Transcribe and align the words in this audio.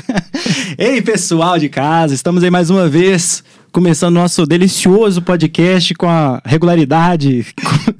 Ei, 0.78 1.00
pessoal 1.02 1.58
de 1.58 1.68
casa, 1.68 2.14
estamos 2.14 2.42
aí 2.42 2.50
mais 2.50 2.70
uma 2.70 2.88
vez 2.88 3.44
começando 3.72 4.14
nosso 4.14 4.46
delicioso 4.46 5.20
podcast 5.20 5.94
com 5.94 6.08
a 6.08 6.40
regularidade 6.44 7.46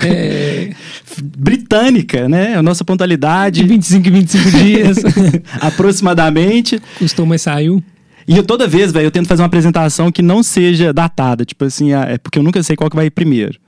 É, 0.04 0.72
britânica, 1.36 2.28
né? 2.28 2.56
A 2.56 2.62
nossa 2.62 2.84
de 2.84 2.86
pontualidade 2.86 3.64
25 3.64 4.08
em 4.08 4.10
25 4.12 4.50
dias. 4.50 4.96
aproximadamente. 5.60 6.80
Custou, 6.98 7.26
mas 7.26 7.42
saiu. 7.42 7.82
E 8.26 8.36
eu 8.36 8.42
toda 8.42 8.66
vez, 8.66 8.92
velho, 8.92 9.06
eu 9.06 9.10
tento 9.10 9.28
fazer 9.28 9.42
uma 9.42 9.46
apresentação 9.46 10.10
que 10.10 10.22
não 10.22 10.42
seja 10.42 10.92
datada, 10.92 11.44
tipo 11.44 11.64
assim, 11.64 11.92
ah, 11.92 12.06
é 12.08 12.18
porque 12.18 12.38
eu 12.38 12.42
nunca 12.42 12.62
sei 12.62 12.74
qual 12.74 12.88
que 12.88 12.96
vai 12.96 13.06
ir 13.06 13.10
primeiro. 13.10 13.58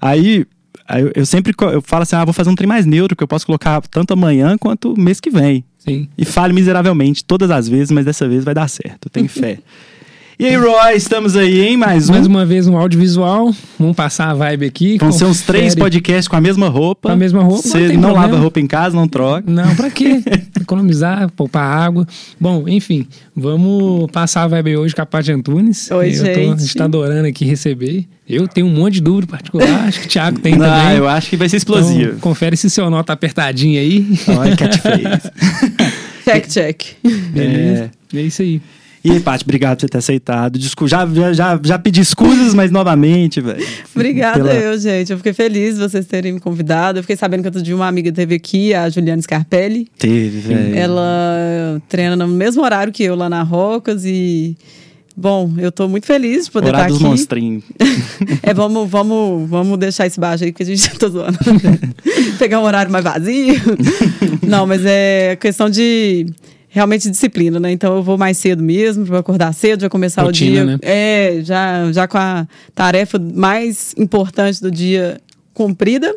Aí 0.00 0.46
eu, 0.90 1.12
eu 1.14 1.26
sempre 1.26 1.54
eu 1.72 1.82
falo 1.82 2.02
assim, 2.02 2.16
ah, 2.16 2.24
vou 2.24 2.32
fazer 2.32 2.50
um 2.50 2.54
trem 2.54 2.68
mais 2.68 2.86
neutro, 2.86 3.16
que 3.16 3.22
eu 3.22 3.28
posso 3.28 3.44
colocar 3.44 3.80
tanto 3.82 4.12
amanhã 4.12 4.56
quanto 4.56 4.98
mês 4.98 5.20
que 5.20 5.30
vem. 5.30 5.64
Sim. 5.78 6.08
E 6.16 6.24
falho 6.24 6.54
miseravelmente 6.54 7.24
todas 7.24 7.50
as 7.50 7.68
vezes, 7.68 7.90
mas 7.90 8.04
dessa 8.04 8.28
vez 8.28 8.44
vai 8.44 8.54
dar 8.54 8.68
certo, 8.68 9.06
eu 9.06 9.10
tenho 9.10 9.28
fé. 9.28 9.58
E 10.40 10.46
aí, 10.46 10.54
Roy, 10.54 10.94
estamos 10.94 11.36
aí, 11.36 11.66
hein? 11.66 11.76
Mais 11.76 12.08
um. 12.08 12.12
Mais 12.12 12.24
uma 12.24 12.46
vez 12.46 12.68
um 12.68 12.76
audiovisual. 12.78 13.52
Vamos 13.76 13.96
passar 13.96 14.30
a 14.30 14.34
vibe 14.34 14.66
aqui. 14.66 14.96
Vão 14.96 15.10
ser 15.10 15.24
uns 15.24 15.42
três 15.42 15.74
podcasts 15.74 16.28
com 16.28 16.36
a 16.36 16.40
mesma 16.40 16.68
roupa. 16.68 17.08
Com 17.08 17.12
a 17.12 17.16
mesma 17.16 17.42
roupa, 17.42 17.66
Você 17.66 17.88
não 17.94 18.02
não 18.02 18.12
lava 18.12 18.36
roupa 18.38 18.60
em 18.60 18.66
casa, 18.68 18.94
não 18.94 19.08
troca. 19.08 19.50
Não, 19.50 19.74
pra 19.74 19.90
quê? 19.90 20.22
Economizar, 20.60 21.28
poupar 21.32 21.64
água. 21.64 22.06
Bom, 22.40 22.68
enfim, 22.68 23.04
vamos 23.34 24.08
passar 24.12 24.44
a 24.44 24.46
vibe 24.46 24.76
hoje 24.76 24.94
com 24.94 25.02
a 25.02 25.06
Paty 25.06 25.32
Antunes. 25.32 25.90
Oi, 25.90 26.14
eu 26.14 26.22
Tô, 26.22 26.30
a 26.30 26.34
gente 26.34 26.60
gente. 26.60 26.76
tá 26.76 26.84
adorando 26.84 27.26
aqui 27.26 27.44
receber. 27.44 28.06
Eu 28.28 28.46
tenho 28.46 28.68
um 28.68 28.72
monte 28.72 28.94
de 28.94 29.00
dúvida 29.00 29.26
particular, 29.26 29.88
acho 29.88 30.00
que 30.02 30.06
o 30.06 30.08
Thiago 30.08 30.38
tem 30.38 30.54
não, 30.56 30.66
também. 30.66 30.98
eu 30.98 31.08
acho 31.08 31.30
que 31.30 31.36
vai 31.36 31.48
ser 31.48 31.56
explosivo. 31.56 32.10
Então, 32.10 32.20
confere 32.20 32.56
se 32.56 32.70
seu 32.70 32.88
nó 32.88 33.02
tá 33.02 33.14
apertadinho 33.14 33.80
aí. 33.80 34.06
Olha, 34.28 34.56
catchphrase. 34.56 35.32
Check, 36.24 36.46
check. 36.46 36.82
Beleza? 37.32 37.90
É, 38.14 38.20
isso 38.20 38.42
aí. 38.42 38.60
E 39.08 39.12
aí, 39.12 39.20
Paty, 39.20 39.44
obrigado 39.44 39.76
por 39.76 39.80
você 39.82 39.88
ter 39.88 39.98
aceitado. 39.98 40.58
Já, 40.86 41.06
já, 41.06 41.32
já, 41.32 41.60
já 41.64 41.78
pedi 41.78 42.00
escusas, 42.00 42.52
mas 42.54 42.70
novamente, 42.70 43.40
velho. 43.40 43.64
Obrigada 43.94 44.38
Pela- 44.44 44.54
eu, 44.54 44.78
gente. 44.78 45.10
Eu 45.12 45.16
fiquei 45.16 45.32
feliz 45.32 45.74
de 45.76 45.80
vocês 45.80 46.04
terem 46.06 46.32
me 46.32 46.40
convidado. 46.40 46.98
Eu 46.98 47.02
fiquei 47.02 47.16
sabendo 47.16 47.40
que 47.42 47.48
outro 47.48 47.62
dia 47.62 47.74
uma 47.74 47.86
amiga 47.88 48.12
teve 48.12 48.34
aqui, 48.34 48.74
a 48.74 48.88
Juliana 48.88 49.22
Scarpelli. 49.22 49.88
Teve, 49.98 50.40
velho. 50.40 50.76
Ela 50.76 51.80
treina 51.88 52.16
no 52.16 52.28
mesmo 52.28 52.62
horário 52.62 52.92
que 52.92 53.02
eu 53.02 53.14
lá 53.14 53.28
na 53.30 53.42
Rocas 53.42 54.04
e... 54.04 54.56
Bom, 55.20 55.52
eu 55.58 55.72
tô 55.72 55.88
muito 55.88 56.06
feliz 56.06 56.44
de 56.44 56.50
poder 56.52 56.68
Horário 56.68 56.86
estar 56.86 56.88
dos 56.94 56.98
aqui. 56.98 57.04
monstrinhos. 57.10 57.64
É, 58.42 58.54
vamos, 58.54 58.88
vamos, 58.88 59.48
vamos 59.50 59.76
deixar 59.78 60.06
esse 60.06 60.18
baixo 60.20 60.44
aí, 60.44 60.52
porque 60.52 60.62
a 60.62 60.66
gente 60.66 60.88
tá 60.96 61.08
zoando. 61.08 61.36
Pegar 62.38 62.60
um 62.60 62.64
horário 62.64 62.90
mais 62.92 63.02
vazio. 63.02 63.56
Não, 64.46 64.64
mas 64.66 64.82
é 64.84 65.36
questão 65.40 65.68
de 65.68 66.26
realmente 66.68 67.10
disciplina, 67.10 67.58
né? 67.58 67.72
Então 67.72 67.96
eu 67.96 68.02
vou 68.02 68.18
mais 68.18 68.36
cedo 68.38 68.62
mesmo, 68.62 69.04
vou 69.04 69.16
acordar 69.18 69.52
cedo, 69.54 69.80
já 69.80 69.88
começar 69.88 70.22
Rotina, 70.22 70.50
o 70.50 70.52
dia. 70.52 70.64
né? 70.66 70.78
É, 70.82 71.40
já, 71.42 71.90
já 71.92 72.06
com 72.06 72.18
a 72.18 72.46
tarefa 72.74 73.18
mais 73.18 73.94
importante 73.98 74.60
do 74.60 74.70
dia 74.70 75.20
cumprida. 75.54 76.14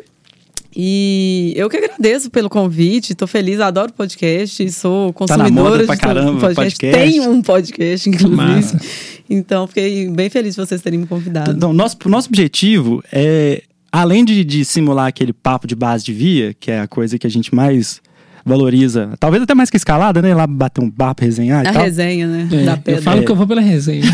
E 0.74 1.52
eu 1.54 1.68
que 1.68 1.76
agradeço 1.76 2.30
pelo 2.30 2.48
convite, 2.48 3.14
tô 3.14 3.26
feliz, 3.26 3.60
adoro 3.60 3.92
podcast, 3.92 4.70
sou 4.72 5.08
Tá 5.08 5.18
consumidora 5.18 5.84
pra 5.84 5.94
de 5.94 6.00
caramba, 6.00 6.40
podcast. 6.40 6.56
podcast. 6.78 6.98
Tenho 7.10 7.30
um 7.30 7.42
podcast, 7.42 8.08
inclusive. 8.08 8.34
Massa. 8.36 8.80
Então, 9.28 9.66
fiquei 9.66 10.08
bem 10.08 10.30
feliz 10.30 10.54
de 10.54 10.60
vocês 10.60 10.80
terem 10.80 10.98
me 11.00 11.06
convidado. 11.06 11.52
Então, 11.52 11.72
nosso, 11.74 11.96
nosso 12.06 12.28
objetivo 12.28 13.02
é, 13.12 13.62
além 13.90 14.24
de, 14.24 14.42
de 14.44 14.64
simular 14.64 15.06
aquele 15.08 15.34
papo 15.34 15.66
de 15.66 15.74
base 15.74 16.04
de 16.04 16.12
via, 16.14 16.54
que 16.58 16.70
é 16.70 16.80
a 16.80 16.88
coisa 16.88 17.18
que 17.18 17.26
a 17.26 17.30
gente 17.30 17.54
mais 17.54 18.00
valoriza, 18.44 19.10
talvez 19.20 19.42
até 19.42 19.54
mais 19.54 19.70
que 19.70 19.76
escalada, 19.76 20.20
né? 20.20 20.34
Lá 20.34 20.46
bater 20.46 20.82
um 20.82 20.90
papo, 20.90 21.22
resenhar 21.24 21.64
e 21.64 21.68
A 21.68 21.72
tal. 21.72 21.82
resenha, 21.84 22.26
né? 22.26 22.48
É, 22.52 22.64
da 22.64 22.78
eu 22.86 23.02
falo 23.02 23.22
que 23.24 23.30
eu 23.30 23.36
vou 23.36 23.46
pela 23.46 23.60
resenha. 23.60 24.02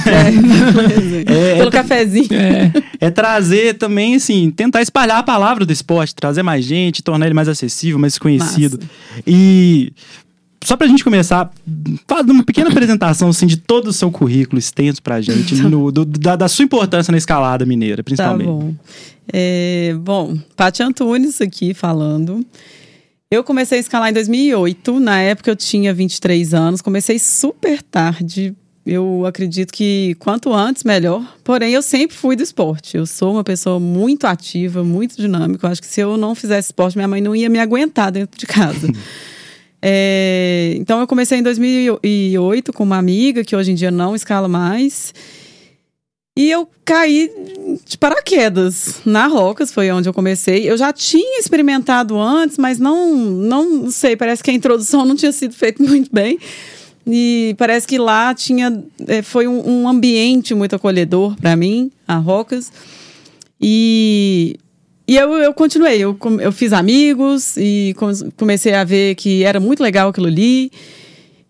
É, 1.26 1.56
Pelo 1.58 1.70
cafezinho. 1.70 2.28
É, 2.32 2.72
É 3.00 3.10
trazer 3.10 3.74
também, 3.74 4.16
assim, 4.16 4.50
tentar 4.50 4.82
espalhar 4.82 5.18
a 5.18 5.22
palavra 5.22 5.64
do 5.64 5.72
esporte, 5.72 6.14
trazer 6.14 6.42
mais 6.42 6.64
gente, 6.64 7.02
tornar 7.02 7.26
ele 7.26 7.34
mais 7.34 7.48
acessível, 7.48 7.98
mais 7.98 8.18
conhecido. 8.18 8.78
E 9.26 9.92
só 10.64 10.76
pra 10.76 10.86
gente 10.88 11.04
começar, 11.04 11.50
faz 12.06 12.26
uma 12.28 12.42
pequena 12.44 12.68
apresentação, 12.70 13.28
assim, 13.28 13.46
de 13.46 13.56
todo 13.56 13.88
o 13.88 13.92
seu 13.92 14.10
currículo 14.10 14.58
extenso 14.58 15.00
pra 15.02 15.20
gente, 15.20 15.54
no- 15.62 15.90
do- 15.92 16.04
da, 16.04 16.34
da 16.36 16.48
sua 16.48 16.64
importância 16.64 17.10
na 17.12 17.18
escalada 17.18 17.64
mineira, 17.64 17.98
Tá 17.98 18.02
principalmente. 18.02 18.46
bom. 18.46 18.74
É, 19.32 19.94
bom, 20.00 20.36
Paty 20.56 20.82
Antunes 20.82 21.40
aqui 21.40 21.72
falando. 21.74 22.44
Eu 23.30 23.44
comecei 23.44 23.76
a 23.76 23.80
escalar 23.80 24.08
em 24.08 24.12
2008. 24.14 24.98
Na 25.00 25.20
época 25.20 25.50
eu 25.50 25.56
tinha 25.56 25.92
23 25.92 26.54
anos. 26.54 26.80
Comecei 26.80 27.18
super 27.18 27.82
tarde. 27.82 28.56
Eu 28.86 29.26
acredito 29.26 29.70
que 29.70 30.16
quanto 30.18 30.50
antes, 30.54 30.82
melhor. 30.82 31.36
Porém, 31.44 31.74
eu 31.74 31.82
sempre 31.82 32.16
fui 32.16 32.34
do 32.34 32.42
esporte. 32.42 32.96
Eu 32.96 33.04
sou 33.04 33.34
uma 33.34 33.44
pessoa 33.44 33.78
muito 33.78 34.26
ativa, 34.26 34.82
muito 34.82 35.14
dinâmica. 35.14 35.66
Eu 35.66 35.70
acho 35.70 35.82
que 35.82 35.86
se 35.86 36.00
eu 36.00 36.16
não 36.16 36.34
fizesse 36.34 36.68
esporte, 36.68 36.96
minha 36.96 37.06
mãe 37.06 37.20
não 37.20 37.36
ia 37.36 37.50
me 37.50 37.58
aguentar 37.58 38.10
dentro 38.10 38.38
de 38.38 38.46
casa. 38.46 38.88
É, 39.80 40.74
então, 40.76 40.98
eu 40.98 41.06
comecei 41.06 41.38
em 41.38 41.42
2008 41.44 42.72
com 42.72 42.82
uma 42.82 42.96
amiga 42.96 43.44
que 43.44 43.54
hoje 43.54 43.70
em 43.70 43.76
dia 43.76 43.92
não 43.92 44.12
escala 44.12 44.48
mais. 44.48 45.14
E 46.38 46.52
eu 46.52 46.68
caí 46.84 47.28
de 47.84 47.98
paraquedas 47.98 49.00
na 49.04 49.26
Rocas, 49.26 49.72
foi 49.72 49.90
onde 49.90 50.08
eu 50.08 50.14
comecei. 50.14 50.70
Eu 50.70 50.76
já 50.76 50.92
tinha 50.92 51.40
experimentado 51.40 52.16
antes, 52.16 52.56
mas 52.56 52.78
não, 52.78 53.12
não 53.12 53.90
sei, 53.90 54.14
parece 54.16 54.40
que 54.40 54.48
a 54.52 54.54
introdução 54.54 55.04
não 55.04 55.16
tinha 55.16 55.32
sido 55.32 55.52
feita 55.52 55.82
muito 55.84 56.08
bem. 56.12 56.38
E 57.04 57.56
parece 57.58 57.88
que 57.88 57.98
lá 57.98 58.32
tinha 58.36 58.84
é, 59.08 59.20
foi 59.20 59.48
um, 59.48 59.68
um 59.68 59.88
ambiente 59.88 60.54
muito 60.54 60.76
acolhedor 60.76 61.34
para 61.40 61.56
mim, 61.56 61.90
a 62.06 62.14
Rocas. 62.18 62.70
E, 63.60 64.60
e 65.08 65.16
eu, 65.16 65.32
eu 65.38 65.52
continuei, 65.52 65.98
eu, 65.98 66.16
eu 66.40 66.52
fiz 66.52 66.72
amigos 66.72 67.56
e 67.56 67.96
com- 67.98 68.12
comecei 68.36 68.74
a 68.74 68.84
ver 68.84 69.16
que 69.16 69.42
era 69.42 69.58
muito 69.58 69.82
legal 69.82 70.10
aquilo 70.10 70.28
ali. 70.28 70.70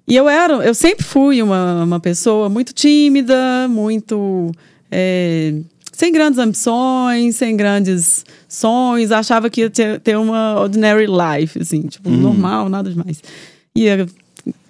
E 0.08 0.16
eu 0.16 0.30
era, 0.30 0.54
eu 0.66 0.74
sempre 0.74 1.04
fui 1.04 1.42
uma, 1.42 1.84
uma 1.84 2.00
pessoa 2.00 2.48
muito 2.48 2.72
tímida, 2.72 3.68
muito 3.68 4.50
é, 4.90 5.54
sem 5.92 6.12
grandes 6.12 6.38
ambições, 6.38 7.36
sem 7.36 7.56
grandes 7.56 8.24
sonhos. 8.48 9.10
Achava 9.10 9.50
que 9.50 9.62
ia 9.62 9.70
ter, 9.70 10.00
ter 10.00 10.16
uma 10.16 10.60
ordinary 10.60 11.06
life, 11.06 11.60
assim, 11.60 11.82
tipo, 11.82 12.08
normal, 12.08 12.68
nada 12.68 12.90
demais. 12.90 13.22
Ia 13.74 14.06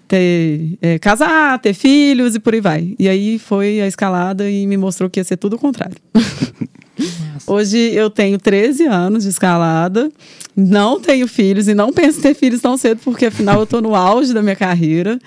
ter, 0.08 0.78
é, 0.80 0.98
casar, 0.98 1.58
ter 1.58 1.74
filhos 1.74 2.34
e 2.34 2.40
por 2.40 2.54
aí 2.54 2.60
vai. 2.60 2.94
E 2.98 3.08
aí 3.08 3.38
foi 3.38 3.80
a 3.80 3.86
escalada 3.86 4.50
e 4.50 4.66
me 4.66 4.76
mostrou 4.76 5.10
que 5.10 5.20
ia 5.20 5.24
ser 5.24 5.36
tudo 5.36 5.56
o 5.56 5.58
contrário. 5.58 5.96
Hoje 7.46 7.78
eu 7.78 8.10
tenho 8.10 8.38
13 8.38 8.86
anos 8.86 9.22
de 9.22 9.30
escalada, 9.30 10.10
não 10.56 11.00
tenho 11.00 11.28
filhos 11.28 11.68
e 11.68 11.74
não 11.74 11.92
penso 11.92 12.18
em 12.18 12.22
ter 12.22 12.34
filhos 12.34 12.60
tão 12.60 12.76
cedo, 12.76 13.00
porque 13.04 13.26
afinal 13.26 13.58
eu 13.58 13.64
estou 13.64 13.80
no 13.80 13.94
auge 13.94 14.34
da 14.34 14.42
minha 14.42 14.56
carreira. 14.56 15.18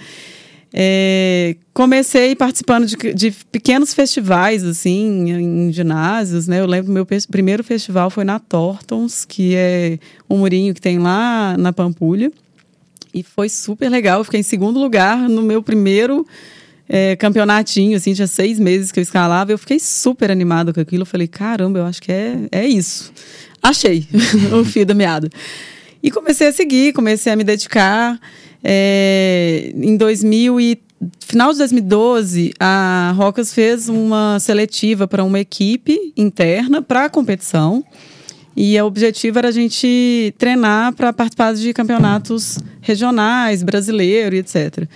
É, 0.73 1.57
comecei 1.73 2.33
participando 2.35 2.85
de, 2.85 3.13
de 3.13 3.31
pequenos 3.51 3.93
festivais, 3.93 4.63
assim, 4.63 5.29
em 5.29 5.73
ginásios, 5.73 6.47
né? 6.47 6.61
Eu 6.61 6.65
lembro 6.65 6.91
meu 6.91 7.05
primeiro 7.29 7.63
festival 7.63 8.09
foi 8.09 8.23
na 8.23 8.39
Tortons, 8.39 9.25
que 9.25 9.53
é 9.55 9.99
um 10.29 10.37
murinho 10.37 10.73
que 10.73 10.81
tem 10.81 10.97
lá 10.97 11.57
na 11.57 11.73
Pampulha. 11.73 12.31
E 13.13 13.21
foi 13.23 13.49
super 13.49 13.89
legal. 13.89 14.19
Eu 14.19 14.23
fiquei 14.23 14.39
em 14.39 14.43
segundo 14.43 14.79
lugar 14.79 15.17
no 15.27 15.41
meu 15.41 15.61
primeiro 15.61 16.25
é, 16.87 17.15
campeonatinho, 17.17 17.97
assim, 17.97 18.13
tinha 18.13 18.27
seis 18.27 18.57
meses 18.57 18.91
que 18.91 18.99
eu 18.99 19.01
escalava. 19.01 19.51
Eu 19.51 19.57
fiquei 19.57 19.79
super 19.79 20.31
animada 20.31 20.73
com 20.73 20.79
aquilo. 20.79 21.01
Eu 21.01 21.05
falei, 21.05 21.27
caramba, 21.27 21.79
eu 21.79 21.85
acho 21.85 22.01
que 22.01 22.11
é, 22.11 22.37
é 22.49 22.65
isso. 22.65 23.11
Achei 23.61 24.07
o 24.57 24.63
fio 24.63 24.85
da 24.85 24.93
meada. 24.93 25.29
E 26.01 26.09
comecei 26.09 26.47
a 26.47 26.53
seguir, 26.53 26.93
comecei 26.93 27.31
a 27.31 27.35
me 27.35 27.43
dedicar. 27.43 28.19
É, 28.63 29.71
em 29.75 29.97
2000 29.97 30.59
e 30.59 30.81
final 31.19 31.51
de 31.51 31.57
2012, 31.59 32.53
a 32.59 33.13
Rocas 33.15 33.53
fez 33.53 33.89
uma 33.89 34.39
seletiva 34.39 35.07
para 35.07 35.23
uma 35.23 35.39
equipe 35.39 36.13
interna 36.15 36.81
para 36.81 37.05
a 37.05 37.09
competição. 37.09 37.83
E 38.55 38.79
o 38.79 38.85
objetivo 38.85 39.39
era 39.39 39.47
a 39.47 39.51
gente 39.51 40.33
treinar 40.37 40.93
para 40.93 41.13
participar 41.13 41.53
de 41.53 41.73
campeonatos 41.73 42.59
regionais, 42.81 43.63
brasileiro 43.63 44.35
e 44.35 44.39
etc. 44.39 44.87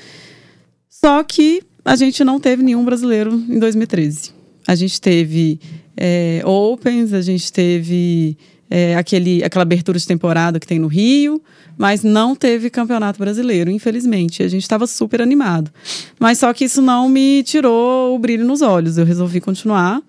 Só 0.90 1.24
que 1.24 1.64
a 1.84 1.96
gente 1.96 2.24
não 2.24 2.40
teve 2.40 2.62
nenhum 2.64 2.84
brasileiro 2.84 3.34
em 3.50 3.58
2013. 3.58 4.34
A 4.68 4.76
gente 4.76 5.00
teve 5.00 5.60
é, 5.96 6.42
Opens, 6.44 7.14
a 7.14 7.22
gente 7.22 7.52
teve 7.52 8.38
é, 8.70 8.96
aquele, 8.96 9.44
aquela 9.44 9.64
abertura 9.64 9.98
de 9.98 10.08
temporada 10.08 10.60
que 10.60 10.68
tem 10.68 10.80
no 10.80 10.88
Rio, 10.88 11.42
mas 11.78 12.04
não 12.04 12.36
teve 12.36 12.70
campeonato 12.70 13.20
brasileiro, 13.20 13.70
infelizmente. 13.70 14.42
A 14.42 14.48
gente 14.48 14.64
estava 14.64 14.88
super 14.88 15.22
animado. 15.22 15.72
Mas 16.20 16.40
só 16.40 16.54
que 16.54 16.66
isso 16.66 16.82
não 16.82 17.08
me 17.10 17.44
tirou 17.44 18.16
o 18.16 18.20
brilho 18.20 18.46
nos 18.46 18.62
olhos. 18.62 18.98
Eu 18.98 19.06
resolvi 19.06 19.40
continuar. 19.40 20.02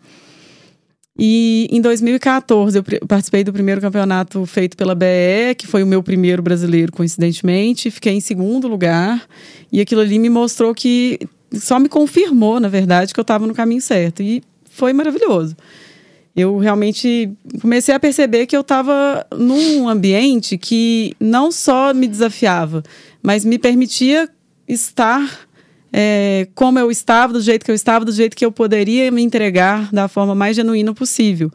E 1.19 1.67
em 1.71 1.81
2014 1.81 2.79
eu 2.79 2.85
participei 3.07 3.43
do 3.43 3.53
primeiro 3.53 3.81
campeonato 3.81 4.45
feito 4.45 4.77
pela 4.77 4.95
BE, 4.95 5.55
que 5.57 5.67
foi 5.67 5.83
o 5.83 5.87
meu 5.87 6.03
primeiro 6.03 6.43
brasileiro, 6.43 6.93
coincidentemente. 6.93 7.91
Fiquei 7.91 8.13
em 8.13 8.21
segundo 8.21 8.69
lugar. 8.69 9.27
E 9.73 9.81
aquilo 9.81 10.01
ali 10.01 10.19
me 10.19 10.29
mostrou 10.29 10.75
que. 10.75 11.19
Só 11.53 11.79
me 11.79 11.89
confirmou, 11.89 12.59
na 12.59 12.69
verdade, 12.69 13.15
que 13.15 13.21
eu 13.21 13.23
estava 13.23 13.47
no 13.47 13.55
caminho 13.55 13.81
certo. 13.81 14.23
E 14.23 14.43
foi 14.71 14.93
maravilhoso. 14.93 15.57
Eu 16.37 16.59
realmente 16.59 17.31
comecei 17.63 17.95
a 17.95 18.01
perceber 18.01 18.47
que 18.47 18.55
eu 18.55 18.61
estava 18.61 19.27
num 19.35 19.89
ambiente 19.89 20.59
que 20.59 21.17
não 21.19 21.51
só 21.51 21.95
me 21.95 22.07
desafiava, 22.07 22.83
mas 23.23 23.43
me 23.43 23.59
permitia 23.59 24.29
estar 24.69 25.47
é, 25.91 26.47
como 26.55 26.79
eu 26.79 26.91
estava, 26.91 27.33
do 27.33 27.41
jeito 27.41 27.65
que 27.65 27.71
eu 27.71 27.75
estava, 27.75 28.05
do 28.05 28.13
jeito 28.13 28.37
que 28.37 28.45
eu 28.45 28.53
poderia 28.53 29.11
me 29.11 29.23
entregar 29.23 29.91
da 29.91 30.09
forma 30.09 30.35
mais 30.35 30.55
genuína 30.55 30.93
possível. 30.93 31.51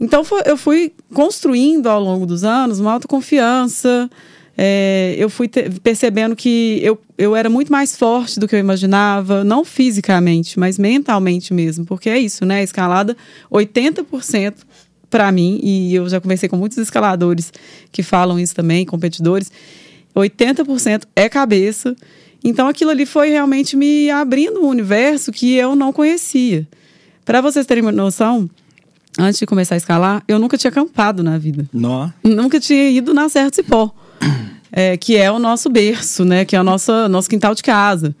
Então 0.00 0.22
eu 0.44 0.56
fui 0.56 0.92
construindo 1.14 1.86
ao 1.86 2.02
longo 2.02 2.26
dos 2.26 2.42
anos 2.42 2.80
uma 2.80 2.92
autoconfiança. 2.92 4.10
É, 4.62 5.14
eu 5.16 5.30
fui 5.30 5.48
te, 5.48 5.70
percebendo 5.82 6.36
que 6.36 6.80
eu, 6.82 7.00
eu 7.16 7.34
era 7.34 7.48
muito 7.48 7.72
mais 7.72 7.96
forte 7.96 8.38
do 8.38 8.46
que 8.46 8.54
eu 8.54 8.58
imaginava, 8.58 9.42
não 9.42 9.64
fisicamente, 9.64 10.58
mas 10.58 10.78
mentalmente 10.78 11.54
mesmo, 11.54 11.86
porque 11.86 12.10
é 12.10 12.18
isso, 12.18 12.44
né? 12.44 12.56
A 12.56 12.62
escalada, 12.62 13.16
80% 13.50 14.54
para 15.08 15.32
mim, 15.32 15.58
e 15.62 15.94
eu 15.94 16.08
já 16.08 16.20
conversei 16.20 16.48
com 16.48 16.56
muitos 16.56 16.76
escaladores 16.76 17.52
que 17.90 18.02
falam 18.02 18.38
isso 18.38 18.54
também, 18.54 18.84
competidores, 18.84 19.50
80% 20.14 21.04
é 21.16 21.28
cabeça 21.28 21.96
então 22.42 22.68
aquilo 22.68 22.90
ali 22.90 23.06
foi 23.06 23.30
realmente 23.30 23.76
me 23.76 24.10
abrindo 24.10 24.60
um 24.60 24.66
universo 24.66 25.30
que 25.30 25.54
eu 25.54 25.76
não 25.76 25.92
conhecia. 25.92 26.66
Para 27.24 27.40
vocês 27.40 27.66
terem 27.66 27.82
uma 27.82 27.92
noção, 27.92 28.48
antes 29.18 29.38
de 29.38 29.46
começar 29.46 29.74
a 29.74 29.78
escalar, 29.78 30.22
eu 30.26 30.38
nunca 30.38 30.56
tinha 30.56 30.70
acampado 30.70 31.22
na 31.22 31.38
vida. 31.38 31.68
Nó. 31.72 32.08
Nunca 32.24 32.58
tinha 32.58 32.90
ido 32.90 33.12
na 33.12 33.28
Serra 33.28 33.50
do 33.50 33.56
Cipó, 33.56 33.94
é, 34.72 34.96
que 34.96 35.16
é 35.16 35.30
o 35.30 35.38
nosso 35.38 35.68
berço, 35.68 36.24
né? 36.24 36.44
Que 36.44 36.56
é 36.56 36.60
o 36.60 36.64
nosso, 36.64 37.08
nosso 37.08 37.28
quintal 37.28 37.54
de 37.54 37.62
casa. 37.62 38.14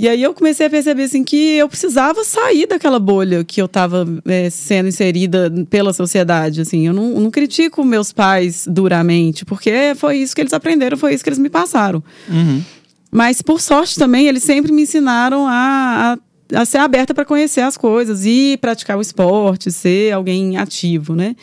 E 0.00 0.08
aí 0.08 0.22
eu 0.22 0.32
comecei 0.32 0.64
a 0.64 0.70
perceber 0.70 1.02
assim 1.02 1.24
que 1.24 1.56
eu 1.56 1.68
precisava 1.68 2.22
sair 2.22 2.68
daquela 2.68 3.00
bolha 3.00 3.42
que 3.42 3.60
eu 3.60 3.66
estava 3.66 4.06
é, 4.26 4.48
sendo 4.48 4.88
inserida 4.88 5.52
pela 5.68 5.92
sociedade. 5.92 6.60
Assim, 6.60 6.86
eu 6.86 6.92
não, 6.92 7.20
não, 7.20 7.32
critico 7.32 7.84
meus 7.84 8.12
pais 8.12 8.64
duramente, 8.70 9.44
porque 9.44 9.94
foi 9.96 10.18
isso 10.18 10.36
que 10.36 10.40
eles 10.40 10.52
aprenderam, 10.52 10.96
foi 10.96 11.14
isso 11.14 11.24
que 11.24 11.28
eles 11.28 11.38
me 11.40 11.50
passaram. 11.50 12.00
Uhum. 12.28 12.62
Mas, 13.10 13.42
por 13.42 13.60
sorte 13.60 13.98
também, 13.98 14.28
eles 14.28 14.44
sempre 14.44 14.70
me 14.70 14.82
ensinaram 14.82 15.48
a, 15.48 16.16
a, 16.52 16.60
a 16.60 16.64
ser 16.64 16.78
aberta 16.78 17.12
para 17.12 17.24
conhecer 17.24 17.62
as 17.62 17.76
coisas 17.76 18.24
e 18.24 18.56
praticar 18.60 18.98
o 18.98 19.00
esporte, 19.00 19.72
ser 19.72 20.12
alguém 20.12 20.58
ativo, 20.58 21.16
né? 21.16 21.34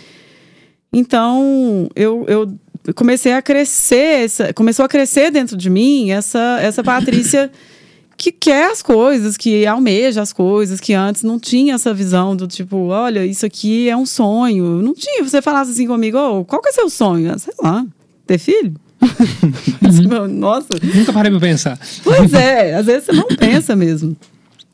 Então, 0.94 1.90
eu, 1.94 2.24
eu 2.30 2.54
comecei 2.94 3.34
a 3.34 3.42
crescer, 3.42 4.24
essa, 4.24 4.54
começou 4.54 4.86
a 4.86 4.88
crescer 4.88 5.32
dentro 5.32 5.58
de 5.58 5.70
mim 5.70 6.12
essa, 6.12 6.60
essa 6.62 6.84
Patrícia 6.84 7.52
que 8.18 8.32
quer 8.32 8.72
as 8.72 8.82
coisas, 8.82 9.36
que 9.36 9.66
almeja 9.66 10.22
as 10.22 10.32
coisas, 10.32 10.80
que 10.80 10.94
antes 10.94 11.24
não 11.24 11.40
tinha 11.40 11.76
essa 11.76 11.94
visão 11.94 12.36
do 12.36 12.48
tipo, 12.48 12.88
olha, 12.88 13.26
isso 13.26 13.46
aqui 13.46 13.90
é 13.90 13.98
um 13.98 14.06
sonho. 14.06 14.82
Não 14.82 14.94
tinha. 14.94 15.24
Você 15.24 15.42
falasse 15.42 15.72
assim 15.72 15.88
comigo, 15.88 16.18
oh, 16.18 16.46
qual 16.46 16.62
que 16.62 16.70
é 16.70 16.72
seu 16.72 16.90
sonho? 16.90 17.32
Ah, 17.32 17.38
sei 17.38 17.54
lá, 17.62 17.86
ter 18.26 18.38
filho? 18.38 18.74
Uhum. 19.86 20.28
Nossa. 20.28 20.68
Nunca 20.82 21.14
parei 21.14 21.32
pra 21.32 21.40
pensar. 21.40 21.80
Pois 22.04 22.34
é, 22.34 22.74
às 22.74 22.86
vezes 22.86 23.06
você 23.06 23.14
não 23.14 23.28
pensa 23.28 23.76
mesmo. 23.76 24.16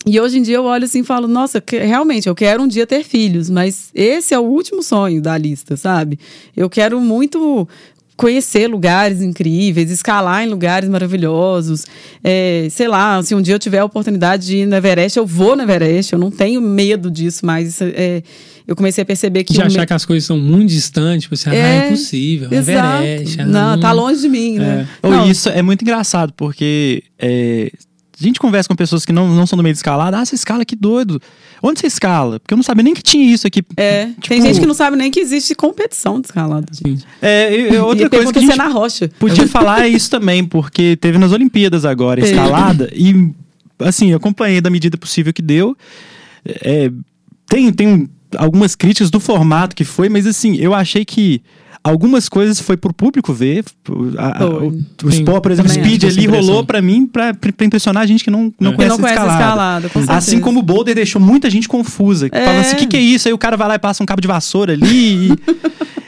E 0.06 0.19
hoje 0.19 0.40
em 0.40 0.42
dia 0.42 0.56
eu 0.56 0.63
olho 0.63 0.86
assim 0.86 1.02
e 1.02 1.04
falo, 1.04 1.28
nossa, 1.28 1.62
que, 1.62 1.78
realmente, 1.78 2.28
eu 2.28 2.34
quero 2.34 2.63
um 2.63 2.68
dia 2.68 2.88
ter 2.88 3.04
filhos, 3.04 3.50
mas 3.50 3.92
esse 3.94 4.34
é 4.34 4.40
o 4.40 4.44
último 4.44 4.81
sonho 4.81 5.22
da 5.22 5.38
lista, 5.38 5.78
sabe? 5.78 6.18
Eu 6.58 6.69
quero 6.69 7.00
muito 7.00 7.68
conhecer 8.21 8.68
lugares 8.68 9.19
incríveis, 9.19 9.89
escalar 9.89 10.44
em 10.44 10.47
lugares 10.47 10.88
maravilhosos. 10.88 11.88
É, 12.23 12.68
sei 12.69 12.88
lá, 12.88 13.21
se 13.23 13.33
um 13.33 13.41
dia 13.41 13.56
eu 13.56 13.59
tiver 13.59 13.79
a 13.79 13.85
oportunidade 13.85 14.45
de 14.45 14.57
ir 14.57 14.68
no 14.68 14.75
Everest, 14.75 15.18
eu 15.18 15.25
vou 15.25 15.56
no 15.56 15.63
Everest. 15.63 16.13
Eu 16.13 16.19
não 16.19 16.29
tenho 16.29 16.62
medo 16.62 17.09
disso, 17.09 17.44
mas 17.44 17.81
é, 17.81 18.21
eu 18.68 18.75
comecei 18.75 19.01
a 19.01 19.06
perceber 19.06 19.44
que. 19.44 19.53
De 19.53 19.62
achar 19.63 19.79
me... 19.79 19.88
que 19.88 19.94
as 19.94 20.06
coisas 20.06 20.23
são 20.27 20.38
muito 20.38 20.69
distantes, 20.69 21.23
tipo 21.23 21.33
assim, 21.33 21.50
é, 21.50 21.63
ah, 21.63 21.68
é 21.68 21.88
impossível, 21.88 22.50
exato. 22.51 23.03
Everest. 23.03 23.41
Ah, 23.41 23.45
não, 23.45 23.79
tá 23.79 23.91
longe 23.91 24.21
de 24.21 24.29
mim, 24.29 24.59
né? 24.59 24.88
É. 25.01 25.09
Não. 25.09 25.27
Isso 25.27 25.50
é 25.50 25.63
muito 25.63 25.81
engraçado, 25.81 26.31
porque 26.38 27.03
é, 27.17 27.71
a 28.21 28.27
gente 28.27 28.39
conversa 28.39 28.68
com 28.68 28.75
pessoas 28.75 29.06
que 29.06 29.12
não, 29.12 29.27
não 29.33 29.45
são 29.45 29.57
do 29.57 29.63
meio 29.63 29.73
de 29.73 29.79
escalada, 29.79 30.19
ah, 30.19 30.25
você 30.25 30.35
escala, 30.35 30.63
que 30.63 30.75
doido. 30.75 31.21
Onde 31.62 31.79
você 31.79 31.88
escala? 31.88 32.39
Porque 32.39 32.53
eu 32.53 32.57
não 32.57 32.63
sabia 32.63 32.83
nem 32.83 32.94
que 32.94 33.01
tinha 33.01 33.23
isso 33.23 33.45
aqui. 33.45 33.63
É, 33.77 34.07
tipo... 34.07 34.29
tem 34.29 34.41
gente 34.41 34.59
que 34.59 34.65
não 34.65 34.73
sabe 34.73 34.95
nem 34.97 35.12
que 35.12 35.19
existe 35.19 35.53
competição 35.56 36.19
de 36.19 36.27
escalada. 36.27 36.68
Gente. 36.71 37.06
É, 37.21 37.73
e, 37.73 37.77
outra 37.77 38.06
e 38.06 38.09
coisa 38.09 38.31
que 38.33 38.39
a 38.39 38.41
gente 38.41 38.57
na 38.57 38.68
rocha. 38.68 39.09
podia 39.19 39.47
falar 39.47 39.85
é 39.85 39.88
isso 39.88 40.09
também, 40.09 40.44
porque 40.44 40.95
teve 40.95 41.18
nas 41.18 41.31
Olimpíadas 41.31 41.85
agora, 41.85 42.21
escalada, 42.21 42.89
e 42.94 43.31
assim, 43.79 44.12
eu 44.12 44.18
acompanhei 44.18 44.62
da 44.62 44.69
medida 44.69 44.97
possível 44.97 45.33
que 45.33 45.41
deu. 45.41 45.75
É, 46.45 46.91
tem, 47.47 47.71
tem 47.71 48.09
algumas 48.38 48.75
críticas 48.75 49.09
do 49.09 49.19
formato 49.19 49.75
que 49.75 49.83
foi, 49.83 50.09
mas 50.09 50.25
assim, 50.25 50.56
eu 50.57 50.74
achei 50.74 51.06
que 51.06 51.41
algumas 51.83 52.30
coisas 52.30 52.60
foi 52.60 52.78
pro 52.78 52.94
público 52.94 53.33
ver. 53.33 53.63
A, 54.18 54.44
a, 54.44 54.48
o, 54.48 54.68
o 55.04 55.10
Sport, 55.10 55.42
por 55.42 55.51
exemplo, 55.51 55.72
o 55.72 55.74
Speed 55.74 56.04
ali 56.04 56.25
rolou 56.28 56.63
para 56.63 56.81
mim 56.81 57.06
pra, 57.06 57.33
pra, 57.33 57.66
impressionar 57.66 58.04
a 58.04 58.06
gente 58.06 58.24
que 58.24 58.30
não, 58.30 58.54
não 58.60 58.72
é. 58.72 58.75
conhece, 58.75 58.89
não 58.89 59.00
conhece 59.00 59.19
escalada. 59.19 59.88
escalada 59.88 60.13
assim 60.13 60.39
como 60.39 60.60
o 60.60 60.63
Boulder 60.63 60.95
deixou 60.95 61.22
muita 61.22 61.50
gente 61.50 61.68
confusa. 61.68 62.28
É. 62.31 62.45
Falando 62.45 62.60
assim, 62.60 62.75
o 62.75 62.80
que, 62.80 62.88
que 62.88 62.98
é 62.98 63.01
isso? 63.01 63.28
Aí 63.28 63.33
o 63.33 63.38
cara 63.38 63.57
vai 63.57 63.68
lá 63.68 63.75
e 63.75 63.80
passa 63.80 64.04
um 64.04 64.06
cabo 64.06 64.22
de 64.22 64.28
vassoura 64.28 64.74
ali. 64.74 65.31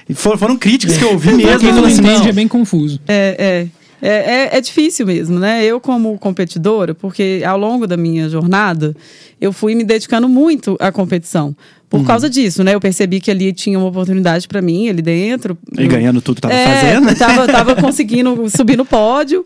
e, 0.08 0.14
foram, 0.14 0.38
foram 0.38 0.58
críticas 0.58 0.98
que 0.98 1.04
eu 1.04 1.12
ouvi 1.12 1.34
mesmo. 1.34 1.60
Quem 1.60 1.74
não 1.74 1.86
assim, 1.86 2.02
entende 2.02 2.30
é 2.30 2.34
bem 2.34 2.48
confuso. 2.48 3.00
É, 3.08 3.68
é. 3.70 3.84
É, 4.06 4.10
é, 4.10 4.58
é, 4.58 4.60
difícil 4.62 5.06
mesmo, 5.06 5.40
né? 5.40 5.64
Eu, 5.64 5.80
como 5.80 6.20
competidora, 6.20 6.94
porque 6.94 7.42
ao 7.48 7.58
longo 7.58 7.88
da 7.88 7.96
minha 7.96 8.28
jornada, 8.28 8.94
eu 9.40 9.54
fui 9.54 9.76
me 9.76 9.84
dedicando 9.86 10.28
muito 10.28 10.76
à 10.78 10.92
competição. 10.92 11.56
Por 11.94 12.00
uhum. 12.00 12.06
causa 12.06 12.28
disso, 12.28 12.64
né? 12.64 12.74
Eu 12.74 12.80
percebi 12.80 13.22
que 13.22 13.30
ali 13.30 13.54
tinha 13.54 13.78
uma 13.78 13.88
oportunidade 13.88 14.48
para 14.48 14.64
mim, 14.64 14.90
ali 14.90 15.00
dentro. 15.00 15.56
E 15.78 15.86
ganhando 15.86 16.24
tudo 16.24 16.38
que 16.38 16.42
tava 16.42 16.52
é, 16.52 16.66
fazendo. 16.66 17.14
Tava, 17.16 17.46
tava 17.46 17.76
conseguindo 17.80 18.50
subir 18.50 18.76
no 18.76 18.84
pódio. 18.84 19.46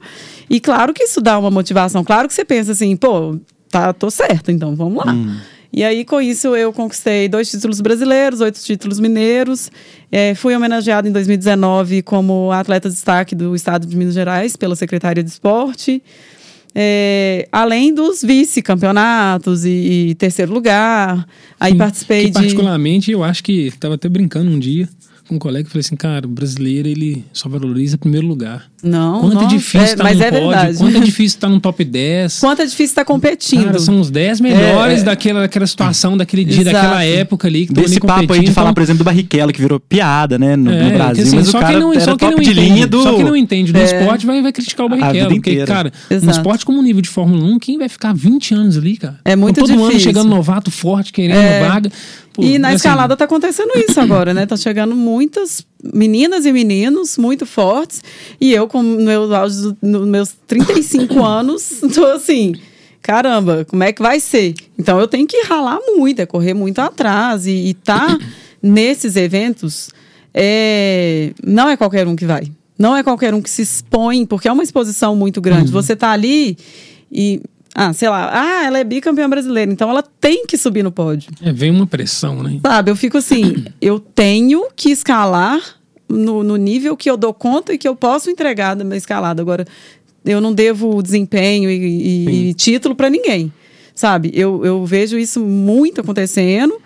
E 0.49 0.61
claro 0.61 0.93
que 0.93 1.03
isso 1.03 1.19
dá 1.19 1.37
uma 1.37 1.51
motivação. 1.51 2.05
Claro 2.05 2.25
que 2.25 2.33
você 2.33 2.45
pensa 2.45 2.71
assim, 2.71 2.95
pô, 2.95 3.37
tá, 3.69 3.91
tô 3.91 4.09
certo, 4.09 4.49
então 4.49 4.77
vamos 4.77 5.05
lá. 5.05 5.11
Uhum. 5.11 5.35
E 5.73 5.83
aí, 5.83 6.05
com 6.05 6.21
isso, 6.21 6.55
eu 6.55 6.71
conquistei 6.71 7.27
dois 7.27 7.51
títulos 7.51 7.81
brasileiros, 7.81 8.39
oito 8.39 8.61
títulos 8.61 8.97
mineiros. 8.97 9.69
É, 10.09 10.33
fui 10.33 10.55
homenageado 10.55 11.05
em 11.05 11.11
2019 11.11 12.01
como 12.01 12.53
atleta 12.53 12.87
de 12.87 12.95
destaque 12.95 13.35
do 13.35 13.53
estado 13.57 13.85
de 13.85 13.93
Minas 13.93 14.13
Gerais 14.13 14.55
pela 14.55 14.77
Secretaria 14.77 15.21
de 15.21 15.29
Esporte. 15.29 16.01
É, 16.75 17.47
além 17.51 17.93
dos 17.93 18.21
vice-campeonatos 18.21 19.65
e, 19.65 20.09
e, 20.09 20.15
terceiro 20.15 20.53
lugar. 20.53 21.27
Aí 21.59 21.71
Sim, 21.71 21.77
participei 21.77 22.23
que, 22.25 22.27
de. 22.27 22.33
Particularmente, 22.33 23.11
eu 23.11 23.23
acho 23.23 23.43
que 23.43 23.67
estava 23.67 23.95
até 23.95 24.07
brincando 24.07 24.51
um 24.51 24.59
dia 24.59 24.87
com 25.27 25.35
um 25.35 25.39
colega 25.39 25.67
e 25.67 25.71
falei 25.71 25.81
assim, 25.81 25.95
cara, 25.95 26.25
o 26.25 26.29
brasileiro 26.29 26.87
ele 26.87 27.25
só 27.33 27.49
valoriza 27.49 27.97
primeiro 27.97 28.25
lugar. 28.25 28.71
Não, 28.83 29.21
Quanto 29.21 29.41
é 29.41 29.43
é 29.45 29.47
difícil 29.47 29.81
estar 29.81 30.03
tá 30.03 30.11
é, 30.11 30.13
no 30.13 30.21
é 30.23 30.31
pódio, 30.31 30.49
verdade. 30.49 30.77
quanto 30.77 30.97
é 30.97 30.99
difícil 30.99 31.37
estar 31.37 31.47
tá 31.47 31.53
no 31.53 31.59
top 31.59 31.83
10. 31.83 32.39
Quanto 32.39 32.61
é 32.61 32.65
difícil 32.65 32.85
estar 32.85 33.01
tá 33.01 33.05
competindo. 33.05 33.65
Cara, 33.65 33.79
são 33.79 33.99
os 33.99 34.11
10 34.11 34.39
melhores 34.39 35.01
é, 35.01 35.03
daquela, 35.03 35.41
daquela 35.41 35.65
situação, 35.65 36.15
daquele 36.15 36.45
dia, 36.45 36.61
exato. 36.61 36.75
daquela 36.75 37.03
época 37.03 37.47
ali. 37.47 37.65
Que 37.65 37.73
Desse 37.73 37.99
papo 37.99 38.33
aí 38.33 38.41
de 38.41 38.51
falar, 38.51 38.73
por 38.73 38.83
exemplo, 38.83 38.99
do 38.99 39.03
Barrichello, 39.03 39.51
que 39.51 39.59
virou 39.59 39.79
piada, 39.79 40.37
né, 40.37 40.55
no, 40.55 40.71
no 40.71 40.91
Brasil. 40.91 41.23
Assim, 41.23 41.37
mas 41.37 41.47
só 41.47 41.57
o 41.57 41.61
cara 41.61 41.79
não, 41.79 41.99
só 41.99 42.15
quem 42.15 42.29
não 42.29 42.41
entende, 42.41 42.85
do... 42.85 43.01
Só 43.01 43.15
quem 43.15 43.25
não 43.25 43.35
entende 43.35 43.73
do 43.73 43.79
esporte 43.79 44.25
vai, 44.27 44.41
vai 44.43 44.51
criticar 44.51 44.85
o 44.85 44.89
Barrichello. 44.89 45.33
Porque, 45.33 45.49
inteira. 45.51 45.65
cara, 45.65 45.91
exato. 46.09 46.27
um 46.27 46.31
esporte 46.31 46.65
como 46.65 46.79
o 46.79 46.83
nível 46.83 47.01
de 47.01 47.09
Fórmula 47.09 47.43
1, 47.45 47.59
quem 47.59 47.79
vai 47.79 47.89
ficar 47.89 48.13
20 48.13 48.53
anos 48.53 48.77
ali, 48.77 48.97
cara? 48.97 49.19
É 49.25 49.35
muito 49.35 49.55
todo 49.55 49.65
difícil. 49.65 49.85
Todo 49.85 49.91
ano 49.91 49.99
chegando 49.99 50.29
novato 50.29 50.69
forte, 50.69 51.11
querendo 51.11 51.67
vaga. 51.67 51.91
Pô, 52.37 52.43
e 52.43 52.59
na 52.59 52.67
assim, 52.67 52.75
escalada 52.75 53.17
tá 53.17 53.25
acontecendo 53.25 53.71
isso 53.75 53.99
agora, 53.99 54.31
né? 54.31 54.45
Tá 54.45 54.55
chegando 54.55 54.95
muitas 54.95 55.65
meninas 55.83 56.45
e 56.45 56.51
meninos 56.51 57.17
muito 57.17 57.45
fortes. 57.45 58.03
E 58.39 58.53
eu, 58.53 58.67
com 58.67 58.81
meus 58.81 59.75
nos 59.81 60.07
meus 60.07 60.35
35 60.47 61.23
anos, 61.23 61.81
tô 61.93 62.05
assim, 62.05 62.55
caramba, 63.01 63.65
como 63.65 63.83
é 63.83 63.91
que 63.91 64.01
vai 64.01 64.19
ser? 64.19 64.53
Então 64.77 64.99
eu 64.99 65.07
tenho 65.07 65.27
que 65.27 65.41
ralar 65.43 65.79
muito, 65.95 66.21
é 66.21 66.25
correr 66.25 66.53
muito 66.53 66.79
atrás. 66.79 67.47
E, 67.47 67.69
e 67.69 67.73
tá 67.73 68.17
nesses 68.61 69.15
eventos, 69.15 69.89
é, 70.33 71.31
não 71.43 71.69
é 71.69 71.77
qualquer 71.77 72.07
um 72.07 72.15
que 72.15 72.25
vai. 72.25 72.51
Não 72.77 72.95
é 72.95 73.01
qualquer 73.01 73.33
um 73.33 73.41
que 73.41 73.49
se 73.49 73.63
expõe, 73.63 74.25
porque 74.25 74.47
é 74.47 74.51
uma 74.51 74.61
exposição 74.61 75.15
muito 75.15 75.41
grande. 75.41 75.67
Uhum. 75.67 75.81
Você 75.81 75.95
tá 75.95 76.11
ali 76.11 76.57
e 77.11 77.41
ah, 77.73 77.93
sei 77.93 78.09
lá, 78.09 78.29
ah, 78.33 78.65
ela 78.65 78.79
é 78.79 78.83
bicampeã 78.83 79.29
brasileira, 79.29 79.71
então 79.71 79.89
ela 79.89 80.03
tem 80.03 80.45
que 80.45 80.57
subir 80.57 80.83
no 80.83 80.91
pódio. 80.91 81.31
É, 81.41 81.51
vem 81.51 81.71
uma 81.71 81.87
pressão, 81.87 82.41
né? 82.41 82.59
Sabe, 82.65 82.91
eu 82.91 82.95
fico 82.95 83.17
assim, 83.17 83.65
eu 83.81 83.99
tenho 83.99 84.67
que 84.75 84.91
escalar 84.91 85.59
no, 86.09 86.43
no 86.43 86.55
nível 86.55 86.95
que 86.95 87.09
eu 87.09 87.17
dou 87.17 87.33
conta 87.33 87.73
e 87.73 87.77
que 87.77 87.87
eu 87.87 87.95
posso 87.95 88.29
entregar 88.29 88.75
da 88.75 88.83
minha 88.83 88.97
escalada. 88.97 89.41
Agora, 89.41 89.65
eu 90.25 90.41
não 90.41 90.53
devo 90.53 91.01
desempenho 91.01 91.69
e, 91.69 91.75
e, 91.75 92.49
e 92.49 92.53
título 92.53 92.95
para 92.95 93.09
ninguém, 93.09 93.51
sabe? 93.93 94.31
Eu, 94.33 94.65
eu 94.65 94.85
vejo 94.85 95.17
isso 95.17 95.39
muito 95.39 96.01
acontecendo 96.01 96.81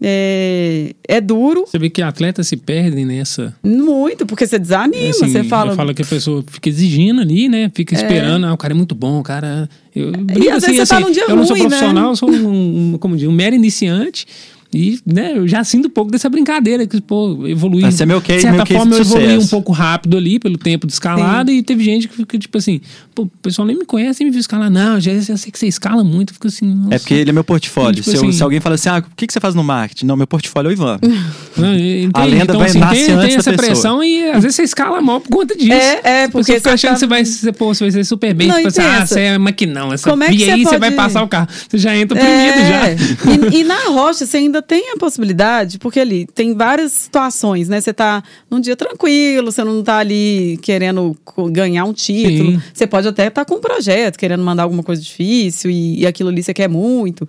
É, 0.00 0.94
é 1.06 1.20
duro. 1.20 1.64
Você 1.66 1.78
vê 1.78 1.90
que 1.90 2.00
atletas 2.00 2.46
se 2.46 2.56
perdem 2.56 3.04
nessa. 3.04 3.54
Muito, 3.62 4.26
porque 4.26 4.46
você 4.46 4.58
desanima, 4.58 5.06
É, 5.06 5.10
assim, 5.10 5.28
você 5.28 5.44
fala. 5.44 5.74
Fala 5.74 5.92
que 5.92 6.02
a 6.02 6.06
pessoa 6.06 6.44
fica 6.46 6.68
exigindo 6.68 7.20
ali, 7.20 7.48
né? 7.48 7.70
Fica 7.74 7.94
esperando. 7.94 8.46
Ah, 8.46 8.52
o 8.52 8.56
cara 8.56 8.72
é 8.72 8.76
muito 8.76 8.94
bom, 8.94 9.18
o 9.18 9.22
cara. 9.22 9.68
Eu, 9.94 10.12
brinco 10.12 10.52
às 10.52 10.62
vezes 10.62 10.88
você 10.88 10.94
tá 10.94 11.00
num 11.00 11.10
dia 11.10 11.24
eu 11.28 11.34
não 11.34 11.44
sou 11.44 11.56
ruim, 11.56 11.64
né? 11.64 11.68
profissional, 11.70 12.10
eu 12.10 12.16
sou 12.16 12.30
um, 12.30 12.92
um, 12.94 12.98
como 12.98 13.16
diz, 13.16 13.26
um 13.26 13.32
mero 13.32 13.56
iniciante. 13.56 14.26
E, 14.72 15.00
né, 15.06 15.32
eu 15.34 15.48
já 15.48 15.64
sinto 15.64 15.86
um 15.86 15.90
pouco 15.90 16.10
dessa 16.10 16.28
brincadeira, 16.28 16.86
que, 16.86 17.00
pô, 17.00 17.46
evoluí. 17.46 17.84
Esse 17.86 18.02
é 18.02 18.06
meu 18.06 18.20
case- 18.20 18.36
de 18.36 18.42
certa 18.42 18.56
meu 18.58 18.66
case 18.66 18.78
forma, 18.78 18.94
eu 18.96 19.00
evoluí 19.00 19.38
um 19.38 19.46
pouco 19.46 19.72
rápido 19.72 20.16
ali, 20.16 20.38
pelo 20.38 20.58
tempo 20.58 20.86
de 20.86 20.92
escalada, 20.92 21.50
e 21.50 21.62
teve 21.62 21.82
gente 21.82 22.06
que 22.06 22.14
fica, 22.16 22.38
tipo 22.38 22.58
assim, 22.58 22.78
pô, 23.14 23.22
o 23.22 23.26
pessoal 23.42 23.66
nem 23.66 23.78
me 23.78 23.86
conhece, 23.86 24.20
nem 24.20 24.26
me 24.26 24.30
viu 24.32 24.40
escalar. 24.40 24.70
Não, 24.70 25.00
já, 25.00 25.14
já 25.20 25.36
sei 25.38 25.50
que 25.50 25.58
você 25.58 25.66
escala 25.66 26.04
muito. 26.04 26.34
Fica 26.34 26.48
assim, 26.48 26.66
nossa. 26.66 26.94
É 26.94 26.98
porque 26.98 27.14
ele 27.14 27.30
é 27.30 27.32
meu 27.32 27.44
portfólio. 27.44 27.94
Tipo 27.96 28.10
se, 28.10 28.16
eu- 28.16 28.20
assim- 28.22 28.32
se 28.32 28.42
alguém 28.42 28.60
fala 28.60 28.74
assim, 28.74 28.90
ah, 28.90 28.98
o 28.98 29.16
que, 29.16 29.26
que 29.26 29.32
você 29.32 29.40
faz 29.40 29.54
no 29.54 29.64
marketing? 29.64 30.04
Não, 30.04 30.16
meu 30.16 30.26
portfólio 30.26 30.68
é 30.68 30.70
o 30.70 30.74
Ivan. 30.74 30.98
Não? 31.56 31.68
A 32.14 32.24
lenda 32.24 32.44
então, 32.44 32.58
vai- 32.58 32.68
assim, 32.68 32.78
nasce 32.78 33.06
tem, 33.06 33.14
antes 33.14 33.28
tem 33.28 33.36
essa 33.38 33.52
pressão 33.54 34.04
e 34.04 34.30
às 34.30 34.42
vezes 34.42 34.56
você 34.56 34.62
escala 34.64 35.00
mal 35.00 35.20
por 35.20 35.30
conta 35.30 35.56
disso. 35.56 35.72
É, 35.72 36.00
é, 36.04 36.24
A 36.24 36.28
porque 36.28 36.52
pessoa 36.52 36.58
fica 36.58 36.60
você 36.60 36.86
achando 36.86 36.90
tá- 36.90 36.94
que 36.94 37.00
você 37.00 37.06
vai, 37.06 37.24
ser- 37.24 37.52
pô, 37.52 37.74
você 37.74 37.84
vai 37.84 37.90
ser 37.90 38.04
super 38.04 38.34
bem. 38.34 38.48
Não, 38.48 38.56
tipo 38.56 38.66
e 38.66 38.68
assim, 38.68 38.80
ah, 38.82 39.06
você 39.06 39.20
é 39.20 39.38
maquinão. 39.38 39.92
Essa... 39.94 40.10
como 40.10 40.22
é 40.24 40.28
que 40.28 40.34
e 40.44 40.50
aí 40.50 40.62
você 40.62 40.68
você 40.70 40.78
vai 40.78 40.90
pode- 40.90 40.96
passar 40.96 41.22
o 41.22 41.28
carro. 41.28 41.48
Você 41.68 41.78
já 41.78 41.96
entra 41.96 42.16
oprimido 42.18 42.58
É. 42.58 42.96
já. 42.96 43.56
E, 43.56 43.60
e 43.60 43.64
na 43.64 43.84
rocha 43.88 44.26
você 44.26 44.36
ainda 44.36 44.57
tem 44.62 44.92
a 44.92 44.96
possibilidade, 44.96 45.78
porque 45.78 46.00
ali 46.00 46.26
tem 46.26 46.54
várias 46.54 46.92
situações, 46.92 47.68
né? 47.68 47.80
Você 47.80 47.92
tá 47.92 48.22
num 48.50 48.60
dia 48.60 48.76
tranquilo, 48.76 49.50
você 49.50 49.64
não 49.64 49.82
tá 49.82 49.98
ali 49.98 50.58
querendo 50.62 51.16
ganhar 51.50 51.84
um 51.84 51.92
título. 51.92 52.52
Sim. 52.52 52.62
Você 52.72 52.86
pode 52.86 53.08
até 53.08 53.28
estar 53.28 53.44
com 53.44 53.56
um 53.56 53.60
projeto, 53.60 54.18
querendo 54.18 54.42
mandar 54.42 54.64
alguma 54.64 54.82
coisa 54.82 55.00
difícil 55.00 55.70
e, 55.70 56.00
e 56.00 56.06
aquilo 56.06 56.28
ali 56.28 56.42
você 56.42 56.54
quer 56.54 56.68
muito. 56.68 57.28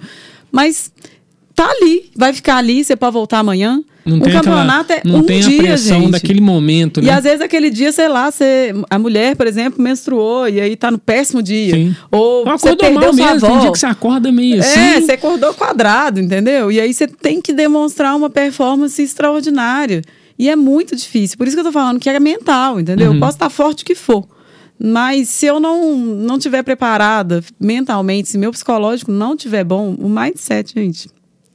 Mas 0.52 0.92
tá 1.56 1.70
ali, 1.70 2.10
vai 2.16 2.34
ficar 2.34 2.58
ali, 2.58 2.84
você 2.84 2.96
pode 2.96 3.14
voltar 3.14 3.40
amanhã. 3.40 3.84
Não 4.10 4.18
o 4.18 4.22
tem 4.22 4.34
campeonato 4.34 4.94
aquela, 4.94 5.00
é 5.00 5.14
não 5.14 5.20
um 5.20 5.24
tem 5.26 5.40
dia, 5.42 5.60
a 5.60 5.64
pressão 5.64 6.02
gente. 6.02 6.12
daquele 6.12 6.42
momento, 6.42 7.00
E 7.00 7.06
né? 7.06 7.12
às 7.12 7.24
vezes 7.24 7.42
aquele 7.42 7.70
dia, 7.70 7.92
sei 7.92 8.08
lá, 8.08 8.30
você, 8.32 8.74
a 8.90 8.98
mulher, 9.00 9.36
por 9.36 9.48
exemplo, 9.48 9.82
menstruou 9.82 10.48
e 10.50 10.60
aí 10.60 10.76
tá 10.76 10.90
no 10.92 10.98
péssimo 10.98 11.42
dia. 11.42 11.74
Sim. 11.74 11.96
Ou 12.12 12.44
você 12.46 12.70
acordou 12.70 12.78
perdeu 12.78 13.02
mal 13.02 13.14
sua 13.14 13.34
mesmo. 13.34 13.46
avó. 13.48 13.54
Tem 13.56 13.62
dia 13.62 13.72
que 13.72 13.80
você 13.80 13.86
acorda 13.86 14.32
meio 14.32 14.60
assim. 14.60 14.80
É, 14.80 15.02
você 15.02 15.12
acordou 15.14 15.54
quadrado, 15.54 16.20
entendeu? 16.20 16.72
E 16.72 16.80
aí 16.80 16.94
você 16.94 17.08
tem 17.08 17.42
que 17.42 17.54
demonstrar 17.54 18.16
uma 18.16 18.30
performance 18.30 19.02
extraordinária. 19.02 20.02
E 20.38 20.50
é 20.50 20.56
muito 20.56 20.96
difícil. 20.96 21.38
Por 21.38 21.48
isso 21.48 21.56
que 21.56 21.60
eu 21.60 21.66
tô 21.66 21.72
falando 21.72 22.00
que 22.00 22.10
é 22.10 22.20
mental, 22.20 22.80
entendeu? 22.80 23.10
Uhum. 23.10 23.16
Eu 23.16 23.20
posso 23.20 23.36
estar 23.36 23.50
forte 23.50 23.84
o 23.84 23.86
que 23.86 23.94
for. 23.96 24.26
Mas 24.82 25.28
se 25.28 25.46
eu 25.46 25.60
não 25.60 25.94
não 25.98 26.40
tiver 26.40 26.64
preparada 26.64 27.44
mentalmente, 27.60 28.30
se 28.30 28.38
meu 28.38 28.50
psicológico 28.50 29.12
não 29.12 29.36
tiver 29.36 29.66
bom, 29.66 29.94
o 30.00 30.08
mindset, 30.08 30.74
gente, 30.74 31.10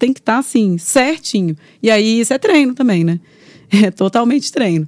tem 0.05 0.13
que 0.13 0.21
estar 0.21 0.39
assim, 0.39 0.77
certinho. 0.77 1.57
E 1.83 1.91
aí 1.91 2.21
isso 2.21 2.33
é 2.35 2.39
treino 2.39 2.75
também, 2.75 3.03
né? 3.05 3.19
É 3.83 3.91
totalmente 3.91 4.53
treino. 4.53 4.87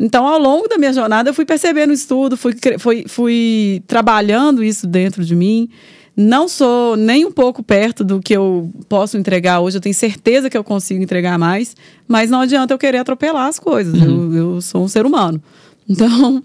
Então, 0.00 0.26
ao 0.26 0.38
longo 0.38 0.66
da 0.68 0.76
minha 0.78 0.92
jornada, 0.92 1.28
eu 1.30 1.34
fui 1.34 1.44
percebendo 1.44 1.92
estudo, 1.92 2.36
fui, 2.36 2.54
fui, 2.78 3.04
fui 3.06 3.82
trabalhando 3.86 4.64
isso 4.64 4.86
dentro 4.86 5.24
de 5.24 5.34
mim. 5.36 5.68
Não 6.16 6.48
sou 6.48 6.96
nem 6.96 7.24
um 7.26 7.30
pouco 7.30 7.62
perto 7.62 8.02
do 8.02 8.20
que 8.20 8.34
eu 8.34 8.70
posso 8.88 9.16
entregar 9.18 9.60
hoje. 9.60 9.76
Eu 9.76 9.80
tenho 9.82 9.94
certeza 9.94 10.48
que 10.50 10.56
eu 10.56 10.64
consigo 10.64 11.02
entregar 11.02 11.38
mais, 11.38 11.76
mas 12.08 12.30
não 12.30 12.40
adianta 12.40 12.72
eu 12.74 12.78
querer 12.78 12.98
atropelar 12.98 13.46
as 13.48 13.58
coisas. 13.58 14.00
Eu, 14.00 14.34
eu 14.34 14.60
sou 14.62 14.82
um 14.84 14.88
ser 14.88 15.04
humano. 15.06 15.40
Então, 15.88 16.42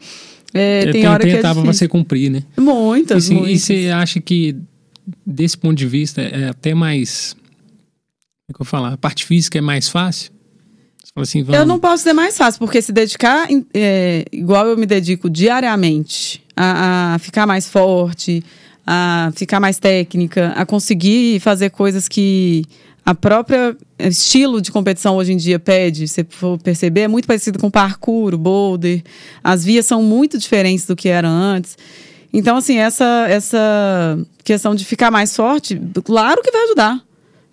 é, 0.53 0.83
É, 0.87 0.91
tem, 0.91 1.07
hora 1.07 1.23
tem 1.23 1.31
que 1.31 1.37
é 1.37 1.39
etapa 1.39 1.55
pra 1.55 1.61
difícil. 1.63 1.85
você 1.85 1.87
cumprir, 1.87 2.29
né? 2.29 2.43
Muitas, 2.59 3.23
Assim, 3.25 3.35
e 3.37 3.39
muitas. 3.39 3.61
você 3.63 3.87
acha 3.89 4.19
que, 4.21 4.55
desse 5.25 5.57
ponto 5.57 5.73
de 5.75 5.87
vista, 5.87 6.21
é 6.21 6.49
até 6.49 6.75
mais. 6.75 7.35
É 8.49 8.53
que 8.53 8.61
eu 8.61 8.65
falar? 8.65 8.93
A 8.93 8.97
parte 8.97 9.25
física 9.25 9.57
é 9.57 9.61
mais 9.61 9.89
fácil? 9.89 10.31
Assim, 11.15 11.43
vamos. 11.43 11.59
Eu 11.59 11.65
não 11.65 11.79
posso 11.79 11.97
dizer 11.97 12.13
mais 12.13 12.37
fácil, 12.37 12.59
porque 12.59 12.81
se 12.81 12.91
dedicar, 12.91 13.47
é, 13.73 14.25
igual 14.31 14.67
eu 14.67 14.77
me 14.77 14.85
dedico 14.85 15.29
diariamente, 15.29 16.41
a, 16.55 17.15
a 17.15 17.19
ficar 17.19 17.45
mais 17.45 17.67
forte, 17.67 18.43
a 18.87 19.31
ficar 19.35 19.59
mais 19.59 19.77
técnica, 19.77 20.53
a 20.55 20.65
conseguir 20.65 21.39
fazer 21.41 21.69
coisas 21.69 22.07
que 22.07 22.63
a 23.05 23.15
própria 23.15 23.75
estilo 23.99 24.61
de 24.61 24.71
competição 24.71 25.17
hoje 25.17 25.33
em 25.33 25.37
dia 25.37 25.59
pede, 25.59 26.07
se 26.07 26.25
for 26.29 26.57
perceber, 26.59 27.01
é 27.01 27.07
muito 27.07 27.27
parecido 27.27 27.59
com 27.59 27.69
parkour, 27.69 28.37
boulder. 28.37 29.03
As 29.43 29.65
vias 29.65 29.85
são 29.85 30.03
muito 30.03 30.37
diferentes 30.37 30.85
do 30.85 30.95
que 30.95 31.09
era 31.09 31.27
antes. 31.27 31.77
Então, 32.31 32.55
assim, 32.55 32.77
essa, 32.77 33.25
essa 33.27 34.17
questão 34.43 34.73
de 34.73 34.85
ficar 34.85 35.11
mais 35.11 35.35
forte, 35.35 35.79
claro 36.03 36.41
que 36.41 36.51
vai 36.51 36.63
ajudar. 36.63 37.03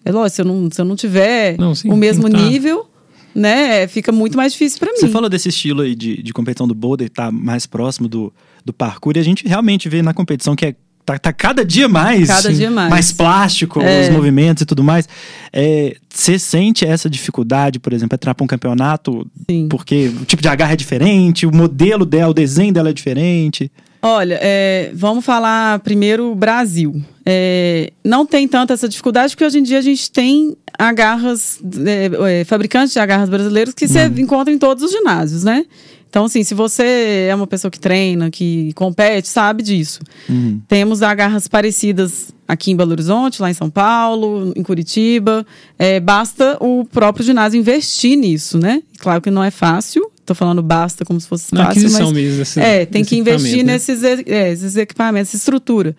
É 0.09 0.13
lógico, 0.13 0.35
se 0.37 0.41
eu 0.43 0.45
não, 0.47 0.71
se 0.71 0.81
eu 0.81 0.85
não 0.85 0.97
tiver 0.97 1.57
Não, 1.59 1.75
sim, 1.75 1.91
o 1.91 1.97
mesmo 1.97 2.29
tá. 2.31 2.39
nível, 2.39 2.87
né, 3.35 3.87
fica 3.87 4.11
muito 4.11 4.37
mais 4.37 4.53
difícil 4.53 4.79
para 4.79 4.91
mim. 4.93 4.99
Você 4.99 5.09
falou 5.09 5.29
desse 5.29 5.49
estilo 5.51 5.83
aí 5.83 5.95
de, 5.95 6.23
de 6.23 6.33
competição 6.33 6.67
do 6.67 6.75
boulder, 6.75 7.09
tá 7.11 7.31
mais 7.31 7.67
próximo 7.67 8.09
do, 8.09 8.33
do 8.65 8.73
parkour, 8.73 9.13
e 9.17 9.21
a 9.21 9.23
gente 9.23 9.47
realmente 9.47 9.89
vê 9.89 10.01
na 10.03 10.13
competição 10.15 10.57
que 10.57 10.67
é, 10.67 10.75
tá, 11.05 11.19
tá 11.19 11.33
cada 11.33 11.65
dia 11.65 11.89
mais. 11.89 12.27
Cada 12.29 12.53
dia 12.53 12.71
mais. 12.71 12.91
Mais 12.91 13.13
plástico, 13.13 13.81
É. 13.81 14.03
os 14.03 14.09
movimentos 14.09 14.63
e 14.63 14.67
tudo 14.67 14.83
mais. 14.83 15.09
É, 15.53 15.97
Você 16.13 16.39
sente 16.39 16.85
essa 16.85 17.09
dificuldade, 17.09 17.79
por 17.79 17.93
exemplo, 17.93 18.15
entrar 18.15 18.35
pra 18.35 18.43
um 18.45 18.49
campeonato, 18.49 19.27
Sim. 19.49 19.69
porque 19.69 20.09
o 20.21 20.25
tipo 20.25 20.43
de 20.43 20.49
agarra 20.49 20.73
é 20.73 20.77
diferente, 20.77 21.47
o 21.47 21.55
modelo 21.55 22.05
dela, 22.05 22.31
o 22.31 22.35
desenho 22.35 22.73
dela 22.73 22.89
é 22.91 22.93
diferente. 22.93 23.71
Olha, 24.01 24.39
é, 24.41 24.91
vamos 24.95 25.25
falar 25.25 25.81
primeiro 25.81 26.35
Brasil. 26.35 27.03
É, 27.27 27.93
não 28.05 28.25
tem 28.25 28.47
tanta 28.47 28.73
essa 28.73 28.89
dificuldade, 28.89 29.35
porque 29.35 29.45
hoje 29.45 29.59
em 29.59 29.63
dia 29.63 29.79
a 29.79 29.83
gente 29.83 30.11
tem 30.11 30.57
agarras, 30.79 31.61
é, 31.85 32.41
é, 32.41 32.45
fabricantes 32.45 32.93
de 32.93 33.01
agarras 33.01 33.29
brasileiros 33.29 33.75
que 33.75 33.89
você 33.89 34.05
encontra 34.07 34.55
em 34.55 34.59
todos 34.59 34.85
os 34.85 34.91
ginásios, 34.93 35.43
né? 35.43 35.65
Então, 36.09 36.25
assim, 36.25 36.43
se 36.43 36.55
você 36.55 37.27
é 37.29 37.35
uma 37.35 37.47
pessoa 37.47 37.71
que 37.71 37.79
treina, 37.79 38.31
que 38.31 38.73
compete, 38.73 39.29
sabe 39.29 39.63
disso. 39.63 40.01
Uhum. 40.29 40.61
Temos 40.67 41.03
agarras 41.03 41.47
parecidas 41.47 42.33
aqui 42.47 42.71
em 42.71 42.77
Belo 42.77 42.93
Horizonte, 42.93 43.43
lá 43.43 43.51
em 43.51 43.55
São 43.55 43.69
Paulo, 43.69 44.53
em 44.57 44.63
Curitiba. 44.63 45.47
É, 45.79 46.01
basta 46.01 46.57
o 46.61 46.87
próprio 46.87 47.25
ginásio 47.25 47.59
investir 47.59 48.17
nisso, 48.17 48.59
né? 48.59 48.83
Claro 48.99 49.21
que 49.21 49.31
não 49.31 49.45
é 49.45 49.51
fácil. 49.51 50.11
Tô 50.29 50.35
falando 50.35 50.63
basta 50.63 51.07
como 51.07 51.19
se 51.19 51.27
fosse 51.27 51.55
Na 51.55 51.65
fácil, 51.65 51.81
aquisição 51.81 52.07
mas 52.09 52.15
mesmo. 52.15 52.39
Desse, 52.39 52.61
é, 52.61 52.85
tem 52.85 53.03
que 53.03 53.17
investir 53.17 53.65
né? 53.65 53.73
nesses, 53.73 54.05
é, 54.05 54.53
esses 54.53 54.77
equipamentos, 54.77 55.31
essa 55.31 55.39
estrutura. 55.39 55.97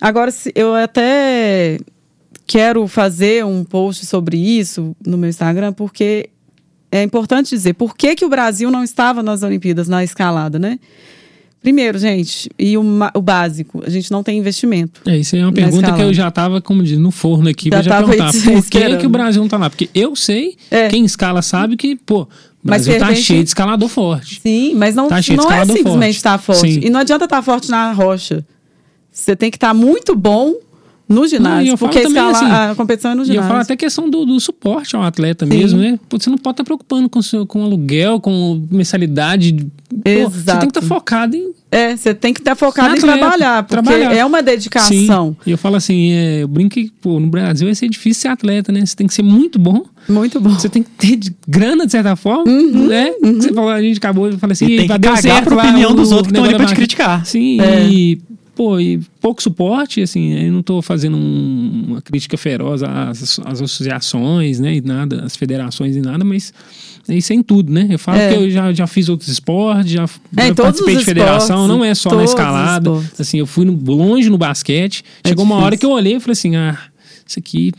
Agora, 0.00 0.32
eu 0.54 0.76
até 0.76 1.76
quero 2.46 2.86
fazer 2.86 3.44
um 3.44 3.64
post 3.64 4.06
sobre 4.06 4.36
isso 4.36 4.94
no 5.04 5.18
meu 5.18 5.28
Instagram, 5.28 5.72
porque 5.72 6.30
é 6.92 7.02
importante 7.02 7.50
dizer 7.50 7.74
por 7.74 7.96
que, 7.96 8.14
que 8.14 8.24
o 8.24 8.28
Brasil 8.28 8.70
não 8.70 8.84
estava 8.84 9.24
nas 9.24 9.42
Olimpíadas, 9.42 9.88
na 9.88 10.04
escalada, 10.04 10.56
né? 10.56 10.78
Primeiro, 11.60 11.98
gente, 11.98 12.48
e 12.56 12.78
o, 12.78 12.82
o 13.14 13.20
básico, 13.20 13.82
a 13.84 13.90
gente 13.90 14.12
não 14.12 14.22
tem 14.22 14.38
investimento. 14.38 15.00
É, 15.04 15.18
isso 15.18 15.34
aí 15.34 15.42
é 15.42 15.44
uma 15.44 15.52
pergunta 15.52 15.78
que 15.78 15.84
escalada. 15.86 16.04
eu 16.04 16.14
já 16.14 16.30
tava, 16.30 16.60
como 16.62 16.84
diz, 16.84 16.96
no 16.96 17.10
forno 17.10 17.48
aqui, 17.48 17.64
Já 17.64 17.70
pra 17.70 17.82
já 17.82 18.02
perguntar. 18.04 18.32
Por 18.44 18.64
que, 18.66 18.96
que 18.98 19.06
o 19.06 19.10
Brasil 19.10 19.42
não 19.42 19.48
tá 19.48 19.56
lá? 19.58 19.68
Porque 19.68 19.90
eu 19.92 20.14
sei, 20.14 20.56
É. 20.70 20.86
quem 20.88 21.04
escala 21.04 21.42
sabe 21.42 21.76
que, 21.76 21.96
pô, 21.96 22.28
Mas 22.62 22.84
Brasil 22.86 22.92
tá 22.94 22.98
de 23.06 23.10
repente- 23.12 23.26
cheio 23.26 23.42
de 23.42 23.48
escalador 23.50 23.88
forte. 23.88 24.40
Sim, 24.42 24.74
mas 24.74 24.94
não, 24.94 25.08
Tá 25.08 25.14
não 25.14 25.50
é 25.52 25.64
simplesmente 25.64 25.84
forte. 25.84 26.10
estar 26.16 26.38
forte. 26.38 26.74
Sim. 26.74 26.80
E 26.82 26.90
não 26.90 27.00
adianta 27.00 27.24
estar 27.24 27.40
forte 27.42 27.70
na 27.70 27.92
rocha. 27.92 28.44
Você 29.12 29.34
tem 29.36 29.50
que 29.50 29.56
estar 29.56 29.72
muito 29.74 30.14
bom 30.14 30.54
no 31.08 31.16
Não, 31.16 31.24
e 31.24 31.28
ginásio. 31.28 31.72
eu 31.72 31.76
falo 31.76 31.90
porque 31.92 32.06
também, 32.06 32.22
escalar- 32.30 32.60
assim, 32.62 32.72
a 32.72 32.74
competição 32.74 33.10
é 33.12 33.14
no 33.14 33.20
E 33.20 33.22
eu 33.22 33.26
ginásio. 33.26 33.48
falo 33.48 33.60
até 33.62 33.76
questão 33.76 34.10
do, 34.10 34.24
do 34.26 34.38
suporte 34.40 34.94
ao 34.94 35.02
atleta 35.02 35.46
Sim. 35.46 35.52
mesmo, 35.56 35.80
né? 35.80 35.98
Pô, 36.08 36.18
você 36.20 36.28
não 36.28 36.36
pode 36.38 36.54
estar 36.54 36.64
preocupando 36.64 37.08
com, 37.08 37.22
seu, 37.22 37.46
com 37.46 37.62
aluguel, 37.64 38.20
com 38.20 38.62
mensalidade. 38.70 39.54
Pô, 39.54 40.02
você 40.04 40.38
Exato. 40.40 40.60
tem 40.60 40.68
que 40.70 40.78
estar 40.78 40.82
focado 40.94 41.34
em 41.36 41.52
É, 41.70 41.96
você 41.96 42.14
tem 42.14 42.32
que 42.34 42.40
estar 42.40 42.54
focado 42.54 42.94
em 42.94 42.98
Atleta, 42.98 43.18
trabalhar, 43.18 43.62
porque 43.62 43.82
trabalhar. 43.82 44.14
é 44.14 44.24
uma 44.24 44.42
dedicação. 44.42 44.88
Sim. 45.30 45.36
E 45.46 45.50
eu 45.50 45.58
falo 45.58 45.76
assim, 45.76 46.12
é, 46.12 46.42
eu 46.42 46.48
brinco 46.48 46.70
que, 46.74 46.90
pô, 47.00 47.18
no 47.20 47.26
Brasil 47.26 47.66
vai 47.66 47.74
ser 47.74 47.88
difícil 47.88 48.22
ser 48.22 48.28
atleta, 48.28 48.70
né? 48.72 48.84
Você 48.84 48.94
tem 48.96 49.06
que 49.06 49.14
ser 49.14 49.22
muito 49.22 49.58
bom. 49.58 49.82
Muito 50.08 50.40
bom. 50.40 50.50
Você 50.50 50.68
tem 50.68 50.82
que 50.82 50.90
ter 50.90 51.16
de- 51.16 51.34
grana, 51.46 51.84
de 51.86 51.92
certa 51.92 52.16
forma, 52.16 52.44
né? 52.50 53.12
Você 53.22 53.52
falou, 53.52 53.70
a 53.70 53.80
gente 53.82 53.98
acabou 53.98 54.30
de 54.30 54.36
falar 54.38 54.52
assim, 54.52 54.64
E 54.66 54.68
tem 54.68 54.76
"Ih, 54.78 54.82
que 54.82 54.88
cagar 54.88 55.16
certo 55.20 55.44
pra 55.44 55.56
lá 55.56 55.62
opinião 55.64 55.90
o 55.92 55.94
dos 55.94 56.10
outros 56.12 56.28
que 56.32 56.38
estão 56.38 56.44
ali 56.44 56.54
pra 56.56 56.66
te 56.66 56.74
criticar. 56.74 57.24
Sim, 57.26 57.60
É. 57.60 57.86
e, 57.86 58.20
pô, 58.58 58.80
e 58.80 58.98
pouco 59.20 59.40
suporte, 59.40 60.02
assim, 60.02 60.32
eu 60.34 60.52
não 60.52 60.62
tô 60.64 60.82
fazendo 60.82 61.16
um- 61.16 61.84
uma 61.90 62.02
crítica 62.02 62.36
feroz 62.36 62.82
às, 62.82 63.38
às 63.44 63.62
associações, 63.62 64.58
né, 64.58 64.74
e 64.74 64.80
nada, 64.80 65.22
às 65.24 65.36
federações 65.36 65.94
e 65.94 66.00
nada, 66.00 66.24
mas 66.24 66.52
isso 67.08 67.32
é 67.32 67.36
em 67.36 67.42
tudo, 67.42 67.72
né? 67.72 67.86
Eu 67.88 68.00
falo 68.00 68.18
É. 68.18 68.28
que 68.30 68.34
eu 68.34 68.50
já, 68.50 68.72
já 68.72 68.86
fiz 68.88 69.08
outros 69.08 69.28
esportes, 69.28 69.92
já, 69.92 70.06
É, 70.36 70.52
participei 70.52 70.96
de 70.96 71.04
federação, 71.04 71.62
esportes, 71.62 71.68
não 71.68 71.84
é 71.84 71.94
só 71.94 72.12
na 72.16 72.24
escalada, 72.24 72.90
assim, 73.16 73.38
eu 73.38 73.46
fui 73.46 73.64
no- 73.64 73.78
longe 73.94 74.28
no 74.28 74.36
basquete, 74.36 75.04
É 75.22 75.28
chegou 75.28 75.44
uma 75.44 75.54
hora 75.54 75.76
que 75.76 75.86
eu 75.86 75.90
olhei 75.92 76.16
e 76.16 76.20
falei 76.20 76.32
assim, 76.32 76.56
ah, 76.56 76.76
isso 77.24 77.38
aqui... 77.38 77.72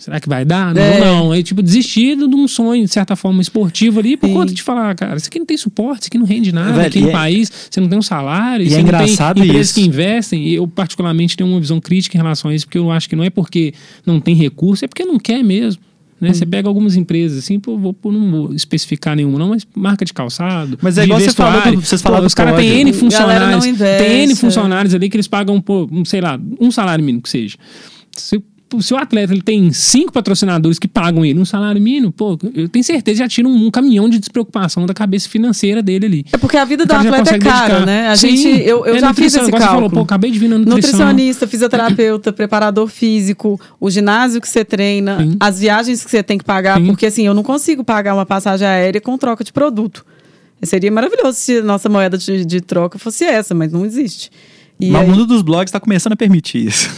Será 0.00 0.18
que 0.18 0.26
vai 0.30 0.46
dar? 0.46 0.74
Não, 0.74 0.80
É. 0.80 0.98
não. 0.98 1.30
Aí, 1.30 1.42
tipo, 1.42 1.62
desistir 1.62 2.16
de 2.16 2.24
um 2.24 2.48
sonho, 2.48 2.86
de 2.86 2.90
certa 2.90 3.14
forma, 3.14 3.42
esportivo 3.42 4.00
ali, 4.00 4.16
por 4.16 4.28
Sim. 4.28 4.32
conta 4.32 4.54
de 4.54 4.62
falar, 4.62 4.94
cara, 4.94 5.16
isso 5.18 5.28
aqui 5.28 5.38
não 5.38 5.44
tem 5.44 5.58
suporte, 5.58 6.00
isso 6.00 6.08
aqui 6.08 6.16
não 6.16 6.24
rende 6.24 6.52
nada, 6.52 6.72
Velho, 6.72 6.86
aqui 6.86 7.00
no 7.00 7.10
é- 7.10 7.12
país, 7.12 7.52
você 7.70 7.80
não 7.82 7.88
tem 7.88 7.98
um 7.98 8.02
salário, 8.02 8.64
e 8.64 8.68
é 8.68 8.70
você 8.70 8.76
não 8.76 8.82
engraçado 8.84 9.36
tem 9.36 9.44
empresas 9.44 9.66
isso. 9.66 9.74
que 9.78 9.86
investem. 9.86 10.48
E 10.48 10.54
eu, 10.54 10.66
particularmente, 10.66 11.36
tenho 11.36 11.50
uma 11.50 11.60
visão 11.60 11.78
crítica 11.82 12.16
em 12.16 12.20
relação 12.20 12.50
a 12.50 12.54
isso, 12.54 12.64
porque 12.64 12.78
eu 12.78 12.90
acho 12.90 13.10
que 13.10 13.14
não 13.14 13.22
é 13.22 13.28
porque 13.28 13.74
não 14.06 14.18
tem 14.20 14.34
recurso, 14.34 14.86
é 14.86 14.88
porque 14.88 15.04
não 15.04 15.18
quer 15.18 15.44
mesmo. 15.44 15.82
Né? 16.18 16.32
Você 16.34 16.44
pega 16.44 16.68
algumas 16.68 16.96
empresas, 16.96 17.38
assim, 17.38 17.58
pô, 17.58 17.78
vou, 17.78 17.94
pô, 17.94 18.12
não 18.12 18.30
vou 18.30 18.54
especificar 18.54 19.16
nenhuma, 19.16 19.38
não, 19.38 19.48
mas 19.50 19.66
marca 19.74 20.04
de 20.04 20.12
calçado. 20.12 20.78
Mas 20.82 20.98
é 20.98 21.04
igual 21.04 21.18
você 21.20 21.30
falou 21.32 21.60
vocês 21.82 22.02
falaram 22.02 22.26
Os 22.26 22.34
caras 22.34 22.56
têm. 22.56 22.80
N 22.80 22.90
não 22.92 22.98
funcionários. 22.98 23.64
Tem 23.64 24.22
N 24.24 24.32
é. 24.32 24.36
funcionários 24.36 24.94
ali 24.94 25.08
que 25.08 25.16
eles 25.16 25.26
pagam, 25.26 25.58
pô, 25.62 25.88
sei 26.04 26.20
lá, 26.20 26.38
um 26.60 26.70
salário 26.70 27.02
mínimo 27.04 27.22
que 27.22 27.30
seja. 27.30 27.56
Se, 28.12 28.42
se 28.80 28.94
o 28.94 28.96
atleta 28.96 29.32
ele 29.32 29.42
tem 29.42 29.72
cinco 29.72 30.12
patrocinadores 30.12 30.78
que 30.78 30.86
pagam 30.86 31.24
ele 31.24 31.40
um 31.40 31.44
salário 31.44 31.80
mínimo, 31.80 32.12
pô, 32.12 32.38
eu 32.54 32.68
tenho 32.68 32.84
certeza 32.84 33.16
que 33.16 33.18
já 33.18 33.28
tira 33.28 33.48
um, 33.48 33.66
um 33.66 33.70
caminhão 33.70 34.08
de 34.08 34.18
despreocupação 34.18 34.86
da 34.86 34.94
cabeça 34.94 35.28
financeira 35.28 35.82
dele 35.82 36.06
ali. 36.06 36.26
É 36.32 36.38
porque 36.38 36.56
a 36.56 36.64
vida 36.64 36.84
do 36.86 36.92
atleta 36.92 37.34
é 37.34 37.38
cara, 37.38 37.86
né? 37.86 38.08
A 38.08 38.16
Sim, 38.16 38.36
gente, 38.36 38.62
eu, 38.62 38.86
eu 38.86 38.96
é 38.96 38.98
já 39.00 39.14
fiz 39.14 39.34
esse 39.34 39.50
cálculo. 39.50 39.70
falou, 39.70 39.90
pô, 39.90 40.00
acabei 40.00 40.30
de 40.30 40.38
vir 40.38 40.48
na 40.48 40.58
nutrição. 40.58 41.00
Nutricionista, 41.00 41.46
fisioterapeuta, 41.46 42.32
preparador 42.32 42.86
físico, 42.88 43.60
o 43.80 43.90
ginásio 43.90 44.40
que 44.40 44.48
você 44.48 44.64
treina, 44.64 45.18
Sim. 45.18 45.36
as 45.40 45.58
viagens 45.58 46.04
que 46.04 46.10
você 46.10 46.22
tem 46.22 46.38
que 46.38 46.44
pagar, 46.44 46.78
Sim. 46.78 46.86
porque 46.86 47.06
assim, 47.06 47.26
eu 47.26 47.34
não 47.34 47.42
consigo 47.42 47.82
pagar 47.82 48.14
uma 48.14 48.26
passagem 48.26 48.66
aérea 48.66 49.00
com 49.00 49.16
troca 49.18 49.42
de 49.42 49.52
produto. 49.52 50.04
Seria 50.62 50.90
maravilhoso 50.90 51.38
se 51.38 51.58
a 51.58 51.62
nossa 51.62 51.88
moeda 51.88 52.18
de, 52.18 52.44
de 52.44 52.60
troca 52.60 52.98
fosse 52.98 53.24
essa, 53.24 53.54
mas 53.54 53.72
não 53.72 53.84
existe. 53.86 54.30
E 54.80 54.90
Mas 54.90 55.02
aí- 55.02 55.06
o 55.08 55.10
mundo 55.10 55.26
dos 55.26 55.42
blogs 55.42 55.70
tá 55.70 55.78
começando 55.78 56.14
a 56.14 56.16
permitir 56.16 56.66
isso. 56.68 56.88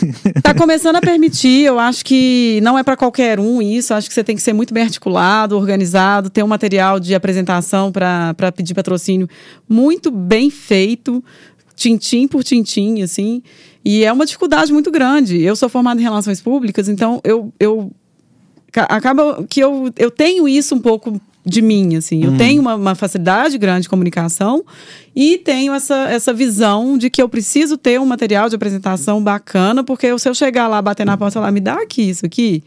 Tá 0.42 0.54
começando 0.54 0.96
a 0.96 1.00
permitir, 1.00 1.64
eu 1.64 1.78
acho 1.78 2.04
que 2.04 2.60
não 2.62 2.78
é 2.78 2.82
para 2.84 2.96
qualquer 2.96 3.40
um 3.40 3.60
isso, 3.60 3.92
acho 3.92 4.06
que 4.08 4.14
você 4.14 4.22
tem 4.22 4.36
que 4.36 4.42
ser 4.42 4.52
muito 4.52 4.72
bem 4.72 4.84
articulado, 4.84 5.56
organizado, 5.56 6.30
ter 6.30 6.42
um 6.44 6.46
material 6.48 7.00
de 7.00 7.14
apresentação 7.14 7.90
para 7.90 8.52
pedir 8.54 8.72
patrocínio 8.74 9.28
muito 9.68 10.10
bem 10.10 10.48
feito, 10.48 11.22
tintim 11.74 12.28
por 12.28 12.44
tintim, 12.44 13.02
assim, 13.02 13.42
e 13.84 14.04
é 14.04 14.12
uma 14.12 14.24
dificuldade 14.26 14.72
muito 14.72 14.90
grande. 14.90 15.40
Eu 15.42 15.56
sou 15.56 15.68
formada 15.68 16.00
em 16.00 16.04
relações 16.04 16.40
públicas, 16.40 16.88
então 16.88 17.20
eu, 17.24 17.52
eu 17.58 17.90
ca- 18.70 18.84
acaba 18.88 19.44
que 19.48 19.58
eu, 19.58 19.90
eu 19.98 20.10
tenho 20.10 20.46
isso 20.46 20.74
um 20.76 20.78
pouco 20.80 21.20
de 21.44 21.61
mim, 21.61 21.96
assim. 21.96 22.22
Eu 22.25 22.37
tenho 22.37 22.61
uma, 22.62 22.75
uma 22.76 22.94
facilidade 22.94 23.58
grande 23.58 23.82
de 23.82 23.88
comunicação 23.88 24.64
e 25.14 25.38
tenho 25.38 25.72
essa, 25.75 26.08
essa 26.08 26.32
visão 26.32 26.96
de 26.96 27.11
que 27.11 27.20
eu 27.20 27.28
preciso 27.28 27.76
ter 27.76 28.00
um 28.00 28.06
material 28.06 28.49
de 28.49 28.54
apresentação 28.54 29.22
bacana, 29.22 29.82
porque 29.82 30.16
se 30.18 30.28
eu 30.28 30.34
chegar 30.34 30.68
lá, 30.68 30.80
bater 30.80 31.04
na 31.04 31.16
porta 31.16 31.32
e 31.32 31.38
falar, 31.40 31.50
me 31.50 31.61
dá 31.61 31.75
aqui 31.82 32.02
isso 32.02 32.25
aqui, 32.25 32.62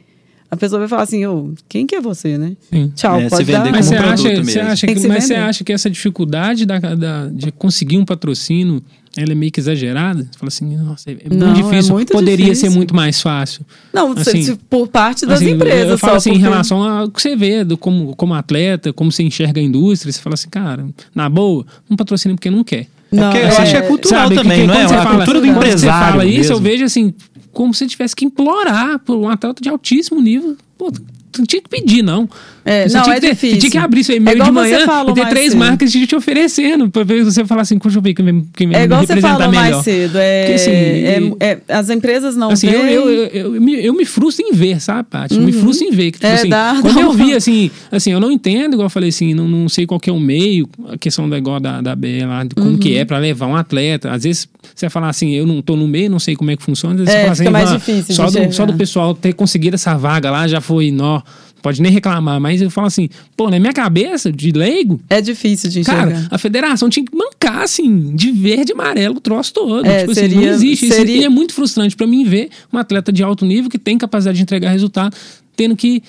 a 0.51 0.57
pessoa 0.57 0.79
vai 0.79 0.87
falar 0.87 1.03
assim, 1.03 1.25
ô, 1.25 1.53
quem 1.67 1.87
que 1.87 1.95
é 1.95 2.01
você, 2.01 2.37
né? 2.37 2.55
Sim. 2.69 2.91
Tchau, 2.95 3.19
É, 3.19 3.23
se 3.23 3.29
pode 3.29 3.43
vender 3.45 3.63
dar. 3.63 3.71
Mas 3.71 3.87
como 3.87 3.97
você 3.99 4.05
acha, 4.05 4.23
produto 4.23 4.45
você 4.45 4.55
mesmo. 4.59 4.71
acha 4.71 4.87
que, 4.87 4.93
que 4.93 4.99
se 4.99 5.07
mas 5.07 5.23
você 5.23 5.33
acha 5.35 5.63
que 5.63 5.73
essa 5.73 5.89
dificuldade 5.89 6.65
da, 6.65 6.79
da- 6.79 7.27
de 7.27 7.51
conseguir 7.51 7.97
um 7.97 8.05
patrocínio 8.05 8.81
ela 9.17 9.31
é 9.31 9.35
meio 9.35 9.51
que 9.51 9.59
exagerada? 9.59 10.23
Você 10.23 10.37
fala 10.37 10.47
assim, 10.47 10.77
nossa, 10.77 11.11
é 11.11 11.17
Não, 11.29 11.47
muito 11.47 11.59
é 11.59 11.63
difícil. 11.71 11.93
muito 11.93 12.11
Poderia 12.13 12.45
difícil. 12.47 12.69
ser 12.71 12.75
muito 12.75 12.95
mais 12.95 13.21
fácil. 13.21 13.65
Não, 13.93 14.11
Assim, 14.11 14.41
se 14.43 14.55
por 14.69 14.87
parte 14.87 15.25
das 15.25 15.41
Assim, 15.41 15.51
empresas 15.51 15.89
eu 15.91 15.97
falo 15.97 16.13
só, 16.13 16.17
assim, 16.17 16.29
em 16.31 16.33
porque- 16.33 16.47
relação 16.49 16.83
ao 16.83 17.09
que 17.09 17.21
você 17.21 17.35
vê 17.35 17.63
do, 17.63 17.77
como, 17.77 18.15
como 18.15 18.33
atleta, 18.33 18.91
como 18.93 19.11
você 19.11 19.23
enxerga 19.23 19.59
a 19.59 19.63
indústria, 19.63 20.11
você 20.11 20.21
fala 20.21 20.33
assim, 20.33 20.49
cara, 20.49 20.85
na 21.13 21.29
boa, 21.29 21.65
não 21.89 21.95
patrocina 21.97 22.33
porque 22.35 22.49
não 22.51 22.63
quer. 22.63 22.87
Não, 23.11 23.23
porque 23.31 23.37
eu 23.37 23.43
é- 23.43 23.57
acho 23.57 23.71
que 23.71 23.77
é 23.77 23.81
cultural 23.81 24.23
Sabe, 24.23 24.35
também, 24.35 24.61
que- 24.61 24.67
não 24.67 24.73
é? 24.73 24.77
quando 24.79 24.87
você 24.89 24.95
A 24.95 25.03
fala- 25.03 25.15
cultura 25.17 25.39
do 25.39 25.45
quando 25.47 25.57
empresário 25.57 25.79
Você 26.05 26.11
fala 26.11 26.25
isso, 26.25 26.51
eu 26.51 26.59
mesmo. 26.59 26.59
vejo 26.59 26.83
assim, 26.85 27.13
como 27.53 27.73
se 27.73 27.87
tivesse 27.87 28.15
que 28.15 28.25
implorar 28.25 28.99
por 28.99 29.15
um 29.17 29.29
atleta 29.29 29.61
de 29.61 29.69
altíssimo 29.69 30.21
nível. 30.21 30.57
Pô, 30.77 30.91
não 31.39 31.45
tinha 31.45 31.61
que 31.61 31.69
pedir, 31.69 32.01
não. 32.03 32.27
É, 32.67 32.89
Você 32.89 32.95
não, 32.97 33.03
tinha 33.03 33.15
é 33.15 33.19
que 33.19 33.27
ter- 33.27 33.33
difícil. 33.33 33.59
Tinha 33.59 33.71
que 33.71 33.77
abrir 33.77 34.03
seu 34.03 34.13
É 34.13 34.17
e-mail 34.17 34.37
igual 34.37 34.49
de 34.49 34.55
manhã 34.55 34.85
falou 34.87 35.11
e 35.11 35.13
ter 35.13 35.29
três 35.29 35.51
cedo. 35.51 35.59
marcas 35.59 35.91
te, 35.91 36.07
te 36.07 36.15
oferecendo. 36.15 36.89
Pra 36.89 37.03
ver 37.03 37.23
você 37.23 37.45
falar 37.45 37.61
assim, 37.61 37.77
deixa 37.77 37.97
eu 37.97 38.01
ver 38.01 38.13
quem 38.15 38.25
vai, 38.25 38.43
quem 38.55 38.67
vai 38.67 38.75
É 38.75 38.79
me 38.79 38.85
igual 38.85 39.05
você 39.05 39.21
falou 39.21 39.49
melhor. 39.49 39.53
mais 39.53 39.77
cedo. 39.83 40.17
É, 40.17 40.41
Porque, 40.41 40.53
assim, 40.55 40.71
é- 40.71 41.31
é- 41.39 41.59
as 41.73 41.89
empresas 41.91 42.35
não 42.35 42.49
Assim, 42.49 42.67
eu, 42.67 42.81
veem. 42.81 42.93
eu, 42.93 43.09
eu, 43.09 43.53
eu, 43.55 43.61
me, 43.61 43.85
eu 43.85 43.93
me 43.93 44.03
frustro 44.03 44.43
em 44.47 44.51
ver, 44.53 44.81
sabe, 44.81 45.07
Paty? 45.09 45.35
Eu 45.35 45.41
me 45.43 45.51
frustro 45.51 45.87
em 45.87 45.91
ver. 45.91 46.05
Que, 46.11 46.17
tipo 46.19 46.25
É, 46.25 46.33
assim, 46.33 46.49
dá- 46.49 46.77
quando 46.81 46.95
dá 46.95 47.01
eu 47.01 47.13
vi, 47.13 47.33
assim, 47.33 47.69
assim, 47.91 48.11
eu 48.11 48.19
não 48.19 48.31
entendo, 48.31 48.73
igual 48.73 48.87
eu 48.87 48.89
falei 48.89 49.09
assim, 49.09 49.33
não, 49.35 49.47
não 49.47 49.69
sei 49.69 49.85
qual 49.85 49.99
que 49.99 50.09
é 50.09 50.13
o 50.13 50.19
meio, 50.19 50.67
a 50.89 50.97
questão 50.97 51.29
da, 51.29 51.37
igual 51.37 51.59
da, 51.59 51.81
da 51.81 51.95
BE 51.95 52.25
lá, 52.25 52.43
de 52.43 52.55
como 52.55 52.71
Uhum. 52.71 52.77
que 52.79 52.97
é 52.97 53.05
pra 53.05 53.19
levar 53.19 53.45
um 53.45 53.55
atleta. 53.55 54.09
Às 54.11 54.23
vezes 54.23 54.47
você 54.73 54.87
vai 54.87 54.89
falar 54.89 55.09
assim, 55.09 55.31
eu 55.35 55.45
não 55.45 55.61
tô 55.61 55.75
no 55.75 55.87
meio, 55.87 56.09
não 56.09 56.17
sei 56.19 56.35
como 56.35 56.49
é 56.49 56.57
que 56.57 56.63
funciona. 56.63 56.95
Às 56.95 57.01
vezes 57.01 57.13
É, 57.13 57.19
você 57.19 57.25
fala 57.25 57.31
assim, 57.33 57.49
mais 57.49 57.71
"Ah, 57.71 57.75
difícil 57.77 58.15
só 58.15 58.23
do, 58.23 58.29
enxergar." 58.29 58.51
só 58.53 58.65
do 58.65 58.73
pessoal 58.73 59.13
ter 59.13 59.33
conseguido 59.33 59.75
essa 59.75 59.95
vaga 59.95 60.31
lá 60.31 60.47
já 60.47 60.59
foi, 60.59 60.89
nó, 60.89 61.21
pode 61.61 61.81
nem 61.81 61.91
reclamar. 61.91 62.39
Mas 62.39 62.61
eu 62.61 62.69
falo 62.69 62.87
assim, 62.87 63.09
pô, 63.35 63.49
na 63.49 63.59
minha 63.59 63.73
cabeça, 63.73 64.31
de 64.31 64.51
leigo, 64.51 64.99
É 65.09 65.19
difícil 65.21 65.69
de 65.69 65.79
enxergar. 65.79 66.05
Cara, 66.11 66.27
a 66.31 66.37
federação 66.37 66.89
tinha 66.89 67.05
que 67.05 67.11
bancar, 67.15 67.61
assim, 67.63 68.15
de 68.15 68.31
verde 68.31 68.71
e 68.71 68.73
amarelo 68.73 69.17
o 69.17 69.21
troço 69.21 69.53
todo. 69.53 69.85
É, 69.85 69.99
tipo 69.99 70.11
assim, 70.11 70.21
seria- 70.21 70.35
não 70.37 70.47
existe. 70.47 70.85
Isso- 70.85 70.95
seria- 70.95 71.17
E 71.21 71.23
é 71.25 71.29
muito 71.29 71.53
frustrante 71.53 71.95
pra 71.95 72.05
mim 72.07 72.23
ver 72.23 72.49
um 72.71 72.77
atleta 72.77 73.11
de 73.11 73.23
alto 73.23 73.45
nível 73.45 73.69
que 73.69 73.79
tem 73.79 73.97
capacidade 73.97 74.37
de 74.37 74.43
entregar 74.43 74.71
resultado, 74.71 75.15
tendo 75.55 75.75
que. 75.75 76.03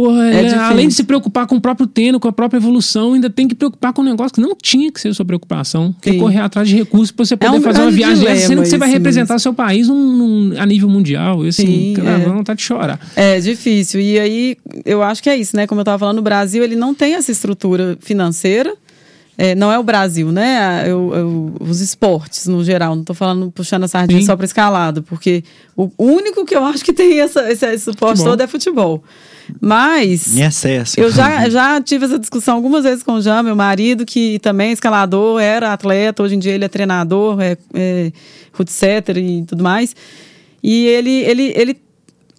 Porra, 0.00 0.26
É 0.26 0.34
ele, 0.38 0.42
difícil. 0.48 0.60
além 0.64 0.86
de 0.88 0.94
se 0.94 1.02
preocupar 1.02 1.44
com 1.48 1.56
o 1.56 1.60
próprio 1.60 1.84
tênis, 1.86 2.20
com 2.20 2.28
a 2.28 2.32
própria 2.32 2.58
evolução, 2.58 3.14
ainda 3.14 3.28
tem 3.28 3.48
que 3.48 3.54
preocupar 3.56 3.92
com 3.92 4.00
um 4.00 4.04
negócio 4.04 4.32
que 4.32 4.40
não 4.40 4.54
tinha 4.54 4.92
que 4.92 5.00
ser 5.00 5.12
sua 5.12 5.24
preocupação, 5.24 5.92
que 6.00 6.10
é 6.10 6.14
correr 6.14 6.38
atrás 6.38 6.68
de 6.68 6.76
recursos 6.76 7.10
pra 7.10 7.24
você 7.24 7.36
poder 7.36 7.58
um 7.58 7.60
fazer 7.60 7.80
uma 7.82 7.90
viagem 7.90 8.22
dessa, 8.24 8.34
sendo 8.42 8.44
dilema 8.46 8.62
que 8.62 8.68
você 8.68 8.78
vai 8.78 8.88
representar 8.90 9.38
seu 9.40 9.52
país 9.52 9.88
num- 9.88 10.16
num- 10.16 10.54
a 10.60 10.64
nível 10.64 10.88
mundial. 10.88 11.44
E 11.44 11.48
assim, 11.48 11.66
Sim, 11.66 11.94
cara, 11.96 12.10
é. 12.10 12.18
dá 12.26 12.32
vontade 12.32 12.58
de 12.58 12.64
chorar. 12.64 13.00
É 13.16 13.40
difícil. 13.40 14.00
E 14.00 14.20
aí, 14.20 14.56
eu 14.84 15.02
acho 15.02 15.20
que 15.20 15.28
é 15.28 15.36
isso, 15.36 15.56
né? 15.56 15.66
Como 15.66 15.80
eu 15.80 15.82
estava 15.82 15.98
falando, 15.98 16.18
o 16.18 16.22
Brasil 16.22 16.62
ele 16.62 16.76
não 16.76 16.94
tem 16.94 17.14
essa 17.14 17.32
estrutura 17.32 17.98
financeira. 18.00 18.72
É, 19.36 19.54
não 19.54 19.70
é 19.72 19.78
o 19.78 19.84
Brasil, 19.84 20.32
né? 20.32 20.82
Eu- 20.86 21.12
eu- 21.14 21.54
os 21.60 21.80
esportes, 21.80 22.46
no 22.46 22.62
geral. 22.64 22.94
Não 22.94 23.02
estou 23.02 23.14
falando 23.16 23.50
puxando 23.52 23.84
a 23.84 23.88
sardinha 23.88 24.20
Sim. 24.20 24.26
só 24.26 24.36
para 24.36 24.44
escalada, 24.44 25.00
porque 25.02 25.42
o 25.76 25.88
único 25.96 26.44
que 26.44 26.56
eu 26.56 26.64
acho 26.64 26.84
que 26.84 26.92
tem 26.92 27.20
essa, 27.20 27.50
esse, 27.50 27.64
esse 27.66 27.84
suporte 27.84 28.22
todo 28.22 28.40
é 28.40 28.46
futebol. 28.48 29.02
Mas. 29.60 30.36
Em 30.36 30.42
excesso. 30.42 31.00
Eu 31.00 31.10
já, 31.10 31.48
já 31.48 31.80
tive 31.80 32.04
essa 32.04 32.18
discussão 32.18 32.54
algumas 32.54 32.84
vezes 32.84 33.02
com 33.02 33.14
o 33.14 33.22
Jean, 33.22 33.42
meu 33.42 33.56
marido, 33.56 34.04
que 34.04 34.38
também 34.40 34.70
é 34.70 34.72
escalador, 34.72 35.40
era 35.40 35.72
atleta, 35.72 36.22
hoje 36.22 36.34
em 36.34 36.38
dia 36.38 36.52
ele 36.52 36.64
é 36.64 36.68
treinador, 36.68 37.40
é, 37.40 37.56
é 37.74 38.12
e 39.16 39.44
tudo 39.46 39.62
mais. 39.62 39.94
E 40.62 40.86
ele, 40.86 41.10
ele, 41.10 41.52
ele, 41.54 41.80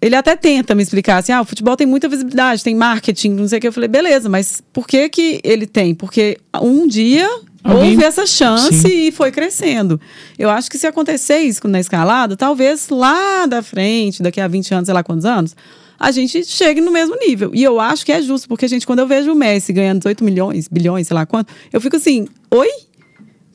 ele 0.00 0.14
até 0.14 0.36
tenta 0.36 0.74
me 0.74 0.82
explicar 0.82 1.18
assim: 1.18 1.32
ah, 1.32 1.40
o 1.40 1.44
futebol 1.44 1.76
tem 1.76 1.86
muita 1.86 2.08
visibilidade, 2.08 2.62
tem 2.62 2.74
marketing, 2.74 3.30
não 3.30 3.48
sei 3.48 3.58
o 3.58 3.60
que. 3.60 3.68
Eu 3.68 3.72
falei, 3.72 3.88
beleza, 3.88 4.28
mas 4.28 4.62
por 4.72 4.86
que, 4.86 5.08
que 5.08 5.40
ele 5.42 5.66
tem? 5.66 5.94
Porque 5.94 6.38
um 6.60 6.86
dia 6.86 7.28
Alguém- 7.62 7.92
houve 7.92 8.04
essa 8.04 8.26
chance 8.26 8.72
Sim. 8.72 8.88
e 8.88 9.12
foi 9.12 9.30
crescendo. 9.30 10.00
Eu 10.38 10.50
acho 10.50 10.70
que 10.70 10.78
se 10.78 10.86
acontecer 10.86 11.38
isso 11.38 11.66
na 11.68 11.80
escalada, 11.80 12.36
talvez 12.36 12.88
lá 12.88 13.46
da 13.46 13.62
frente, 13.62 14.22
daqui 14.22 14.40
a 14.40 14.48
20 14.48 14.74
anos, 14.74 14.86
sei 14.86 14.94
lá 14.94 15.02
quantos 15.02 15.24
anos, 15.24 15.54
a 16.00 16.10
gente 16.10 16.42
chegue 16.46 16.80
no 16.80 16.90
mesmo 16.90 17.14
nível. 17.16 17.50
E 17.54 17.62
eu 17.62 17.78
acho 17.78 18.06
que 18.06 18.10
é 18.10 18.22
justo, 18.22 18.48
porque, 18.48 18.66
gente, 18.66 18.86
quando 18.86 19.00
eu 19.00 19.06
vejo 19.06 19.30
o 19.30 19.34
Messi 19.34 19.70
ganhando 19.70 19.98
18 19.98 20.24
milhões, 20.24 20.66
bilhões, 20.66 21.06
sei 21.06 21.14
lá 21.14 21.26
quanto, 21.26 21.52
eu 21.70 21.78
fico 21.80 21.96
assim, 21.96 22.26
oi? 22.50 22.68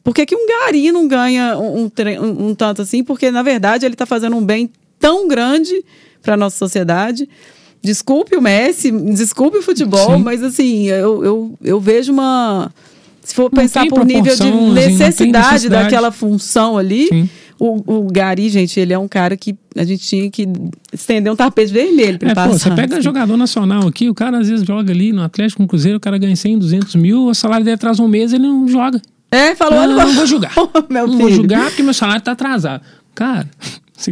Por 0.03 0.13
que, 0.13 0.23
que 0.27 0.36
um 0.36 0.45
gari 0.47 0.91
não 0.91 1.08
ganha 1.08 1.58
um, 1.58 1.86
um 1.86 2.49
um- 2.49 2.53
tanto 2.53 2.84
assim? 2.84 3.03
Porque, 3.03 3.31
na 3.31 3.41
verdade, 3.41 3.84
ele 3.88 3.95
está 3.95 4.05
fazendo 4.05 4.36
um 4.38 4.45
bem 4.45 4.69
tão 4.99 5.27
grande 5.27 5.84
para 6.21 6.36
a 6.36 6.38
nossa 6.38 6.55
sociedade. 6.58 7.27
Desculpe 7.81 8.36
o 8.36 8.41
Messi, 8.41 8.91
desculpe 8.91 9.58
o 9.58 9.62
futebol, 9.63 10.15
Sim. 10.17 10.23
mas 10.23 10.43
assim, 10.43 10.88
eu, 10.88 11.23
eu, 11.25 11.53
eu 11.63 11.79
vejo 11.79 12.13
uma. 12.13 12.71
Se 13.23 13.34
for 13.34 13.43
Não 13.51 13.62
pensar 13.62 13.88
por 13.88 14.05
nível 14.05 14.21
de 14.23 14.29
assim, 14.43 14.71
necessidade, 14.71 15.53
necessidade. 15.53 15.84
daquela 15.84 16.12
função 16.12 16.77
ali, 16.77 17.08
Sim. 17.08 17.29
O, 17.60 18.00
o 18.06 18.08
Gari, 18.12 18.50
gente, 18.50 18.80
ele 18.80 18.94
é 18.94 18.98
um 19.00 19.08
cara 19.08 19.36
que 19.38 19.56
a 19.76 19.84
gente 19.84 20.06
tinha 20.06 20.30
que 20.30 20.48
estender 20.94 21.32
um 21.32 21.36
tapete 21.36 21.72
vermelho 21.72 22.18
para 22.20 22.32
É, 22.32 22.36
passar. 22.36 22.50
pô, 22.50 22.58
você 22.60 22.72
pega 22.72 22.96
assim. 22.96 23.04
jogador 23.04 23.38
nacional 23.38 23.88
aqui, 23.88 24.10
o 24.10 24.13
cara 24.13 24.38
às 24.39 24.50
vezes 24.50 24.65
joga 24.65 24.91
ali 24.91 25.12
no 25.13 25.22
Atlético, 25.24 25.62
no 25.62 25.68
Cruzeiro, 25.68 25.98
o 25.98 26.02
cara 26.02 26.18
ganha 26.18 26.36
100, 26.36 26.60
200 26.60 26.96
mil, 26.96 27.26
o 27.28 27.34
salário 27.34 27.63
dele 27.63 27.76
atrasa 27.76 28.02
um 28.04 28.08
mês, 28.08 28.34
ele 28.34 28.48
não 28.48 28.68
joga. 28.68 29.02
É, 29.32 29.54
falou, 29.56 29.88
não, 29.88 29.98
não 29.98 30.13
vou 30.13 30.26
julgar. 30.26 30.54
não 30.89 31.08
filho. 31.08 31.18
vou 31.20 31.32
julgar 31.32 31.65
porque 31.68 31.84
meu 31.84 31.94
salário 31.94 32.22
tá 32.22 32.32
atrasado. 32.34 32.82
Cara, 33.13 33.48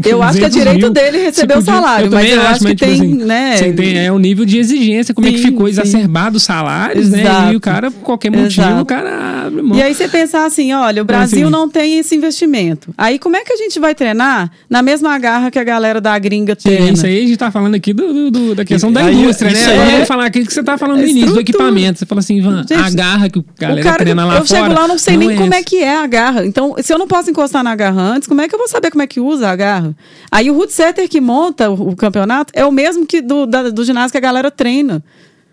Eu 0.06 0.24
acho 0.24 0.38
que 0.40 0.46
é 0.46 0.48
200 0.50 0.54
direito 0.54 0.78
mil, 0.86 0.90
dele 0.92 1.18
receber 1.26 1.54
o 1.56 1.58
podia- 1.58 1.74
salário, 1.74 2.10
mas 2.10 2.20
também 2.22 2.32
eu 2.32 2.42
acho 2.48 2.60
que 2.66 2.76
tipo 2.76 2.86
tem, 2.86 3.14
né, 3.16 3.58
você 3.58 3.74
tem- 3.74 3.98
é 3.98 4.12
o 4.12 4.18
nível 4.18 4.46
de 4.46 4.58
exigência, 4.58 5.14
como 5.14 5.28
é 5.28 5.32
que 5.32 5.38
Sim, 5.40 5.44
ficou 5.48 5.66
sim. 5.66 5.72
exacerbado 5.72 6.38
os 6.38 6.44
salários, 6.44 7.10
né? 7.10 7.22
Exato. 7.22 7.54
E 7.54 7.56
o 7.56 7.60
cara, 7.60 7.92
por 7.92 8.00
qualquer 8.02 8.30
motivo, 8.32 8.62
Exato. 8.62 8.82
o 8.82 8.86
cara 8.86 9.44
abre 9.48 9.62
mão. 9.62 9.78
E 9.78 9.82
aí 9.84 9.94
você 9.94 10.08
pensar 10.08 10.46
assim, 10.46 10.72
olha, 10.74 11.02
o 11.02 11.06
Brasil 11.06 11.42
assim- 11.44 11.52
não 11.52 11.68
tem 11.68 12.00
esse 12.00 12.16
investimento. 12.16 12.94
Aí 12.98 13.20
como 13.20 13.36
é 13.36 13.42
que 13.44 13.52
a 13.52 13.58
gente 13.58 13.78
vai 13.80 13.94
treinar 13.94 14.50
na 14.70 14.82
mesma 14.82 15.18
garra 15.20 15.52
que 15.52 15.60
a 15.60 15.64
galera 15.66 16.00
da 16.00 16.18
gringa 16.18 16.56
Sim, 16.58 16.70
treina? 16.70 16.92
Isso 16.94 17.06
aí 17.06 17.18
a 17.18 17.28
gente 17.28 17.38
tá 17.38 17.52
falando 17.52 17.76
aqui 17.76 17.92
do, 17.94 18.32
do- 18.32 18.56
da 18.56 18.64
questão 18.64 18.92
da 18.92 19.02
Aí, 19.06 19.14
indústria, 19.14 19.52
né? 19.52 19.60
eu 19.68 19.82
é- 19.82 20.00
ia 20.00 20.06
falar 20.06 20.26
aquilo 20.28 20.46
que 20.46 20.54
você 20.54 20.64
tá 20.64 20.78
falando 20.78 21.00
no 21.02 21.08
início, 21.08 21.34
do 21.34 21.40
equipamento. 21.42 22.00
Você 22.00 22.06
fala 22.06 22.20
assim, 22.20 22.38
Ivan, 22.38 22.60
Gente, 22.68 22.74
a 22.74 22.90
garra 22.90 23.30
que 23.30 23.38
o 23.38 23.42
O 23.42 23.46
galera 23.60 23.82
cara, 23.84 23.98
treina 23.98 24.24
lá 24.26 24.38
eu 24.38 24.46
fora. 24.46 24.62
chego 24.62 24.74
lá, 24.74 24.88
não 24.88 24.98
sei 24.98 25.18
nem 25.18 25.32
é 25.34 25.36
como 25.36 25.54
é 25.54 25.62
que 25.62 25.78
é 25.78 25.98
a 25.98 26.08
garra. 26.08 26.46
Então, 26.46 26.74
se 26.82 26.94
eu 26.94 26.98
não 26.98 27.08
posso 27.08 27.30
encostar 27.30 27.62
na 27.64 27.76
garra 27.76 28.02
antes, 28.02 28.28
como 28.30 28.40
é 28.40 28.48
que 28.48 28.56
eu 28.56 28.60
vou 28.60 28.68
saber 28.70 28.90
como 28.92 29.02
é 29.02 29.08
que 29.08 29.20
usa 29.20 29.50
a 29.50 29.56
garra? 29.58 29.73
Aí 30.32 30.50
o 30.52 30.56
root 30.56 30.72
setter 30.72 31.08
que 31.10 31.22
monta 31.22 31.70
o, 31.70 31.90
o 31.90 31.96
campeonato 31.96 32.52
é 32.56 32.66
o 32.66 32.72
mesmo 32.72 33.06
que 33.06 33.22
do, 33.22 33.46
da- 33.46 33.70
do 33.70 33.84
ginásio 33.86 34.12
que 34.12 34.18
a 34.18 34.22
galera 34.22 34.50
treina. 34.52 35.04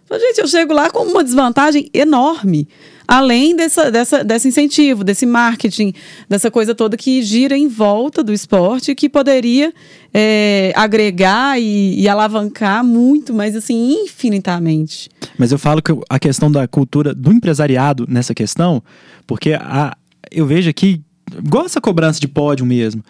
Então, 0.05 0.19
gente, 0.19 0.41
eu 0.41 0.49
chego 0.49 0.73
lá 0.73 0.91
com 0.91 1.05
uma 1.05 1.23
desvantagem 1.23 1.89
enorme. 1.95 2.67
além 3.07 3.55
dessa, 3.57 3.91
dessa, 3.91 4.25
desse 4.25 4.49
incentivo, 4.49 5.03
desse 5.05 5.25
marketing, 5.27 5.93
dessa 6.29 6.51
coisa 6.51 6.75
toda 6.75 6.97
que 6.97 7.23
gira 7.23 7.57
em 7.57 7.69
volta 7.69 8.23
do 8.23 8.33
esporte, 8.33 8.95
que 8.95 9.09
poderia 9.09 9.73
é, 10.13 10.73
agregar 10.77 11.61
e, 11.61 12.01
e, 12.01 12.09
alavancar 12.09 12.85
muito, 12.85 13.33
mas 13.33 13.55
assim, 13.55 14.03
infinitamente. 14.05 15.09
Mas 15.39 15.53
eu 15.53 15.59
falo 15.59 15.83
que 15.83 15.93
a 16.09 16.19
questão 16.19 16.51
da 16.51 16.67
cultura 16.67 17.15
do 17.15 17.33
empresariado 17.33 18.07
nessa 18.09 18.35
questão, 18.35 18.83
porque 19.27 19.53
a, 19.53 19.97
eu 20.31 20.47
vejo 20.47 20.69
aqui, 20.71 21.01
igual 21.45 21.67
essa 21.67 21.81
cobrança 21.81 22.19
de 22.21 22.29
pódio 22.29 22.65
mesmo. 22.67 23.03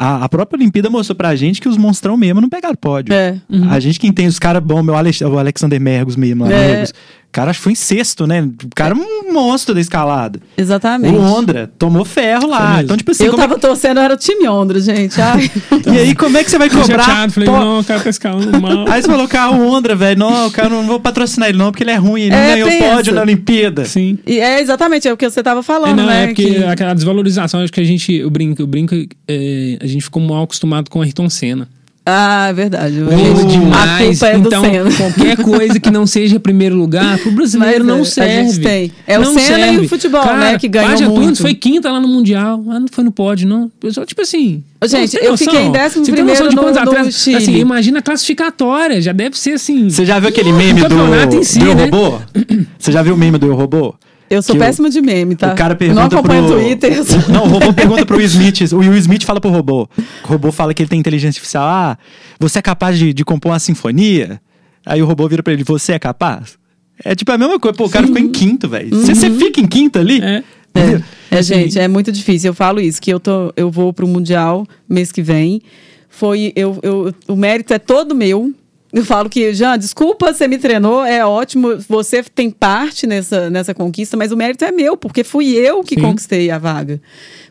A, 0.00 0.22
a, 0.24 0.28
própria 0.28 0.56
Olimpíada 0.56 0.88
mostrou 0.88 1.16
pra 1.16 1.34
gente 1.34 1.60
que 1.60 1.68
os 1.68 1.76
monstrão 1.76 2.16
mesmo 2.16 2.40
não 2.40 2.48
pegaram 2.48 2.76
pódio. 2.76 3.12
É. 3.12 3.36
Uhum. 3.50 3.68
A 3.68 3.80
gente 3.80 3.98
quem 3.98 4.12
tem 4.12 4.28
os 4.28 4.38
caras 4.38 4.62
bons, 4.62 4.84
meu 4.84 4.94
Alex, 4.94 5.20
o 5.22 5.36
Alexander 5.36 5.80
Mergos 5.80 6.14
mesmo, 6.14 6.46
é. 6.46 6.50
Mergos, 6.50 6.94
cara 7.30 7.50
acho 7.50 7.60
que 7.60 7.64
foi 7.64 7.72
em 7.72 7.76
sexto, 7.76 8.26
né? 8.26 8.42
O 8.42 8.74
cara 8.74 8.94
é 8.94 8.98
um 8.98 9.32
monstro 9.32 9.74
da 9.74 9.80
escalada. 9.80 10.40
Exatamente. 10.56 11.14
O 11.14 11.20
Ondra 11.20 11.70
tomou 11.78 12.04
ferro 12.04 12.48
lá. 12.48 12.82
Então, 12.82 12.96
tipo 12.96 13.10
assim. 13.10 13.24
Eu 13.24 13.34
tava 13.34 13.54
é... 13.54 13.58
torcendo, 13.58 14.00
era 14.00 14.14
o 14.14 14.16
time 14.16 14.48
Ondra, 14.48 14.80
gente. 14.80 15.20
Ai. 15.20 15.50
e 15.86 15.98
aí, 15.98 16.14
como 16.14 16.36
é 16.36 16.44
que 16.44 16.50
você 16.50 16.58
vai 16.58 16.68
cobrar? 16.70 17.04
Chateado, 17.04 17.32
falei, 17.32 17.48
Pô... 17.48 17.58
não, 17.58 17.80
o 17.80 17.84
cara 17.84 18.00
tá 18.00 18.10
escalando 18.10 18.60
mal. 18.60 18.88
Aí 18.88 19.02
você 19.02 19.08
falou, 19.08 19.28
cara, 19.28 19.50
o 19.52 19.68
Ondra, 19.68 19.94
velho. 19.94 20.18
Não, 20.18 20.46
o 20.46 20.50
cara 20.50 20.68
não 20.68 20.82
vou 20.84 20.98
patrocinar 20.98 21.48
ele, 21.48 21.58
não, 21.58 21.70
porque 21.70 21.84
ele 21.84 21.90
é 21.90 21.96
ruim. 21.96 22.22
Ele 22.22 22.34
é, 22.34 22.38
não 22.38 22.52
ganhou 22.54 22.68
pensa. 22.68 22.94
pódio 22.94 23.14
na 23.14 23.20
Olimpíada. 23.22 23.84
Sim. 23.84 24.18
E 24.26 24.40
é 24.40 24.60
exatamente 24.60 25.06
é 25.06 25.12
o 25.12 25.16
que 25.16 25.28
você 25.28 25.42
tava 25.42 25.62
falando, 25.62 25.98
é, 25.98 26.02
não, 26.02 26.06
né? 26.06 26.24
É 26.24 26.26
porque 26.28 26.54
que... 26.54 26.64
aquela 26.64 26.94
desvalorização, 26.94 27.60
acho 27.60 27.72
que 27.72 27.80
a 27.80 27.84
gente, 27.84 28.22
o 28.22 28.30
brinco, 28.30 28.62
o 28.62 28.66
brinco, 28.66 28.94
é, 29.26 29.78
a 29.80 29.86
gente 29.86 30.02
ficou 30.02 30.22
mal 30.22 30.44
acostumado 30.44 30.90
com 30.90 30.98
o 30.98 31.02
Ayrton 31.02 31.28
Senna. 31.28 31.68
Ah, 32.10 32.46
é 32.48 32.52
verdade. 32.54 32.94
Ganha 33.00 33.44
demais. 33.44 34.22
É 34.22 34.36
então, 34.36 34.62
qualquer 34.96 35.36
coisa 35.36 35.78
que 35.78 35.90
não 35.90 36.06
seja 36.06 36.40
primeiro 36.40 36.74
lugar, 36.74 37.18
pro 37.18 37.30
brasileiro 37.30 37.84
Mas, 37.84 37.96
não 37.98 38.02
serve. 38.02 38.32
A 38.32 38.42
gente 38.44 38.60
tem. 38.60 38.92
É 39.06 39.18
não 39.18 39.30
o 39.30 39.38
Senna 39.38 39.58
serve. 39.58 39.82
e 39.82 39.84
o 39.84 39.88
futebol, 39.90 40.22
Cara, 40.22 40.38
né? 40.38 40.58
Que 40.58 40.68
ganhou 40.68 40.88
Paja 40.88 41.04
muito. 41.04 41.20
Tunes 41.20 41.38
foi 41.38 41.52
quinta 41.52 41.92
lá 41.92 42.00
no 42.00 42.08
Mundial. 42.08 42.64
Ah, 42.70 42.80
não 42.80 42.88
foi 42.90 43.04
no 43.04 43.12
pódio, 43.12 43.46
não. 43.46 43.70
Pessoal, 43.78 44.06
tipo 44.06 44.22
assim... 44.22 44.64
Gente, 44.86 45.18
eu 45.20 45.36
fiquei 45.36 45.60
em 45.60 45.72
décimo 45.72 46.04
Você 46.04 46.12
primeiro 46.12 46.48
de 46.48 46.56
no, 46.56 46.62
no 46.62 47.12
Chile. 47.12 47.36
Assim, 47.36 47.56
imagina 47.56 47.98
a 47.98 48.02
classificatória. 48.02 49.02
Já 49.02 49.12
deve 49.12 49.38
ser 49.38 49.52
assim... 49.52 49.90
Você 49.90 50.06
já 50.06 50.18
viu 50.18 50.30
aquele 50.30 50.52
meme 50.52 50.80
do, 50.82 51.44
si, 51.44 51.58
do 51.58 51.74
né? 51.74 51.84
robô? 51.84 52.18
Você 52.78 52.90
já 52.90 53.02
viu 53.02 53.14
o 53.14 53.18
meme 53.18 53.36
do 53.36 53.54
robô? 53.54 53.94
Eu 54.30 54.42
sou 54.42 54.56
péssima 54.56 54.90
de 54.90 55.00
meme, 55.00 55.34
tá? 55.36 55.52
O 55.52 55.56
cara 55.56 55.74
pergunta 55.74 56.00
não 56.00 56.06
acompanho 56.18 56.46
pro... 56.46 56.56
o 56.56 56.60
Twitter. 56.60 56.92
Não, 57.30 57.44
o 57.44 57.48
robô 57.48 57.72
pergunta 57.72 58.04
pro 58.06 58.16
Will 58.16 58.26
Smith. 58.26 58.72
O 58.72 58.78
Will 58.78 58.94
Smith 58.96 59.24
fala 59.24 59.40
pro 59.40 59.50
robô. 59.50 59.88
O 60.24 60.28
robô 60.28 60.52
fala 60.52 60.74
que 60.74 60.82
ele 60.82 60.88
tem 60.90 60.98
inteligência 61.00 61.38
artificial. 61.38 61.64
Ah, 61.66 61.96
você 62.38 62.58
é 62.58 62.62
capaz 62.62 62.98
de, 62.98 63.12
de 63.14 63.24
compor 63.24 63.52
uma 63.52 63.58
sinfonia? 63.58 64.40
Aí 64.84 65.02
o 65.02 65.06
robô 65.06 65.26
vira 65.28 65.42
pra 65.42 65.52
ele, 65.52 65.64
você 65.64 65.92
é 65.92 65.98
capaz? 65.98 66.58
É 67.04 67.14
tipo 67.14 67.30
a 67.32 67.38
mesma 67.38 67.58
coisa. 67.58 67.76
Pô, 67.76 67.86
o 67.86 67.90
cara 67.90 68.06
ficou 68.06 68.20
em 68.20 68.28
quinto, 68.30 68.68
velho. 68.68 68.90
Você 68.90 69.28
Uhum. 69.28 69.38
fica 69.38 69.60
em 69.60 69.66
quinto 69.66 69.98
ali? 69.98 70.20
É. 70.22 70.42
É, 70.74 71.38
é, 71.38 71.42
gente, 71.42 71.78
é 71.78 71.88
muito 71.88 72.12
difícil. 72.12 72.50
Eu 72.50 72.54
falo 72.54 72.80
isso, 72.80 73.00
que 73.00 73.10
eu, 73.12 73.18
tô, 73.18 73.52
eu 73.56 73.70
vou 73.70 73.92
pro 73.92 74.06
Mundial 74.06 74.66
mês 74.88 75.10
que 75.10 75.22
vem. 75.22 75.60
Foi, 76.08 76.52
eu, 76.54 76.78
eu, 76.82 77.14
o 77.26 77.34
mérito 77.36 77.72
é 77.72 77.78
todo 77.78 78.14
meu. 78.14 78.52
Eu 78.90 79.04
falo 79.04 79.28
que, 79.28 79.52
Jean, 79.52 79.76
desculpa, 79.76 80.32
você 80.32 80.48
me 80.48 80.56
treinou, 80.56 81.04
é 81.04 81.24
ótimo, 81.24 81.76
você 81.86 82.22
tem 82.22 82.50
parte 82.50 83.06
nessa, 83.06 83.50
nessa 83.50 83.74
conquista, 83.74 84.16
mas 84.16 84.32
o 84.32 84.36
mérito 84.36 84.64
é 84.64 84.72
meu, 84.72 84.96
porque 84.96 85.22
fui 85.22 85.54
eu 85.54 85.82
que 85.82 85.94
Sim. 85.94 86.00
conquistei 86.00 86.50
a 86.50 86.56
vaga. 86.56 86.98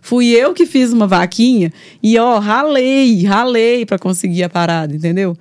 Fui 0.01 0.27
eu 0.29 0.53
que 0.53 0.65
fiz 0.65 0.91
uma 0.91 1.05
vaquinha 1.05 1.71
e, 2.01 2.17
ó, 2.17 2.39
ralei, 2.39 3.23
ralei 3.23 3.85
para 3.85 3.99
conseguir 3.99 4.43
a 4.43 4.49
parada, 4.49 4.95
entendeu? 4.95 5.37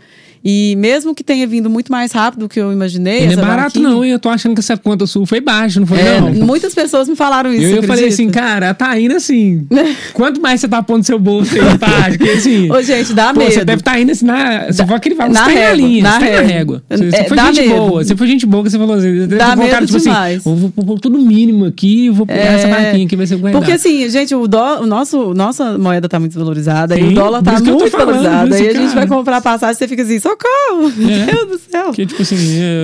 E 0.48 0.76
mesmo 0.76 1.12
que 1.12 1.24
tenha 1.24 1.44
vindo 1.44 1.68
muito 1.68 1.90
mais 1.90 2.12
rápido 2.12 2.40
do 2.42 2.48
que 2.48 2.60
eu 2.60 2.72
imaginei. 2.72 3.22
Não 3.22 3.30
é 3.30 3.32
essa 3.32 3.42
barato, 3.42 3.80
não, 3.80 4.04
hein? 4.04 4.12
Eu 4.12 4.18
tô 4.20 4.28
achando 4.28 4.54
que 4.54 4.60
essa 4.60 4.76
conta 4.76 5.04
sua 5.06 5.26
foi 5.26 5.40
baixa, 5.40 5.80
não 5.80 5.86
foi, 5.88 5.98
É, 5.98 6.20
não? 6.20 6.30
muitas 6.32 6.72
pessoas 6.72 7.08
me 7.08 7.16
falaram 7.16 7.52
isso. 7.52 7.64
Eu, 7.64 7.76
eu 7.78 7.82
falei 7.82 8.06
assim, 8.06 8.30
cara, 8.30 8.72
tá 8.72 8.96
indo 9.00 9.14
assim. 9.16 9.66
Quanto 10.12 10.40
mais 10.40 10.60
você 10.60 10.68
tá 10.68 10.80
pondo 10.84 10.98
no 10.98 11.04
seu 11.04 11.18
bolso 11.18 11.52
aí, 11.54 11.78
tá? 11.78 11.88
Porque 12.10 12.30
assim. 12.30 12.70
Ô, 12.70 12.80
gente, 12.80 13.12
dá 13.12 13.32
pô, 13.34 13.40
medo. 13.40 13.52
Você 13.52 13.64
deve 13.64 13.80
estar 13.80 13.92
tá 13.92 13.98
indo 14.00 14.12
assim 14.12 14.24
na. 14.24 14.66
Você 14.66 14.82
falou 14.84 14.96
aquele 14.96 15.14
valor, 15.16 15.32
na 15.32 15.46
aí 15.46 15.54
na 15.54 15.60
régua, 15.60 15.74
linha, 15.76 16.02
na 16.04 16.16
aí 16.16 16.20
na 16.20 16.26
régua. 16.26 16.42
régua. 16.46 16.82
Você, 16.90 17.16
É, 17.16 17.24
foi 17.24 17.38
gente 17.38 17.60
medo. 17.62 17.74
boa. 17.76 18.04
Você 18.04 18.16
foi 18.16 18.26
gente 18.28 18.46
boa 18.46 18.62
que 18.62 18.70
você 18.70 18.78
falou 18.78 18.94
assim. 18.96 19.26
Dá 19.26 19.56
medo 19.56 19.70
cara, 19.70 19.86
tipo 19.86 19.98
demais. 19.98 20.36
assim, 20.38 20.50
eu 20.50 20.56
vou 20.56 20.70
pôr 20.70 21.00
tudo 21.00 21.18
mínimo 21.18 21.64
aqui, 21.64 22.08
vou 22.10 22.24
pegar 22.26 22.40
essa 22.52 22.68
É, 22.68 22.70
vaquinha 22.70 23.06
aqui, 23.06 23.16
vai 23.16 23.26
ser 23.26 23.38
Porque 23.38 23.72
assim, 23.72 24.08
gente, 24.08 24.34
o, 24.34 24.46
dó, 24.46 24.80
o 24.82 24.86
nosso 24.86 25.34
nossa 25.34 25.76
moeda 25.76 26.08
tá 26.08 26.20
muito 26.20 26.32
desvalorizada 26.32 26.96
e 26.98 27.02
Sim, 27.02 27.08
o 27.08 27.14
dólar 27.14 27.42
tá 27.42 27.54
que 27.56 27.62
muito 27.62 27.90
falando, 27.90 28.06
valorizado. 28.06 28.48
por 28.48 28.54
isso, 28.54 28.62
Aí 28.62 28.68
a 28.68 28.80
gente 28.80 28.94
vai 28.94 29.06
comprar 29.06 29.40
passagem 29.40 29.74
e 29.74 29.78
você 29.78 29.88
fica 29.88 30.02
assim, 30.02 30.18
socorro! 30.36 30.92
É. 31.10 31.26
Meu 31.26 31.46
Deus 31.46 31.48
do 31.62 31.70
céu! 31.70 31.84
Porque, 31.86 32.06
tipo 32.06 32.22
assim, 32.22 32.36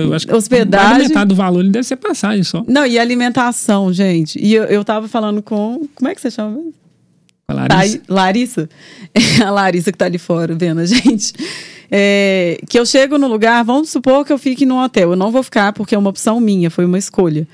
eu 0.05 0.13
acho 0.13 0.27
que 0.27 0.33
Hospedagem. 0.35 1.07
metade 1.07 1.29
do 1.29 1.35
valor 1.35 1.61
ele 1.61 1.69
deve 1.71 1.85
ser 1.85 1.95
passagem 1.97 2.43
só. 2.43 2.63
Não, 2.67 2.85
e 2.85 2.97
alimentação, 2.99 3.91
gente. 3.93 4.39
E 4.39 4.53
eu, 4.53 4.63
eu 4.65 4.83
tava 4.83 5.07
falando 5.07 5.41
com. 5.41 5.87
Como 5.95 6.09
é 6.09 6.15
que 6.15 6.21
você 6.21 6.31
chama 6.31 6.51
mesmo? 6.57 6.73
A 7.47 7.53
Larissa. 7.53 7.77
Thaí- 7.77 8.01
Larissa. 8.07 8.69
a 9.45 9.49
Larissa 9.51 9.91
que 9.91 9.97
tá 9.97 10.05
ali 10.05 10.17
fora 10.17 10.55
vendo 10.55 10.79
a 10.79 10.85
gente. 10.85 11.33
É, 11.91 12.57
que 12.67 12.79
eu 12.79 12.85
chego 12.85 13.17
no 13.17 13.27
lugar, 13.27 13.63
vamos 13.63 13.89
supor 13.89 14.25
que 14.25 14.33
eu 14.33 14.37
fique 14.37 14.65
num 14.65 14.79
hotel. 14.81 15.11
Eu 15.11 15.15
não 15.15 15.31
vou 15.31 15.43
ficar 15.43 15.73
porque 15.73 15.93
é 15.93 15.97
uma 15.97 16.09
opção 16.09 16.39
minha, 16.39 16.71
foi 16.71 16.85
uma 16.85 16.97
escolha. 16.97 17.47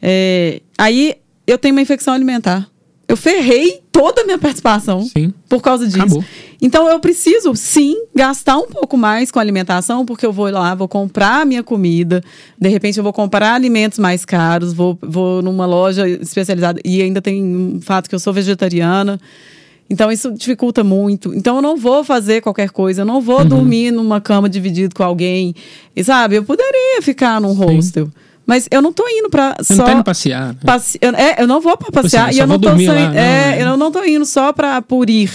É, 0.00 0.60
aí 0.78 1.14
eu 1.46 1.58
tenho 1.58 1.74
uma 1.74 1.82
infecção 1.82 2.14
alimentar. 2.14 2.66
Eu 3.06 3.16
ferrei 3.16 3.82
toda 3.90 4.22
a 4.22 4.24
minha 4.24 4.38
participação 4.38 5.02
Sim. 5.04 5.34
por 5.48 5.60
causa 5.60 5.84
disso. 5.86 5.98
Acabou. 5.98 6.24
Então 6.64 6.88
eu 6.88 7.00
preciso 7.00 7.56
sim 7.56 8.04
gastar 8.14 8.56
um 8.56 8.68
pouco 8.68 8.96
mais 8.96 9.32
com 9.32 9.40
alimentação, 9.40 10.06
porque 10.06 10.24
eu 10.24 10.32
vou 10.32 10.48
lá, 10.48 10.74
vou 10.76 10.86
comprar 10.86 11.42
a 11.42 11.44
minha 11.44 11.62
comida, 11.64 12.22
de 12.56 12.68
repente 12.68 12.98
eu 12.98 13.02
vou 13.02 13.12
comprar 13.12 13.54
alimentos 13.54 13.98
mais 13.98 14.24
caros, 14.24 14.72
vou, 14.72 14.96
vou 15.02 15.42
numa 15.42 15.66
loja 15.66 16.08
especializada 16.08 16.80
e 16.84 17.02
ainda 17.02 17.20
tem 17.20 17.42
um 17.42 17.80
fato 17.80 18.08
que 18.08 18.14
eu 18.14 18.20
sou 18.20 18.32
vegetariana. 18.32 19.20
Então 19.90 20.10
isso 20.10 20.30
dificulta 20.30 20.84
muito. 20.84 21.34
Então 21.34 21.56
eu 21.56 21.62
não 21.62 21.76
vou 21.76 22.04
fazer 22.04 22.40
qualquer 22.40 22.70
coisa, 22.70 23.02
eu 23.02 23.04
não 23.04 23.16
Uhum. 23.16 23.20
vou 23.20 23.44
dormir 23.44 23.90
numa 23.90 24.20
cama 24.20 24.48
dividida 24.48 24.94
com 24.94 25.02
alguém. 25.02 25.54
E 25.96 26.04
sabe, 26.04 26.36
eu 26.36 26.44
poderia 26.44 27.02
ficar 27.02 27.40
num 27.40 27.52
hostel. 27.52 28.08
Mas 28.46 28.68
eu 28.70 28.80
não 28.80 28.92
tô 28.92 29.04
indo 29.08 29.28
pra 29.28 29.54
Você 29.58 29.74
só 29.74 29.78
não 29.82 29.84
tá 29.86 29.92
indo 29.94 30.04
passear. 30.04 30.48
né? 30.54 30.60
Passe... 30.64 30.96
Eu, 31.00 31.10
é, 31.14 31.36
eu 31.42 31.46
não 31.46 31.60
vou 31.60 31.76
para 31.76 31.90
passear 31.90 32.28
assim, 32.28 32.38
e 32.38 32.40
eu 32.40 32.46
não 32.46 32.58
tô 32.58 32.68
saindo- 32.70 32.86
não, 32.86 32.94
é, 33.14 33.58
é. 33.58 33.62
eu 33.62 33.76
não 33.76 33.90
tô 33.92 34.02
indo 34.04 34.24
só 34.24 34.52
para 34.52 34.80
por 34.80 35.10
ir. 35.10 35.30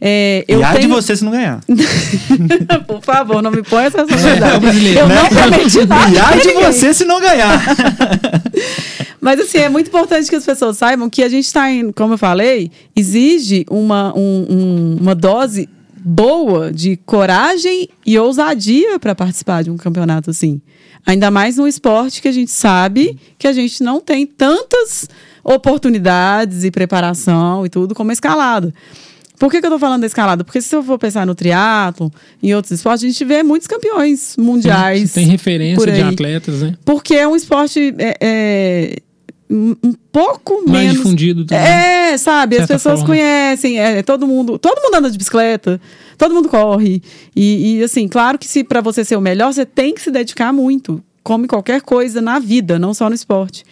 É, 0.00 0.44
eu 0.46 0.60
e 0.60 0.64
de 0.64 0.72
tenho... 0.80 0.88
você 0.94 1.16
se 1.16 1.24
não 1.24 1.32
ganhar. 1.32 1.60
Por 2.86 3.02
favor, 3.02 3.42
não 3.42 3.50
me 3.50 3.62
ponha 3.62 3.86
essa 3.86 3.98
responsabilidade. 3.98 4.66
É 4.96 5.00
eu 5.02 5.08
né? 5.08 5.14
não 5.22 5.28
prometi 5.28 5.86
nada. 5.86 6.10
E 6.10 6.14
pra 6.14 6.36
de 6.36 6.46
ninguém. 6.48 6.64
você 6.72 6.94
se 6.94 7.04
não 7.04 7.20
ganhar. 7.20 7.60
Mas 9.20 9.40
assim, 9.40 9.58
é 9.58 9.68
muito 9.68 9.88
importante 9.88 10.28
que 10.30 10.36
as 10.36 10.44
pessoas 10.44 10.76
saibam 10.78 11.10
que 11.10 11.22
a 11.22 11.28
gente 11.28 11.44
está 11.46 11.68
indo, 11.70 11.92
como 11.92 12.14
eu 12.14 12.18
falei, 12.18 12.70
exige 12.94 13.66
uma, 13.68 14.12
um- 14.16 14.46
um- 14.48 14.96
uma 15.00 15.14
dose 15.14 15.68
boa 16.00 16.72
de 16.72 16.96
coragem 17.04 17.88
e 18.06 18.16
ousadia 18.18 18.98
para 19.00 19.14
participar 19.16 19.64
de 19.64 19.70
um 19.70 19.76
campeonato 19.76 20.30
assim. 20.30 20.60
Ainda 21.04 21.30
mais 21.30 21.56
num 21.56 21.66
esporte 21.66 22.22
que 22.22 22.28
a 22.28 22.32
gente 22.32 22.50
sabe 22.52 23.18
que 23.36 23.48
a 23.48 23.52
gente 23.52 23.82
não 23.82 24.00
tem 24.00 24.24
tantas 24.26 25.08
oportunidades 25.42 26.62
e 26.64 26.70
preparação 26.70 27.66
e 27.66 27.68
tudo 27.68 27.94
como 27.94 28.10
a 28.10 28.12
escalada. 28.12 28.72
Por 29.38 29.50
que, 29.50 29.60
que 29.60 29.66
eu 29.66 29.70
tô 29.70 29.78
falando 29.78 30.00
da 30.00 30.06
escalada? 30.06 30.42
Porque 30.42 30.60
se 30.60 30.74
eu 30.74 30.82
for 30.82 30.98
pensar 30.98 31.26
no 31.26 31.34
triatlo, 31.34 32.12
em 32.42 32.54
outros 32.54 32.72
esportes, 32.72 33.04
a 33.04 33.08
gente 33.08 33.24
vê 33.24 33.42
muitos 33.42 33.68
campeões 33.68 34.36
mundiais. 34.36 35.12
Tem 35.12 35.26
referência 35.26 35.92
de 35.92 36.00
atletas, 36.00 36.62
né? 36.62 36.74
Porque 36.84 37.14
é 37.14 37.26
um 37.26 37.36
esporte 37.36 37.94
é, 37.98 38.16
é, 38.20 38.96
um 39.50 39.94
pouco 40.12 40.62
Mais 40.66 40.86
menos. 40.86 40.96
difundido 40.98 41.44
também. 41.44 41.64
É, 41.64 42.18
sabe? 42.18 42.58
As 42.58 42.66
pessoas 42.66 43.00
forma. 43.00 43.06
conhecem, 43.14 43.78
é, 43.78 44.02
todo 44.02 44.26
mundo, 44.26 44.58
todo 44.58 44.80
mundo 44.82 44.94
anda 44.96 45.10
de 45.10 45.16
bicicleta, 45.16 45.80
todo 46.16 46.34
mundo 46.34 46.48
corre. 46.48 47.02
E, 47.34 47.78
e, 47.78 47.82
assim, 47.82 48.06
claro 48.08 48.38
que 48.38 48.46
se 48.46 48.62
para 48.62 48.80
você 48.80 49.04
ser 49.04 49.16
o 49.16 49.20
melhor, 49.20 49.52
você 49.52 49.64
tem 49.64 49.94
que 49.94 50.02
se 50.02 50.10
dedicar 50.10 50.52
muito, 50.52 51.02
como 51.22 51.44
em 51.44 51.48
qualquer 51.48 51.80
coisa 51.80 52.20
na 52.20 52.38
vida, 52.38 52.78
não 52.78 52.92
só 52.92 53.08
no 53.08 53.14
esporte. 53.14 53.64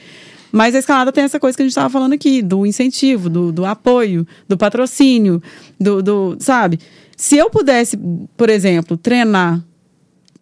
Mas 0.57 0.75
a 0.75 0.79
escalada 0.79 1.13
tem 1.13 1.23
essa 1.23 1.39
coisa 1.39 1.55
que 1.55 1.63
a 1.63 1.67
gente 1.67 1.73
estava 1.73 1.91
falando 1.91 2.15
aqui, 2.15 2.41
do 2.41 2.65
incentivo, 2.65 3.29
do, 3.29 3.53
do 3.53 3.67
apoio, 3.67 4.27
do 4.49 4.57
patrocínio, 4.57 5.43
do, 5.79 6.03
do. 6.03 6.37
Sabe? 6.41 6.81
Se 7.15 7.37
eu 7.37 7.51
pudesse, 7.51 7.95
por 8.39 8.49
exemplo, 8.49 8.97
treinar, 8.97 9.63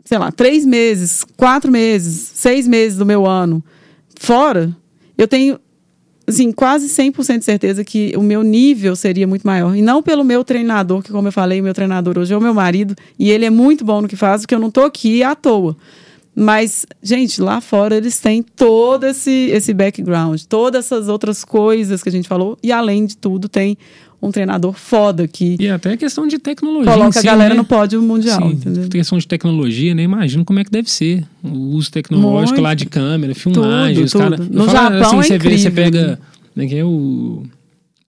sei 0.04 0.16
lá, 0.16 0.30
três 0.30 0.64
meses, 0.64 1.26
quatro 1.36 1.68
meses, 1.68 2.30
seis 2.32 2.68
meses 2.68 2.96
do 2.96 3.04
meu 3.04 3.26
ano 3.26 3.60
fora, 4.16 4.70
eu 5.18 5.26
tenho 5.26 5.58
assim, 6.28 6.52
quase 6.52 6.86
100% 6.86 7.38
de 7.38 7.44
certeza 7.44 7.84
que 7.84 8.14
o 8.16 8.22
meu 8.22 8.44
nível 8.44 8.94
seria 8.94 9.26
muito 9.26 9.44
maior. 9.44 9.74
E 9.74 9.82
não 9.82 10.00
pelo 10.00 10.22
meu 10.22 10.44
treinador, 10.44 11.02
que 11.02 11.10
como 11.10 11.26
eu 11.26 11.32
falei, 11.32 11.60
o 11.60 11.64
meu 11.64 11.74
treinador 11.74 12.16
hoje 12.20 12.32
é 12.32 12.36
o 12.36 12.40
meu 12.40 12.54
marido, 12.54 12.94
e 13.18 13.32
ele 13.32 13.46
é 13.46 13.50
muito 13.50 13.84
bom 13.84 14.00
no 14.00 14.06
que 14.06 14.14
faz, 14.14 14.42
porque 14.42 14.54
eu 14.54 14.60
não 14.60 14.70
tô 14.70 14.82
aqui 14.82 15.24
à 15.24 15.34
toa. 15.34 15.76
Mas, 16.34 16.84
gente, 17.02 17.40
lá 17.40 17.60
fora 17.60 17.96
eles 17.96 18.18
têm 18.18 18.42
todo 18.42 19.04
esse, 19.04 19.30
esse 19.30 19.72
background, 19.72 20.40
todas 20.48 20.86
essas 20.86 21.08
outras 21.08 21.44
coisas 21.44 22.02
que 22.02 22.08
a 22.08 22.12
gente 22.12 22.26
falou, 22.26 22.58
e 22.62 22.72
além 22.72 23.06
de 23.06 23.16
tudo, 23.16 23.48
tem 23.48 23.78
um 24.20 24.32
treinador 24.32 24.72
foda 24.72 25.28
que. 25.28 25.56
E 25.60 25.68
até 25.68 25.96
questão 25.96 26.26
de 26.26 26.38
tecnologia. 26.38 26.90
Coloca 26.90 27.12
si, 27.12 27.18
a 27.18 27.22
galera 27.30 27.54
né? 27.54 27.58
no 27.58 27.64
pódio 27.64 28.02
mundial. 28.02 28.40
Sim, 28.40 28.54
entendeu? 28.54 28.88
questão 28.88 29.18
de 29.18 29.28
tecnologia, 29.28 29.94
né? 29.94 30.02
Imagino 30.02 30.44
como 30.44 30.58
é 30.58 30.64
que 30.64 30.70
deve 30.70 30.90
ser. 30.90 31.24
O 31.42 31.76
uso 31.76 31.90
tecnológico 31.92 32.54
Muito. 32.54 32.62
lá 32.62 32.74
de 32.74 32.86
câmera, 32.86 33.34
filmagem, 33.34 33.96
Tudo, 33.96 34.04
os 34.06 34.12
caras. 34.12 34.48
No 34.48 34.68
Japão 34.68 35.20
é 35.20 35.24
você 35.24 35.38
vê, 35.38 35.58
você 35.58 35.68
incrível, 35.68 35.72
pega. 35.72 36.06
né? 36.06 36.18
Como 36.54 36.66
é 36.66 36.68
que 36.68 36.76
é 36.76 36.84
o. 36.84 37.42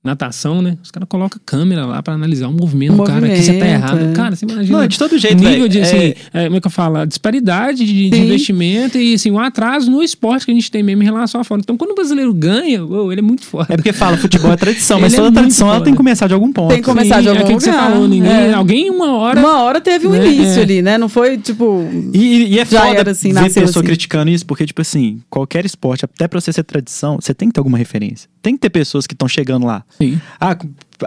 Natação, 0.06 0.62
né? 0.62 0.78
Os 0.82 0.90
caras 0.90 1.08
colocam 1.08 1.40
câmera 1.44 1.84
lá 1.84 2.02
pra 2.02 2.14
analisar 2.14 2.48
o 2.48 2.52
movimento 2.52 2.94
O 2.94 2.96
do 2.98 3.04
cara. 3.04 3.26
Aqui 3.26 3.42
você 3.42 3.52
tá 3.58 3.66
errado. 3.66 3.98
é. 3.98 4.12
Cara, 4.12 4.34
você 4.36 4.44
imagina. 4.46 4.78
Não, 4.78 4.84
é 4.84 4.88
de 4.88 4.98
todo 4.98 5.18
jeito, 5.18 5.36
nível 5.36 5.50
velho. 5.52 5.68
de, 5.68 5.80
assim, 5.80 5.96
É- 5.96 6.16
é, 6.32 6.44
como 6.44 6.56
é 6.56 6.60
que 6.60 6.66
eu 6.66 6.70
falo? 6.70 6.98
A 6.98 7.04
disparidade 7.04 7.84
de, 7.84 8.10
de 8.10 8.16
Sim. 8.16 8.22
investimento 8.24 8.98
e, 8.98 9.14
assim, 9.14 9.30
o 9.30 9.38
atraso 9.38 9.90
no 9.90 10.02
esporte 10.02 10.44
que 10.46 10.52
a 10.52 10.54
gente 10.54 10.70
tem 10.70 10.82
mesmo 10.82 11.02
em 11.02 11.04
relação 11.06 11.40
a 11.40 11.44
fora. 11.44 11.60
Então, 11.60 11.76
quando 11.76 11.90
o 11.90 11.94
brasileiro 11.94 12.32
ganha, 12.32 12.84
uou, 12.84 13.10
ele 13.12 13.20
é 13.20 13.24
muito 13.24 13.44
forte. 13.44 13.72
É 13.72 13.76
porque 13.76 13.92
fala, 13.92 14.16
futebol 14.16 14.52
é 14.52 14.56
tradição, 14.56 15.00
mas 15.00 15.12
é 15.12 15.16
toda 15.16 15.32
tradição 15.32 15.68
ela 15.68 15.80
tem 15.82 15.92
que 15.92 15.96
começar 15.96 16.26
de 16.26 16.34
algum 16.34 16.52
ponto. 16.52 16.68
Tem 16.70 16.78
que 16.78 16.84
começar 16.84 17.20
de 17.20 17.26
é 17.26 17.30
algum 17.30 17.42
aquilo 17.42 17.58
que 17.58 17.64
você 17.64 17.70
lugar. 17.70 17.90
falou, 17.90 18.08
ninguém, 18.08 18.30
É. 18.30 18.52
alguém 18.54 18.90
uma 18.90 19.16
hora 19.16 19.40
Uma 19.40 19.62
hora 19.62 19.80
teve 19.80 20.06
um 20.06 20.10
Né? 20.10 20.26
início 20.26 20.60
É. 20.60 20.62
ali, 20.62 20.82
né? 20.82 20.96
Não 20.98 21.08
foi 21.08 21.36
tipo. 21.38 21.84
E, 22.14 22.54
e 22.54 22.58
é 22.58 22.64
Já 22.64 22.82
foda 22.86 23.00
era 23.00 23.10
assim, 23.10 23.32
ver 23.32 23.44
pessoa 23.44 23.64
assim. 23.64 23.82
criticando 23.82 24.30
isso, 24.30 24.46
porque, 24.46 24.64
tipo 24.66 24.80
assim, 24.80 25.20
qualquer 25.28 25.64
esporte, 25.64 26.04
até 26.04 26.28
pra 26.28 26.40
você 26.40 26.52
ser 26.52 26.62
tradição, 26.62 27.16
você 27.20 27.34
tem 27.34 27.48
que 27.48 27.54
ter 27.54 27.60
alguma 27.60 27.76
referência. 27.78 28.28
Tem 28.42 28.54
que 28.54 28.60
ter 28.60 28.70
pessoas 28.70 29.06
que 29.06 29.14
estão 29.14 29.26
chegando 29.26 29.66
lá. 29.66 29.82
Sim. 29.98 30.20
A, 30.40 30.56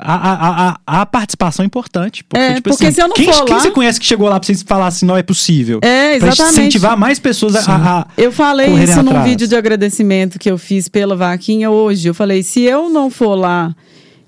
a, 0.02 0.78
a, 0.86 1.02
a, 1.02 1.06
participação 1.06 1.64
é 1.64 1.66
importante. 1.68 2.24
Porque, 2.24 2.42
É, 2.44 2.54
tipo 2.56 2.70
porque 2.70 2.86
assim, 2.88 2.96
se 2.96 3.02
eu 3.02 3.08
não 3.08 3.16
quem, 3.16 3.32
for 3.32 3.46
quem 3.46 3.56
lá- 3.56 3.62
você 3.62 3.72
conhece 3.72 4.00
que 4.00 4.06
chegou 4.06 4.28
lá 4.30 4.40
pra 4.40 4.46
você 4.48 4.64
falar 4.66 4.88
assim, 4.88 5.06
não 5.06 5.18
é 5.18 5.24
possível? 5.24 5.80
É, 5.82 6.18
Pra 6.20 6.28
exatamente. 6.30 6.52
incentivar 6.60 6.98
mais 6.98 7.20
pessoas 7.20 7.56
a- 7.56 7.72
a, 7.76 8.00
a, 8.02 8.08
Eu 8.18 8.32
falei 8.32 8.68
isso 8.84 9.02
num 9.04 9.10
atrás. 9.12 9.30
vídeo 9.30 9.48
de 9.48 9.56
agradecimento 9.56 10.38
que 10.40 10.50
eu 10.50 10.58
fiz 10.58 10.88
pela 10.88 11.16
vaquinha 11.16 11.70
hoje. 11.72 12.08
Eu 12.08 12.14
falei, 12.14 12.44
se 12.44 12.62
eu 12.62 12.90
não 12.90 13.10
for 13.10 13.36
lá 13.36 13.76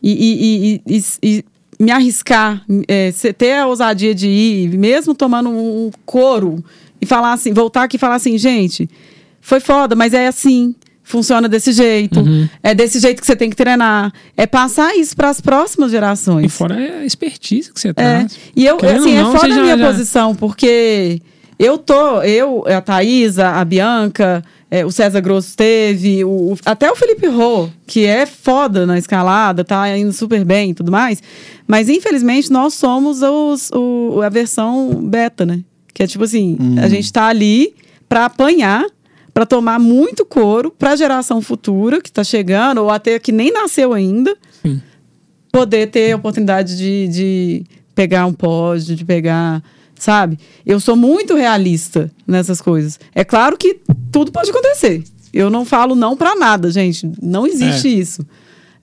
e, 0.02 0.82
e- 0.88 0.96
e- 0.98 1.04
e- 1.24 1.46
me 1.80 1.92
arriscar, 1.92 2.64
é, 2.88 3.12
ter 3.38 3.54
a 3.58 3.66
ousadia 3.68 4.14
de 4.14 4.28
ir, 4.28 4.78
mesmo 4.78 5.16
tomando 5.16 5.50
um 5.50 5.90
couro, 6.06 6.64
e 7.02 7.06
falar 7.08 7.34
assim, 7.34 7.52
voltar 7.54 7.84
aqui 7.84 7.96
e 7.96 8.00
falar 8.00 8.16
assim, 8.16 8.38
gente, 8.38 8.88
foi 9.42 9.60
foda, 9.60 9.96
mas 9.96 10.14
é 10.14 10.28
assim. 10.28 10.76
Funciona 11.12 11.50
desse 11.50 11.74
jeito. 11.74 12.22
Uhum. 12.22 12.48
É 12.64 12.74
desse 12.74 13.00
jeito 13.00 13.20
que 13.20 13.28
você 13.28 13.36
tem 13.36 13.50
que 13.50 13.56
treinar. 13.56 14.14
É 14.38 14.48
passar 14.48 14.96
isso 14.96 15.14
para 15.16 15.30
as 15.30 15.42
próximas 15.42 15.92
gerações. 15.92 16.46
E 16.46 16.50
fora 16.50 16.76
a 16.76 17.06
expertise 17.06 17.72
que 17.72 17.80
você 17.80 17.90
É. 17.90 17.94
traz. 17.94 18.38
E 18.56 18.66
eu, 18.66 18.78
Querendo 18.78 19.02
assim, 19.02 19.16
é 19.18 19.22
não, 19.22 19.32
fora 19.34 19.40
você 19.42 19.48
da 19.50 19.56
já- 19.56 19.62
minha 19.62 19.78
já- 19.78 19.88
posição, 19.92 20.34
porque 20.34 21.20
eu 21.60 21.78
tô, 21.78 22.22
eu, 22.22 22.64
a 22.66 22.80
Thaisa, 22.80 23.50
a 23.50 23.66
Bianca, 23.66 24.42
é, 24.72 24.86
o 24.86 24.92
César 24.92 25.20
Grosso 25.20 25.56
teve, 25.58 26.24
o, 26.24 26.54
o- 26.54 26.58
até 26.66 26.90
o 26.90 26.96
Felipe 26.96 27.28
Rô, 27.28 27.68
que 27.86 28.06
é 28.06 28.26
foda 28.26 28.86
na 28.86 28.98
escalada, 28.98 29.66
tá 29.66 29.96
indo 29.98 30.14
super 30.14 30.46
bem 30.46 30.72
e 30.72 30.74
tudo 30.74 30.90
mais. 30.92 31.22
Mas, 31.68 31.90
infelizmente, 31.90 32.50
nós 32.50 32.74
somos 32.74 33.22
os, 33.22 33.70
o, 33.74 34.22
a 34.24 34.30
versão 34.30 34.94
beta, 35.04 35.46
né? 35.46 35.60
Que 35.94 36.04
é 36.04 36.08
tipo 36.08 36.24
assim, 36.24 36.58
a 36.82 36.88
gente 36.88 37.12
tá 37.12 37.26
ali 37.28 37.74
pra 38.08 38.26
apanhar, 38.26 38.86
pra 39.34 39.46
tomar 39.46 39.80
muito 39.80 40.26
couro 40.26 40.72
pra 40.78 40.96
geração 40.96 41.42
futura 41.42 42.02
que 42.02 42.12
tá 42.12 42.24
chegando, 42.24 42.80
ou 42.82 42.90
até 42.90 43.18
que 43.20 43.32
nem 43.32 43.52
nasceu 43.52 43.94
ainda 43.94 44.36
Sim. 44.62 44.82
poder 45.52 45.88
ter 45.88 46.12
a 46.12 46.16
oportunidade 46.18 46.78
de, 46.78 47.08
de 47.08 47.64
pegar 47.96 48.26
um 48.26 48.34
pódio, 48.34 48.96
de 48.96 49.06
pegar, 49.06 49.64
sabe? 49.96 50.38
Eu 50.66 50.80
sou 50.80 50.96
muito 50.96 51.36
realista 51.36 52.12
nessas 52.28 52.62
coisas. 52.62 53.00
É 53.16 53.24
claro 53.24 53.58
que 53.58 53.80
tudo 54.12 54.32
pode 54.32 54.50
acontecer. 54.50 55.04
Eu 55.34 55.50
não 55.50 55.64
falo 55.64 55.96
não 55.96 56.18
pra 56.18 56.36
nada, 56.36 56.70
gente. 56.70 57.10
Não 57.22 57.48
existe 57.48 57.88
isso. 57.88 58.26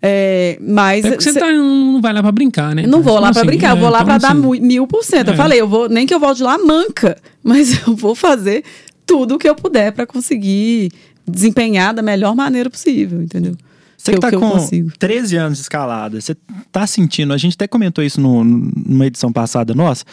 É, 0.00 0.56
mas 0.60 1.04
É 1.04 1.16
você 1.16 1.32
cê- 1.32 1.40
tá, 1.40 1.50
não 1.52 2.00
vai 2.00 2.12
lá 2.12 2.22
pra 2.22 2.30
brincar, 2.30 2.72
né? 2.72 2.86
não 2.86 3.02
vou 3.02 3.14
lá 3.14 3.30
Então, 3.30 3.32
pra 3.32 3.40
assim, 3.40 3.46
brincar, 3.48 3.70
eu 3.70 3.76
é, 3.76 3.80
vou 3.80 3.90
lá 3.90 3.98
então, 3.98 4.06
pra 4.06 4.18
dar 4.18 4.28
assim, 4.32 4.40
mu- 4.40 4.50
mil 4.60 4.86
por 4.86 5.02
cento. 5.04 5.28
Eu 5.28 5.34
é. 5.34 5.36
falei, 5.36 5.60
eu 5.60 5.66
vou 5.68 5.88
nem 5.88 6.06
que 6.06 6.14
eu 6.14 6.20
volte 6.20 6.40
lá 6.42 6.56
manca, 6.56 7.18
mas 7.42 7.84
eu 7.86 7.96
vou 7.96 8.14
fazer 8.14 8.62
tudo 9.08 9.34
o 9.34 9.38
que 9.38 9.48
eu 9.48 9.54
puder 9.56 9.90
pra 9.90 10.06
conseguir 10.06 10.92
desempenhar 11.26 11.92
da 11.92 12.02
melhor 12.02 12.36
maneira 12.36 12.70
possível, 12.70 13.20
entendeu? 13.20 13.56
Você 13.96 14.12
Que 14.12 14.12
que 14.12 14.16
eu- 14.16 14.20
tá 14.20 14.30
que 14.30 14.36
com 14.36 14.50
consigo. 14.50 14.92
13 14.96 15.36
anos 15.36 15.58
de 15.58 15.62
escalada, 15.62 16.20
você 16.20 16.36
tá 16.70 16.86
sentindo, 16.86 17.32
a 17.32 17.36
gente 17.36 17.54
até 17.54 17.66
comentou 17.66 18.04
isso 18.04 18.20
no- 18.20 18.44
numa 18.44 19.06
edição 19.06 19.32
passada 19.32 19.74
nossa, 19.74 20.04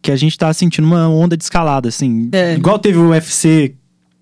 que 0.00 0.10
a 0.10 0.16
gente 0.16 0.38
tá 0.38 0.50
sentindo 0.54 0.86
uma 0.86 1.06
onda 1.08 1.36
de 1.36 1.44
escalada, 1.44 1.88
assim. 1.88 2.28
É. 2.32 2.54
Igual 2.54 2.78
teve 2.78 2.96
o 2.98 3.10
UFC 3.10 3.74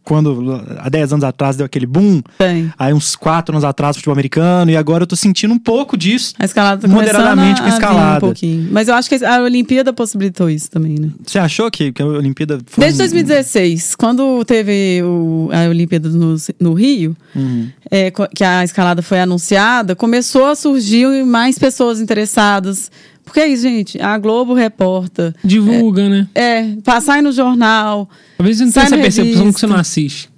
quando, 0.05 0.63
há 0.79 0.89
10 0.89 1.15
anos 1.15 1.25
atrás, 1.25 1.57
deu 1.57 1.65
aquele 1.67 1.87
boom. 1.87 2.23
Tem. 2.39 2.73
Aí 2.79 2.93
uns 2.93 3.17
4 3.17 3.55
anos 3.55 3.65
atrás, 3.65 3.97
futebol 3.97 4.13
americano, 4.13 4.71
e 4.71 4.77
agora 4.77 5.03
eu 5.05 5.07
tô 5.07 5.17
sentindo 5.17 5.53
um 5.55 5.59
pouco 5.59 5.97
disso. 5.97 6.35
A 6.39 6.45
escalada 6.45 6.83
tá 6.83 6.89
Moderadamente 6.89 7.61
com 7.61 7.67
a- 7.67 7.71
escalada. 7.71 8.17
um 8.19 8.29
pouquinho. 8.29 8.69
Mas 8.71 8.89
eu 8.89 8.95
acho 8.95 9.09
que 9.09 9.25
a 9.25 9.41
Olimpíada 9.43 9.93
possibilitou 9.93 10.49
isso 10.51 10.71
também, 10.71 10.97
né? 11.01 11.09
Você 11.27 11.39
achou 11.39 11.71
que, 11.71 11.91
que 11.93 12.03
a 12.03 12.07
Olimpíada 12.07 12.59
foi 12.67 12.83
Desde 12.85 12.99
um- 13.01 13.05
2016, 13.05 13.95
quando 13.95 14.45
teve 14.45 15.03
o- 15.03 15.49
a 15.53 15.69
Olimpíada 15.69 16.09
no, 16.09 16.37
no 16.61 16.75
Rio, 16.75 17.17
Uhum. 17.35 17.69
é, 17.91 18.13
que 18.35 18.45
a 18.45 18.63
escalada 18.63 19.01
foi 19.03 19.21
anunciada, 19.21 19.97
começou 19.97 20.47
a 20.47 20.55
surgir 20.55 21.25
mais 21.25 21.59
pessoas 21.59 22.01
interessadas. 22.01 22.91
Porque 23.25 23.41
é 23.41 23.49
isso, 23.49 23.63
gente. 23.63 24.01
A 24.01 24.17
Globo 24.19 24.53
reporta. 24.55 25.35
Divulga, 25.43 26.09
né? 26.09 26.29
É, 26.35 26.77
passar 26.85 27.15
aí 27.15 27.23
no 27.23 27.33
jornal. 27.33 28.09
Talvez 28.37 28.59
você 28.59 28.65
não 28.67 28.73
Sai 28.73 28.85
tenha 28.85 28.95
essa 28.97 29.03
percepção 29.03 29.25
revista. 29.45 29.53
que 29.55 29.61
você 29.61 29.67
não 29.67 29.77
assiste 29.77 30.29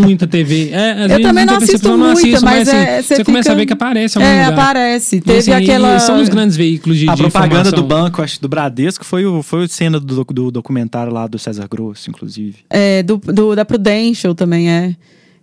muita 0.00 0.26
TV. 0.26 0.70
É, 0.72 0.92
às 0.92 1.00
Eu 1.02 1.08
vezes 1.08 1.22
também 1.22 1.34
tem 1.34 1.46
não 1.46 1.56
assisto 1.56 1.72
percepção, 1.72 1.96
não 1.98 2.06
muita, 2.06 2.20
assisto, 2.20 2.44
mas, 2.44 2.68
assim, 2.68 2.76
é, 2.78 3.02
você 3.02 3.16
você 3.16 3.24
começa 3.24 3.42
fica- 3.44 3.52
a 3.52 3.56
ver 3.56 3.66
que 3.66 3.72
aparece 3.74 4.18
algum 4.18 4.30
É, 4.30 4.46
lugar. 4.48 4.52
aparece. 4.58 5.20
Teve 5.20 5.38
assim, 5.38 5.52
aquela. 5.52 5.98
São 6.00 6.20
os 6.22 6.28
grandes 6.28 6.56
veículos 6.56 6.98
de, 6.98 7.08
A 7.08 7.14
de 7.14 7.22
propaganda 7.22 7.68
informação. 7.68 7.78
do 7.78 7.82
banco, 7.86 8.22
acho, 8.22 8.40
do 8.40 8.48
Bradesco, 8.48 9.04
foi, 9.04 9.24
o, 9.26 9.42
foi 9.42 9.64
a 9.64 9.68
cena 9.68 10.00
do, 10.00 10.24
do 10.24 10.50
documentário 10.50 11.12
lá 11.12 11.26
do 11.26 11.38
César 11.38 11.68
Grosso, 11.68 12.08
inclusive. 12.10 12.56
É, 12.70 13.02
do, 13.02 13.18
do- 13.18 13.54
da 13.54 13.64
Prudential 13.64 14.34
também 14.34 14.70
é. 14.70 14.96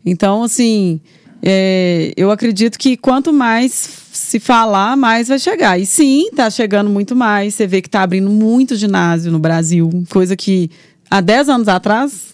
Então, 0.05 0.43
assim, 0.43 0.99
é, 1.41 2.13
eu 2.17 2.31
acredito 2.31 2.77
que 2.77 2.97
quanto 2.97 3.31
mais 3.31 3.71
se 4.11 4.39
falar, 4.39 4.97
mais 4.97 5.27
vai 5.27 5.39
chegar. 5.39 5.79
E 5.79 5.85
sim, 5.85 6.29
tá 6.35 6.49
chegando 6.49 6.89
muito 6.89 7.15
mais. 7.15 7.55
Você 7.55 7.65
vê 7.65 7.81
que 7.81 7.89
tá 7.89 8.01
abrindo 8.01 8.29
muito 8.29 8.75
ginásio 8.75 9.31
no 9.31 9.39
Brasil, 9.39 9.89
coisa 10.09 10.35
que 10.35 10.69
há 11.09 11.21
10 11.21 11.49
anos 11.49 11.67
atrás 11.67 12.29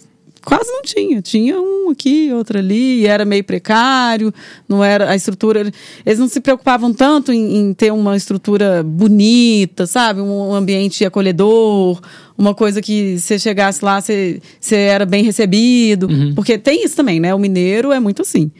quase 0.46 0.72
não 0.72 0.84
tinha. 0.84 1.22
Tinha 1.22 1.60
um 1.60 1.90
aqui, 1.90 2.32
outro 2.32 2.60
ali, 2.60 3.02
e 3.02 3.08
era 3.08 3.26
meio 3.26 3.44
precário, 3.44 4.34
não 4.70 4.84
era 4.84 5.10
a 5.10 5.16
estrutura. 5.16 5.72
Eles 6.06 6.20
não 6.20 6.28
se 6.28 6.40
preocupavam 6.40 6.94
tanto 6.94 7.34
em, 7.34 7.58
em 7.58 7.74
ter 7.74 7.92
uma 7.92 8.16
estrutura 8.16 8.84
bonita, 8.84 9.88
sabe? 9.88 10.22
Um 10.22 10.54
ambiente 10.54 11.04
acolhedor, 11.04 12.00
uma 12.38 12.54
coisa 12.54 12.82
que 12.82 13.18
você 13.20 13.40
chegasse 13.40 13.84
lá, 13.84 14.00
você, 14.00 14.40
você 14.60 14.76
era 14.76 15.06
bem 15.06 15.24
recebido. 15.24 16.08
Porque 16.36 16.58
tem 16.58 16.86
isso 16.86 16.96
também, 16.96 17.20
né? 17.20 17.34
O 17.34 17.40
mineiro 17.40 17.92
é 17.92 18.00
muito 18.00 18.22
assim. 18.22 18.52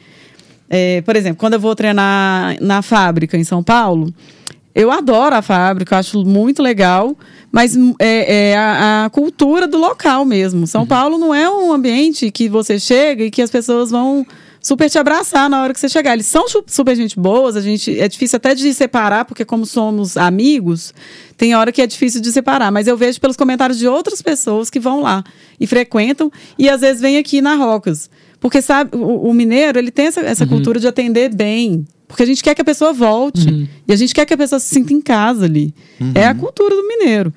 É, 0.68 1.00
por 1.02 1.16
exemplo, 1.16 1.38
quando 1.38 1.54
eu 1.54 1.60
vou 1.60 1.74
treinar 1.74 2.56
na 2.60 2.82
fábrica 2.82 3.36
em 3.36 3.44
São 3.44 3.62
Paulo, 3.62 4.12
eu 4.74 4.90
adoro 4.90 5.34
a 5.34 5.40
fábrica, 5.40 5.94
eu 5.94 5.98
acho 5.98 6.24
muito 6.24 6.62
legal, 6.62 7.16
mas 7.50 7.74
é, 7.98 8.50
é 8.50 8.56
a, 8.56 9.04
a 9.06 9.10
cultura 9.10 9.66
do 9.66 9.78
local 9.78 10.24
mesmo. 10.24 10.66
São 10.66 10.86
Paulo 10.86 11.16
não 11.16 11.34
é 11.34 11.50
um 11.50 11.72
ambiente 11.72 12.30
que 12.30 12.48
você 12.48 12.78
chega 12.78 13.24
e 13.24 13.30
que 13.30 13.40
as 13.40 13.50
pessoas 13.50 13.90
vão 13.90 14.26
super 14.66 14.90
te 14.90 14.98
abraçar 14.98 15.48
na 15.48 15.62
hora 15.62 15.72
que 15.72 15.78
você 15.78 15.88
chegar. 15.88 16.12
Eles 16.12 16.26
são 16.26 16.44
super 16.66 16.96
gente 16.96 17.18
boas, 17.18 17.56
a 17.56 17.60
gente 17.60 17.98
é 17.98 18.08
difícil 18.08 18.36
até 18.36 18.54
de 18.54 18.74
separar, 18.74 19.24
porque 19.24 19.44
como 19.44 19.64
somos 19.64 20.16
amigos, 20.16 20.92
tem 21.36 21.54
hora 21.54 21.70
que 21.70 21.80
é 21.80 21.86
difícil 21.86 22.20
de 22.20 22.32
separar, 22.32 22.72
mas 22.72 22.88
eu 22.88 22.96
vejo 22.96 23.20
pelos 23.20 23.36
comentários 23.36 23.78
de 23.78 23.86
outras 23.86 24.20
pessoas 24.20 24.68
que 24.68 24.80
vão 24.80 25.00
lá 25.00 25.22
e 25.58 25.66
frequentam 25.66 26.30
e 26.58 26.68
às 26.68 26.80
vezes 26.80 27.00
vêm 27.00 27.16
aqui 27.16 27.40
na 27.40 27.54
Rocas. 27.54 28.10
Porque 28.46 28.62
sabe, 28.62 28.96
o, 28.96 29.28
o 29.28 29.34
mineiro, 29.34 29.76
ele 29.78 29.90
tem 29.90 30.06
essa, 30.06 30.20
essa 30.20 30.44
cultura 30.46 30.78
de 30.78 30.86
atender 30.86 31.34
bem. 31.34 31.84
Porque 32.06 32.22
a 32.22 32.26
gente 32.26 32.42
quer 32.42 32.54
que 32.54 32.62
a 32.62 32.64
pessoa 32.64 32.92
volte. 32.92 33.68
E 33.88 33.92
a 33.92 33.96
gente 33.96 34.14
quer 34.14 34.24
que 34.24 34.32
a 34.32 34.36
pessoa 34.38 34.60
se 34.60 34.72
sinta 34.72 34.92
em 34.92 35.00
casa 35.00 35.44
ali. 35.46 35.74
É 36.14 36.24
a 36.26 36.34
cultura 36.34 36.76
do 36.76 36.86
mineiro. 36.86 37.32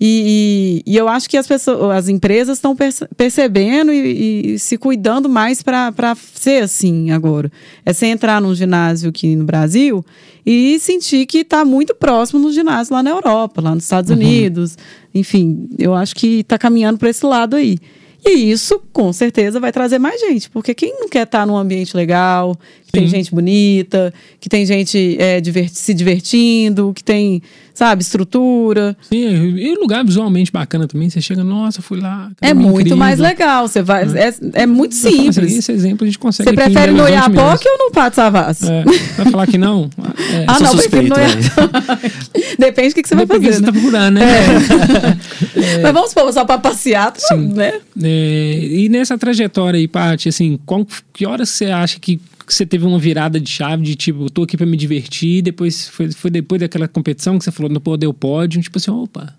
E, 0.00 0.82
e- 0.86 0.92
e 0.92 0.96
eu 0.96 1.06
acho 1.08 1.28
que 1.30 1.36
as, 1.36 1.46
pessoas, 1.46 1.96
as 1.96 2.08
empresas 2.08 2.56
estão 2.58 2.74
perce- 2.74 3.06
percebendo 3.16 3.92
e, 3.92 4.54
e 4.54 4.58
se 4.58 4.76
cuidando 4.76 5.28
mais 5.28 5.62
para 5.62 5.92
ser 6.34 6.62
assim 6.62 7.10
agora. 7.10 7.50
É 7.84 7.92
você 7.92 8.06
entrar 8.06 8.40
num 8.40 8.54
ginásio 8.54 9.10
aqui 9.10 9.36
no 9.36 9.44
Brasil 9.44 10.04
e 10.44 10.78
sentir 10.80 11.26
que 11.26 11.38
está 11.38 11.64
muito 11.64 11.94
próximo 11.94 12.40
no 12.40 12.50
ginásio 12.52 12.92
lá 12.94 13.02
na 13.02 13.10
Europa, 13.10 13.60
lá 13.60 13.74
nos 13.74 13.84
Estados 13.84 14.10
Unidos. 14.10 14.76
Enfim, 15.14 15.68
eu 15.78 15.94
acho 15.94 16.14
que 16.16 16.40
está 16.40 16.58
caminhando 16.58 16.98
para 16.98 17.10
esse 17.10 17.24
lado 17.24 17.54
aí. 17.56 17.78
E 18.26 18.50
isso, 18.50 18.80
com 18.92 19.12
certeza, 19.12 19.60
vai 19.60 19.70
trazer 19.70 19.98
mais 19.98 20.20
gente. 20.20 20.48
Porque 20.48 20.74
quem 20.74 20.98
não 20.98 21.08
quer 21.08 21.24
estar 21.24 21.46
num 21.46 21.56
ambiente 21.56 21.96
legal, 21.96 22.56
tem 22.94 23.04
Sim. 23.08 23.16
gente 23.16 23.30
bonita, 23.34 24.12
que 24.40 24.48
tem 24.48 24.64
gente 24.64 25.16
é, 25.18 25.40
diver- 25.40 25.68
se 25.70 25.92
divertindo, 25.94 26.92
que 26.94 27.02
tem, 27.04 27.42
sabe, 27.74 28.02
estrutura. 28.02 28.96
Sim, 29.10 29.56
e 29.56 29.74
lugar 29.76 30.04
visualmente 30.04 30.50
bacana 30.52 30.86
também. 30.86 31.10
Você 31.10 31.20
chega, 31.20 31.42
nossa, 31.44 31.82
fui 31.82 32.00
lá. 32.00 32.30
É 32.40 32.54
muito 32.54 32.80
incrível. 32.80 32.96
mais 32.96 33.18
legal. 33.18 33.66
Você 33.68 33.82
vai, 33.82 34.04
é, 34.04 34.34
é 34.54 34.66
muito 34.66 34.94
Eu 34.96 35.00
falo 35.02 35.14
assim, 35.14 35.32
simples. 35.32 35.58
esse 35.58 35.72
exemplo 35.72 36.04
a 36.04 36.06
gente 36.06 36.18
consegue. 36.18 36.48
Você 36.50 36.54
prefere 36.56 36.92
no 36.92 37.08
Iapoque 37.08 37.68
ou 37.68 37.78
no 37.86 37.90
Pato 37.92 38.16
Savassi? 38.16 38.66
É, 38.70 38.84
vai 39.16 39.30
falar 39.30 39.46
que 39.46 39.58
não? 39.58 39.90
É. 40.34 40.44
Ah, 40.48 40.54
sou 40.54 40.66
não, 40.68 40.76
prefiro 40.76 41.08
no 41.08 41.14
suspeito, 41.14 41.60
Iapoque. 41.60 42.12
Depende 42.58 42.88
do 42.90 42.94
que, 42.94 43.02
que 43.02 43.08
você 43.08 43.14
vai 43.14 43.26
Porque 43.26 43.46
fazer. 43.46 43.56
você 43.56 43.60
né? 43.60 43.66
tá 43.66 43.72
procurando, 43.72 44.14
né? 44.14 44.24
Mas 45.82 45.92
vamos 45.92 46.10
supor, 46.10 46.32
só 46.32 46.44
pra 46.44 46.58
passear, 46.58 47.12
Sim. 47.16 47.48
né? 47.54 47.80
É, 48.02 48.58
e 48.62 48.88
nessa 48.88 49.16
trajetória 49.18 49.78
aí, 49.78 49.86
Paty, 49.88 50.28
assim, 50.28 50.58
qual, 50.64 50.86
que 51.12 51.26
horas 51.26 51.48
você 51.50 51.66
acha 51.66 51.98
que 52.00 52.20
que 52.46 52.54
você 52.54 52.66
teve 52.66 52.84
uma 52.84 52.98
virada 52.98 53.40
de 53.40 53.48
chave 53.50 53.82
de 53.82 53.94
tipo, 53.94 54.24
eu 54.24 54.30
tô 54.30 54.42
aqui 54.42 54.56
pra 54.56 54.66
me 54.66 54.76
divertir, 54.76 55.42
depois 55.42 55.88
foi, 55.88 56.10
foi 56.12 56.30
depois 56.30 56.60
daquela 56.60 56.86
competição 56.88 57.38
que 57.38 57.44
você 57.44 57.50
falou, 57.52 57.70
não 57.70 57.80
pô, 57.80 57.96
deu 57.96 58.12
pódio, 58.12 58.60
tipo 58.60 58.78
assim, 58.78 58.90
opa, 58.90 59.34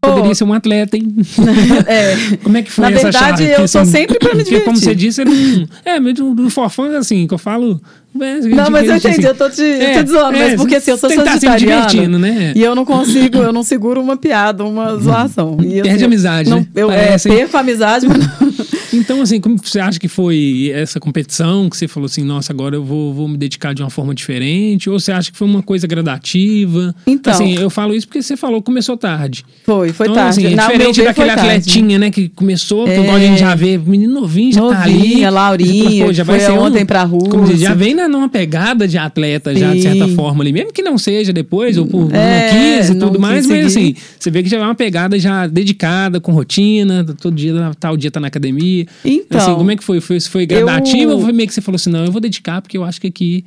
poderia 0.00 0.30
Ô. 0.30 0.34
ser 0.34 0.44
um 0.44 0.52
atleta, 0.52 0.96
hein? 0.96 1.14
É. 1.86 2.14
Como 2.42 2.56
é 2.56 2.62
que 2.62 2.70
foi 2.70 2.84
Na 2.84 2.90
essa 2.92 3.02
verdade, 3.10 3.42
chave? 3.44 3.62
eu 3.62 3.68
tô 3.68 3.84
sempre 3.84 4.18
pra 4.18 4.34
me 4.34 4.42
Porque 4.44 4.60
como 4.60 4.76
divertir. 4.76 4.84
você 4.84 4.94
disse, 4.94 5.20
ele 5.22 5.30
não... 5.30 5.68
É, 5.84 5.98
mas 5.98 6.14
do, 6.14 6.34
do 6.34 6.50
forfã, 6.50 6.98
assim, 6.98 7.26
que 7.26 7.34
eu 7.34 7.38
falo... 7.38 7.80
é, 8.20 8.40
Não, 8.40 8.70
mas 8.70 8.86
eu 8.88 8.94
assim, 8.94 9.08
entendi, 9.08 9.26
eu 9.26 9.34
tô 9.34 9.50
te, 9.50 9.62
é, 9.62 10.02
te 10.02 10.08
zoando, 10.10 10.38
mas 10.38 10.52
é, 10.52 10.56
porque 10.56 10.76
assim, 10.76 10.90
eu 10.92 10.98
sou 10.98 11.10
sagitariana 11.10 12.18
né? 12.18 12.52
e 12.54 12.62
eu 12.62 12.74
não 12.74 12.84
consigo, 12.84 13.38
eu 13.38 13.52
não 13.52 13.62
seguro 13.62 14.00
uma 14.00 14.16
piada, 14.16 14.64
uma 14.64 14.96
zoação. 14.96 15.56
E, 15.60 15.82
Perde 15.82 15.90
assim, 15.90 16.04
amizade, 16.04 16.50
não, 16.50 16.58
né? 16.60 16.66
Eu 16.74 16.90
é, 16.90 16.96
Parece, 17.06 17.28
perco 17.28 17.56
a 17.56 17.60
amizade, 17.60 18.06
mas 18.06 18.18
não. 18.18 18.47
Então, 18.92 19.20
assim, 19.22 19.40
como 19.40 19.56
você 19.62 19.78
acha 19.80 19.98
que 19.98 20.08
foi 20.08 20.70
essa 20.74 20.98
competição 21.00 21.68
que 21.68 21.76
você 21.76 21.86
falou 21.88 22.06
assim, 22.06 22.22
nossa, 22.22 22.52
agora 22.52 22.74
eu 22.76 22.84
vou, 22.84 23.12
vou 23.12 23.28
me 23.28 23.36
dedicar 23.36 23.74
de 23.74 23.82
uma 23.82 23.90
forma 23.90 24.14
diferente? 24.14 24.88
Ou 24.88 24.98
você 24.98 25.12
acha 25.12 25.30
que 25.30 25.36
foi 25.38 25.46
uma 25.46 25.62
coisa 25.62 25.86
gradativa? 25.86 26.94
Então. 27.06 27.32
Assim, 27.32 27.54
eu 27.58 27.70
falo 27.70 27.94
isso 27.94 28.06
porque 28.06 28.22
você 28.22 28.36
falou 28.36 28.60
que 28.60 28.66
começou 28.66 28.96
tarde. 28.96 29.44
Foi, 29.64 29.92
foi 29.92 30.06
então, 30.06 30.14
tarde. 30.16 30.46
assim, 30.46 30.54
é 30.54 30.56
diferente 30.56 31.02
daquele 31.02 31.30
atletinha, 31.30 31.98
né, 31.98 32.10
que 32.10 32.28
começou, 32.28 32.86
É. 32.88 32.98
igual 33.00 33.16
a 33.16 33.20
gente 33.20 33.40
já 33.40 33.54
vê, 33.54 33.76
menino 33.78 34.20
novinho, 34.20 34.52
já 34.52 34.60
tá 34.62 34.82
ali. 34.82 34.92
Novinha, 34.94 35.30
Laurinha, 35.30 36.06
Pô, 36.06 36.12
já 36.12 36.24
vai 36.24 36.40
ser 36.40 36.52
um- 36.52 36.60
ontem 36.62 36.84
pra 36.86 37.02
Rússia. 37.04 37.30
Como 37.30 37.44
diz, 37.44 37.60
já 37.60 37.74
vem 37.74 37.94
na, 37.94 38.08
numa 38.08 38.28
pegada 38.28 38.86
de 38.88 38.96
atleta, 38.98 39.54
já, 39.54 39.72
de 39.74 39.82
Sim. 39.82 39.88
certa 39.98 40.08
forma 40.14 40.42
ali. 40.42 40.52
Mesmo 40.52 40.72
que 40.72 40.82
não 40.82 40.96
seja 40.98 41.32
depois, 41.32 41.76
ou 41.76 41.86
por 41.86 42.08
É, 42.14 42.52
não 42.52 42.78
quis 42.78 42.90
e 42.90 42.94
tudo 42.98 43.18
mais, 43.20 43.46
mas 43.46 43.66
assim, 43.66 43.94
você 44.18 44.30
vê 44.30 44.42
que 44.42 44.48
já 44.48 44.58
é 44.58 44.60
uma 44.62 44.74
pegada 44.74 45.18
já 45.18 45.46
dedicada, 45.46 46.20
com 46.20 46.32
rotina, 46.32 47.04
todo 47.20 47.34
dia, 47.34 47.52
tal 47.78 47.96
dia 47.96 48.10
tá 48.10 48.18
na 48.20 48.28
academia. 48.28 48.77
Então, 49.04 49.40
Assim, 49.40 49.54
como 49.54 49.70
é 49.70 49.76
que 49.76 49.82
foi? 49.84 50.00
Foi, 50.00 50.20
foi 50.20 50.46
gradativo 50.46 51.12
ou 51.12 51.20
foi 51.22 51.32
meio 51.32 51.48
que 51.48 51.54
você 51.54 51.60
falou 51.60 51.76
assim, 51.76 51.90
não, 51.90 52.04
eu 52.04 52.12
vou 52.12 52.20
dedicar 52.20 52.60
porque 52.60 52.76
eu 52.76 52.84
acho 52.84 53.00
que 53.00 53.06
aqui... 53.06 53.44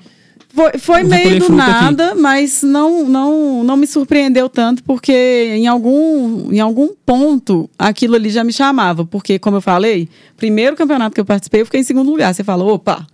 Foi, 0.54 0.72
foi 0.78 1.04
meio 1.04 1.40
do 1.40 1.46
fruta 1.46 1.64
aqui. 1.64 1.72
nada, 1.72 2.16
mas 2.16 2.62
não, 2.62 3.08
não, 3.08 3.64
não 3.64 3.78
me 3.78 3.88
surpreendeu 3.88 4.50
tanto, 4.50 4.84
porque 4.84 5.14
em 5.56 5.66
algum, 5.66 6.52
em 6.52 6.60
algum 6.60 6.90
ponto 7.06 7.70
aquilo 7.80 8.16
ali 8.16 8.30
já 8.30 8.44
me 8.44 8.52
chamava. 8.52 9.06
Porque, 9.06 9.40
como 9.40 9.56
eu 9.58 9.62
falei, 9.62 10.10
primeiro 10.36 10.76
campeonato 10.76 11.14
que 11.16 11.22
eu 11.22 11.26
participei, 11.26 11.62
eu 11.62 11.66
fiquei 11.66 11.80
em 11.80 11.84
segundo 11.86 12.12
lugar. 12.12 12.34
Você 12.34 12.44
falou, 12.44 12.74
opa, 12.74 13.08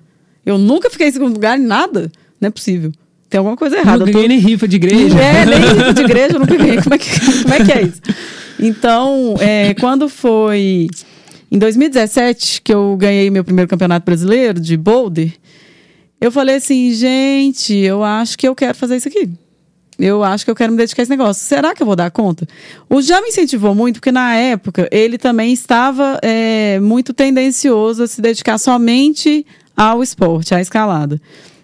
eu 0.44 0.58
nunca 0.58 0.90
fiquei 0.90 1.10
em 1.10 1.12
segundo 1.12 1.34
lugar 1.36 1.60
em 1.60 1.62
nada? 1.62 2.12
Não 2.42 2.48
é 2.48 2.50
possível. 2.50 2.92
Tem 3.30 3.38
alguma 3.38 3.56
coisa 3.56 3.78
errada. 3.78 4.00
não 4.00 4.08
Eu 4.08 4.12
tô- 4.14 4.18
ganhei 4.20 4.30
nem 4.30 4.40
rifa 4.40 4.68
de 4.68 4.78
igreja. 4.78 5.20
É, 5.20 5.46
nem 5.46 5.60
isso 5.84 5.94
de 5.94 6.02
igreja 6.02 6.34
eu 6.38 6.40
nunca 6.40 6.56
ganhei. 6.56 6.82
Como 6.82 6.96
é 6.96 6.98
que, 6.98 7.20
como 7.44 7.54
é, 7.54 7.66
que 7.66 7.72
é 7.72 7.82
isso? 7.84 8.02
Então, 8.60 9.36
é, 9.40 9.76
quando 9.76 10.10
foi 10.10 10.88
em 11.52 11.58
2017 11.58 12.62
que 12.62 12.74
eu 12.74 12.96
ganhei 12.98 13.30
meu 13.30 13.44
primeiro 13.44 13.70
campeonato 13.70 14.06
brasileiro 14.06 14.60
de 14.60 14.76
boulder, 14.76 15.34
eu 16.20 16.32
falei 16.32 16.56
assim, 16.56 16.92
gente, 16.94 17.76
eu 17.76 18.04
acho 18.04 18.38
que 18.38 18.48
eu 18.48 18.56
quero 18.56 18.78
fazer 18.78 18.98
isso 18.98 19.08
aqui. 19.08 19.30
Eu 20.00 20.24
acho 20.24 20.46
que 20.46 20.52
eu 20.52 20.56
quero 20.56 20.72
me 20.72 20.78
dedicar 20.78 21.02
a 21.02 21.04
esse 21.04 21.10
negócio. 21.10 21.44
Será 21.44 21.74
que 21.74 21.82
eu 21.82 21.86
vou 21.86 21.96
dar 21.96 22.12
conta? 22.12 22.48
O 22.88 23.02
já 23.02 23.20
me 23.22 23.30
incentivou 23.30 23.74
muito, 23.74 23.96
porque 23.96 24.12
na 24.12 24.36
época 24.36 24.88
ele 24.92 25.18
também 25.18 25.52
estava 25.52 26.20
é, 26.22 26.80
muito 26.80 27.14
tendencioso 27.14 28.04
a 28.04 28.08
se 28.08 28.22
dedicar 28.22 28.60
somente 28.60 29.46
ao 29.76 30.04
esporte, 30.04 30.54
à 30.54 30.62
escalada. 30.62 31.20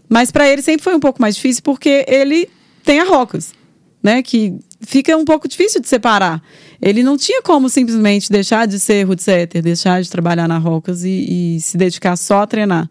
Mas 0.09 0.31
para 0.31 0.49
ele 0.49 0.61
sempre 0.61 0.83
foi 0.83 0.95
um 0.95 0.99
pouco 0.99 1.21
mais 1.21 1.35
difícil, 1.35 1.61
porque 1.63 2.05
ele 2.07 2.49
tem 2.83 2.99
a 2.99 3.03
Rocas, 3.03 3.53
né? 4.01 4.23
Que 4.23 4.55
fica 4.81 5.15
um 5.15 5.25
pouco 5.25 5.47
difícil 5.47 5.79
de 5.79 5.87
separar. 5.87 6.41
Ele 6.85 7.01
não 7.01 7.15
tinha 7.15 7.41
como 7.41 7.69
simplesmente 7.69 8.29
deixar 8.29 8.67
de 8.67 8.77
ser 8.77 9.03
root 9.07 9.23
setter, 9.23 9.61
deixar 9.63 10.01
de 10.01 10.09
trabalhar 10.09 10.47
na 10.49 10.57
Rocas 10.57 11.03
e, 11.05 11.55
e 11.55 11.61
se 11.61 11.77
dedicar 11.77 12.17
só 12.17 12.41
a 12.41 12.47
treinar. 12.47 12.89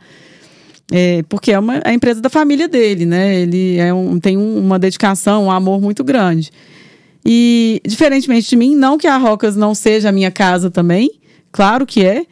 É, 0.90 1.22
porque 1.28 1.52
é 1.52 1.58
uma, 1.58 1.76
é 1.76 1.90
a 1.90 1.92
empresa 1.92 2.20
da 2.20 2.30
família 2.30 2.66
dele, 2.68 3.04
né? 3.04 3.34
Ele 3.40 3.76
é 3.76 3.92
um, 3.92 4.18
tem 4.18 4.36
um- 4.38 4.58
uma 4.58 4.78
dedicação, 4.78 5.44
um 5.44 5.50
amor 5.50 5.80
muito 5.80 6.02
grande. 6.02 6.50
E, 7.24 7.80
diferentemente 7.86 8.48
de 8.48 8.56
mim, 8.56 8.74
não 8.74 8.96
que 8.96 9.06
a 9.06 9.16
Rocas 9.18 9.56
não 9.56 9.74
seja 9.74 10.08
a 10.08 10.12
minha 10.12 10.30
casa 10.30 10.70
também, 10.70 11.10
claro 11.52 11.86
que 11.86 12.04
é, 12.04 12.24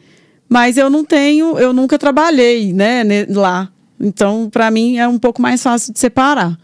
mas 0.49 0.77
eu 0.77 0.89
não 0.89 1.05
tenho, 1.05 1.57
eu 1.59 1.71
nunca 1.73 1.97
trabalhei, 1.97 2.73
né, 2.73 3.03
lá. 3.29 3.69
Então, 3.99 4.49
para 4.51 4.69
mim, 4.71 4.97
é 4.97 5.07
um 5.07 5.17
pouco 5.19 5.41
mais 5.41 5.61
fácil 5.61 5.93
de 5.93 5.99
separar. 5.99 6.57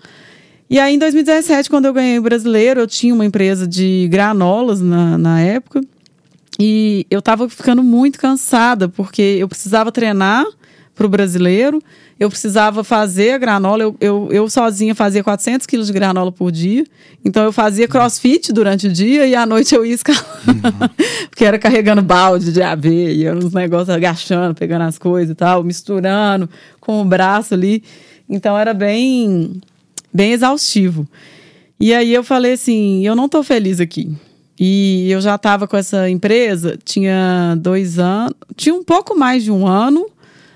E 0.70 0.80
aí, 0.80 0.96
em 0.96 1.00
2017, 1.00 1.70
quando 1.70 1.86
eu 1.86 1.94
ganhei 1.94 2.20
o 2.20 2.22
brasileiro, 2.22 2.82
eu 2.82 2.88
tinha 2.88 3.14
uma 3.14 3.26
empresa 3.26 3.66
de 3.66 4.08
granolas 4.12 4.82
na, 4.82 5.18
na 5.18 5.42
época. 5.42 5.82
E 6.60 7.06
eu 7.10 7.22
tava 7.22 7.48
ficando 7.48 7.84
muito 7.84 8.20
cansada, 8.20 8.90
porque 8.90 9.22
eu 9.22 9.48
precisava 9.48 9.92
treinar 9.92 10.46
para 10.98 11.06
o 11.06 11.10
brasileiro, 11.10 11.80
eu 12.20 12.28
precisava 12.28 12.84
fazer 12.84 13.34
a 13.34 13.38
granola, 13.38 13.84
eu, 13.84 13.96
eu, 14.02 14.30
eu 14.32 14.50
sozinha 14.50 14.96
fazia 14.96 15.24
400 15.24 15.68
quilos 15.68 15.86
de 15.86 15.94
granola 15.94 16.32
por 16.32 16.52
dia, 16.52 16.84
então 17.24 17.44
eu 17.44 17.52
fazia 17.54 17.88
crossfit 17.88 18.52
durante 18.52 18.88
o 18.88 18.92
dia 18.92 19.28
e 19.28 19.36
à 19.36 19.46
noite 19.46 19.76
eu 19.76 19.86
ia 19.86 19.94
escalar, 19.94 20.26
porque 21.30 21.46
era 21.46 21.60
carregando 21.60 22.02
balde 22.02 22.52
de 22.52 22.64
aveia, 22.64 23.36
uns 23.36 23.54
negócios 23.54 23.92
agachando, 23.92 24.56
pegando 24.56 24.86
as 24.86 24.98
coisas 24.98 25.30
e 25.30 25.36
tal, 25.36 25.64
misturando 25.64 26.50
com 26.82 27.00
o 27.00 27.06
braço 27.06 27.54
ali, 27.54 27.84
então 28.28 28.58
era 28.58 28.74
bem, 28.74 29.62
bem 30.14 30.32
exaustivo. 30.32 31.08
E 31.80 31.94
aí 31.94 32.14
eu 32.14 32.24
falei 32.24 32.54
assim, 32.54 33.06
eu 33.06 33.16
não 33.16 33.30
tô 33.30 33.44
feliz 33.44 33.80
aqui. 33.80 34.12
E 34.60 35.10
eu 35.12 35.22
já 35.22 35.36
estava 35.36 35.68
com 35.68 35.78
essa 35.78 36.10
empresa, 36.10 36.78
tinha 36.84 37.56
dois 37.60 38.00
anos, 38.00 38.34
tinha 38.56 38.74
um 38.74 38.84
pouco 38.84 39.16
mais 39.16 39.44
de 39.44 39.52
um 39.52 39.68
ano, 39.68 40.08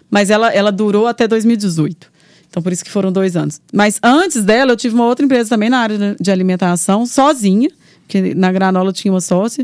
mas 0.10 0.32
ela, 0.32 0.50
ela 0.52 0.72
durou 0.72 1.06
até 1.06 1.28
2018. 1.28 2.10
Então, 2.50 2.62
por 2.62 2.74
isso 2.74 2.84
que 2.84 2.90
foram 2.92 3.12
dois 3.12 3.38
anos. 3.38 3.62
Mas 3.72 4.00
antes 4.04 4.44
dela, 4.44 4.74
eu 4.74 4.76
tive 4.76 4.96
uma 4.96 5.06
outra 5.06 5.24
empresa 5.24 5.50
também 5.50 5.70
na 5.70 5.78
área 5.78 6.16
de 6.20 6.32
alimentação, 6.32 7.06
sozinha, 7.06 7.70
que 8.08 8.34
na 8.36 8.52
Granola 8.52 8.92
tinha 8.92 9.14
uma 9.14 9.22
sócia. 9.22 9.64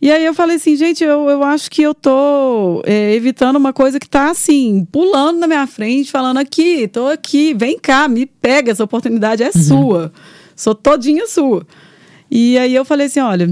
E 0.00 0.10
aí 0.10 0.24
eu 0.24 0.34
falei 0.34 0.56
assim, 0.56 0.76
gente, 0.76 1.02
eu, 1.02 1.30
eu 1.30 1.42
acho 1.42 1.70
que 1.70 1.82
eu 1.82 1.94
tô 1.94 2.82
é, 2.84 3.14
evitando 3.14 3.56
uma 3.56 3.72
coisa 3.72 3.98
que 3.98 4.08
tá 4.08 4.30
assim, 4.30 4.86
pulando 4.92 5.38
na 5.38 5.46
minha 5.46 5.66
frente, 5.66 6.10
falando 6.10 6.38
aqui, 6.38 6.86
tô 6.88 7.06
aqui, 7.06 7.54
vem 7.54 7.78
cá, 7.78 8.06
me 8.06 8.26
pega, 8.26 8.70
essa 8.72 8.84
oportunidade 8.84 9.42
é 9.42 9.50
sua. 9.52 10.12
Sou 10.54 10.74
todinha 10.74 11.26
sua. 11.26 11.66
E 12.30 12.58
aí 12.58 12.74
eu 12.74 12.84
falei 12.84 13.06
assim, 13.06 13.20
olha, 13.20 13.48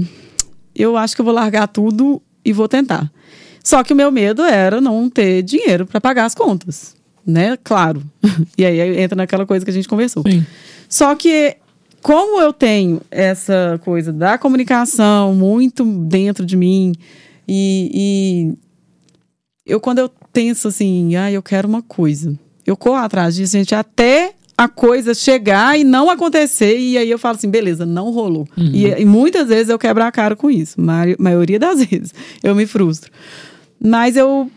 eu 0.75 0.97
acho 0.97 1.15
que 1.15 1.21
eu 1.21 1.25
vou 1.25 1.33
largar 1.33 1.67
tudo 1.67 2.21
e 2.45 2.53
vou 2.53 2.67
tentar. 2.67 3.11
Só 3.63 3.83
que 3.83 3.93
o 3.93 3.95
meu 3.95 4.11
medo 4.11 4.43
era 4.43 4.81
não 4.81 5.09
ter 5.09 5.41
dinheiro 5.41 5.85
para 5.85 6.01
pagar 6.01 6.25
as 6.25 6.35
contas, 6.35 6.95
né? 7.25 7.57
Claro. 7.63 8.03
E 8.57 8.65
aí 8.65 9.01
entra 9.01 9.15
naquela 9.15 9.45
coisa 9.45 9.65
que 9.65 9.71
a 9.71 9.73
gente 9.73 9.87
conversou. 9.87 10.23
Sim. 10.27 10.45
Só 10.89 11.15
que, 11.15 11.55
como 12.03 12.39
eu 12.41 12.53
tenho 12.53 13.01
essa 13.09 13.79
coisa 13.83 14.11
da 14.13 14.37
comunicação 14.37 15.33
muito 15.33 15.83
dentro 15.83 16.45
de 16.45 16.55
mim, 16.55 16.93
e, 17.47 18.55
e 19.65 19.71
eu, 19.71 19.79
quando 19.79 19.99
eu 19.99 20.11
penso 20.31 20.67
assim, 20.67 21.15
ah, 21.15 21.31
eu 21.31 21.41
quero 21.41 21.67
uma 21.67 21.81
coisa, 21.81 22.37
eu 22.67 22.75
corro 22.77 22.97
atrás 22.97 23.35
disso, 23.35 23.53
gente, 23.53 23.73
até 23.73 24.33
a 24.57 24.67
coisa 24.67 25.13
chegar 25.15 25.79
e 25.79 25.83
não 25.83 26.09
acontecer, 26.09 26.77
e 26.77 26.97
aí 26.97 27.09
eu 27.09 27.17
falo 27.17 27.35
assim, 27.37 27.49
beleza, 27.49 27.85
não 27.85 28.11
rolou. 28.11 28.47
E, 28.57 28.85
e 29.01 29.05
muitas 29.05 29.47
vezes 29.47 29.69
eu 29.69 29.79
quebro 29.79 30.03
a 30.03 30.11
cara 30.11 30.35
com 30.35 30.51
isso, 30.51 30.79
mari- 30.79 31.15
maioria 31.17 31.57
das 31.57 31.79
vezes 31.85 32.13
eu 32.43 32.53
me 32.53 32.65
frustro. 32.67 33.11
Mas 33.79 34.15
eu, 34.15 34.49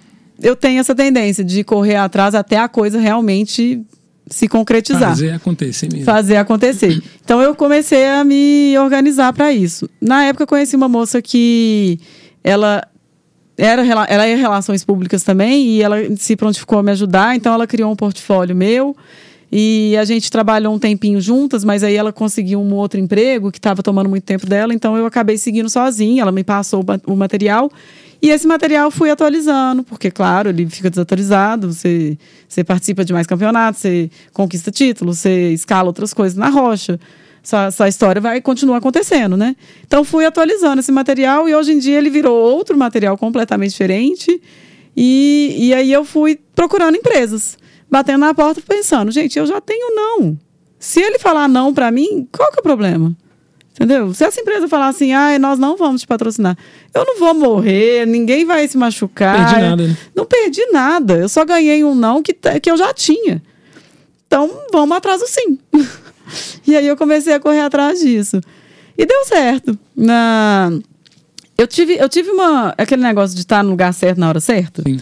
eu 0.43 0.55
tenho 0.55 0.81
essa 0.81 0.95
tendência 0.95 1.43
de 1.43 1.65
correr 1.65 1.97
atrás 1.97 2.35
até 2.35 2.59
a 2.59 2.69
coisa 2.69 2.99
realmente 3.01 3.83
se 4.29 4.49
concretizar 4.49 5.11
Fazer 5.11 5.31
acontecer 5.31 5.89
mesmo. 5.91 6.05
fazer 6.05 6.37
acontecer. 6.37 7.03
Então 7.25 7.41
eu 7.41 7.55
comecei 7.55 8.07
a 8.07 8.25
me 8.25 8.77
organizar 8.79 9.33
para 9.33 9.53
isso. 9.53 9.89
Na 10.01 10.25
época 10.25 10.47
conheci 10.47 10.75
uma 10.75 10.89
moça 10.89 11.23
que 11.23 11.99
ela 12.43 12.83
era 13.57 13.83
ela 14.09 14.27
é 14.27 14.35
relações 14.35 14.85
públicas 14.85 15.23
também 15.23 15.67
e 15.67 15.83
ela 15.83 15.97
se 16.17 16.37
prontificou 16.37 16.79
a 16.79 16.83
me 16.83 16.91
ajudar, 16.91 17.35
então 17.35 17.55
ela 17.55 17.67
criou 17.67 17.91
um 17.91 17.97
portfólio 17.97 18.55
meu 18.55 18.95
e 19.51 19.97
a 19.97 20.05
gente 20.05 20.31
trabalhou 20.31 20.75
um 20.75 20.79
tempinho 20.79 21.21
juntas, 21.21 21.65
mas 21.65 21.83
aí 21.83 21.95
ela 21.95 22.13
conseguiu 22.13 22.61
um 22.61 22.75
outro 22.75 23.01
emprego 23.01 23.51
que 23.51 23.59
estava 23.59 23.83
tomando 23.83 24.11
muito 24.11 24.25
tempo 24.25 24.47
dela, 24.47 24.75
então 24.75 24.97
eu 24.97 25.07
acabei 25.07 25.39
seguindo 25.39 25.71
sozinha, 25.71 26.23
ela 26.23 26.33
me 26.33 26.45
passou 26.45 26.85
o 27.07 27.17
material 27.17 27.71
E 28.21 28.31
esse 28.31 28.47
material 28.47 28.91
fui 28.91 29.11
atualizando, 29.11 29.83
porque, 29.83 30.11
claro, 30.11 30.49
ele 30.49 30.67
fica 30.69 30.89
desatualizado, 30.89 31.73
você, 31.73 32.17
você 32.49 32.65
participa 32.65 33.05
de 33.05 33.13
mais 33.13 33.27
campeonatos, 33.27 33.81
você 33.81 34.11
conquista 34.33 34.71
títulos, 34.71 35.19
você 35.19 35.53
escala 35.53 35.89
outras 35.89 36.15
coisas 36.15 36.37
na 36.37 36.49
rocha. 36.49 36.99
Essa, 37.45 37.67
essa 37.67 37.89
história 37.89 38.21
vai 38.21 38.41
continuar 38.41 38.79
acontecendo, 38.79 39.37
né? 39.37 39.55
Então 39.87 40.03
fui 40.03 40.25
atualizando 40.25 40.81
esse 40.81 40.91
material 40.91 41.49
e 41.49 41.55
hoje 41.55 41.73
em 41.73 41.79
dia 41.79 41.99
ele 41.99 42.11
virou 42.11 42.37
outro 42.37 42.77
material 42.77 43.17
completamente 43.17 43.71
diferente. 43.71 44.41
E, 44.97 45.55
e 45.59 45.75
aí 45.75 45.93
eu 45.93 46.05
fui 46.05 46.41
procurando 46.55 46.97
empresas, 46.97 47.57
batendo 47.89 48.21
na 48.21 48.35
porta 48.35 48.61
pensando, 48.67 49.13
gente, 49.13 49.39
eu 49.39 49.47
já 49.47 49.61
tenho 49.61 49.95
não. 49.95 50.37
Se 50.79 51.01
ele 51.01 51.19
falar 51.19 51.47
não 51.47 51.73
para 51.73 51.91
mim, 51.91 52.27
qual 52.33 52.51
que 52.51 52.59
é 52.59 52.61
o 52.61 52.63
problema? 52.63 53.15
Entendeu? 53.77 54.13
Se 54.15 54.25
essa 54.25 54.41
empresa 54.41 54.67
falar 54.67 54.89
assim, 54.89 55.13
ah, 55.13 55.39
nós 55.39 55.59
não 55.59 55.77
vamos 55.77 56.01
te 56.01 56.07
patrocinar, 56.07 56.57
eu 56.95 57.05
não 57.05 57.19
vou 57.19 57.35
morrer, 57.35 58.07
ninguém 58.07 58.47
vai 58.47 58.67
se 58.67 58.79
machucar. 58.79 59.37
Perdi 59.37 59.61
nada, 59.61 59.87
né? 59.87 59.97
Não 60.15 60.25
perdi 60.25 60.67
nada. 60.73 61.15
Eu 61.19 61.29
só 61.29 61.45
ganhei 61.45 61.85
um 61.85 61.95
não 61.95 62.23
que, 62.23 62.33
que 62.33 62.71
eu 62.71 62.77
já 62.77 62.95
tinha. 62.95 63.43
Então, 64.27 64.51
vamos 64.73 64.97
atrás 64.97 65.21
do 65.21 65.27
sim. 65.27 65.59
e 66.67 66.75
aí 66.75 66.87
eu 66.87 66.97
comecei 66.97 67.35
a 67.35 67.41
correr 67.41 67.61
atrás 67.61 68.01
disso. 68.01 68.41
E 68.97 69.05
deu 69.05 69.25
certo. 69.27 69.79
Na... 69.95 70.73
Eu 71.59 71.67
tive, 71.67 71.97
eu 71.97 72.09
tive 72.09 72.31
uma, 72.31 72.75
aquele 72.79 73.03
negócio 73.03 73.37
de 73.37 73.43
estar 73.43 73.63
no 73.63 73.71
lugar 73.71 73.93
certo 73.93 74.19
na 74.19 74.29
hora 74.29 74.41
certa. 74.41 74.83
Sim. 74.83 74.99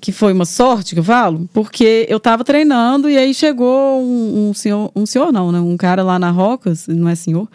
Que 0.00 0.10
foi 0.10 0.32
uma 0.32 0.44
sorte 0.44 0.94
que 0.94 1.00
eu 1.00 1.04
falo, 1.04 1.48
porque 1.52 2.04
eu 2.08 2.18
tava 2.18 2.42
treinando 2.42 3.08
e 3.08 3.16
aí 3.16 3.32
chegou 3.32 4.00
um, 4.00 4.50
um 4.50 4.54
senhor, 4.54 4.90
um 4.94 5.06
senhor 5.06 5.32
não, 5.32 5.50
né? 5.52 5.60
Um 5.60 5.76
cara 5.76 6.02
lá 6.02 6.18
na 6.18 6.30
Rocas, 6.30 6.86
não 6.86 7.08
é 7.08 7.16
senhor, 7.16 7.48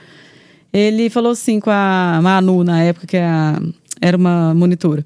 ele 0.74 1.10
falou 1.10 1.32
assim 1.32 1.60
com 1.60 1.70
a 1.70 2.20
Manu, 2.22 2.64
na 2.64 2.82
época, 2.82 3.06
que 3.08 3.18
a- 3.18 3.62
era 4.02 4.18
uma 4.18 4.54
monitora. 4.54 5.06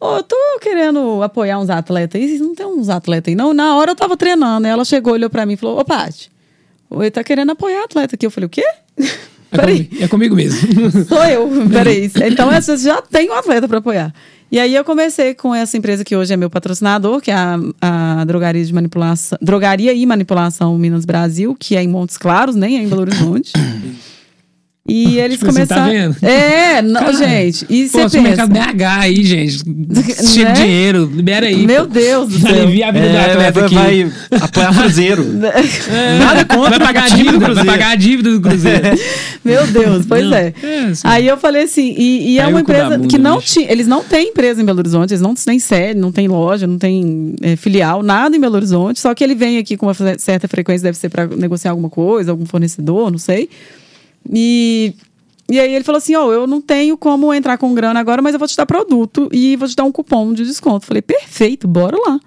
Ô, 0.00 0.16
eu 0.16 0.22
tô 0.22 0.36
querendo 0.60 1.22
apoiar 1.22 1.58
uns 1.58 1.70
atletas 1.70 2.20
aí, 2.20 2.38
não 2.38 2.54
tem 2.54 2.66
uns 2.66 2.88
atletas 2.88 3.30
aí, 3.30 3.36
não? 3.36 3.54
Na 3.54 3.76
hora 3.76 3.92
eu 3.92 3.96
tava 3.96 4.16
treinando, 4.16 4.66
ela 4.66 4.84
chegou, 4.84 5.12
olhou 5.14 5.30
pra 5.30 5.46
mim 5.46 5.52
e 5.54 5.56
falou, 5.56 5.78
ô, 5.78 5.84
Paty, 5.84 6.30
ele 6.92 7.10
tá 7.10 7.22
querendo 7.24 7.50
apoiar 7.52 7.84
atleta 7.84 8.14
aqui. 8.16 8.26
Eu 8.26 8.30
falei, 8.30 8.46
o 8.46 8.50
quê? 8.50 8.64
É, 9.52 9.56
Peraí, 9.56 9.84
comigo, 9.84 10.04
é 10.04 10.08
comigo 10.08 10.34
mesmo. 10.34 10.90
sou 11.06 11.24
eu, 11.26 11.48
peraí. 11.70 12.10
Então, 12.28 12.50
você 12.50 12.76
já 12.76 13.00
tem 13.00 13.30
um 13.30 13.34
atleta 13.34 13.68
para 13.68 13.78
apoiar. 13.78 14.12
E 14.50 14.58
aí 14.58 14.74
eu 14.74 14.82
comecei 14.84 15.32
com 15.32 15.54
essa 15.54 15.76
empresa 15.76 16.02
que 16.04 16.16
hoje 16.16 16.34
é 16.34 16.36
meu 16.36 16.50
patrocinador, 16.50 17.20
que 17.20 17.30
é 17.30 17.34
a, 17.34 17.56
a 17.80 18.24
Drogaria 18.24 18.64
de 18.64 18.74
Manipulação, 18.74 19.38
Drogaria 19.40 19.92
e 19.92 20.04
Manipulação 20.04 20.76
Minas 20.76 21.04
Brasil, 21.04 21.54
que 21.56 21.76
é 21.76 21.82
em 21.84 21.86
Montes 21.86 22.16
Claros, 22.18 22.56
nem 22.56 22.78
é 22.78 22.82
em 22.82 22.88
Belo 22.88 23.02
Horizonte. 23.02 23.52
E 24.86 25.18
eles 25.18 25.38
Tipo 25.38 25.46
tá 25.46 25.52
começaram. 25.54 25.90
vendo? 25.92 26.16
É, 26.20 26.82
não, 26.82 27.00
Cara, 27.00 27.12
gente. 27.14 27.64
E 27.70 27.88
Pô, 27.88 28.06
você 28.06 28.18
o 28.18 28.22
mercado 28.22 28.52
pensa. 28.52 28.72
BH 28.74 28.82
aí, 29.00 29.24
gente. 29.24 29.58
Cheio 30.30 30.44
Né? 30.46 30.52
de 30.52 30.60
dinheiro, 30.62 31.10
libera 31.10 31.46
aí. 31.46 31.66
Meu 31.66 31.86
pô. 31.86 31.94
Deus 31.94 32.28
do 32.28 32.38
céu. 32.38 32.62
Alivia 32.64 32.88
a 32.88 32.92
vida 32.92 33.08
do 33.08 33.16
É, 33.16 33.30
atleta 33.30 33.52
vai, 33.52 33.64
aqui. 33.64 33.74
vai 34.30 34.40
apoiar 34.42 34.74
Cruzeiro. 34.74 35.24
É, 35.90 36.18
Nada 36.18 36.44
contra 36.44 36.70
vai 36.78 36.80
pagar 36.80 37.02
a 37.04 37.06
o 37.06 37.08
time 37.16 37.24
do 37.24 37.30
dívida, 37.38 37.54
vai 37.54 37.64
pagar 37.64 37.90
a 37.92 37.94
dívida 37.94 38.30
do 38.30 38.40
Cruzeiro. 38.42 38.82
Meu 39.42 39.66
Deus, 39.68 40.04
pois 40.06 40.24
Não, 40.26 40.36
é. 40.36 40.52
é, 40.62 40.78
assim. 40.90 41.02
Aí 41.04 41.26
eu 41.28 41.36
falei 41.38 41.62
assim, 41.62 41.94
e, 41.96 42.32
e 42.32 42.38
é 42.38 42.46
uma 42.46 42.60
empresa 42.60 42.98
bunda, 42.98 43.08
que 43.08 43.16
não 43.16 43.40
tinha, 43.40 43.70
eles 43.72 43.86
não 43.86 44.02
têm 44.04 44.28
empresa 44.28 44.60
em 44.60 44.64
Belo 44.66 44.80
Horizonte, 44.80 45.12
eles 45.12 45.22
não 45.22 45.34
têm 45.34 45.58
sede, 45.58 45.98
não 45.98 46.12
tem 46.12 46.28
loja, 46.28 46.66
não 46.66 46.76
tem 46.78 47.34
é, 47.40 47.56
filial, 47.56 48.02
nada 48.02 48.36
em 48.36 48.40
Belo 48.40 48.56
Horizonte, 48.56 49.00
só 49.00 49.14
que 49.14 49.24
ele 49.24 49.34
vem 49.34 49.56
aqui 49.56 49.76
com 49.78 49.86
uma 49.86 49.94
certa 50.18 50.46
frequência, 50.46 50.84
deve 50.84 50.98
ser 50.98 51.08
para 51.08 51.26
negociar 51.26 51.70
alguma 51.70 51.88
coisa, 51.88 52.30
algum 52.30 52.44
fornecedor, 52.44 53.10
não 53.10 53.18
sei. 53.18 53.48
E, 54.32 54.94
e 55.50 55.58
aí 55.60 55.74
ele 55.74 55.84
falou 55.84 55.98
assim, 55.98 56.14
ó, 56.14 56.32
eu 56.32 56.46
não 56.46 56.60
tenho 56.60 56.96
como 56.96 57.32
entrar 57.34 57.58
com 57.58 57.74
grana 57.74 58.00
agora, 58.00 58.22
mas 58.22 58.32
eu 58.32 58.38
vou 58.38 58.48
te 58.48 58.56
dar 58.56 58.66
produto 58.66 59.28
e 59.32 59.56
vou 59.56 59.68
te 59.68 59.76
dar 59.76 59.84
um 59.84 59.92
cupom 59.92 60.32
de 60.32 60.44
desconto. 60.44 60.86
Falei, 60.86 61.02
perfeito, 61.02 61.66
bora 61.68 61.96
lá. 62.06 62.18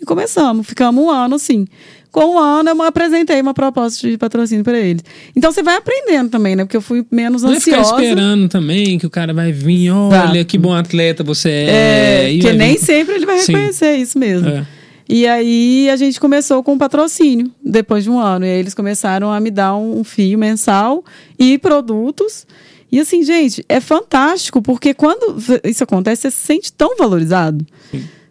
E 0.00 0.04
começamos, 0.04 0.66
ficamos 0.66 1.02
um 1.04 1.10
ano 1.10 1.34
assim. 1.36 1.66
Com 2.10 2.36
um 2.36 2.38
ano, 2.38 2.70
eu 2.70 2.82
apresentei 2.82 3.40
uma 3.40 3.52
proposta 3.52 4.08
de 4.08 4.16
patrocínio 4.16 4.64
para 4.64 4.78
eles. 4.78 5.04
Então 5.36 5.52
você 5.52 5.62
vai 5.62 5.76
aprendendo 5.76 6.30
também, 6.30 6.56
né? 6.56 6.64
Porque 6.64 6.76
eu 6.76 6.80
fui 6.80 7.04
menos 7.10 7.42
Não 7.42 7.52
é 7.52 7.60
ficar 7.60 7.80
ansiosa. 7.80 8.02
esperando 8.02 8.48
também 8.48 8.98
que 8.98 9.06
o 9.06 9.10
cara 9.10 9.34
vai 9.34 9.52
vir, 9.52 9.90
olha 9.90 10.38
Tá. 10.38 10.44
que 10.44 10.56
bom 10.56 10.72
atleta 10.72 11.22
você 11.22 11.50
é. 11.50 12.34
É, 12.34 12.38
que 12.38 12.52
nem 12.54 12.72
vir- 12.72 12.78
sempre 12.80 13.14
ele 13.16 13.26
vai 13.26 13.38
Sim. 13.40 13.52
reconhecer 13.52 13.96
isso 13.96 14.18
mesmo. 14.18 14.48
É. 14.48 14.66
E 15.08 15.26
aí 15.26 15.88
a 15.88 15.96
gente 15.96 16.20
começou 16.20 16.62
com 16.62 16.76
patrocínio 16.76 17.50
depois 17.64 18.04
de 18.04 18.10
um 18.10 18.18
ano. 18.18 18.44
E 18.44 18.50
aí 18.50 18.58
eles 18.58 18.74
começaram 18.74 19.32
a 19.32 19.40
me 19.40 19.50
dar 19.50 19.74
um, 19.74 20.00
um 20.00 20.04
fio 20.04 20.38
mensal 20.38 21.02
e 21.38 21.56
produtos. 21.56 22.46
E 22.92 23.00
assim, 23.00 23.22
gente, 23.22 23.64
é 23.68 23.80
fantástico, 23.80 24.60
porque 24.60 24.92
quando 24.92 25.36
isso 25.64 25.82
acontece, 25.84 26.22
você 26.22 26.30
se 26.30 26.46
sente 26.46 26.72
tão 26.72 26.96
valorizado. 26.96 27.66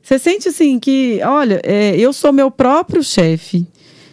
Você 0.01 0.19
sente 0.19 0.49
assim 0.49 0.80
que, 0.80 1.19
olha, 1.23 1.59
é, 1.63 1.95
eu 1.97 2.13
sou 2.13 2.32
meu 2.32 2.51
próprio 2.51 3.03
chefe. 3.03 3.65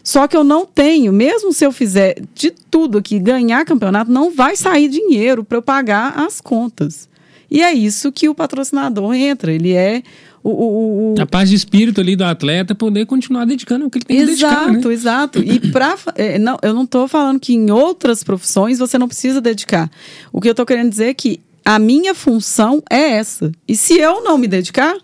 Só 0.03 0.27
que 0.27 0.37
eu 0.37 0.45
não 0.45 0.67
tenho, 0.67 1.13
mesmo 1.13 1.53
se 1.53 1.65
eu 1.65 1.73
fizer 1.73 2.17
de 2.35 2.51
tudo 2.51 2.99
aqui, 2.99 3.19
ganhar 3.19 3.65
campeonato, 3.65 4.11
não 4.11 4.31
vai 4.31 4.55
sair 4.55 4.89
dinheiro 4.89 5.43
para 5.43 5.59
eu 5.59 5.63
pagar 5.63 6.19
as 6.19 6.41
contas. 6.43 7.09
E 7.51 7.63
é 7.63 7.73
isso 7.73 8.13
que 8.13 8.29
o 8.29 8.35
patrocinador 8.35 9.15
entra. 9.15 9.53
Ele 9.53 9.73
é 9.73 10.03
o- 10.45 10.51
o- 10.51 11.15
o, 11.15 11.21
A 11.21 11.27
paz 11.27 11.49
de 11.49 11.57
espírito 11.57 12.01
ali 12.01 12.15
do 12.15 12.23
atleta 12.25 12.75
poder 12.75 13.07
continuar 13.07 13.45
dedicando 13.47 13.87
o 13.87 13.91
que 13.91 13.99
ele 13.99 14.05
tem 14.05 14.19
que 14.19 14.27
dedicar, 14.27 14.67
né? 14.67 14.73
Exato, 14.79 14.93
exato. 14.93 15.39
E 15.43 15.59
pra, 15.73 15.97
é, 16.15 16.39
não, 16.39 16.59
eu 16.63 16.75
não 16.75 16.85
estou 16.85 17.09
falando 17.09 17.41
que 17.41 17.55
em 17.55 17.71
outras 17.71 18.23
profissões 18.23 18.79
você 18.79 18.99
não 18.99 19.09
precisa 19.09 19.41
dedicar. 19.41 19.91
O 20.33 20.41
que 20.41 20.47
eu 20.49 20.53
estou 20.53 20.67
querendo 20.67 20.91
dizer 20.91 21.07
é 21.07 21.15
que 21.15 21.41
a 21.65 21.79
minha 21.79 22.15
função 22.15 22.83
é 22.91 23.13
essa. 23.17 23.51
E 23.67 23.75
se 23.75 23.95
eu 23.99 24.23
não 24.23 24.37
me 24.37 24.47
dedicar, 24.47 24.95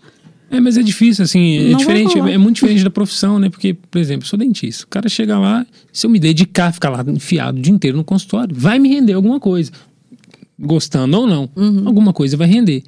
É, 0.51 0.59
mas 0.59 0.77
é 0.77 0.83
difícil, 0.83 1.23
assim, 1.23 1.71
é 1.71 1.75
diferente, 1.75 2.19
é 2.19 2.37
muito 2.37 2.55
diferente 2.55 2.83
da 2.83 2.89
profissão, 2.91 3.39
né? 3.39 3.49
Porque, 3.49 3.73
por 3.73 3.97
exemplo, 3.99 4.25
eu 4.25 4.29
sou 4.29 4.37
dentista. 4.37 4.83
O 4.83 4.87
cara 4.87 5.07
chega 5.09 5.39
lá, 5.39 5.65
se 5.93 6.05
eu 6.05 6.09
me 6.11 6.19
dedicar, 6.19 6.71
ficar 6.73 6.89
lá 6.89 7.03
enfiado 7.07 7.57
o 7.57 7.61
dia 7.61 7.73
inteiro 7.73 7.95
no 7.97 8.03
consultório, 8.03 8.53
vai 8.55 8.77
me 8.77 8.89
render 8.89 9.13
alguma 9.13 9.39
coisa. 9.39 9.71
Gostando 10.59 11.17
ou 11.17 11.25
não, 11.25 11.49
Uhum. 11.55 11.87
alguma 11.87 12.13
coisa 12.13 12.37
vai 12.37 12.47
render. 12.47 12.83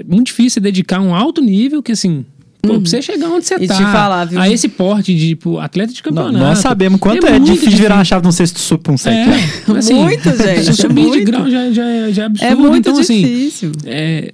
É 0.00 0.04
muito 0.06 0.26
difícil 0.26 0.60
dedicar 0.62 1.00
um 1.00 1.14
alto 1.14 1.40
nível 1.40 1.82
que, 1.82 1.92
assim, 1.92 2.24
pô, 2.62 2.80
pra 2.80 2.90
você 2.90 3.00
chegar 3.00 3.28
onde 3.28 3.46
você 3.46 3.54
Uhum. 3.56 3.62
E 3.64 3.68
tá, 3.68 3.74
te 3.76 3.82
falar, 3.82 4.24
viu? 4.26 4.40
a 4.40 4.48
esse 4.50 4.68
porte 4.68 5.14
de, 5.14 5.28
tipo, 5.30 5.58
atleta 5.58 5.92
de 5.92 6.02
campeonato. 6.02 6.36
Nós 6.36 6.58
sabemos 6.58 6.98
quanto 7.00 7.26
é, 7.26 7.38
muito 7.38 7.52
difícil 7.52 7.78
virar 7.78 8.00
a 8.00 8.04
chave 8.04 8.22
de 8.22 8.28
um 8.28 8.32
sexto 8.32 8.58
sub 8.58 8.82
pra 8.82 8.92
um 8.92 8.96
sete. 8.96 9.30
É, 9.30 9.72
assim, 9.78 9.94
Muito, 9.94 10.24
gente, 10.36 10.64
se 10.64 10.74
Subir 10.74 11.02
de 11.02 11.06
muito. 11.08 11.24
grau 11.24 11.50
já, 11.50 11.70
já, 11.70 11.84
é- 11.88 12.12
já 12.12 12.22
é 12.22 12.26
absurdo. 12.26 12.52
é 12.52 12.54
muito 12.54 12.88
então, 12.88 12.98
assim, 13.00 13.22
difícil. 13.22 13.72
é, 13.84 14.32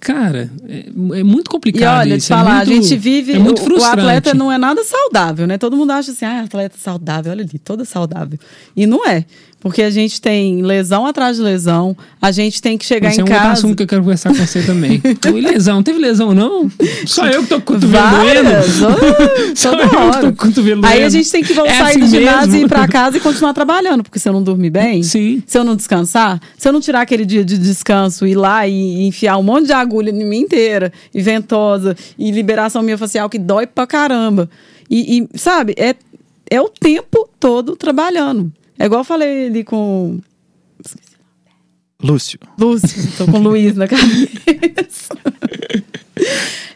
cara, 0.00 0.50
é, 0.68 0.86
é 1.20 1.22
muito 1.24 1.48
E 1.48 1.50
complicado 1.50 2.00
olha, 2.00 2.16
te 2.16 2.20
isso. 2.20 2.32
é 2.32 2.36
falar, 2.36 2.66
muito- 2.66 2.70
a 2.70 2.74
gente 2.82 2.96
vive. 2.96 3.32
É 3.32 3.38
muito 3.38 3.58
o- 3.58 3.62
o, 3.62 3.64
frustrante. 3.64 4.00
atleta 4.00 4.34
não 4.34 4.52
é 4.52 4.58
nada 4.58 4.82
saudável, 4.84 5.46
né? 5.46 5.58
Todo 5.58 5.76
mundo 5.76 5.90
acha 5.92 6.10
assim, 6.12 6.24
ah, 6.24 6.42
atleta 6.42 6.76
saudável, 6.78 7.32
olha 7.32 7.42
ali, 7.44 7.58
toda 7.58 7.84
saudável. 7.84 8.38
E 8.76 8.86
não 8.86 9.06
é. 9.06 9.24
Porque 9.64 9.80
a 9.82 9.88
gente 9.88 10.20
tem 10.20 10.60
lesão 10.60 11.06
atrás 11.06 11.38
de 11.38 11.42
lesão, 11.42 11.96
a 12.20 12.30
gente 12.30 12.60
tem 12.60 12.76
que 12.76 12.84
chegar 12.84 13.08
Esse 13.08 13.18
em 13.18 13.22
é 13.22 13.24
um 13.24 13.28
casa. 13.28 13.52
assunto 13.52 13.76
que 13.78 13.82
eu 13.82 13.86
quero 13.86 14.02
conversar 14.02 14.28
com 14.28 14.34
você 14.46 14.60
também. 14.62 15.00
Oi, 15.32 15.40
lesão, 15.40 15.82
teve 15.82 15.98
lesão 15.98 16.34
não? 16.34 16.70
Só 17.06 17.26
eu 17.28 17.42
que 17.42 17.48
tô 17.48 17.62
com 17.62 17.72
o 17.72 17.76
cotovelo 17.80 18.10
doendo? 18.10 18.50
Oh, 19.50 19.56
Só 19.56 19.72
eu 19.72 19.88
que 19.88 19.96
tô 19.96 20.20
com 20.20 20.28
o 20.28 20.36
cotovelo 20.36 20.84
Aí 20.84 20.92
a 20.92 20.96
doendo. 20.98 21.10
gente 21.12 21.32
tem 21.32 21.42
que 21.42 21.54
voltar 21.54 21.72
É 21.72 21.76
sair 21.78 21.88
assim 21.92 22.00
do 22.00 22.06
ginásio 22.08 22.40
mesmo? 22.52 22.56
e 22.56 22.64
ir 22.66 22.68
pra 22.68 22.86
casa 22.86 23.16
e 23.16 23.20
continuar 23.20 23.54
trabalhando, 23.54 24.02
porque 24.02 24.18
se 24.18 24.28
eu 24.28 24.34
não 24.34 24.42
dormir 24.42 24.68
bem, 24.68 25.02
Sim. 25.02 25.42
se 25.46 25.56
eu 25.56 25.64
não 25.64 25.74
descansar, 25.74 26.38
se 26.58 26.68
eu 26.68 26.72
não 26.74 26.80
tirar 26.82 27.00
aquele 27.00 27.24
dia 27.24 27.42
de 27.42 27.56
descanso, 27.56 28.26
ir 28.26 28.34
lá 28.34 28.68
e 28.68 29.06
enfiar 29.06 29.38
um 29.38 29.42
monte 29.42 29.64
de 29.68 29.72
agulha 29.72 30.10
em 30.10 30.24
mim 30.28 30.40
inteira, 30.40 30.92
e 31.14 31.22
ventosa, 31.22 31.96
e 32.18 32.30
liberação 32.30 32.82
miofascial 32.82 33.30
que 33.30 33.38
dói 33.38 33.66
pra 33.66 33.86
caramba. 33.86 34.46
E, 34.90 35.20
e, 35.32 35.38
sabe, 35.38 35.74
é, 35.78 35.94
é 36.50 36.60
o 36.60 36.68
tempo 36.68 37.26
todo 37.40 37.74
trabalhando. 37.76 38.52
É 38.78 38.86
igual 38.86 39.00
eu 39.00 39.04
falei 39.04 39.46
ali 39.46 39.64
com 39.64 40.20
Lúcio. 42.02 42.38
Lúcio, 42.58 43.12
tô 43.16 43.24
com 43.24 43.38
o 43.38 43.42
Luiz 43.42 43.74
na 43.76 43.88
cabeça. 43.88 45.14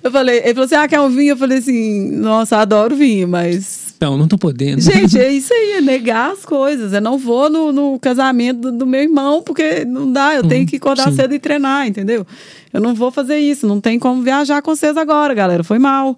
Eu 0.03 0.11
falei, 0.11 0.39
ele 0.39 0.55
falou 0.55 0.65
assim: 0.65 0.75
ah, 0.75 0.89
quer 0.89 1.01
um 1.01 1.11
vinho? 1.11 1.33
Eu 1.33 1.37
falei 1.37 1.59
assim, 1.59 2.11
nossa, 2.13 2.57
adoro 2.57 2.97
vinho, 2.97 3.29
mas. 3.29 3.95
Não, 4.01 4.17
não 4.17 4.29
tô 4.29 4.39
podendo. 4.39 4.81
Gente, 4.81 5.19
é 5.19 5.29
isso 5.33 5.53
aí, 5.53 5.73
é 5.73 5.81
negar 5.81 6.33
as 6.33 6.47
coisas. 6.47 6.93
Eu 6.93 7.01
não 7.01 7.19
vou 7.19 7.51
no, 7.51 7.73
no 7.73 7.99
casamento 7.99 8.61
do, 8.61 8.79
do 8.79 8.87
meu 8.87 9.03
irmão, 9.03 9.43
porque 9.43 9.85
não 9.85 10.11
dá, 10.11 10.35
eu 10.35 10.45
tenho 10.45 10.67
que 10.67 10.77
acordar 10.77 11.11
sim. 11.11 11.17
cedo 11.17 11.35
e 11.35 11.39
treinar, 11.39 11.87
entendeu? 11.87 12.27
Eu 12.73 12.81
não 12.81 12.95
vou 12.95 13.11
fazer 13.11 13.39
isso, 13.39 13.67
não 13.67 13.81
tem 13.81 13.99
como 13.99 14.23
viajar 14.23 14.63
com 14.63 14.75
vocês 14.75 14.97
agora, 14.97 15.35
galera. 15.35 15.63
Foi 15.63 15.79
mal. 15.79 16.17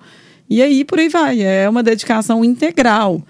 E 0.49 0.63
aí, 0.63 0.85
por 0.85 0.99
aí 0.99 1.09
vai. 1.09 1.41
É 1.43 1.69
uma 1.69 1.83
dedicação 1.83 2.45
integral. 2.45 3.23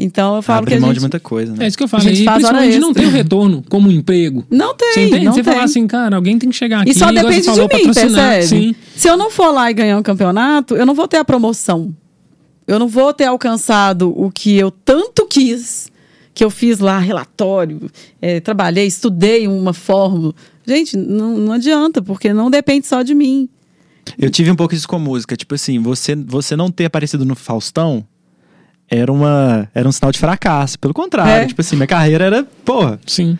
Então, 0.00 0.36
eu 0.36 0.42
falo 0.42 0.58
Abre 0.60 0.70
que 0.70 0.76
a 0.76 0.80
mão 0.80 0.88
gente. 0.90 0.94
de 0.96 1.00
muita 1.00 1.18
coisa, 1.18 1.52
né? 1.54 1.64
É 1.64 1.68
isso 1.68 1.76
que 1.76 1.82
eu 1.82 1.88
falo. 1.88 2.04
A 2.04 2.06
gente 2.06 2.22
E 2.22 2.24
faz 2.24 2.44
hora 2.44 2.58
principalmente 2.58 2.78
não 2.80 2.88
extra. 2.90 3.02
tem 3.02 3.10
o 3.12 3.14
retorno 3.14 3.64
como 3.68 3.88
um 3.88 3.92
emprego. 3.92 4.46
Não 4.48 4.72
tem, 4.76 4.92
Você 4.92 5.06
entende? 5.06 5.24
não 5.24 5.32
você 5.32 5.42
tem. 5.42 5.52
fala 5.52 5.64
assim, 5.64 5.86
cara, 5.88 6.14
alguém 6.14 6.38
tem 6.38 6.48
que 6.50 6.54
chegar 6.56 6.82
aqui 6.82 6.90
E 6.90 6.94
só 6.94 7.10
depende 7.10 7.42
de 7.52 7.60
mim, 7.60 7.68
percebe? 7.92 8.46
Sim. 8.46 8.74
Se 8.94 9.08
eu 9.08 9.16
não 9.16 9.28
for 9.28 9.50
lá 9.50 9.68
e 9.70 9.74
ganhar 9.74 9.98
um 9.98 10.02
campeonato, 10.02 10.76
eu 10.76 10.86
não 10.86 10.94
vou 10.94 11.08
ter 11.08 11.16
a 11.16 11.24
promoção. 11.24 11.92
Eu 12.66 12.78
não 12.78 12.86
vou 12.86 13.12
ter 13.12 13.24
alcançado 13.24 14.12
o 14.16 14.30
que 14.30 14.56
eu 14.56 14.70
tanto 14.70 15.26
quis, 15.26 15.90
que 16.32 16.44
eu 16.44 16.50
fiz 16.50 16.78
lá 16.78 16.98
relatório, 17.00 17.90
eh, 18.22 18.38
trabalhei, 18.38 18.86
estudei 18.86 19.48
uma 19.48 19.72
fórmula. 19.72 20.32
Gente, 20.64 20.96
não, 20.96 21.36
não 21.36 21.52
adianta, 21.54 22.00
porque 22.00 22.32
não 22.32 22.48
depende 22.50 22.86
só 22.86 23.02
de 23.02 23.14
mim. 23.16 23.48
Eu 24.16 24.30
tive 24.30 24.50
um 24.50 24.54
pouco 24.54 24.74
isso 24.74 24.86
com 24.86 24.98
música. 24.98 25.36
Tipo 25.36 25.54
assim, 25.56 25.80
você, 25.80 26.14
você 26.14 26.54
não 26.54 26.70
ter 26.70 26.84
aparecido 26.84 27.24
no 27.24 27.34
Faustão 27.34 28.06
era, 28.90 29.12
uma, 29.12 29.68
era 29.74 29.88
um 29.88 29.92
sinal 29.92 30.10
de 30.12 30.18
fracasso. 30.18 30.78
Pelo 30.78 30.94
contrário, 30.94 31.44
É. 31.44 31.46
tipo 31.46 31.60
assim, 31.60 31.76
minha 31.76 31.86
carreira 31.86 32.24
era, 32.24 32.46
porra, 32.64 32.98
Sim. 33.06 33.38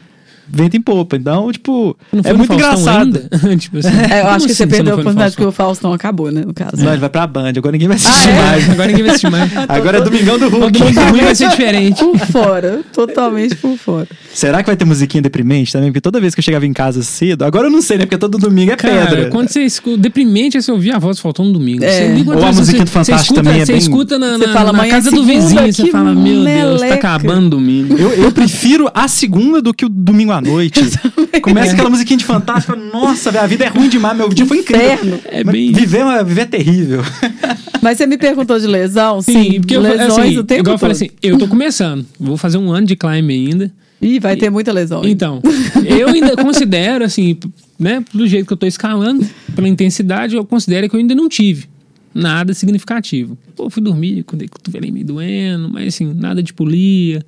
Vento 0.50 0.76
em 0.76 0.80
popa. 0.80 1.16
Então, 1.16 1.50
tipo, 1.52 1.96
é 2.24 2.32
muito 2.32 2.52
engraçado. 2.52 3.20
tipo 3.58 3.78
assim, 3.78 3.88
É, 4.10 4.22
eu 4.22 4.26
acho 4.28 4.46
que 4.46 4.52
assim 4.52 4.54
você 4.54 4.66
perdeu 4.66 4.92
a 4.94 4.96
oportunidade 4.96 5.34
porque 5.34 5.46
o 5.48 5.52
Faustão 5.52 5.92
acabou, 5.92 6.30
né, 6.30 6.42
no 6.46 6.54
caso. 6.54 6.76
Não, 6.76 6.90
ele 6.92 7.00
vai 7.00 7.08
pra 7.08 7.26
Band. 7.26 7.52
Agora 7.56 7.72
ninguém 7.72 7.88
vai 7.88 7.96
assistir 7.96 8.28
Ah, 8.28 8.32
é? 8.32 8.42
mais. 8.50 8.70
Agora 8.70 8.86
ninguém 8.88 9.02
vai 9.04 9.10
assistir 9.10 9.30
mais. 9.30 9.50
Agora 9.68 9.98
é 9.98 10.00
Domingão 10.00 10.38
do 10.38 10.50
Todo 10.50 10.60
Hulk. 10.62 10.78
mundo 10.82 10.94
domingo 10.94 11.24
vai 11.24 11.34
ser 11.34 11.48
diferente. 11.48 12.02
Por 12.04 12.18
fora, 12.18 12.80
totalmente 12.92 13.54
por 13.56 13.76
fora. 13.76 14.06
Será 14.32 14.62
que 14.62 14.66
vai 14.68 14.76
ter 14.76 14.84
musiquinha 14.84 15.22
deprimente 15.22 15.72
também? 15.72 15.90
Porque 15.90 16.00
toda 16.00 16.20
vez 16.20 16.34
que 16.34 16.40
eu 16.40 16.44
chegava 16.44 16.66
em 16.66 16.72
casa 16.72 17.02
cedo, 17.02 17.44
agora 17.44 17.66
eu 17.66 17.70
não 17.70 17.82
sei, 17.82 17.98
né? 17.98 18.04
Porque 18.06 18.18
todo 18.18 18.38
domingo 18.38 18.72
é 18.72 18.76
Cara, 18.76 19.06
pedra. 19.06 19.30
quando 19.30 19.48
você 19.48 19.62
escuta. 19.62 19.96
Deprimente 19.98 20.56
é 20.56 20.60
você 20.60 20.70
ouvir 20.72 20.92
a 20.92 20.98
voz 20.98 21.18
faltando 21.18 21.48
no 21.48 21.58
domingo. 21.58 21.84
É. 21.84 21.90
Você 22.14 22.30
Ou 22.30 22.42
a 22.44 22.52
musiquinha 22.52 22.78
você- 22.78 22.84
do 22.84 22.90
Fantástico 22.90 23.16
você 23.16 23.22
escuta, 23.22 23.42
também 23.42 23.60
é 23.60 23.66
Você 23.66 23.72
bem- 23.72 23.80
escuta 23.80 24.18
na, 24.18 24.38
Você 24.38 24.46
na- 24.46 24.52
fala, 24.52 24.72
na 24.72 24.78
"Amanhã 24.78 24.88
é 24.92 24.94
casa 24.96 25.10
do 25.10 25.24
vizinho, 25.24 25.72
você 25.72 25.86
fala: 25.90 26.14
Meu 26.14 26.44
Deus, 26.44 26.80
tá 26.80 26.86
meleca." 26.86 26.94
acabando 26.94 27.46
o 27.46 27.50
domingo. 27.50 27.96
Eu, 27.98 28.10
eu 28.12 28.32
prefiro 28.32 28.90
a 28.94 29.08
segunda 29.08 29.60
do 29.60 29.74
que 29.74 29.84
o 29.84 29.88
domingo 29.88 30.32
à 30.32 30.37
noite. 30.40 30.80
Começa 31.42 31.72
aquela 31.72 31.90
musiquinha 31.90 32.16
de 32.18 32.24
fantástico. 32.24 32.76
Nossa, 32.76 33.30
a 33.40 33.46
vida 33.46 33.64
é 33.64 33.68
ruim 33.68 33.88
demais. 33.88 34.16
Meu 34.16 34.28
dia 34.28 34.44
foi 34.46 34.58
incrível. 34.58 34.92
Inferno. 34.92 35.20
É 35.26 35.44
bem- 35.44 35.72
Viver, 35.72 36.00
é- 36.00 36.24
viver 36.24 36.40
é 36.42 36.46
terrível. 36.46 37.02
Mas 37.82 37.96
você 37.98 38.06
me 38.06 38.18
perguntou 38.18 38.58
de 38.58 38.66
lesão? 38.66 39.22
Sim, 39.22 39.32
Sim, 39.52 39.60
porque 39.60 39.76
eu, 39.76 39.80
lesões 39.80 40.10
assim, 40.18 40.38
o 40.38 40.44
tempo 40.44 40.60
igual 40.62 40.74
eu 40.74 40.78
falei 40.78 40.96
todo. 40.96 41.06
assim, 41.06 41.16
eu 41.22 41.38
tô 41.38 41.46
começando, 41.46 42.04
vou 42.18 42.36
fazer 42.36 42.58
um 42.58 42.72
ano 42.72 42.86
de 42.86 42.96
climb 42.96 43.30
ainda. 43.30 43.72
Ih, 44.02 44.18
vai 44.20 44.36
ter 44.36 44.50
muita 44.50 44.72
lesão. 44.72 45.02
Então, 45.04 45.40
eu 45.84 46.08
ainda 46.08 46.36
considero, 46.36 47.04
assim, 47.04 47.36
né, 47.78 48.02
do 48.14 48.26
jeito 48.28 48.46
que 48.46 48.52
eu 48.52 48.56
tô 48.56 48.66
escalando, 48.66 49.26
pela 49.56 49.68
intensidade, 49.68 50.36
eu 50.36 50.44
considero 50.44 50.88
que 50.88 50.94
eu 50.96 51.00
ainda 51.00 51.14
não 51.16 51.28
tive 51.28 51.66
nada 52.14 52.52
significativo. 52.54 53.36
Pô, 53.56 53.68
fui 53.70 53.82
dormir 53.82 54.22
com 54.24 54.36
o 54.36 54.48
cotovelinho 54.48 54.94
meio 54.94 55.06
doendo, 55.06 55.68
mas 55.68 55.88
assim, 55.94 56.12
nada 56.14 56.42
de 56.42 56.52
polia, 56.52 57.24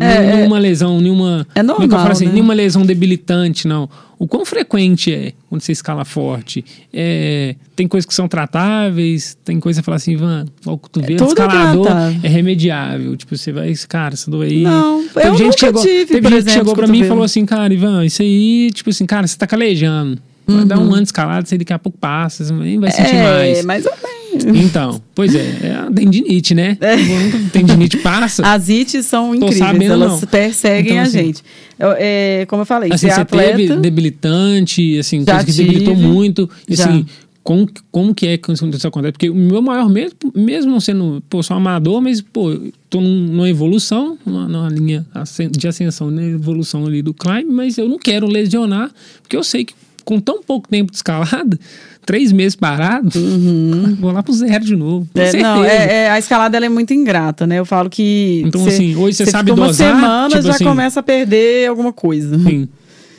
É, 0.00 0.36
nenhuma 0.36 0.58
lesão, 0.58 1.00
nenhuma. 1.00 1.46
É 1.54 1.60
que 1.60 1.60
eu 1.60 1.64
normal, 1.64 2.08
assim, 2.10 2.26
né? 2.26 2.32
nenhuma 2.32 2.54
lesão 2.54 2.84
debilitante, 2.86 3.66
não. 3.66 3.88
O 4.18 4.26
quão 4.26 4.44
frequente 4.44 5.12
é 5.12 5.32
quando 5.48 5.60
você 5.60 5.72
escala 5.72 6.04
forte? 6.04 6.64
É, 6.92 7.56
tem 7.74 7.88
coisas 7.88 8.06
que 8.06 8.14
são 8.14 8.28
tratáveis, 8.28 9.36
tem 9.44 9.58
coisa 9.58 9.80
que 9.80 9.84
fala 9.84 9.96
assim, 9.96 10.12
Ivan, 10.12 10.46
o 10.64 10.78
cotovelo 10.78 11.24
é 11.24 11.26
escalador 11.26 11.88
é 12.22 12.28
remediável. 12.28 13.16
Tipo, 13.16 13.36
você 13.36 13.50
vai, 13.50 13.74
cara, 13.88 14.14
essa 14.14 14.30
dor 14.30 14.44
aí. 14.44 14.62
Não, 14.62 15.02
Teve 15.08 15.26
eu 15.26 15.32
gente 15.32 15.42
nunca 15.42 15.54
que 15.54 15.60
chegou, 15.60 15.82
tive, 15.82 16.06
teve 16.06 16.28
gente 16.28 16.30
que 16.30 16.50
exemplo, 16.50 16.52
chegou 16.52 16.74
pra 16.76 16.86
mim 16.86 17.00
e 17.00 17.04
falou 17.04 17.24
assim, 17.24 17.44
cara, 17.44 17.74
Ivan, 17.74 18.04
isso 18.04 18.22
aí, 18.22 18.70
tipo 18.72 18.90
assim, 18.90 19.04
cara, 19.06 19.26
você 19.26 19.36
tá 19.36 19.46
calejando. 19.46 20.18
Vai 20.46 20.64
dar 20.64 20.78
um 20.78 20.92
ano 20.92 21.02
escalado, 21.02 21.48
você 21.48 21.56
daqui 21.58 21.72
a 21.72 21.78
pouco 21.78 21.98
passa, 21.98 22.44
você 22.44 22.52
nem 22.52 22.78
vai 22.78 22.90
sentir 22.90 23.14
Uhum. 23.14 23.20
é, 23.20 23.24
mais. 23.24 23.64
mais 23.64 23.86
ou 23.86 23.92
menos. 23.92 24.21
Então, 24.54 25.00
pois 25.14 25.34
é, 25.34 25.58
é 25.62 25.74
a 25.74 25.90
tendinite, 25.90 26.54
né? 26.54 26.76
Quando 26.80 27.50
tendinite 27.50 27.96
passa. 27.98 28.46
As 28.46 28.68
ites 28.68 29.06
são 29.06 29.34
incríveis, 29.34 29.58
sabendo, 29.58 29.92
elas 29.92 30.20
não. 30.20 30.28
perseguem 30.28 30.92
Então, 30.92 30.98
a 30.98 31.02
assim, 31.02 31.18
gente. 31.18 31.42
Eu, 31.78 31.94
é, 31.98 32.46
como 32.48 32.62
eu 32.62 32.66
falei, 32.66 32.90
assim, 32.92 33.08
ser 33.08 33.14
você 33.14 33.20
atleta. 33.20 33.56
teve 33.56 33.76
debilitante, 33.76 34.98
assim, 34.98 35.24
coisa 35.24 35.44
que 35.44 35.52
debilitou 35.52 35.96
muito. 35.96 36.48
E, 36.68 36.74
assim, 36.74 37.06
como, 37.42 37.68
como 37.90 38.14
que 38.14 38.26
é 38.26 38.38
que 38.38 38.52
isso 38.52 38.86
acontece? 38.86 39.12
Porque 39.12 39.28
o 39.28 39.34
meu 39.34 39.60
maior 39.60 39.88
medo, 39.88 40.14
mesmo 40.34 40.70
não 40.70 40.80
sendo, 40.80 41.22
pô, 41.28 41.42
sou 41.42 41.56
amador, 41.56 42.00
mas, 42.00 42.20
pô, 42.20 42.56
tô 42.88 43.00
num- 43.00 43.26
numa 43.26 43.48
evolução, 43.50 44.16
numa, 44.24 44.48
numa 44.48 44.68
linha 44.68 45.04
de 45.50 45.66
ascensão, 45.68 46.10
né, 46.10 46.30
evolução 46.30 46.86
ali 46.86 47.02
do 47.02 47.12
climb, 47.12 47.50
mas 47.50 47.78
eu 47.78 47.88
não 47.88 47.98
quero 47.98 48.26
lesionar, 48.28 48.90
porque 49.22 49.36
eu 49.36 49.42
sei 49.42 49.64
que 49.64 49.74
com 50.04 50.18
tão 50.20 50.42
pouco 50.42 50.68
tempo 50.68 50.90
de 50.90 50.96
escalada, 50.98 51.58
três 52.04 52.32
meses 52.32 52.56
parado, 52.56 53.10
vou 54.00 54.10
lá 54.12 54.22
pro 54.22 54.32
zero 54.32 54.64
de 54.64 54.76
novo. 54.76 55.06
Com 55.12 55.18
Uhum. 55.20 55.24
É, 55.26 55.30
certeza. 55.30 55.54
não, 55.54 55.64
é, 55.64 55.94
é, 56.04 56.10
a 56.10 56.18
escalada 56.18 56.56
ela 56.56 56.66
é 56.66 56.68
muito 56.68 56.92
ingrata, 56.92 57.46
né? 57.46 57.58
Eu 57.58 57.64
falo 57.64 57.88
que. 57.88 58.42
Então, 58.46 58.62
cê- 58.64 58.68
assim, 58.70 58.96
hoje 58.96 59.16
você 59.16 59.24
cê 59.24 59.30
sabe 59.30 59.50
fica 59.50 59.60
uma 59.60 59.66
dosar, 59.68 59.94
semana 59.94 60.28
tipo 60.28 60.42
já 60.42 60.50
assim- 60.52 60.64
começa 60.64 61.00
a 61.00 61.02
perder 61.02 61.68
alguma 61.68 61.92
coisa. 61.92 62.38
Sim. 62.38 62.68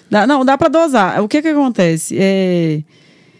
Dá- 0.10 0.28
não, 0.28 0.44
dá 0.46 0.58
pra 0.58 0.68
dosar. 0.68 1.24
O 1.24 1.28
que 1.28 1.42
que 1.42 1.48
acontece? 1.48 2.16
É, 2.20 2.82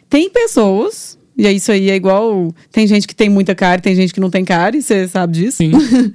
tem 0.10 0.30
pessoas, 0.30 1.18
e 1.38 1.46
é 1.46 1.52
isso 1.52 1.72
aí 1.72 1.90
é 1.90 1.96
igual. 1.96 2.54
Tem 2.72 2.88
gente 2.88 3.08
que 3.08 3.16
tem 3.16 3.30
muita 3.30 3.54
cárie, 3.54 3.82
tem 3.82 3.96
gente 3.96 4.14
que 4.14 4.20
não 4.20 4.30
tem 4.30 4.44
cárie, 4.46 4.82
você 4.82 5.08
sabe 5.08 5.34
disso? 5.34 5.58
Sim. 5.58 5.72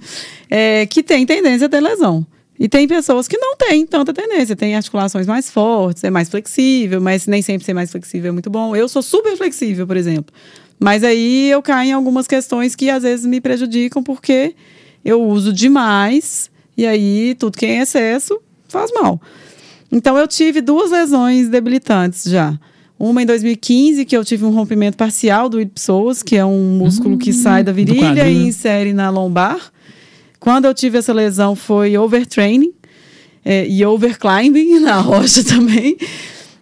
É, 0.51 0.87
que 0.87 1.03
tem 1.03 1.27
tendência 1.27 1.67
a 1.67 1.69
ter 1.69 1.79
lesão. 1.79 2.27
E 2.59 2.69
tem 2.69 2.89
pessoas 2.89 3.29
que 3.29 3.39
não 3.39 3.57
têm 3.57 3.87
tanta 3.87 4.13
tendência, 4.13 4.57
tem 4.57 4.75
articulações 4.75 5.27
mais 5.27 5.49
fortes, 5.49 6.03
é 6.03 6.11
mais 6.11 6.29
flexível, 6.29 7.01
mas 7.01 7.27
nem 7.27 7.41
sempre 7.41 7.65
ser 7.65 7.73
mais 7.73 7.91
flexível 7.91 8.31
é 8.31 8.33
muito 8.33 8.51
bom. 8.51 8.75
Eu 8.75 8.89
sou 8.89 9.03
super 9.03 9.37
flexível, 9.37 9.87
por 9.87 9.97
exemplo. 9.97 10.35
Mas 10.79 11.05
aí 11.05 11.51
eu 11.51 11.63
caio 11.63 11.91
em 11.91 11.93
algumas 11.93 12.27
questões 12.27 12.75
que 12.75 12.91
às 12.91 13.03
vezes 13.03 13.25
me 13.27 13.41
prejudicam 13.41 14.03
porque 14.03 14.55
eu 15.05 15.23
uso 15.23 15.53
demais 15.53 16.51
e 16.77 16.87
aí 16.87 17.35
tudo 17.39 17.57
que 17.57 17.67
é 17.67 17.77
em 17.77 17.81
excesso 17.81 18.41
faz 18.69 18.91
mal. 18.93 19.21
Então 19.91 20.19
eu 20.19 20.27
tive 20.27 20.61
duas 20.61 20.91
lesões 20.91 21.49
debilitantes 21.49 22.25
já. 22.25 22.59
Uma 22.99 23.23
em 23.23 23.27
2015, 23.27 24.05
que 24.05 24.17
eu 24.17 24.25
tive 24.25 24.45
um 24.45 24.51
rompimento 24.51 24.97
parcial 24.97 25.49
do 25.49 25.61
ipsoas, 25.61 26.21
que 26.21 26.37
é 26.37 26.45
um 26.45 26.77
músculo 26.77 27.17
que 27.17 27.33
sai 27.33 27.63
da 27.63 27.71
virilha 27.71 28.09
quadril, 28.09 28.27
e 28.27 28.49
insere 28.49 28.93
na 28.93 29.09
lombar. 29.09 29.73
Quando 30.41 30.65
eu 30.67 30.75
tive 30.75 30.99
essa 30.99 31.13
lesão 31.13 31.55
foi 31.57 31.97
overtraining 31.99 32.73
é, 33.45 33.67
e 33.69 33.85
overclimbing 33.85 34.79
na 34.81 35.01
rocha 35.01 35.43
também. 35.45 35.97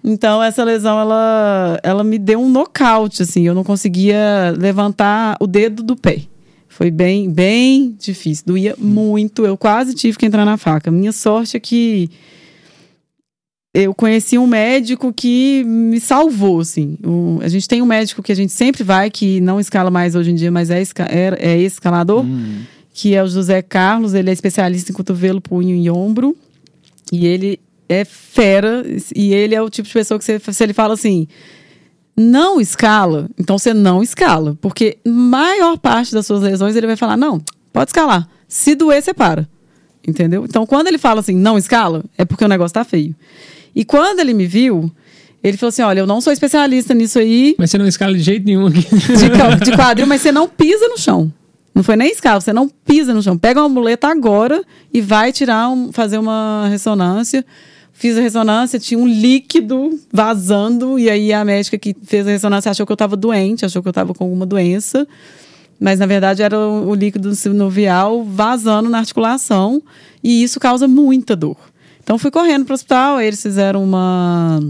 Então 0.04 0.42
essa 0.42 0.62
lesão 0.62 0.98
ela, 1.00 1.80
ela 1.82 2.04
me 2.04 2.18
deu 2.18 2.40
um 2.40 2.48
nocaute 2.48 3.22
assim, 3.22 3.42
eu 3.46 3.54
não 3.54 3.64
conseguia 3.64 4.54
levantar 4.56 5.36
o 5.40 5.46
dedo 5.46 5.82
do 5.82 5.96
pé. 5.96 6.22
Foi 6.68 6.90
bem 6.90 7.30
bem 7.30 7.96
difícil, 7.98 8.44
doía 8.46 8.74
muito, 8.78 9.44
eu 9.46 9.56
quase 9.56 9.94
tive 9.94 10.16
que 10.18 10.26
entrar 10.26 10.44
na 10.44 10.56
faca. 10.56 10.90
Minha 10.90 11.10
sorte 11.12 11.56
é 11.56 11.60
que 11.60 12.08
eu 13.74 13.92
conheci 13.94 14.38
um 14.38 14.46
médico 14.46 15.12
que 15.12 15.62
me 15.64 16.00
salvou, 16.00 16.60
assim. 16.60 16.96
O- 17.04 17.38
a 17.42 17.48
gente 17.48 17.68
tem 17.68 17.82
um 17.82 17.86
médico 17.86 18.22
que 18.22 18.32
a 18.32 18.34
gente 18.34 18.52
sempre 18.52 18.82
vai, 18.82 19.10
que 19.10 19.38
não 19.40 19.60
escala 19.60 19.90
mais 19.90 20.14
hoje 20.14 20.30
em 20.30 20.34
dia, 20.34 20.50
mas 20.50 20.70
é, 20.70 20.80
esca- 20.80 21.08
é, 21.10 21.36
é 21.38 21.58
escalador, 21.58 22.24
que 22.96 23.14
é 23.14 23.22
o 23.22 23.28
José 23.28 23.60
Carlos. 23.60 24.14
Ele 24.14 24.30
é 24.30 24.32
especialista 24.32 24.90
em 24.90 24.94
cotovelo, 24.94 25.38
punho 25.38 25.76
e 25.76 25.90
ombro. 25.90 26.34
E 27.12 27.26
ele 27.26 27.60
é 27.86 28.06
fera. 28.06 28.82
E 29.14 29.34
ele 29.34 29.54
é 29.54 29.60
o 29.60 29.68
tipo 29.68 29.86
de 29.86 29.92
pessoa 29.92 30.18
que 30.18 30.24
você, 30.24 30.40
se 30.40 30.64
ele 30.64 30.72
fala 30.72 30.94
assim, 30.94 31.28
não 32.16 32.58
escala, 32.58 33.28
então 33.38 33.58
você 33.58 33.74
não 33.74 34.02
escala. 34.02 34.56
Porque 34.62 34.96
maior 35.04 35.76
parte 35.76 36.14
das 36.14 36.26
suas 36.26 36.40
lesões 36.40 36.74
ele 36.74 36.86
vai 36.86 36.96
falar, 36.96 37.18
não, 37.18 37.38
pode 37.70 37.90
escalar. 37.90 38.26
Se 38.48 38.74
doer, 38.74 39.02
você 39.02 39.12
para. 39.12 39.46
Entendeu? 40.08 40.46
Então, 40.46 40.64
quando 40.64 40.86
ele 40.86 40.96
fala 40.96 41.20
assim, 41.20 41.36
não 41.36 41.58
escala, 41.58 42.02
é 42.16 42.24
porque 42.24 42.46
o 42.46 42.48
negócio 42.48 42.72
tá 42.72 42.84
feio. 42.84 43.14
E 43.74 43.84
quando 43.84 44.20
ele 44.20 44.32
me 44.32 44.46
viu, 44.46 44.90
ele 45.44 45.58
falou 45.58 45.68
assim: 45.68 45.82
olha, 45.82 46.00
eu 46.00 46.06
não 46.06 46.22
sou 46.22 46.32
especialista 46.32 46.94
nisso 46.94 47.18
aí, 47.18 47.54
Mas 47.58 47.70
você 47.70 47.76
não 47.76 47.86
escala 47.86 48.14
de 48.14 48.22
jeito 48.22 48.46
nenhum 48.46 48.68
aqui. 48.68 48.80
de, 48.80 49.64
de 49.70 49.76
quadril, 49.76 50.06
mas 50.06 50.22
você 50.22 50.32
não 50.32 50.48
pisa 50.48 50.88
no 50.88 50.96
chão. 50.96 51.30
Não 51.76 51.82
foi 51.82 51.94
nem 51.94 52.10
escala, 52.10 52.40
você 52.40 52.54
não 52.54 52.70
pisa 52.70 53.12
no 53.12 53.22
chão. 53.22 53.36
Pega 53.36 53.60
uma 53.60 53.68
muleta 53.68 54.08
agora 54.08 54.64
e 54.90 55.02
vai 55.02 55.30
tirar 55.30 55.68
um, 55.68 55.92
fazer 55.92 56.16
uma 56.16 56.66
ressonância. 56.70 57.44
Fiz 57.92 58.16
a 58.16 58.22
ressonância, 58.22 58.78
tinha 58.78 58.98
um 58.98 59.06
líquido 59.06 60.00
vazando, 60.10 60.98
e 60.98 61.10
aí 61.10 61.34
a 61.34 61.44
médica 61.44 61.76
que 61.76 61.94
fez 62.02 62.26
a 62.26 62.30
ressonância 62.30 62.70
achou 62.70 62.86
que 62.86 62.92
eu 62.92 62.94
estava 62.94 63.14
doente, 63.14 63.66
achou 63.66 63.82
que 63.82 63.88
eu 63.88 63.90
estava 63.90 64.14
com 64.14 64.24
alguma 64.24 64.46
doença. 64.46 65.06
Mas 65.78 65.98
na 65.98 66.06
verdade 66.06 66.42
era 66.42 66.58
o, 66.58 66.94
líquido 66.94 67.34
sinovial 67.34 68.24
vazando 68.24 68.88
na 68.88 69.00
articulação, 69.00 69.82
e 70.24 70.42
isso 70.42 70.58
causa 70.58 70.88
muita 70.88 71.36
dor. 71.36 71.58
Então 72.02 72.16
fui 72.16 72.30
correndo 72.30 72.64
para 72.64 72.72
o 72.72 72.74
hospital, 72.74 73.20
eles 73.20 73.42
fizeram 73.42 73.84
uma, 73.84 74.60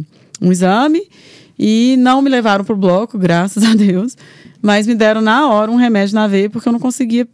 um 0.43 0.51
exame 0.51 1.09
e 1.57 1.95
não 2.01 2.21
me 2.21 2.29
levaram 2.29 2.65
para 2.65 2.75
o 2.75 2.77
bloco, 2.77 3.17
graças 3.17 3.63
a 3.63 3.75
Deus. 3.75 4.17
Mas 4.63 4.87
me 4.87 4.95
deram 4.95 5.21
na 5.21 5.49
hora 5.49 5.71
um 5.71 5.77
remédio 5.77 6.15
na 6.15 6.27
veia 6.27 6.51
porque 6.51 6.69
eu 6.69 6.73
não 6.73 6.81
conseguia. 6.81 7.27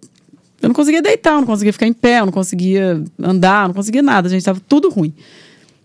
Eu 0.60 0.68
não 0.68 0.74
conseguia 0.74 1.02
deitar, 1.02 1.34
eu 1.34 1.40
não 1.40 1.46
conseguia 1.46 1.72
ficar 1.72 1.86
em 1.86 1.92
pé, 1.92 2.20
eu 2.20 2.26
não 2.26 2.32
conseguia 2.32 3.02
andar, 3.20 3.64
eu 3.64 3.68
não 3.68 3.74
conseguia 3.74 4.02
nada, 4.02 4.28
gente, 4.28 4.38
estava 4.38 4.60
tudo 4.68 4.90
ruim. 4.90 5.12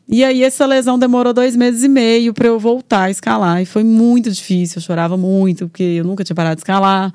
E 0.08 0.24
aí 0.24 0.44
essa 0.44 0.66
lesão 0.66 0.98
demorou 0.98 1.34
dois 1.34 1.56
meses 1.56 1.84
e 1.84 1.88
meio 1.88 2.34
para 2.34 2.48
eu 2.48 2.60
voltar 2.60 3.04
a 3.04 3.12
escalar. 3.12 3.62
E 3.62 3.66
foi 3.66 3.84
muito 3.84 4.32
difícil, 4.32 4.78
eu 4.78 4.82
chorava 4.82 5.18
muito, 5.18 5.68
porque 5.68 5.84
eu 5.84 6.04
nunca 6.04 6.24
tinha 6.24 6.36
parado 6.36 6.56
de 6.56 6.62
escalar. 6.62 7.14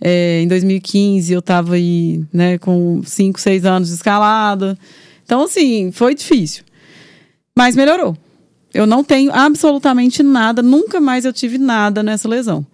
É, 0.00 0.40
em 0.40 0.48
2015 0.48 1.32
eu 1.32 1.38
estava 1.38 1.74
aí, 1.74 2.24
né, 2.32 2.58
com 2.58 3.02
5, 3.04 3.40
6 3.40 3.64
anos 3.64 3.88
de 3.88 3.94
escalada. 3.94 4.76
Então, 5.24 5.44
assim, 5.44 5.92
foi 5.92 6.14
difícil. 6.14 6.64
Mas 7.56 7.76
melhorou. 7.76 8.16
Eu 8.74 8.86
não 8.86 9.04
tenho 9.04 9.30
absolutamente 9.32 10.22
nada, 10.22 10.62
nunca 10.62 11.00
mais 11.00 11.24
eu 11.24 11.32
tive 11.32 11.58
nada 11.58 12.02
nessa 12.02 12.28
lesão. 12.28 12.66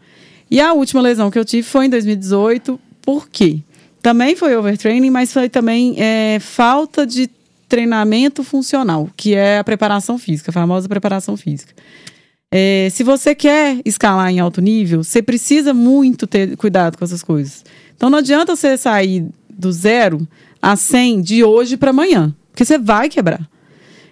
E 0.50 0.60
a 0.60 0.72
última 0.72 1.00
lesão 1.00 1.30
que 1.30 1.38
eu 1.38 1.44
tive 1.44 1.62
foi 1.62 1.86
em 1.86 1.90
2018. 1.90 2.80
Por 3.02 3.28
quê? 3.28 3.60
Também 4.02 4.36
foi 4.36 4.56
overtraining, 4.56 5.10
mas 5.10 5.32
foi 5.32 5.48
também 5.48 5.94
é, 5.98 6.38
falta 6.40 7.06
de 7.06 7.28
treinamento 7.68 8.42
funcional, 8.42 9.10
que 9.16 9.34
é 9.34 9.58
a 9.58 9.64
preparação 9.64 10.18
física, 10.18 10.50
a 10.50 10.52
famosa 10.52 10.88
preparação 10.88 11.36
física. 11.36 11.74
É, 12.50 12.88
se 12.90 13.04
você 13.04 13.34
quer 13.34 13.78
escalar 13.84 14.30
em 14.30 14.40
alto 14.40 14.60
nível, 14.62 15.04
você 15.04 15.20
precisa 15.20 15.74
muito 15.74 16.26
ter 16.26 16.56
cuidado 16.56 16.96
com 16.96 17.04
essas 17.04 17.22
coisas. 17.22 17.64
Então 17.94 18.08
não 18.08 18.18
adianta 18.18 18.56
você 18.56 18.76
sair 18.76 19.26
do 19.50 19.70
zero 19.70 20.26
a 20.62 20.74
100 20.74 21.20
de 21.20 21.44
hoje 21.44 21.76
para 21.76 21.90
amanhã, 21.90 22.34
porque 22.50 22.64
você 22.64 22.78
vai 22.78 23.08
quebrar. 23.08 23.46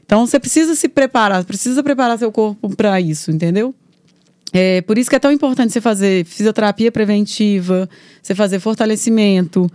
Então 0.05 0.27
você 0.27 0.39
precisa 0.39 0.75
se 0.75 0.89
preparar, 0.89 1.45
precisa 1.45 1.83
preparar 1.83 2.19
seu 2.19 2.31
corpo 2.31 2.75
para 2.77 3.01
isso, 3.01 3.31
entendeu? 3.31 3.75
É, 4.59 4.81
por 4.81 4.97
isso 4.97 5.11
que 5.11 5.17
é 5.17 5.19
tão 5.19 5.31
importante 5.31 5.71
você 5.71 5.83
fazer 5.83 6.25
fisioterapia 6.25 6.91
preventiva, 6.91 7.87
você 8.23 8.35
fazer 8.35 8.59
fortalecimento, 8.59 9.71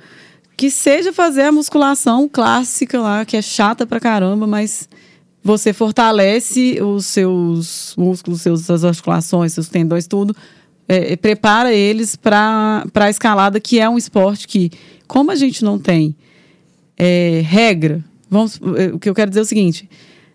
que 0.58 0.72
seja 0.72 1.14
fazer 1.14 1.44
a 1.44 1.52
musculação 1.52 2.28
clássica 2.28 3.00
lá, 3.00 3.24
que 3.24 3.38
é 3.38 3.44
chata 3.44 3.86
pra 3.86 4.00
caramba, 4.00 4.48
mas 4.48 4.90
você 5.44 5.72
fortalece 5.72 6.82
os 6.82 7.06
seus 7.06 7.94
músculos, 7.96 8.42
seus, 8.42 8.66
suas 8.66 8.84
articulações, 8.84 9.54
seus 9.54 9.70
tendões, 9.70 10.08
tudo, 10.08 10.36
é, 10.88 11.16
prepara 11.16 11.72
eles 11.72 12.16
para 12.16 12.84
a 12.96 13.10
escalada, 13.10 13.60
que 13.60 13.80
é 13.80 13.88
um 13.88 14.00
esporte 14.00 14.48
que, 14.48 14.72
como 15.08 15.30
a 15.30 15.36
gente 15.36 15.64
não 15.64 15.78
tem 15.78 16.16
é, 16.98 17.44
regra, 17.46 18.04
vamos, 18.28 18.60
é, 18.78 18.88
o 18.88 18.98
que 18.98 19.08
eu 19.08 19.14
quero 19.14 19.30
dizer 19.30 19.42
é 19.42 19.44
o 19.44 19.46
seguinte. 19.46 19.88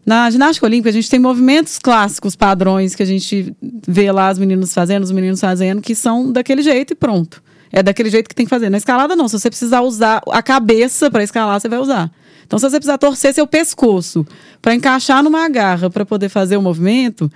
Na 0.07 0.31
ginástica 0.31 0.65
olímpica, 0.65 0.89
a 0.89 0.93
gente 0.93 1.11
tem 1.11 1.19
movimentos 1.19 1.81
clássicos, 1.81 2.37
padrões, 2.37 2.95
que 2.95 3.03
a 3.03 3.07
gente 3.07 3.53
vê 3.89 4.13
lá 4.13 4.29
as 4.29 4.39
meninas 4.39 4.73
fazendo, 4.73 5.03
os 5.03 5.11
meninos 5.11 5.41
fazendo, 5.41 5.83
que 5.83 5.97
são 5.97 6.31
daquele 6.31 6.63
jeito 6.63 6.93
e 6.93 6.97
pronto. 6.97 7.43
É 7.73 7.83
daquele 7.83 8.09
jeito 8.09 8.29
que 8.29 8.35
tem 8.35 8.47
que 8.47 8.51
fazer. 8.51 8.71
Na 8.71 8.79
escalada, 8.79 9.17
não. 9.17 9.27
Se 9.27 9.37
você 9.37 9.51
precisar 9.51 9.81
usar 9.81 10.23
a 10.31 10.41
cabeça 10.41 11.11
para 11.11 11.25
escalar, 11.25 11.61
você 11.61 11.69
vai 11.69 11.81
usar. 11.81 12.09
Então, 12.47 12.57
se 12.57 12.71
você 12.71 12.77
precisar 12.77 12.99
torcer 12.99 13.35
seu 13.35 13.49
pescoço 13.49 14.25
para 14.63 14.77
encaixar 14.77 15.25
numa 15.25 15.49
garra 15.49 15.91
para 15.91 16.07
poder 16.07 16.29
fazer 16.29 16.57
o 16.57 16.63
movimento, 16.63 17.29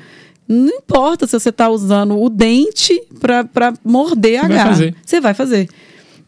não 0.47 0.69
importa 0.69 1.27
se 1.27 1.39
você 1.39 1.49
está 1.49 1.69
usando 1.69 2.17
o 2.21 2.31
dente 2.31 3.03
para 3.21 3.75
morder 3.85 4.39
a 4.39 4.43
Você 4.43 4.55
garra. 4.55 4.95
Você 5.05 5.21
vai 5.21 5.35
fazer. 5.35 5.69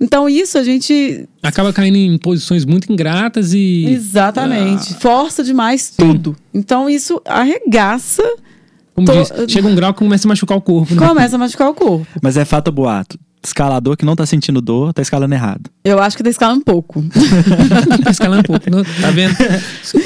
Então, 0.02 0.28
isso 0.28 0.58
a 0.58 0.64
gente. 0.64 1.28
Acaba 1.42 1.72
caindo 1.72 1.96
em 1.96 2.18
posições 2.18 2.64
muito 2.64 2.92
ingratas 2.92 3.54
e. 3.54 3.86
Exatamente. 3.88 4.94
Força 4.94 5.44
demais 5.44 5.90
tudo. 5.96 6.36
Então, 6.52 6.90
isso 6.90 7.22
arregaça, 7.24 8.22
Como 8.94 9.06
Tô- 9.06 9.12
diz, 9.12 9.32
chega 9.50 9.68
um 9.68 9.74
grau 9.74 9.92
que 9.94 10.00
começa 10.00 10.26
a 10.26 10.30
machucar 10.30 10.58
o 10.58 10.60
corpo. 10.60 10.94
Né? 10.94 11.06
começa 11.06 11.36
a 11.36 11.38
machucar 11.38 11.68
o 11.70 11.74
corpo. 11.74 12.06
Mas 12.20 12.36
é 12.36 12.44
fato 12.44 12.66
ou 12.68 12.74
boato. 12.74 13.18
Escalador 13.44 13.96
que 13.96 14.04
não 14.04 14.14
tá 14.14 14.24
sentindo 14.24 14.60
dor, 14.60 14.92
tá 14.92 15.02
escalando 15.02 15.34
errado. 15.34 15.68
Eu 15.84 15.98
acho 16.00 16.16
que 16.16 16.22
tá 16.22 16.30
escalando 16.30 16.60
um 16.60 16.64
pouco. 16.64 17.04
tá 18.04 18.10
escalando 18.12 18.40
um 18.40 18.44
pouco, 18.44 18.70
não? 18.70 18.84
tá 18.84 19.10
vendo? 19.10 19.34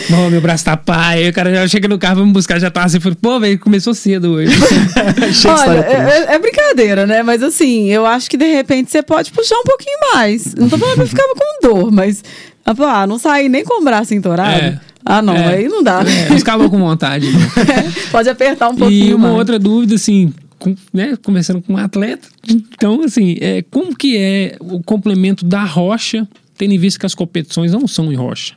Bom, 0.09 0.31
meu 0.31 0.41
braço 0.41 0.65
tá 0.65 0.75
pai, 0.77 1.25
aí 1.25 1.29
o 1.29 1.33
cara 1.35 1.55
já 1.55 1.69
chega 1.69 1.87
no 1.87 1.99
carro, 1.99 2.17
vamos 2.21 2.33
buscar, 2.33 2.59
já 2.59 2.71
tá 2.71 2.85
assim, 2.85 2.99
pô, 3.21 3.39
velho, 3.39 3.59
começou 3.59 3.93
cedo 3.93 4.31
hoje. 4.33 4.57
Olha, 4.97 5.13
triste. 5.13 5.49
é, 5.49 6.35
é 6.35 6.39
brincadeira, 6.39 7.07
né? 7.07 7.23
Mas 7.23 7.43
assim, 7.43 7.91
eu 7.91 8.07
acho 8.07 8.31
que 8.31 8.39
de 8.39 8.47
repente 8.47 8.91
você 8.91 9.03
pode 9.03 9.31
puxar 9.31 9.57
um 9.57 9.65
pouquinho 9.65 9.99
mais. 10.15 10.55
Não 10.55 10.69
tô 10.71 10.79
falando 10.79 10.95
que 10.97 11.03
eu 11.03 11.07
ficava 11.07 11.35
com 11.35 11.69
dor, 11.69 11.93
mas. 11.93 12.25
Ah, 12.65 13.07
não 13.07 13.19
sair 13.19 13.49
nem 13.51 13.63
com 13.65 13.81
o 13.81 13.85
braço 13.85 14.15
entorado. 14.15 14.51
É. 14.65 14.81
Ah, 15.05 15.21
não, 15.23 15.37
É. 15.37 15.55
aí 15.57 15.69
não 15.69 15.83
dá, 15.85 16.01
É, 16.01 16.05
né? 16.05 16.29
não 16.31 16.37
escalou 16.37 16.69
com 16.69 16.79
vontade, 16.79 17.31
não. 17.31 17.41
pode 18.11 18.29
apertar 18.29 18.71
um 18.71 18.75
E 18.75 18.79
pouquinho 18.79 19.17
uma 19.17 19.29
mais. 19.29 19.39
outra 19.39 19.59
dúvida, 19.59 19.95
assim, 19.95 20.33
com, 20.75 20.77
né, 20.93 21.17
conversando 21.25 21.63
com 21.63 21.75
um 21.75 21.77
atleta, 21.77 22.29
então, 22.49 23.03
assim, 23.03 23.37
é, 23.41 23.63
como 23.71 23.95
que 23.97 24.17
é 24.17 24.57
o 24.61 24.83
complemento 24.83 25.45
da 25.45 25.65
rocha, 25.65 26.27
tendo 26.59 26.73
em 26.73 26.79
vista 26.79 26.99
que 27.01 27.07
as 27.07 27.15
competições 27.15 27.73
não 27.73 27.87
são 27.87 28.13
em 28.13 28.17
rocha? 28.17 28.55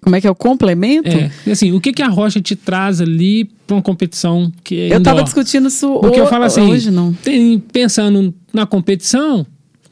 Como 0.00 0.14
é 0.14 0.20
que 0.20 0.26
é 0.26 0.30
o 0.30 0.34
complemento? 0.34 1.08
É, 1.08 1.50
assim, 1.50 1.72
o 1.72 1.80
que 1.80 1.92
que 1.92 2.02
a 2.02 2.08
rocha 2.08 2.40
te 2.40 2.54
traz 2.54 3.00
ali 3.00 3.44
pra 3.66 3.76
uma 3.76 3.82
competição 3.82 4.52
que 4.62 4.74
é 4.82 4.86
Eu 4.94 5.02
tava 5.02 5.16
indoor? 5.16 5.24
discutindo 5.24 5.66
isso 5.68 5.98
Porque 6.00 6.20
eu 6.20 6.24
ho- 6.24 6.28
falo 6.28 6.44
assim, 6.44 6.60
hoje, 6.62 6.90
não. 6.90 7.12
tem- 7.12 7.58
pensando 7.58 8.32
na 8.52 8.66
competição, 8.66 9.44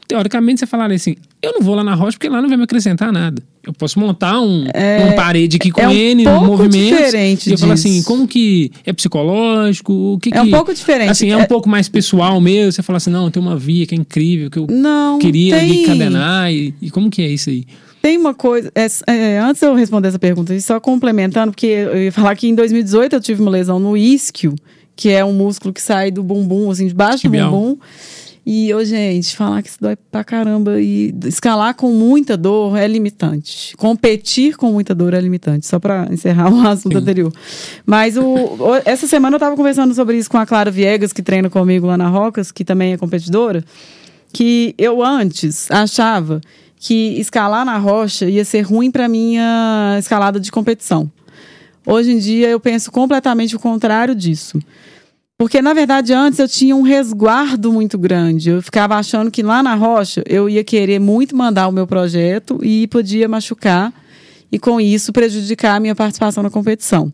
teoricamente 0.07 0.59
você 0.61 0.65
falaria 0.65 0.95
assim, 0.95 1.15
eu 1.45 1.53
não 1.53 1.61
vou 1.61 1.75
lá 1.75 1.83
na 1.83 1.93
rocha 1.95 2.17
porque 2.17 2.27
lá 2.29 2.41
não 2.41 2.49
vai 2.49 2.57
me 2.57 2.63
acrescentar 2.63 3.11
nada. 3.11 3.41
Eu 3.65 3.73
posso 3.73 3.99
montar 3.99 4.39
um, 4.39 4.63
uma 5.03 5.13
parede 5.15 5.57
aqui 5.57 5.71
com 5.71 5.81
é 5.81 5.87
um 5.87 5.91
N 5.91 6.23
pouco 6.23 6.45
movimentos. 6.45 6.97
diferente 7.05 7.49
e 7.49 7.53
eu 7.53 7.57
falo 7.57 7.73
disso. 7.73 7.87
assim, 7.87 8.03
como 8.03 8.27
que 8.27 8.71
é 8.85 8.93
psicológico? 8.93 9.91
O 10.13 10.19
que 10.19 10.29
É 10.33 10.41
um 10.41 10.45
que- 10.45 10.51
pouco 10.51 10.73
diferente. 10.73 11.09
Assim, 11.11 11.29
é, 11.29 11.33
É- 11.33 11.37
um 11.37 11.45
pouco 11.45 11.67
mais 11.69 11.89
pessoal 11.89 12.39
mesmo. 12.39 12.71
Você 12.71 12.83
fala 12.83 12.97
assim, 12.97 13.09
não, 13.09 13.29
tem 13.31 13.41
uma 13.41 13.55
via 13.57 13.85
que 13.87 13.95
é 13.95 13.97
incrível, 13.97 14.49
que 14.51 14.59
eu 14.59 14.67
Não, 14.69 15.17
queria 15.19 15.57
tem, 15.57 15.69
ali 15.71 15.85
cadenar. 15.85 16.51
E, 16.51 16.73
e 16.81 16.89
como 16.91 17.09
que 17.09 17.21
é 17.21 17.27
isso 17.27 17.49
aí? 17.49 17.65
tem 18.01 18.17
uma 18.19 18.35
coisa. 18.35 18.71
é, 18.75 18.85
é, 19.07 19.39
antes 19.39 19.61
de 19.61 19.65
eu 19.67 19.73
responder 19.73 20.09
essa 20.09 20.19
pergunta, 20.19 20.57
só 20.59 20.79
complementando, 20.79 21.51
porque 21.51 21.65
eu 21.65 22.03
ia 22.03 22.11
falar 22.11 22.35
que 22.35 22.47
em 22.47 22.53
2018 22.53 23.13
eu 23.13 23.19
tive 23.19 23.41
uma 23.41 23.49
lesão 23.49 23.79
no 23.79 23.97
isquio, 23.97 24.53
que 24.95 25.09
é 25.09 25.25
um 25.25 25.33
músculo 25.33 25.73
que 25.73 25.81
sai 25.81 26.11
do 26.11 26.21
bumbum, 26.21 26.69
assim, 26.69 26.85
debaixo 26.85 27.27
do 27.27 27.31
bumbum. 27.31 27.77
E, 28.45 28.71
ô, 28.75 28.83
gente, 28.83 29.35
falar 29.35 29.63
que 29.63 29.69
isso 29.69 29.79
dói 29.81 29.95
pra 29.95 30.23
caramba 30.23 30.79
e 30.79 31.11
escalar 31.25 31.73
com 31.73 31.91
muita 31.91 32.37
dor 32.37 32.77
é 32.77 32.87
limitante. 32.87 33.75
Competir 33.75 34.55
com 34.55 34.71
muita 34.71 34.93
dor 34.93 35.15
é 35.15 35.19
limitante, 35.19 35.65
só 35.65 35.79
pra 35.79 36.07
encerrar 36.11 36.53
o 36.53 36.67
assunto 36.67 36.93
Sim. 36.93 36.99
anterior. 36.99 37.33
Mas 37.85 38.15
o, 38.17 38.47
essa 38.85 39.07
semana 39.07 39.35
eu 39.35 39.39
tava 39.39 39.55
conversando 39.55 39.95
sobre 39.95 40.17
isso 40.17 40.29
com 40.29 40.37
a 40.37 40.45
Clara 40.45 40.69
Viegas, 40.69 41.11
que 41.11 41.23
treina 41.23 41.49
comigo 41.49 41.87
lá 41.87 41.97
na 41.97 42.07
Rocas, 42.07 42.51
que 42.51 42.63
também 42.63 42.93
é 42.93 42.97
competidora, 42.97 43.63
que 44.31 44.75
eu 44.77 45.01
antes 45.01 45.71
achava 45.71 46.39
que 46.77 47.19
escalar 47.19 47.65
na 47.65 47.77
rocha 47.79 48.29
ia 48.29 48.45
ser 48.45 48.61
ruim 48.61 48.91
pra 48.91 49.07
minha 49.07 49.95
escalada 49.97 50.39
de 50.39 50.51
competição. 50.51 51.11
Hoje 51.83 52.11
em 52.11 52.19
dia 52.19 52.49
eu 52.49 52.59
penso 52.59 52.91
completamente 52.91 53.55
o 53.55 53.59
contrário 53.59 54.13
disso. 54.13 54.59
Porque, 55.37 55.61
na 55.61 55.73
verdade, 55.73 56.13
antes 56.13 56.39
eu 56.39 56.47
tinha 56.47 56.73
um 56.73 56.81
resguardo 56.81 57.71
muito 57.71 57.97
grande. 57.97 58.51
Eu 58.51 58.61
ficava 58.61 58.95
achando 58.95 59.29
que 59.29 59.43
lá 59.43 59.61
na 59.61 59.75
rocha 59.75 60.23
eu 60.25 60.49
ia 60.49 60.63
querer 60.63 60.97
muito 60.97 61.35
mandar 61.35 61.67
o 61.67 61.73
meu 61.73 61.85
projeto 61.85 62.57
e 62.63 62.87
podia 62.87 63.27
machucar 63.27 63.93
e, 64.49 64.57
com 64.57 64.79
isso, 64.79 65.11
prejudicar 65.11 65.75
a 65.75 65.79
minha 65.79 65.93
participação 65.93 66.41
na 66.41 66.49
competição. 66.49 67.11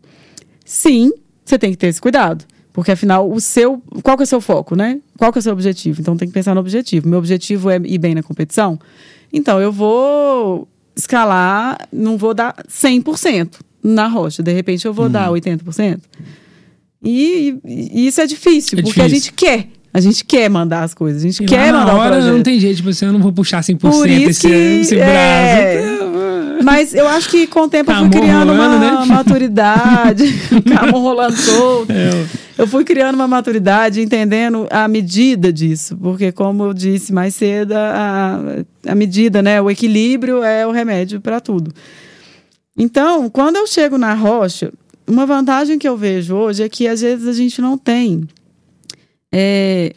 Sim, 0.64 1.10
você 1.44 1.58
tem 1.58 1.72
que 1.72 1.76
ter 1.76 1.88
esse 1.88 2.00
cuidado. 2.00 2.44
Porque, 2.72 2.92
afinal, 2.92 3.28
o 3.28 3.40
seu. 3.40 3.82
Qual 4.04 4.16
que 4.16 4.22
é 4.22 4.24
o 4.24 4.26
seu 4.26 4.40
foco, 4.40 4.76
né? 4.76 5.00
Qual 5.18 5.32
que 5.32 5.38
é 5.38 5.40
o 5.40 5.42
seu 5.42 5.52
objetivo? 5.52 6.00
Então 6.00 6.16
tem 6.16 6.28
que 6.28 6.34
pensar 6.34 6.54
no 6.54 6.60
objetivo. 6.60 7.08
Meu 7.08 7.18
objetivo 7.18 7.70
é 7.70 7.76
ir 7.84 7.98
bem 7.98 8.14
na 8.14 8.22
competição. 8.22 8.78
Então, 9.32 9.60
eu 9.60 9.72
vou 9.72 10.68
escalar, 10.94 11.88
não 11.92 12.16
vou 12.16 12.32
dar 12.32 12.54
100% 12.68 13.56
na 13.82 14.06
rocha. 14.06 14.44
De 14.44 14.52
repente, 14.52 14.86
eu 14.86 14.94
vou 14.94 15.08
dar 15.08 15.28
80%. 15.28 16.00
E, 17.04 17.56
e 17.64 18.06
isso 18.06 18.20
é 18.20 18.26
difícil, 18.26 18.78
É 18.78 18.82
porque 18.82 19.00
a 19.00 19.04
difícil. 19.08 19.24
gente 19.30 19.32
quer. 19.34 19.68
A 19.94 20.00
gente 20.00 20.24
quer 20.24 20.48
mandar 20.48 20.84
as 20.84 20.94
coisas, 20.94 21.22
a 21.22 21.26
gente 21.26 21.42
E 21.42 21.46
quer 21.46 21.70
lá 21.70 21.80
mandar 21.80 21.92
na 21.92 21.98
hora 22.00 22.12
projeto. 22.16 22.32
não 22.34 22.42
tem 22.42 22.58
jeito, 22.58 22.76
tipo 22.76 22.88
assim, 22.88 23.04
eu 23.06 23.12
não 23.12 23.20
vou 23.20 23.32
puxar 23.32 23.60
100% 23.60 23.78
Por 23.78 24.08
isso 24.08 24.30
esse, 24.30 24.48
esse 24.48 24.98
é, 24.98 25.82
braço. 25.82 26.64
Mas 26.64 26.94
eu 26.94 27.06
acho 27.08 27.28
que 27.28 27.46
com 27.46 27.62
o 27.62 27.68
tempo 27.68 27.90
eu 27.90 27.96
fui 27.96 28.08
Camon 28.08 28.22
criando 28.22 28.52
uma 28.52 28.66
rolando, 28.68 29.00
né? 29.00 29.04
maturidade. 29.14 30.32
Camon 30.74 30.98
rolando 31.00 31.36
solto. 31.36 31.92
É, 31.92 32.24
Eu 32.56 32.66
fui 32.66 32.84
criando 32.84 33.16
uma 33.16 33.26
maturidade, 33.28 34.00
entendendo 34.00 34.66
a 34.70 34.86
medida 34.88 35.52
disso. 35.52 35.94
Porque, 35.96 36.30
como 36.32 36.62
eu 36.64 36.72
disse 36.72 37.12
mais 37.12 37.34
cedo, 37.34 37.72
a, 37.74 38.40
a 38.86 38.94
medida, 38.94 39.42
né? 39.42 39.60
O 39.60 39.70
equilíbrio 39.70 40.42
é 40.44 40.66
o 40.66 40.70
remédio 40.70 41.20
para 41.20 41.40
tudo. 41.40 41.70
Então, 42.78 43.28
quando 43.28 43.56
eu 43.56 43.66
chego 43.66 43.98
na 43.98 44.14
rocha, 44.14 44.72
uma 45.06 45.26
vantagem 45.26 45.78
que 45.78 45.88
eu 45.88 45.96
vejo 45.96 46.34
hoje 46.34 46.62
é 46.62 46.68
que 46.68 46.86
às 46.86 47.00
vezes 47.00 47.26
a 47.26 47.32
gente 47.32 47.60
não 47.60 47.76
tem 47.76 48.26
é, 49.32 49.94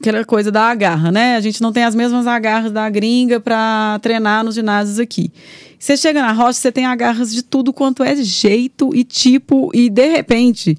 aquela 0.00 0.24
coisa 0.24 0.50
da 0.50 0.62
agarra, 0.62 1.12
né? 1.12 1.36
A 1.36 1.40
gente 1.40 1.60
não 1.60 1.72
tem 1.72 1.84
as 1.84 1.94
mesmas 1.94 2.26
agarras 2.26 2.72
da 2.72 2.88
gringa 2.88 3.40
para 3.40 3.98
treinar 4.00 4.44
nos 4.44 4.54
ginásios 4.54 4.98
aqui. 4.98 5.30
Você 5.78 5.96
chega 5.96 6.20
na 6.20 6.32
rocha, 6.32 6.54
você 6.54 6.72
tem 6.72 6.86
agarras 6.86 7.32
de 7.32 7.42
tudo 7.42 7.72
quanto 7.72 8.02
é 8.02 8.16
jeito 8.16 8.94
e 8.94 9.04
tipo, 9.04 9.70
e 9.74 9.88
de 9.90 10.08
repente. 10.08 10.76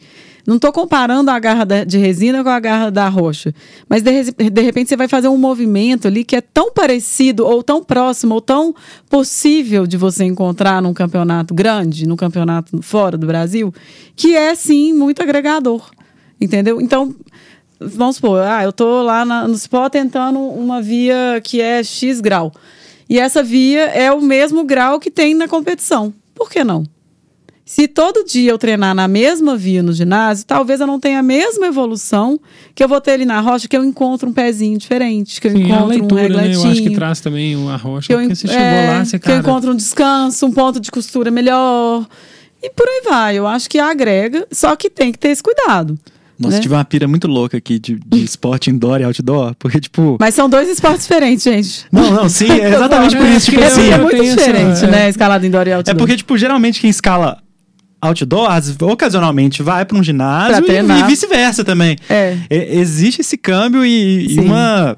Não 0.50 0.56
estou 0.56 0.72
comparando 0.74 1.30
a 1.30 1.38
garra 1.38 1.64
de 1.86 2.00
resina 2.00 2.44
com 2.44 2.50
a 2.50 2.60
garra 2.60 2.90
da 2.90 3.08
rocha. 3.08 3.54
Mas 3.88 4.02
de, 4.02 4.32
de 4.50 4.62
repente 4.64 4.90
você 4.90 4.98
vai 4.98 5.08
fazer 5.08 5.28
um 5.28 5.38
movimento 5.38 6.08
ali 6.08 6.24
que 6.24 6.36
é 6.36 6.42
tão 6.42 6.72
parecido, 6.74 7.46
ou 7.46 7.62
tão 7.62 7.84
próximo, 7.84 8.34
ou 8.34 8.42
tão 8.42 8.74
possível 9.08 9.86
de 9.86 9.96
você 9.96 10.24
encontrar 10.24 10.82
num 10.82 10.92
campeonato 10.92 11.54
grande, 11.54 12.08
num 12.08 12.16
campeonato 12.16 12.82
fora 12.82 13.16
do 13.16 13.28
Brasil, 13.28 13.72
que 14.16 14.36
é 14.36 14.56
sim 14.56 14.92
muito 14.92 15.22
agregador. 15.22 15.88
Entendeu? 16.42 16.82
Então, 16.82 17.14
vamos 17.80 18.16
supor, 18.16 18.42
ah, 18.42 18.64
eu 18.64 18.74
tô 18.74 19.04
lá 19.04 19.24
na- 19.24 19.48
no 19.48 19.54
spot 19.54 19.92
tentando 19.92 20.40
uma 20.40 20.82
via 20.82 21.40
que 21.44 21.62
é 21.62 21.84
X 21.84 22.20
grau. 22.20 22.52
E 23.08 23.20
essa 23.20 23.44
via 23.44 23.82
é 23.90 24.12
o 24.12 24.20
mesmo 24.20 24.64
grau 24.64 25.00
que 25.00 25.12
tem 25.12 25.36
na 25.36 25.48
competição. 25.48 26.12
Por 26.34 26.50
que 26.50 26.64
não? 26.64 26.84
Se 27.70 27.88
todo 27.88 28.26
dia 28.26 28.50
eu 28.50 28.58
treinar 28.58 28.96
na 28.96 29.08
mesma 29.08 29.56
via 29.56 29.84
no 29.84 29.94
ginásio, 29.94 30.44
talvez 30.44 30.82
eu 30.82 30.88
não 30.88 31.00
tenha 31.00 31.20
a 31.20 31.22
mesma 31.22 31.68
evolução 31.68 32.40
que 32.74 32.84
eu 32.84 32.88
vou 32.88 33.00
ter 33.00 33.12
ali 33.12 33.26
na 33.26 33.40
rocha, 33.42 33.68
que 33.68 33.78
eu 33.78 33.84
encontro 33.84 34.28
um 34.28 34.34
pezinho 34.34 34.76
diferente, 34.76 35.40
que 35.40 35.50
eu 35.50 35.52
Sim, 35.52 35.58
a 35.58 35.68
encontro 35.68 35.86
um 35.86 35.88
leitura, 35.88 36.22
né? 36.24 36.28
regletinho. 36.30 36.66
Eu 36.66 36.72
acho 36.72 36.82
que 36.82 36.90
traz 36.90 37.22
também 37.22 37.70
a 37.70 37.76
rocha. 37.76 38.08
que 38.08 38.14
eu, 38.16 38.20
porque 38.22 38.34
você 38.36 38.48
chegou 38.48 38.60
é, 38.64 38.88
lá, 38.88 39.06
você, 39.06 39.20
que 39.20 39.26
eu 39.28 39.36
cara... 39.36 39.40
encontro 39.48 39.72
um 39.72 39.76
descanso, 39.76 40.48
um 40.48 40.52
ponto 40.52 40.80
de 40.80 40.90
costura 40.90 41.30
melhor. 41.30 42.08
E 42.60 42.72
por 42.72 42.88
aí 42.88 43.04
vai. 43.08 43.38
Eu 43.38 43.46
acho 43.46 43.70
que 43.70 43.78
agrega, 43.78 44.48
só 44.52 44.76
que 44.76 44.90
tem 44.90 45.12
que 45.12 45.20
ter 45.20 45.30
esse 45.30 45.44
cuidado. 45.44 45.96
Nossa, 46.40 46.56
né? 46.56 46.62
tive 46.64 46.74
uma 46.74 46.84
pira 46.84 47.08
muito 47.08 47.28
louca 47.28 47.56
aqui 47.58 47.78
de, 47.78 48.00
de 48.04 48.24
esporte 48.24 48.72
indoor 48.72 49.00
e 49.00 49.04
outdoor. 49.04 49.54
Porque, 49.60 49.80
tipo. 49.80 50.18
Mas 50.20 50.34
são 50.34 50.50
dois 50.50 50.68
esportes 50.68 51.04
diferentes, 51.04 51.44
gente. 51.44 51.86
Não, 51.92 52.10
não, 52.10 52.30
sim, 52.30 52.50
é 52.50 52.70
exatamente 52.74 53.16
por 53.16 53.26
É, 53.28 53.36
isso. 53.36 53.52
Tipo 53.52 53.62
é, 53.62 53.68
assim. 53.68 53.92
é 53.92 53.98
muito 54.00 54.16
essa- 54.16 54.36
diferente, 54.38 54.86
é. 54.86 54.88
né? 54.88 55.10
Escalada 55.10 55.46
indoor 55.46 55.68
e 55.68 55.70
É 55.70 55.74
outdoor. 55.76 55.98
porque, 55.98 56.18
tipo, 56.18 56.36
geralmente 56.36 56.82
quem 56.82 56.90
escala 56.90 57.38
outdoor, 58.02 58.50
às- 58.52 58.76
ocasionalmente 58.82 59.62
vai 59.64 59.86
pra 59.86 59.98
um 59.98 60.04
ginásio 60.04 60.64
Pra 60.64 60.74
e- 60.74 60.78
e 61.00 61.04
vice-versa 61.04 61.64
também. 61.64 61.98
É. 62.10 62.38
E- 62.50 62.80
Existe 62.80 63.22
esse 63.22 63.38
câmbio 63.38 63.86
e, 63.86 64.36
e 64.36 64.40
uma. 64.40 64.98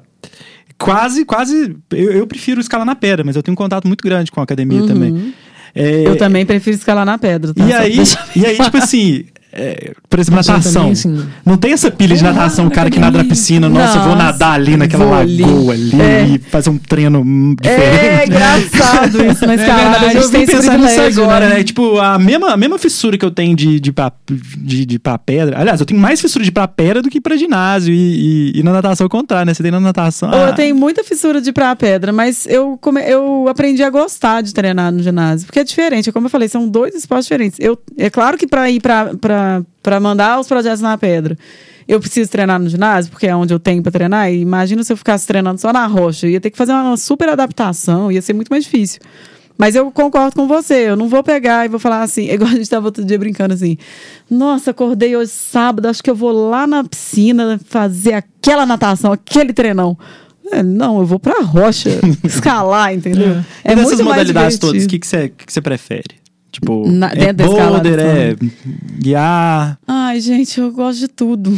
Quase, 0.78 1.24
quase. 1.24 1.76
Eu, 1.92 2.10
eu 2.12 2.26
prefiro 2.26 2.60
escalar 2.60 2.84
na 2.86 2.94
pedra, 2.96 3.24
mas 3.24 3.36
eu 3.36 3.42
tenho 3.42 3.52
um 3.52 3.56
contato 3.56 3.86
muito 3.86 4.02
grande 4.02 4.30
com 4.32 4.40
a 4.40 4.42
academia 4.42 4.84
também. 4.86 5.32
É, 5.74 5.82
Uhum. 5.84 6.02
Eu 6.04 6.16
também 6.18 6.44
prefiro 6.44 6.76
escalar 6.76 7.06
na 7.06 7.16
pedra, 7.16 7.54
tá? 7.54 7.64
E 7.64 8.04
Só 8.04 8.18
aí, 8.18 8.42
e 8.42 8.46
aí, 8.46 8.58
tipo 8.58 8.76
assim, 8.76 9.24
é, 9.52 9.92
por 10.08 10.18
exemplo, 10.18 10.40
eu 10.40 10.44
natação. 10.46 10.72
também, 10.72 10.92
assim, 10.92 11.26
Não 11.44 11.56
tem 11.56 11.72
essa 11.72 11.90
pilha 11.90 12.16
de 12.16 12.22
lá 12.24 12.32
natação, 12.32 12.66
o 12.66 12.70
cara 12.70 12.90
que 12.90 12.98
nada 12.98 13.18
na 13.18 13.24
piscina, 13.24 13.68
nossa, 13.68 13.98
eu 13.98 14.02
vou 14.02 14.16
nadar 14.16 14.52
ali 14.54 14.76
naquela 14.76 15.04
vou 15.04 15.14
ali. 15.14 15.42
lagoa 15.42 15.74
ali, 15.74 16.00
É. 16.00 16.24
e 16.26 16.38
fazer 16.38 16.70
um 16.70 16.78
treino 16.78 17.20
hum, 17.20 17.54
diferente. 17.60 17.92
É 17.94 18.26
engraçado 18.26 19.24
isso 19.24 19.46
na 19.46 19.54
escalada. 19.56 19.90
verdade, 19.98 20.04
a 20.16 20.20
gente 20.20 20.30
tem 20.30 20.42
esse 20.42 20.52
pensando 20.56 20.84
nisso 20.84 21.00
agora, 21.20 21.48
né? 21.48 21.62
Tipo, 21.62 21.98
a 21.98 22.18
mesma, 22.18 22.52
a 22.52 22.56
mesma 22.56 22.78
fissura 22.78 23.16
que 23.18 23.24
eu 23.24 23.30
tenho 23.30 23.54
de, 23.56 23.78
de, 23.80 23.92
pra, 23.92 24.12
de, 24.58 24.84
de 24.86 24.98
pra 24.98 25.18
pedra. 25.18 25.58
Aliás, 25.60 25.80
eu 25.80 25.86
tenho 25.86 26.00
mais 26.00 26.20
fissura 26.20 26.44
de 26.44 26.50
pra 26.52 26.66
pedra 26.68 27.02
do 27.02 27.08
que 27.10 27.20
pra 27.20 27.36
ginásio. 27.36 27.92
E, 27.94 28.52
e, 28.56 28.60
e 28.60 28.62
na 28.62 28.72
natação 28.72 29.04
é 29.04 29.06
o 29.06 29.10
contrário, 29.10 29.46
né? 29.46 29.54
Você 29.54 29.62
tem 29.62 29.72
na 29.72 29.80
natação. 29.80 30.30
Ah, 30.32 30.48
eu 30.48 30.54
tenho 30.54 30.74
muita 30.74 31.04
fissura 31.04 31.40
de 31.40 31.50
ir 31.50 31.52
pra 31.52 31.74
pedra, 31.76 32.12
mas 32.12 32.46
eu, 32.46 32.78
come- 32.80 33.02
eu 33.02 33.46
aprendi 33.48 33.82
a 33.82 33.90
gostar 33.90 34.42
de 34.42 34.52
treinar 34.54 34.90
no 34.92 35.02
ginásio, 35.02 35.46
porque 35.46 35.60
é 35.60 35.64
diferente. 35.64 36.10
Como 36.12 36.26
eu 36.26 36.30
falei, 36.30 36.48
são 36.48 36.68
dois 36.68 36.94
esportes 36.94 37.26
diferentes. 37.26 37.58
Eu, 37.60 37.78
é 37.98 38.08
claro 38.10 38.36
que 38.38 38.46
pra 38.46 38.70
ir 38.70 38.80
pra, 38.80 39.12
pra, 39.20 39.41
pra 39.82 40.00
mandar 40.00 40.38
os 40.40 40.46
projetos 40.46 40.80
na 40.80 40.96
pedra, 40.96 41.36
eu 41.86 42.00
preciso 42.00 42.30
treinar 42.30 42.60
no 42.60 42.68
ginásio, 42.68 43.10
porque 43.10 43.26
é 43.26 43.34
onde 43.34 43.52
eu 43.52 43.58
tenho 43.58 43.82
pra 43.82 43.92
treinar. 43.92 44.30
E 44.30 44.40
imagina 44.40 44.82
se 44.84 44.92
eu 44.92 44.96
ficasse 44.96 45.26
treinando 45.26 45.60
só 45.60 45.72
na 45.72 45.86
rocha. 45.86 46.26
Eu 46.26 46.30
ia 46.30 46.40
ter 46.40 46.50
que 46.50 46.56
fazer 46.56 46.72
uma 46.72 46.96
super 46.96 47.28
adaptação, 47.28 48.10
ia 48.10 48.22
ser 48.22 48.32
muito 48.32 48.48
mais 48.48 48.64
difícil. 48.64 49.00
Mas 49.58 49.74
eu 49.74 49.90
concordo 49.92 50.34
com 50.34 50.48
você, 50.48 50.88
eu 50.88 50.96
não 50.96 51.08
vou 51.08 51.22
pegar 51.22 51.64
e 51.64 51.68
vou 51.68 51.78
falar 51.78 52.02
assim, 52.02 52.28
igual 52.32 52.48
a 52.48 52.54
gente 52.54 52.62
estava 52.62 52.86
outro 52.86 53.04
dia 53.04 53.18
brincando 53.18 53.54
assim. 53.54 53.76
Nossa, 54.30 54.70
acordei 54.70 55.16
hoje 55.16 55.30
sábado, 55.30 55.86
acho 55.86 56.02
que 56.02 56.10
eu 56.10 56.14
vou 56.14 56.32
lá 56.48 56.66
na 56.66 56.82
piscina 56.84 57.60
fazer 57.66 58.14
aquela 58.14 58.64
natação, 58.64 59.12
aquele 59.12 59.52
treinão. 59.52 59.96
É, 60.50 60.62
não, 60.62 60.98
eu 60.98 61.06
vou 61.06 61.18
pra 61.18 61.42
rocha 61.42 61.90
escalar, 62.24 62.92
entendeu? 62.92 63.42
É, 63.62 63.74
dessas 63.74 63.98
muito 63.98 64.04
mais 64.04 64.18
modalidades 64.18 64.58
todas, 64.58 64.84
o 64.84 64.88
que, 64.88 64.98
você, 65.02 65.28
que 65.28 65.46
que 65.46 65.52
você 65.52 65.60
prefere? 65.60 66.21
Tipo, 66.52 66.86
Na- 66.86 67.10
é 67.14 67.32
da 67.32 67.46
boulder, 67.46 67.98
é 67.98 68.36
guiar. 69.00 69.78
Ai, 69.88 70.20
gente, 70.20 70.60
eu 70.60 70.70
gosto 70.70 70.98
de 71.00 71.08
tudo. 71.08 71.56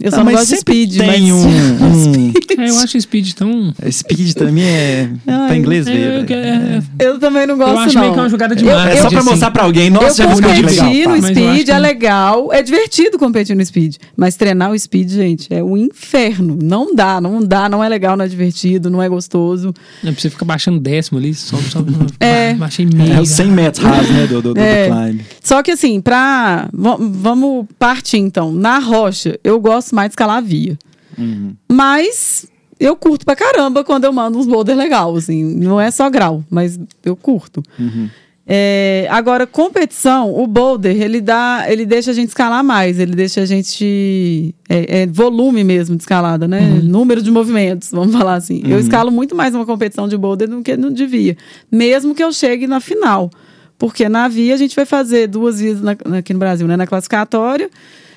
Eu 0.00 0.10
só 0.10 0.16
Ah, 0.16 0.18
não 0.18 0.26
mas 0.26 0.34
gosto 0.36 0.50
de 0.50 0.56
speed, 0.60 0.98
tem 0.98 1.06
mas... 1.06 1.30
um, 1.32 1.48
um- 1.48 2.32
É, 2.58 2.68
eu 2.70 2.78
acho 2.78 3.00
speed 3.00 3.32
tão. 3.32 3.74
Speed 3.90 4.34
também 4.34 4.62
é. 4.64 5.10
Ai, 5.26 5.46
pra 5.48 5.56
inglês 5.56 5.86
É, 5.86 5.92
ver. 5.92 6.00
eu, 6.20 6.26
velho. 6.26 6.34
é, 6.34 6.82
Eu 6.98 7.18
também 7.18 7.46
não 7.46 7.56
gosto, 7.56 7.72
eu 7.72 7.78
acho 7.78 7.94
não. 7.94 8.02
meio 8.02 8.12
que 8.12 8.18
é 8.18 8.22
uma 8.22 8.28
jogada 8.28 8.54
de 8.54 8.64
Eu- 8.64 8.72
marketing. 8.74 8.98
É 8.98 9.02
só 9.02 9.08
pra 9.08 9.18
assim. 9.18 9.28
mostrar 9.30 9.50
pra 9.50 9.62
alguém. 9.64 9.90
Nossa, 9.90 10.22
eu 10.22 10.28
competi 10.28 10.54
que 10.54 10.62
legal. 10.62 10.86
no 10.86 10.94
eu 10.94 11.10
acho 11.10 11.22
speed, 11.26 11.64
que- 11.64 11.70
é 11.72 11.78
legal, 11.78 12.52
é 12.52 12.62
divertido 12.62 13.18
competir 13.18 13.56
no 13.56 13.64
speed. 13.64 13.96
Mas 14.16 14.36
treinar 14.36 14.70
o 14.70 14.78
speed, 14.78 15.10
gente, 15.10 15.52
é 15.52 15.64
um 15.64 15.76
inferno. 15.76 16.56
Não 16.62 16.94
dá, 16.94 17.20
não 17.20 17.42
dá, 17.42 17.68
não 17.68 17.82
é 17.82 17.88
legal, 17.88 18.16
não 18.16 18.24
é 18.24 18.28
divertido, 18.28 18.90
não 18.90 19.02
é 19.02 19.08
gostoso. 19.08 19.72
É 20.04 20.12
pra 20.12 20.20
você 20.20 20.30
ficar 20.30 20.44
baixando 20.44 20.78
décimo 20.78 21.18
ali, 21.18 21.34
sobe, 21.34 21.64
sobe. 21.70 21.96
É. 22.20 22.54
Baixei 22.54 22.86
meio. 22.86 23.14
É 23.14 23.20
os 23.20 23.30
100 23.30 23.46
metros 23.50 23.82
rasos, 23.84 24.10
né? 24.10 24.26
Do, 24.40 24.50
do, 24.50 24.54
do, 24.54 24.60
É. 24.60 25.14
Só 25.42 25.62
que 25.62 25.70
assim, 25.70 26.00
pra. 26.00 26.68
va- 26.72 26.96
Vamos 26.98 27.66
partir 27.78 28.18
então. 28.18 28.52
Na 28.52 28.78
rocha, 28.78 29.38
eu 29.44 29.58
gosto 29.60 29.94
mais 29.94 30.08
de 30.08 30.12
escalar 30.12 30.36
a 30.38 30.40
via. 30.40 30.78
Uhum. 31.18 31.54
Mas 31.70 32.46
eu 32.78 32.94
curto 32.96 33.24
pra 33.24 33.34
caramba 33.36 33.82
quando 33.84 34.04
eu 34.04 34.12
mando 34.12 34.38
uns 34.38 34.46
boulder 34.46 34.76
legal, 34.76 35.16
assim. 35.16 35.42
Não 35.44 35.80
é 35.80 35.90
só 35.90 36.10
grau, 36.10 36.44
mas 36.50 36.78
eu 37.04 37.16
curto. 37.16 37.62
Uhum. 37.78 38.08
É, 38.48 39.08
agora, 39.10 39.44
competição, 39.44 40.32
o 40.32 40.46
boulder, 40.46 41.02
ele 41.02 41.20
dá, 41.20 41.64
ele 41.68 41.84
deixa 41.84 42.12
a 42.12 42.14
gente 42.14 42.28
escalar 42.28 42.62
mais, 42.62 43.00
ele 43.00 43.12
deixa 43.16 43.40
a 43.40 43.44
gente. 43.44 44.54
É, 44.68 45.00
é 45.02 45.06
volume 45.08 45.64
mesmo 45.64 45.96
de 45.96 46.02
escalada, 46.04 46.46
né? 46.46 46.60
Número 46.84 47.20
de 47.20 47.30
movimentos, 47.30 47.90
vamos 47.90 48.14
falar 48.14 48.34
assim. 48.34 48.62
Eu 48.64 48.78
escalo 48.78 49.10
muito 49.10 49.34
mais 49.34 49.52
uma 49.52 49.66
competição 49.66 50.06
de 50.06 50.16
boulder 50.16 50.48
do 50.48 50.62
que 50.62 50.76
não 50.76 50.92
devia. 50.92 51.36
Mesmo 51.72 52.14
que 52.14 52.22
eu 52.22 52.32
chegue 52.32 52.68
na 52.68 52.78
final. 52.78 53.30
Porque 53.78 54.08
na 54.08 54.26
via 54.28 54.54
a 54.54 54.56
gente 54.56 54.74
vai 54.74 54.86
fazer 54.86 55.26
duas 55.26 55.60
vias 55.60 55.80
na- 55.82 55.96
aqui 56.18 56.32
no 56.32 56.38
Brasil, 56.38 56.66
né? 56.66 56.76
Na 56.76 56.86
classificatória 56.86 57.70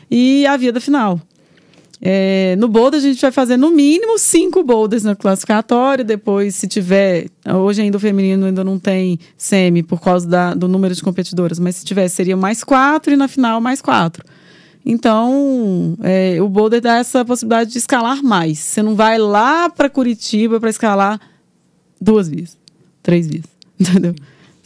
e 0.10 0.46
a 0.46 0.56
via 0.58 0.72
da 0.72 0.80
final. 0.80 1.20
É, 2.02 2.56
no 2.58 2.70
boulder 2.70 2.98
a 2.98 3.04
gente 3.04 3.20
vai 3.20 3.30
fazer 3.32 3.58
no 3.58 3.72
mínimo 3.72 4.18
cinco 4.18 4.64
boulders 4.64 5.04
na 5.04 5.18
classificatória. 5.18 6.04
Depois, 6.06 6.56
se 6.56 6.66
tiver. 6.66 7.28
Hoje 7.46 7.82
ainda 7.82 7.98
o 7.98 8.00
feminino 8.00 8.46
ainda 8.46 8.64
não 8.64 8.80
tem 8.80 9.20
semi 9.38 9.84
por 9.84 10.00
causa 10.00 10.26
da- 10.26 10.54
do 10.54 10.68
número 10.70 10.96
de 10.96 11.02
competidoras, 11.04 11.60
mas 11.60 11.76
se 11.76 11.86
tivesse, 11.86 12.16
seria 12.16 12.38
mais 12.38 12.64
quatro 12.64 13.14
e 13.14 13.18
na 13.18 13.28
final 13.28 13.60
mais 13.60 13.82
quatro. 13.82 14.24
Então, 14.86 15.98
é, 16.02 16.42
o 16.42 16.48
boulder 16.48 16.80
dá 16.82 16.98
essa 17.00 17.26
possibilidade 17.26 17.72
de 17.72 17.78
escalar 17.78 18.24
mais. 18.24 18.60
Você 18.60 18.82
não 18.82 18.96
vai 18.96 19.18
lá 19.18 19.70
para 19.70 19.90
Curitiba 19.90 20.58
para 20.60 20.70
escalar 20.70 21.20
duas 22.00 22.30
vezes, 22.30 22.58
três 23.04 23.28
vezes, 23.28 23.46
entendeu? 23.78 24.16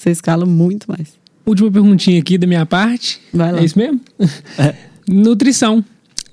Você 0.04 0.10
escala 0.12 0.46
muito 0.46 0.86
mais. 0.88 1.14
Última 1.46 1.72
perguntinha 1.72 2.20
aqui 2.20 2.38
da 2.38 2.46
minha 2.46 2.66
parte. 2.66 3.22
Vai 3.34 3.54
lá. 3.54 3.62
É 3.62 3.64
isso 3.64 3.78
mesmo? 3.80 4.02
Nutrição. 5.08 5.84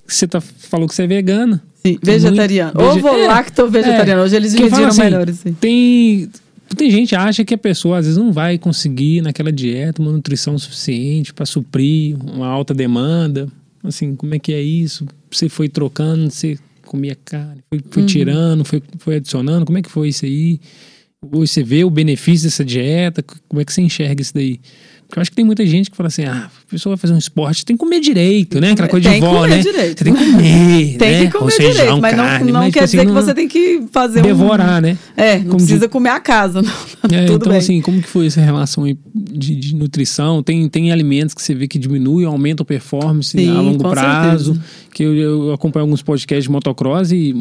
Você 0.07 0.27
tá, 0.27 0.41
falou 0.41 0.89
que 0.89 0.95
você 0.95 1.05
é 1.05 1.07
vegana. 1.07 1.63
Sim, 1.85 1.99
vegetariano. 2.03 2.73
Muito- 2.75 2.99
Ovo 2.99 3.09
vege- 3.13 3.25
é, 3.25 3.27
lacto 3.29 3.69
vegetariano. 3.69 4.23
Hoje 4.23 4.37
eles 4.37 4.53
dividiram 4.53 4.89
assim, 4.89 5.01
melhor 5.03 5.29
assim. 5.31 5.53
Tem, 5.55 6.29
tem 6.77 6.91
gente 6.91 7.11
que 7.11 7.17
acha 7.17 7.45
que 7.45 7.55
a 7.55 7.59
pessoa 7.59 7.99
às 7.99 8.07
vezes 8.07 8.19
não 8.19 8.33
vai 8.33 8.59
conseguir 8.59 9.23
naquela 9.23 9.53
dieta 9.53 10.03
uma 10.03 10.13
nutrição 10.13 10.59
suficiente 10.59 11.33
para 11.33 11.47
suprir 11.47 12.17
uma 12.23 12.47
alta 12.49 12.75
demanda. 12.75 13.49
Assim, 13.83 14.15
como 14.15 14.35
é 14.35 14.39
que 14.39 14.53
é 14.53 14.61
isso? 14.61 15.07
Você 15.31 15.49
foi 15.49 15.69
trocando, 15.69 16.29
você 16.31 16.59
comia 16.85 17.17
carne, 17.25 17.63
foi, 17.71 17.79
Uhum. 17.79 17.85
foi 17.91 18.05
tirando, 18.05 18.65
foi, 18.65 18.83
foi 18.99 19.17
adicionando. 19.17 19.65
Como 19.65 19.79
é 19.79 19.83
que 19.83 19.91
foi 19.91 20.09
isso 20.09 20.25
aí? 20.27 20.61
Você 21.23 21.63
vê 21.63 21.85
o 21.85 21.91
benefício 21.91 22.47
dessa 22.49 22.65
dieta? 22.65 23.23
Como 23.47 23.61
é 23.61 23.65
que 23.65 23.73
você 23.73 23.83
enxerga 23.83 24.23
isso 24.23 24.33
daí? 24.33 24.59
Porque 25.07 25.19
eu 25.19 25.21
acho 25.21 25.31
que 25.31 25.37
tem 25.37 25.45
muita 25.45 25.67
gente 25.67 25.91
que 25.91 25.97
fala 25.97 26.07
assim: 26.07 26.25
ah, 26.25 26.49
a 26.67 26.71
pessoa 26.71 26.97
vai 26.97 27.01
fazer 27.01 27.13
um 27.13 27.19
esporte, 27.19 27.63
tem 27.63 27.77
que 27.77 27.81
comer 27.81 28.01
direito, 28.01 28.59
né? 28.59 28.71
Aquela 28.71 28.89
coisa 28.89 29.11
Tem 29.11 29.21
de 29.21 29.27
que 29.27 29.31
vó, 29.33 29.41
comer 29.43 29.57
né? 29.57 29.59
direito. 29.63 29.99
Você 29.99 30.05
tem 30.05 30.15
que 30.15 30.25
comer. 30.33 30.97
Tem 30.99 31.11
né? 31.11 31.27
que 31.27 31.33
comer 31.39 31.51
feijão, 31.53 31.73
direito, 31.75 32.01
mas 32.01 32.15
carne, 32.17 32.47
não, 32.47 32.53
não 32.55 32.61
mas, 32.61 32.73
quer 32.73 32.81
tipo 32.81 32.87
dizer 32.87 32.99
assim, 33.01 33.07
que 33.09 33.13
não- 33.15 33.23
você 33.23 33.35
tem 33.35 33.49
que 33.49 33.83
fazer 33.93 34.21
um... 34.21 34.23
devorar, 34.23 34.81
né? 34.81 34.97
É, 35.15 35.39
não 35.41 35.45
Como 35.45 35.57
precisa 35.57 35.89
comer 35.91 36.09
a 36.09 36.21
casa, 36.21 36.63
não. 36.63 36.73
É, 37.13 37.27
Tudo 37.27 37.37
então, 37.37 37.49
bem. 37.51 37.59
assim, 37.59 37.81
como 37.83 38.01
que 38.01 38.09
foi 38.09 38.27
essa 38.27 38.41
relação 38.41 38.85
aí 38.85 38.97
de, 39.15 39.57
de 39.57 39.75
nutrição? 39.75 40.43
Tem, 40.43 40.67
tem 40.71 40.91
alimentos 40.91 41.35
que 41.35 41.43
você 41.43 41.55
vê 41.55 41.69
que 41.69 41.79
diminuem, 41.79 42.25
aumentam 42.27 42.63
a 42.63 42.67
performance 42.67 43.31
Sim, 43.37 43.51
a 43.51 43.61
longo 43.61 43.91
prazo. 43.91 44.55
certeza. 44.55 44.65
Que 44.95 45.03
eu, 45.03 45.15
eu 45.15 45.53
acompanho 45.53 45.85
alguns 45.85 46.01
podcasts 46.01 46.45
de 46.45 46.51
motocross 46.51 47.11
e 47.13 47.35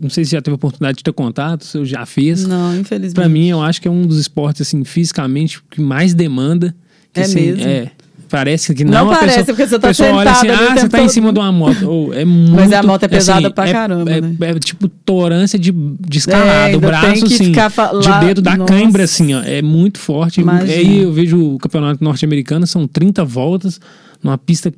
não 0.00 0.10
sei 0.10 0.24
se 0.24 0.32
já 0.32 0.42
teve 0.42 0.54
oportunidade 0.54 0.98
de 0.98 1.04
ter 1.04 1.12
contato, 1.12 1.64
se 1.64 1.76
eu 1.78 1.84
já 1.84 2.04
fiz. 2.06 2.46
Não, 2.46 2.76
infelizmente. 2.78 3.14
Pra 3.14 3.28
mim, 3.28 3.48
eu 3.48 3.62
acho 3.62 3.80
que 3.80 3.88
é 3.88 3.90
um 3.90 4.02
dos 4.06 4.18
esportes, 4.18 4.62
assim, 4.62 4.84
fisicamente, 4.84 5.60
que 5.70 5.80
mais 5.80 6.14
demanda. 6.14 6.74
Que, 7.12 7.20
É 7.20 7.22
assim, 7.24 7.40
mesmo? 7.52 7.64
É. 7.66 7.90
Parece 8.28 8.74
que 8.74 8.82
Não 8.82 8.90
não. 9.04 9.12
a 9.12 9.18
parece, 9.18 9.38
pessoa, 9.38 9.46
porque 9.56 9.66
você 9.68 9.78
tá 9.78 9.86
a 9.86 9.90
pessoa 9.90 10.10
olha 10.12 10.30
assim, 10.32 10.48
sentado 10.48 10.62
ah, 10.64 10.74
você 10.80 10.88
tá 10.88 10.98
em 10.98 11.02
todo." 11.02 11.10
cima 11.12 11.32
de 11.32 11.38
uma 11.38 11.52
moto. 11.52 11.88
Ou 11.88 12.12
é 12.12 12.24
muito, 12.26 12.74
a 12.74 12.82
moto 12.82 13.04
é 13.04 13.08
pesada 13.08 13.50
pra 13.52 13.68
é- 13.68 13.72
caramba, 13.72 14.10
é, 14.10 14.20
né? 14.20 14.36
é 14.40 14.58
tipo 14.58 14.88
torância 14.88 15.56
de, 15.56 15.70
de 15.70 16.18
escalada. 16.18 16.72
É, 16.72 16.76
o 16.76 16.80
braço, 16.80 17.24
assim, 17.24 17.52
de 17.52 18.26
dedo 18.26 18.42
da 18.42 18.56
Nossa. 18.56 18.72
cãibra, 18.72 19.04
assim, 19.04 19.32
ó. 19.32 19.42
É 19.42 19.62
muito 19.62 20.00
forte. 20.00 20.40
Imagina. 20.40 20.72
Aí 20.72 21.02
eu 21.02 21.12
vejo 21.12 21.54
o 21.54 21.58
campeonato 21.58 22.02
norte-americano, 22.02 22.66
são 22.66 22.88
30 22.88 23.24
voltas 23.24 23.80
numa 24.20 24.36
pista 24.36 24.72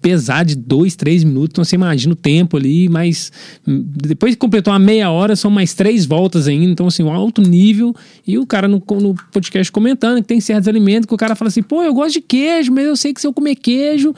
pesar 0.00 0.44
de 0.44 0.54
dois, 0.54 0.94
três 0.96 1.24
minutos, 1.24 1.50
então 1.52 1.64
você 1.64 1.76
imagina 1.76 2.12
o 2.12 2.16
tempo 2.16 2.56
ali, 2.56 2.88
mas 2.88 3.32
depois 3.66 4.34
que 4.34 4.38
completou 4.38 4.72
uma 4.72 4.78
meia 4.78 5.10
hora, 5.10 5.36
são 5.36 5.50
mais 5.50 5.74
três 5.74 6.06
voltas 6.06 6.48
ainda, 6.48 6.70
então 6.70 6.86
assim, 6.86 7.02
um 7.02 7.12
alto 7.12 7.42
nível, 7.42 7.94
e 8.26 8.38
o 8.38 8.46
cara 8.46 8.68
no, 8.68 8.82
no 9.00 9.14
podcast 9.32 9.70
comentando 9.72 10.20
que 10.22 10.28
tem 10.28 10.40
certos 10.40 10.68
alimentos 10.68 11.06
que 11.06 11.14
o 11.14 11.18
cara 11.18 11.34
fala 11.34 11.48
assim, 11.48 11.62
pô, 11.62 11.82
eu 11.82 11.94
gosto 11.94 12.14
de 12.14 12.20
queijo, 12.20 12.72
mas 12.72 12.84
eu 12.84 12.96
sei 12.96 13.12
que 13.12 13.20
se 13.20 13.26
eu 13.26 13.32
comer 13.32 13.56
queijo, 13.56 14.14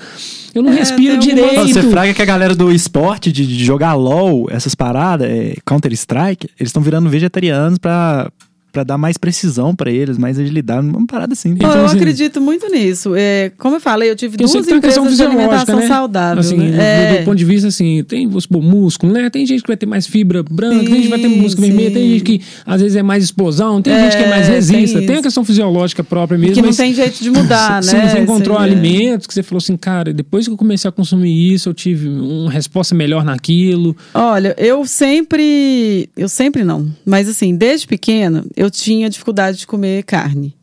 eu 0.55 0.63
não 0.63 0.73
É, 0.73 0.77
respiro 0.77 1.19
direito. 1.19 1.69
Você 1.69 1.83
fraga 1.83 2.13
que 2.15 2.23
a 2.23 2.25
galera 2.25 2.55
do 2.55 2.71
esporte, 2.73 3.33
de, 3.33 3.47
de 3.47 3.65
jogar 3.65 3.95
LOL, 3.95 4.49
essas 4.51 4.75
paradas, 4.75 5.29
é, 5.29 5.55
Counter-Strike, 5.65 6.49
eles 6.59 6.69
estão 6.69 6.83
virando 6.83 7.09
vegetarianos 7.09 7.79
pra, 7.79 8.31
para 8.73 8.85
dar 8.85 8.99
mais 8.99 9.17
precisão 9.17 9.75
para 9.75 9.91
eles, 9.91 10.17
mais 10.17 10.39
agilidade, 10.39 10.87
uma 10.87 11.07
parada 11.07 11.33
assim. 11.33 11.51
Então, 11.51 11.73
eu 11.73 11.85
assim, 11.87 11.97
acredito 11.97 12.41
muito 12.41 12.69
nisso. 12.69 13.15
É, 13.17 13.51
como 13.59 13.77
eu 13.77 13.81
falei, 13.81 14.11
eu 14.11 14.17
tive 14.17 14.37
duas 14.37 14.51
tem 14.53 14.77
empresas 14.77 15.17
de 15.17 15.23
alimentação 15.23 15.79
né? 15.79 15.89
saudável. 15.89 16.41
Assim, 16.41 16.57
né? 16.57 16.71
do- 16.71 16.81
É. 16.81 17.19
do, 17.19 17.25
ponto 17.25 17.37
de 17.37 17.45
vista, 17.45 17.69
assim, 17.69 18.05
tem 18.05 18.31
supor, 18.41 18.63
músculo, 18.63 19.13
né? 19.13 19.29
Tem 19.31 19.45
gente 19.45 19.63
que 19.63 19.69
vai 19.69 19.77
ter 19.77 19.87
mais 19.87 20.07
fibra 20.07 20.43
branca, 20.43 20.85
tem 20.85 20.95
gente 20.95 21.03
que 21.03 21.09
vai 21.09 21.19
ter 21.19 21.29
Sim, 21.29 21.37
músculo 21.41 21.67
vermelho, 21.67 21.93
tem 21.93 22.03
sim. 22.03 22.11
gente 22.11 22.23
que 22.25 22.41
às 22.65 22.81
vezes 22.81 22.97
é 22.97 23.03
mais 23.03 23.25
explosão, 23.25 23.83
tem 23.83 23.93
É, 23.93 24.05
gente 24.05 24.17
que 24.17 24.23
é 24.25 24.29
mais 24.31 24.47
tem 24.47 24.55
resista, 24.55 24.99
tem, 25.01 25.09
a 25.11 25.13
isso. 25.15 25.23
questão 25.23 25.45
fisiológica 25.45 26.05
própria 26.05 26.39
mesmo. 26.39 26.55
que 26.55 26.61
não 26.63 26.69
mas 26.69 26.77
tem 26.77 26.95
jeito 26.95 27.23
de 27.23 27.31
mudar, 27.31 27.83
se 27.83 27.95
né? 27.95 28.09
você 28.09 28.19
encontrou 28.21 28.57
aí 28.57 28.69
é. 28.69 28.73
alimentos 28.73 29.27
que 29.27 29.35
você 29.35 29.43
falou 29.43 29.59
assim, 29.59 29.77
cara, 29.77 30.13
depois 30.13 30.47
que 30.47 30.53
eu 30.53 30.57
comecei 30.57 30.89
a 30.89 30.93
consumir 30.93 31.53
isso, 31.55 31.69
eu 31.69 31.75
tive 31.75 32.09
uma 32.09 32.51
resposta 32.51 32.95
melhor 32.95 33.25
naquilo. 33.25 33.97
Olha, 34.15 34.55
eu 34.59 34.85
sempre. 34.87 36.09
Eu 36.17 36.29
sempre 36.29 36.65
não. 36.65 36.89
Mas 37.05 37.29
assim, 37.29 37.55
desde 37.55 37.87
pequena, 37.87 38.45
eu 38.61 38.71
tinha 38.71 39.09
dificuldade 39.09 39.57
de 39.57 39.67
comer 39.67 40.05
carne. 40.05 40.55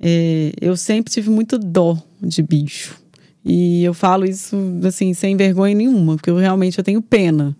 É, 0.00 0.52
eu 0.60 0.76
sempre 0.76 1.12
tive 1.12 1.30
muito 1.30 1.58
dó 1.58 2.00
de 2.22 2.44
bicho. 2.44 2.96
E 3.44 3.82
eu 3.82 3.92
falo 3.92 4.24
isso, 4.24 4.56
assim, 4.86 5.12
sem 5.12 5.36
vergonha 5.36 5.74
nenhuma, 5.74 6.14
porque 6.14 6.30
eu 6.30 6.36
realmente 6.36 6.78
eu 6.78 6.84
tenho 6.84 7.02
pena. 7.02 7.56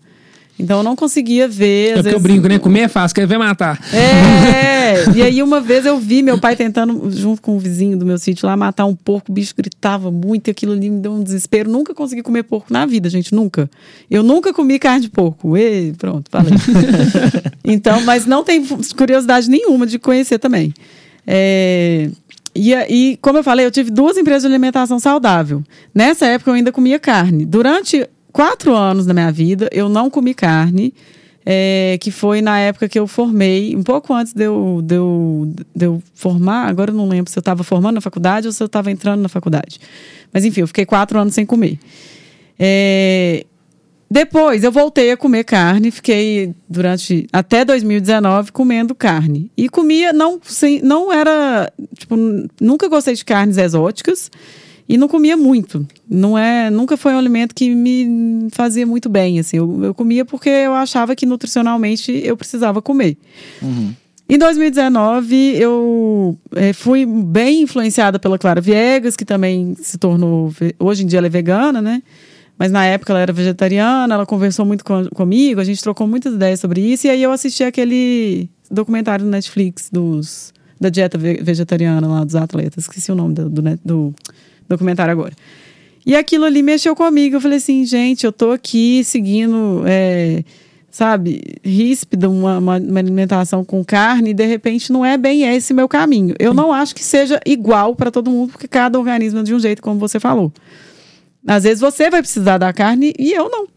Então 0.57 0.77
eu 0.77 0.83
não 0.83 0.95
conseguia 0.95 1.47
ver. 1.47 1.89
É 1.89 1.93
às 1.93 2.01
porque 2.01 2.15
eu 2.15 2.19
brinco, 2.19 2.47
né? 2.47 2.57
Comer 2.57 2.81
é 2.81 2.87
fácil, 2.87 3.13
quer 3.13 3.27
ver 3.27 3.37
matar. 3.37 3.79
É, 3.93 5.03
e 5.13 5.21
aí 5.21 5.43
uma 5.43 5.59
vez 5.59 5.85
eu 5.85 5.99
vi 5.99 6.21
meu 6.21 6.39
pai 6.39 6.55
tentando, 6.57 7.11
junto 7.11 7.41
com 7.41 7.57
o 7.57 7.59
vizinho 7.59 7.97
do 7.97 8.05
meu 8.05 8.17
sítio 8.17 8.47
lá, 8.47 8.55
matar 8.55 8.85
um 8.85 8.95
porco, 8.95 9.31
o 9.31 9.33
bicho 9.33 9.53
gritava 9.55 10.09
muito 10.09 10.47
e 10.47 10.51
aquilo 10.51 10.71
ali 10.71 10.89
me 10.89 11.01
deu 11.01 11.13
um 11.13 11.23
desespero. 11.23 11.69
Nunca 11.69 11.93
consegui 11.93 12.21
comer 12.21 12.43
porco 12.43 12.71
na 12.71 12.85
vida, 12.85 13.09
gente, 13.09 13.35
nunca. 13.35 13.69
Eu 14.09 14.23
nunca 14.23 14.53
comi 14.53 14.79
carne 14.79 15.01
de 15.01 15.09
porco. 15.09 15.57
E 15.57 15.93
pronto, 15.93 16.29
falei. 16.31 16.53
então, 17.63 18.01
mas 18.01 18.25
não 18.25 18.43
tem 18.43 18.65
curiosidade 18.95 19.49
nenhuma 19.49 19.85
de 19.85 19.99
conhecer 19.99 20.39
também. 20.39 20.73
É, 21.27 22.09
e, 22.55 22.73
e, 22.73 23.17
como 23.21 23.39
eu 23.39 23.43
falei, 23.43 23.65
eu 23.65 23.71
tive 23.71 23.91
duas 23.91 24.17
empresas 24.17 24.43
de 24.43 24.47
alimentação 24.47 24.97
saudável. 24.97 25.61
Nessa 25.93 26.25
época 26.27 26.51
eu 26.51 26.55
ainda 26.55 26.71
comia 26.71 26.97
carne. 26.97 27.45
Durante 27.45 28.07
quatro 28.35 28.75
anos 28.75 29.05
da 29.05 29.13
minha 29.13 29.31
vida, 29.31 29.69
eu 29.71 29.87
não 29.87 30.09
comi 30.09 30.33
carne 30.33 30.93
é, 31.45 31.97
que 32.01 32.11
foi 32.11 32.41
na 32.41 32.59
época 32.59 32.89
que 32.89 32.99
eu 32.99 33.07
formei, 33.07 33.73
um 33.77 33.81
pouco 33.81 34.13
antes 34.13 34.33
de 34.33 34.43
eu, 34.43 34.81
de 34.83 34.95
eu, 34.95 35.53
de 35.73 35.85
eu 35.85 36.03
formar, 36.13 36.67
agora 36.67 36.91
eu 36.91 36.95
não 36.95 37.07
lembro 37.07 37.31
se 37.31 37.37
eu 37.37 37.39
estava 37.39 37.63
formando 37.63 37.95
na 37.95 38.01
faculdade 38.01 38.45
ou 38.45 38.51
se 38.51 38.61
eu 38.61 38.65
estava 38.65 38.91
entrando 38.91 39.21
na 39.21 39.29
faculdade. 39.29 39.79
Mas 40.33 40.43
enfim, 40.43 40.59
eu 40.59 40.67
fiquei 40.67 40.85
quatro 40.85 41.17
anos 41.17 41.33
sem 41.33 41.45
comer. 41.45 41.79
É, 42.59 43.45
depois 44.11 44.65
eu 44.65 44.71
voltei 44.71 45.11
a 45.11 45.17
comer 45.17 45.45
carne, 45.45 45.89
fiquei 45.89 46.53
durante 46.67 47.27
até 47.31 47.63
2019 47.63 48.51
comendo 48.51 48.93
carne. 48.93 49.49
E 49.55 49.69
comia, 49.69 50.11
não, 50.11 50.41
sem, 50.43 50.81
não 50.81 51.09
era. 51.09 51.71
Tipo, 51.97 52.17
nunca 52.59 52.89
gostei 52.89 53.15
de 53.15 53.23
carnes 53.23 53.57
exóticas 53.57 54.29
e 54.87 54.97
não 54.97 55.07
comia 55.07 55.35
muito. 55.35 55.85
Não 56.09 56.37
é, 56.37 56.69
nunca 56.69 56.95
foi 56.95 57.13
um 57.13 57.17
alimento 57.17 57.53
que 57.55 57.73
me 57.73 58.47
fazia 58.51 58.85
muito 58.85 59.09
bem. 59.09 59.39
Assim, 59.39 59.57
eu, 59.57 59.83
eu 59.85 59.93
comia 59.93 60.23
porque 60.25 60.49
eu 60.49 60.73
achava 60.73 61.15
que 61.15 61.25
nutricionalmente 61.25 62.11
eu 62.23 62.37
precisava 62.37 62.81
comer. 62.81 63.17
Em 64.27 64.37
2019, 64.39 65.55
eu 65.55 66.37
eh, 66.55 66.73
fui 66.73 67.05
bem 67.05 67.61
influenciada 67.61 68.17
pela 68.17 68.39
Clara 68.39 68.59
Viegas, 68.59 69.15
que 69.15 69.23
também 69.25 69.75
se 69.79 69.97
tornou. 69.99 70.51
Hoje 70.79 71.03
em 71.03 71.07
dia 71.07 71.19
ela 71.19 71.27
é 71.27 71.29
vegana, 71.29 71.79
né? 71.81 72.01
Mas 72.57 72.71
na 72.71 72.85
época 72.85 73.11
ela 73.13 73.19
era 73.19 73.33
vegetariana, 73.33 74.13
ela 74.15 74.25
conversou 74.25 74.65
muito 74.65 74.83
com- 74.85 75.09
comigo, 75.13 75.59
a 75.59 75.63
gente 75.63 75.81
trocou 75.81 76.07
muitas 76.07 76.33
ideias 76.33 76.59
sobre 76.59 76.79
isso, 76.81 77.05
e 77.05 77.09
aí 77.09 77.21
eu 77.21 77.31
assisti 77.31 77.63
aquele 77.63 78.49
documentário 78.71 79.25
do 79.25 79.29
Netflix 79.29 79.89
dos, 79.91 80.53
da 80.79 80.89
dieta 80.89 81.17
ve- 81.17 81.41
vegetariana 81.43 82.07
lá 82.07 82.23
dos 82.23 82.35
atletas. 82.35 82.85
Esqueci 82.85 83.11
o 83.11 83.15
nome 83.15 83.33
do, 83.35 83.49
do, 83.49 83.61
do 83.83 84.15
documentário 84.67 85.11
agora. 85.11 85.33
E 86.05 86.15
aquilo 86.15 86.45
ali 86.45 86.61
mexeu 86.61 86.95
comigo. 86.95 87.35
Eu 87.37 87.41
falei 87.41 87.57
assim, 87.57 87.85
gente, 87.85 88.25
eu 88.25 88.31
tô 88.31 88.51
aqui 88.51 89.03
seguindo, 89.03 89.83
é, 89.87 90.43
sabe, 90.91 91.41
ríspida, 91.63 92.29
uma, 92.29 92.59
uma, 92.59 92.77
uma 92.77 92.99
alimentação 92.99 93.65
com 93.65 93.83
carne, 93.83 94.29
e 94.29 94.33
de 94.33 94.45
repente 94.45 94.93
não 94.93 95.03
é 95.03 95.17
bem 95.17 95.43
esse 95.43 95.73
meu 95.73 95.87
caminho. 95.87 96.35
Eu 96.37 96.53
não 96.53 96.71
acho 96.71 96.93
que 96.93 97.03
seja 97.03 97.39
igual 97.45 97.95
para 97.95 98.11
todo 98.11 98.29
mundo, 98.29 98.51
porque 98.51 98.67
cada 98.67 98.99
organismo 98.99 99.39
é 99.39 99.43
de 99.43 99.53
um 99.53 99.59
jeito, 99.59 99.81
como 99.81 99.99
você 99.99 100.19
falou. 100.19 100.53
Às 101.47 101.63
vezes 101.63 101.79
você 101.79 102.09
vai 102.09 102.21
precisar 102.21 102.57
da 102.57 102.71
carne 102.71 103.13
e 103.17 103.33
eu 103.33 103.49
não. 103.49 103.67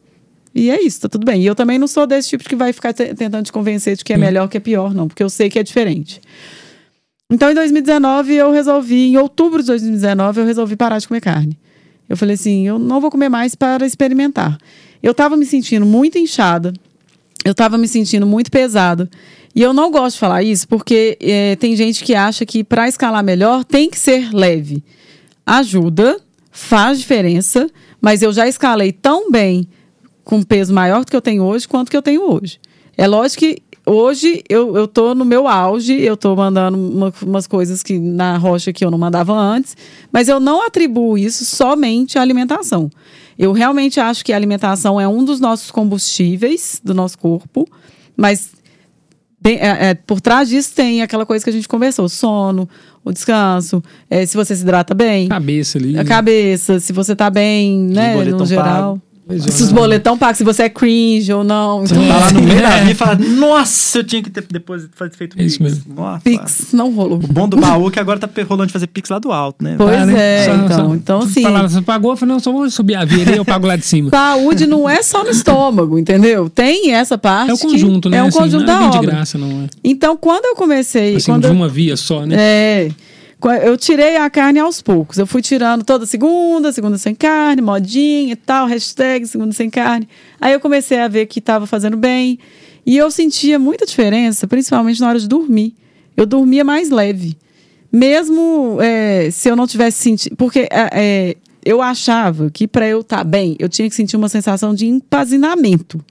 E 0.55 0.71
é 0.71 0.83
isso, 0.83 1.01
tá 1.03 1.09
tudo 1.09 1.25
bem. 1.25 1.43
E 1.43 1.47
eu 1.47 1.55
também 1.55 1.79
não 1.79 1.87
sou 1.87 2.07
desse 2.07 2.31
tipo 2.31 2.43
que 2.45 2.57
vai 2.57 2.73
ficar 2.73 2.93
te- 2.93 3.15
tentando 3.15 3.45
te 3.45 3.53
convencer 3.53 3.97
de 3.97 4.05
que 4.05 4.13
é 4.13 4.17
melhor, 4.17 4.49
que 4.49 4.57
é 4.57 4.61
pior, 4.61 4.93
não, 4.93 5.07
porque 5.07 5.23
eu 5.23 5.31
sei 5.31 5.49
que 5.49 5.59
é 5.59 5.63
diferente. 5.63 6.21
Então, 7.31 7.51
em 7.51 7.55
2019, 7.55 8.35
eu 8.35 8.51
resolvi, 8.51 9.09
em 9.09 9.19
outubro 9.19 9.61
de 9.61 9.67
2019, 9.67 10.41
eu 10.41 10.47
resolvi 10.47 10.77
parar 10.77 10.99
de 10.99 11.07
comer 11.07 11.21
carne. 11.21 11.59
Eu 12.09 12.17
falei 12.17 12.35
assim, 12.35 12.67
eu 12.67 12.79
não 12.79 13.03
vou 13.03 13.11
comer 13.11 13.29
mais 13.29 13.55
para 13.55 13.85
experimentar. 13.85 14.57
Eu 15.03 15.13
tava 15.13 15.37
me 15.37 15.45
sentindo 15.45 15.85
muito 15.85 16.17
inchada, 16.17 16.73
eu 17.45 17.55
tava 17.55 17.77
me 17.77 17.87
sentindo 17.87 18.27
muito 18.27 18.51
pesada. 18.51 19.11
E 19.55 19.61
eu 19.61 19.75
não 19.75 19.91
gosto 19.91 20.15
de 20.15 20.21
falar 20.21 20.43
isso 20.43 20.67
porque 20.67 21.19
eh, 21.21 21.57
tem 21.57 21.77
gente 21.77 22.03
que 22.03 22.15
acha 22.15 22.47
que 22.47 22.65
para 22.65 22.89
escalar 22.89 23.23
melhor 23.23 23.63
tem 23.63 23.91
que 23.91 23.99
ser 23.99 24.33
leve. 24.33 24.83
Ajuda, 25.45 26.19
faz 26.51 26.99
diferença, 26.99 27.69
mas 28.01 28.23
eu 28.23 28.33
já 28.33 28.49
escalei 28.49 28.91
tão 28.91 29.31
bem 29.31 29.69
com 30.25 30.43
peso 30.43 30.73
maior 30.73 31.05
do 31.05 31.11
que 31.11 31.17
eu 31.17 31.23
tenho 31.23 31.43
hoje 31.43 31.69
quanto 31.69 31.91
que 31.91 31.97
eu 31.97 32.03
tenho 32.03 32.23
hoje. 32.23 32.59
É 32.97 33.07
lógico 33.07 33.41
que 33.41 33.63
hoje 33.91 34.43
eu, 34.49 34.77
eu 34.77 34.87
tô 34.87 35.15
no 35.15 35.25
meu 35.25 35.49
auge, 35.49 36.01
eu 36.01 36.17
tô 36.17 36.35
mandando 36.37 36.77
uma- 36.79 37.13
umas 37.23 37.47
coisas 37.47 37.83
que 37.83 37.99
na 37.99 38.37
rocha 38.37 38.73
que 38.73 38.85
eu 38.85 38.91
não 38.91 38.99
mandava 38.99 39.33
antes, 39.33 39.77
mas 40.13 40.29
eu 40.29 40.39
não 40.41 40.67
atribuo 40.67 41.17
isso 41.17 41.45
somente 41.45 42.19
à 42.19 42.23
alimentação. 42.23 42.91
Eu 43.39 43.53
realmente 43.53 44.01
acho 44.01 44.25
que 44.25 44.33
a 44.33 44.37
alimentação 44.37 45.01
é 45.01 45.07
um 45.07 45.25
dos 45.25 45.39
nossos 45.41 45.71
combustíveis 45.71 46.81
do 46.85 46.93
nosso 46.95 47.19
corpo, 47.19 47.67
mas 48.17 48.51
Bem, 49.41 49.57
é, 49.59 49.91
é, 49.91 49.95
por 49.95 50.21
trás 50.21 50.49
disso 50.49 50.73
tem 50.75 51.01
aquela 51.01 51.25
coisa 51.25 51.45
que 51.45 51.49
a 51.51 51.53
gente 51.53 51.69
conversou: 51.69 52.07
o 52.07 52.09
sono, 52.09 52.69
o 53.05 53.13
descanso, 53.13 53.81
é, 54.11 54.27
se 54.27 54.37
você 54.37 54.57
se 54.57 54.63
hidrata 54.63 54.95
bem, 54.95 55.29
Cabeça 55.29 55.79
ali. 55.79 55.97
a 55.97 56.05
cabeça, 56.05 56.81
se 56.81 56.93
você 56.93 57.15
tá 57.15 57.31
bem, 57.31 57.79
né, 57.79 58.15
no 58.33 58.45
geral. 58.47 58.95
Pois 58.95 59.08
é. 59.29 59.39
Se 59.51 59.63
os 59.63 59.73
boletão 59.73 60.17
pagos, 60.17 60.39
se 60.39 60.45
você 60.45 60.65
é 60.65 60.69
cringe 60.69 61.33
ou 61.33 61.45
não. 61.45 61.85
Então, 61.85 62.07
Tá 62.07 62.17
lá 62.19 62.33
no 62.33 62.43
meio 62.43 62.61
da 62.61 62.69
É. 62.77 62.79
vida 62.81 62.91
e 62.93 62.95
fala, 62.95 63.15
nossa, 63.17 63.99
eu 63.99 64.05
tinha 64.05 64.23
que 64.23 64.31
ter 64.31 64.45
depois 64.51 64.89
feito 65.17 65.39
É 65.39 65.45
isso 65.45 65.59
pix. 65.59 65.73
mesmo. 65.77 65.95
Nossa. 65.95 66.21
Pix, 66.23 66.73
não 66.73 66.91
rolou. 66.93 67.17
O 67.19 67.33
bom 67.33 67.49
do 67.49 67.57
baú 67.57 67.89
é 67.89 67.91
que 67.91 67.99
agora 68.01 68.19
tá 68.19 68.29
rolando 68.49 68.67
de 68.69 68.73
fazer 68.73 68.87
pix 68.87 69.11
lá 69.11 69.19
do 69.19 69.31
alto, 69.33 69.63
né? 69.63 69.75
Pois 69.77 69.97
Tá, 69.97 70.07
né? 70.07 70.15
é, 70.19 70.45
Só- 70.45 70.55
então. 70.55 70.77
só- 70.89 70.95
então, 70.95 71.19
assim, 71.21 71.43
Falaram, 71.43 71.69
você 71.69 71.83
pagou? 71.83 72.13
Eu 72.13 72.17
falei, 72.17 72.33
não, 72.35 72.41
só 72.41 72.53
vou 72.53 72.71
subir 72.71 72.95
a 72.97 73.05
via 73.05 73.23
ali, 73.25 73.37
eu 73.37 73.45
pago 73.45 73.67
lá 73.67 73.77
de 73.77 73.85
cima. 73.85 74.11
saúde 74.11 74.67
não 74.67 74.89
é 74.89 75.03
só 75.03 75.23
no 75.25 75.31
estômago, 75.31 75.99
entendeu? 75.99 76.49
Tem 76.49 76.93
essa 76.93 77.19
parte. 77.19 77.51
É 77.51 77.55
o 77.55 77.59
conjunto, 77.59 78.09
que 78.09 78.09
né? 78.11 78.19
É 78.19 78.23
um 78.25 78.29
Assim, 78.29 78.39
conjunto 78.39 78.65
não 78.67 78.73
é 78.73 78.77
da 78.77 78.81
bem 78.83 78.91
de 78.91 78.97
obra. 78.99 79.11
graça, 79.11 79.39
não 79.39 79.49
é. 79.63 79.67
Então, 79.85 80.17
quando 80.17 80.45
eu 80.47 80.55
comecei. 80.55 81.17
Assim, 81.17 81.31
quando 81.33 81.43
de 81.43 81.49
eu- 81.49 81.55
uma 81.55 81.69
via 81.69 81.97
só, 81.97 82.25
né? 82.25 82.37
É. 82.39 82.89
Eu 83.63 83.77
tirei 83.77 84.17
a 84.17 84.29
carne 84.29 84.59
aos 84.59 84.83
poucos. 84.83 85.17
Eu 85.17 85.27
fui 85.27 85.41
tirando 85.41 85.85
toda 85.85 86.05
segunda, 86.05 86.73
segunda 86.73 86.99
sem 86.99 87.15
carne, 87.15 87.63
modinha 87.63 88.33
e 88.33 88.37
tal, 88.37 88.67
hashtag 88.67 89.27
segunda 89.27 89.53
sem 89.53 89.71
carne. 89.71 90.09
Aí 90.41 90.53
eu 90.53 90.59
comecei 90.59 90.99
a 90.99 91.07
ver 91.07 91.27
que 91.27 91.39
estava 91.39 91.67
fazendo 91.67 91.97
bem. 91.97 92.39
E 92.85 92.97
eu 92.97 93.11
sentia 93.11 93.59
muita 93.59 93.87
diferença, 93.87 94.47
principalmente 94.49 95.01
na 95.01 95.09
hora 95.09 95.21
de 95.21 95.29
dormir. 95.29 95.75
Eu 96.17 96.27
dormia 96.27 96.65
mais 96.65 96.91
leve. 96.91 97.37
Mesmo 97.93 98.79
é, 98.81 99.31
se 99.31 99.49
eu 99.49 99.55
não 99.55 99.69
tivesse 99.69 99.99
sentido. 99.99 100.35
Porque 100.37 100.69
é, 100.71 100.89
é, 100.93 101.37
eu 101.65 101.81
achava 101.81 102.51
que 102.51 102.67
para 102.67 102.89
eu 102.89 103.01
estar 103.01 103.23
bem, 103.23 103.55
eu 103.61 103.69
tinha 103.69 103.89
que 103.89 103.95
sentir 103.95 104.17
uma 104.17 104.29
sensação 104.29 104.75
de 104.75 104.87
empazinamento. 104.87 106.05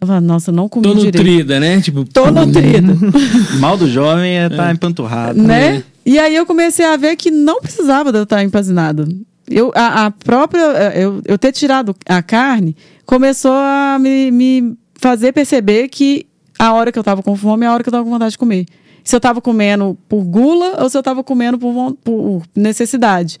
Eu 0.00 0.06
falava, 0.06 0.24
nossa, 0.24 0.50
não 0.50 0.68
comi 0.68 0.84
Tô 0.84 0.94
direito. 0.94 1.18
nutrida, 1.18 1.60
né? 1.60 1.80
Tipo, 1.80 2.04
Tô 2.04 2.30
nutrida. 2.30 2.94
Mal 3.60 3.76
do 3.76 3.86
jovem 3.88 4.38
é 4.38 4.46
estar 4.46 4.72
empanturrado. 4.72 5.42
né? 5.42 5.82
E 6.06 6.18
aí 6.18 6.34
eu 6.34 6.46
comecei 6.46 6.86
a 6.86 6.96
ver 6.96 7.16
que 7.16 7.30
não 7.30 7.60
precisava 7.60 8.10
de 8.10 8.18
eu 8.18 8.22
estar 8.22 8.42
empazinada. 8.42 9.06
Eu, 9.48 9.70
a, 9.74 10.06
a 10.06 10.10
própria. 10.10 10.60
Eu, 10.94 11.20
eu 11.26 11.36
ter 11.36 11.52
tirado 11.52 11.94
a 12.08 12.22
carne 12.22 12.74
começou 13.04 13.52
a 13.52 13.98
me, 14.00 14.30
me 14.30 14.74
fazer 14.94 15.32
perceber 15.32 15.88
que 15.88 16.24
a 16.58 16.72
hora 16.72 16.90
que 16.90 16.98
eu 16.98 17.04
tava 17.04 17.22
com 17.22 17.36
fome 17.36 17.64
é 17.66 17.68
a 17.68 17.72
hora 17.74 17.82
que 17.82 17.88
eu 17.88 17.92
tava 17.92 18.04
com 18.04 18.10
vontade 18.10 18.32
de 18.32 18.38
comer. 18.38 18.64
Se 19.04 19.14
eu 19.16 19.20
tava 19.20 19.40
comendo 19.40 19.98
por 20.08 20.22
gula 20.24 20.82
ou 20.82 20.88
se 20.88 20.96
eu 20.96 21.02
tava 21.02 21.22
comendo 21.24 21.58
por, 21.58 21.94
por 22.02 22.42
necessidade. 22.54 23.38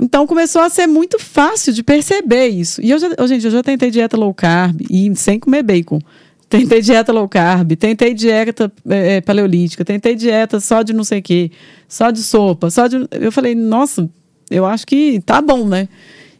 Então 0.00 0.26
começou 0.26 0.62
a 0.62 0.68
ser 0.68 0.86
muito 0.86 1.18
fácil 1.18 1.72
de 1.72 1.82
perceber 1.82 2.48
isso. 2.48 2.82
E 2.82 2.90
eu 2.90 2.98
já, 2.98 3.08
gente, 3.26 3.44
eu 3.44 3.50
já 3.50 3.62
tentei 3.62 3.90
dieta 3.90 4.16
low 4.16 4.34
carb 4.34 4.80
e 4.90 5.14
sem 5.14 5.38
comer 5.38 5.62
bacon. 5.62 6.00
Tentei 6.48 6.80
dieta 6.82 7.12
low 7.12 7.28
carb, 7.28 7.72
tentei 7.72 8.12
dieta 8.14 8.72
é, 8.88 9.16
é, 9.16 9.20
paleolítica, 9.20 9.84
tentei 9.84 10.14
dieta 10.14 10.60
só 10.60 10.82
de 10.82 10.92
não 10.92 11.04
sei 11.04 11.20
o 11.20 11.22
quê, 11.22 11.50
só 11.88 12.10
de 12.10 12.22
sopa, 12.22 12.70
só 12.70 12.86
de. 12.86 13.08
Eu 13.12 13.32
falei, 13.32 13.54
nossa, 13.54 14.08
eu 14.50 14.64
acho 14.64 14.86
que 14.86 15.20
tá 15.24 15.40
bom, 15.40 15.66
né? 15.66 15.88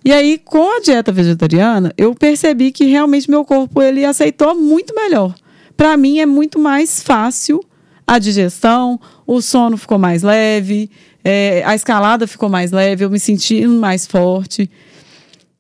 E 0.05 0.13
aí, 0.13 0.39
com 0.39 0.77
a 0.77 0.81
dieta 0.81 1.11
vegetariana, 1.11 1.93
eu 1.97 2.15
percebi 2.15 2.71
que 2.71 2.85
realmente 2.85 3.31
meu 3.31 3.45
corpo 3.45 3.81
ele 3.81 4.05
aceitou 4.05 4.55
muito 4.55 4.95
melhor. 4.95 5.35
Para 5.77 5.97
mim 5.97 6.19
é 6.19 6.27
muito 6.27 6.59
mais 6.59 7.03
fácil 7.03 7.65
a 8.07 8.19
digestão, 8.19 9.01
o 9.27 9.41
sono 9.41 9.77
ficou 9.79 9.99
mais 9.99 10.23
leve, 10.23 10.91
é, 11.25 11.63
a 11.65 11.75
escalada 11.75 12.27
ficou 12.27 12.49
mais 12.49 12.71
leve, 12.71 13.05
eu 13.05 13.11
me 13.11 13.19
senti 13.19 13.67
mais 13.67 14.07
forte. 14.07 14.71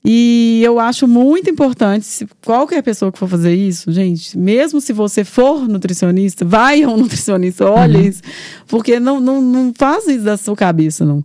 E 0.07 0.61
eu 0.62 0.79
acho 0.79 1.09
muito 1.09 1.49
importante, 1.49 2.05
se 2.05 2.29
qualquer 2.45 2.83
pessoa 2.83 3.11
que 3.11 3.19
for 3.19 3.27
fazer 3.27 3.55
isso, 3.55 3.91
gente, 3.91 4.37
mesmo 4.37 4.79
se 4.79 4.93
você 4.93 5.25
for 5.25 5.67
nutricionista, 5.67 6.45
vai 6.45 6.83
a 6.83 6.89
um 6.91 6.99
nutricionista, 7.09 7.65
olha 7.71 7.99
Uhum. 7.99 8.07
isso, 8.07 8.21
porque 8.69 9.01
não, 9.01 9.19
não, 9.19 9.41
não 9.41 9.73
faz 9.75 10.07
isso 10.07 10.23
da 10.25 10.37
sua 10.37 10.55
cabeça, 10.55 11.07
não. 11.07 11.25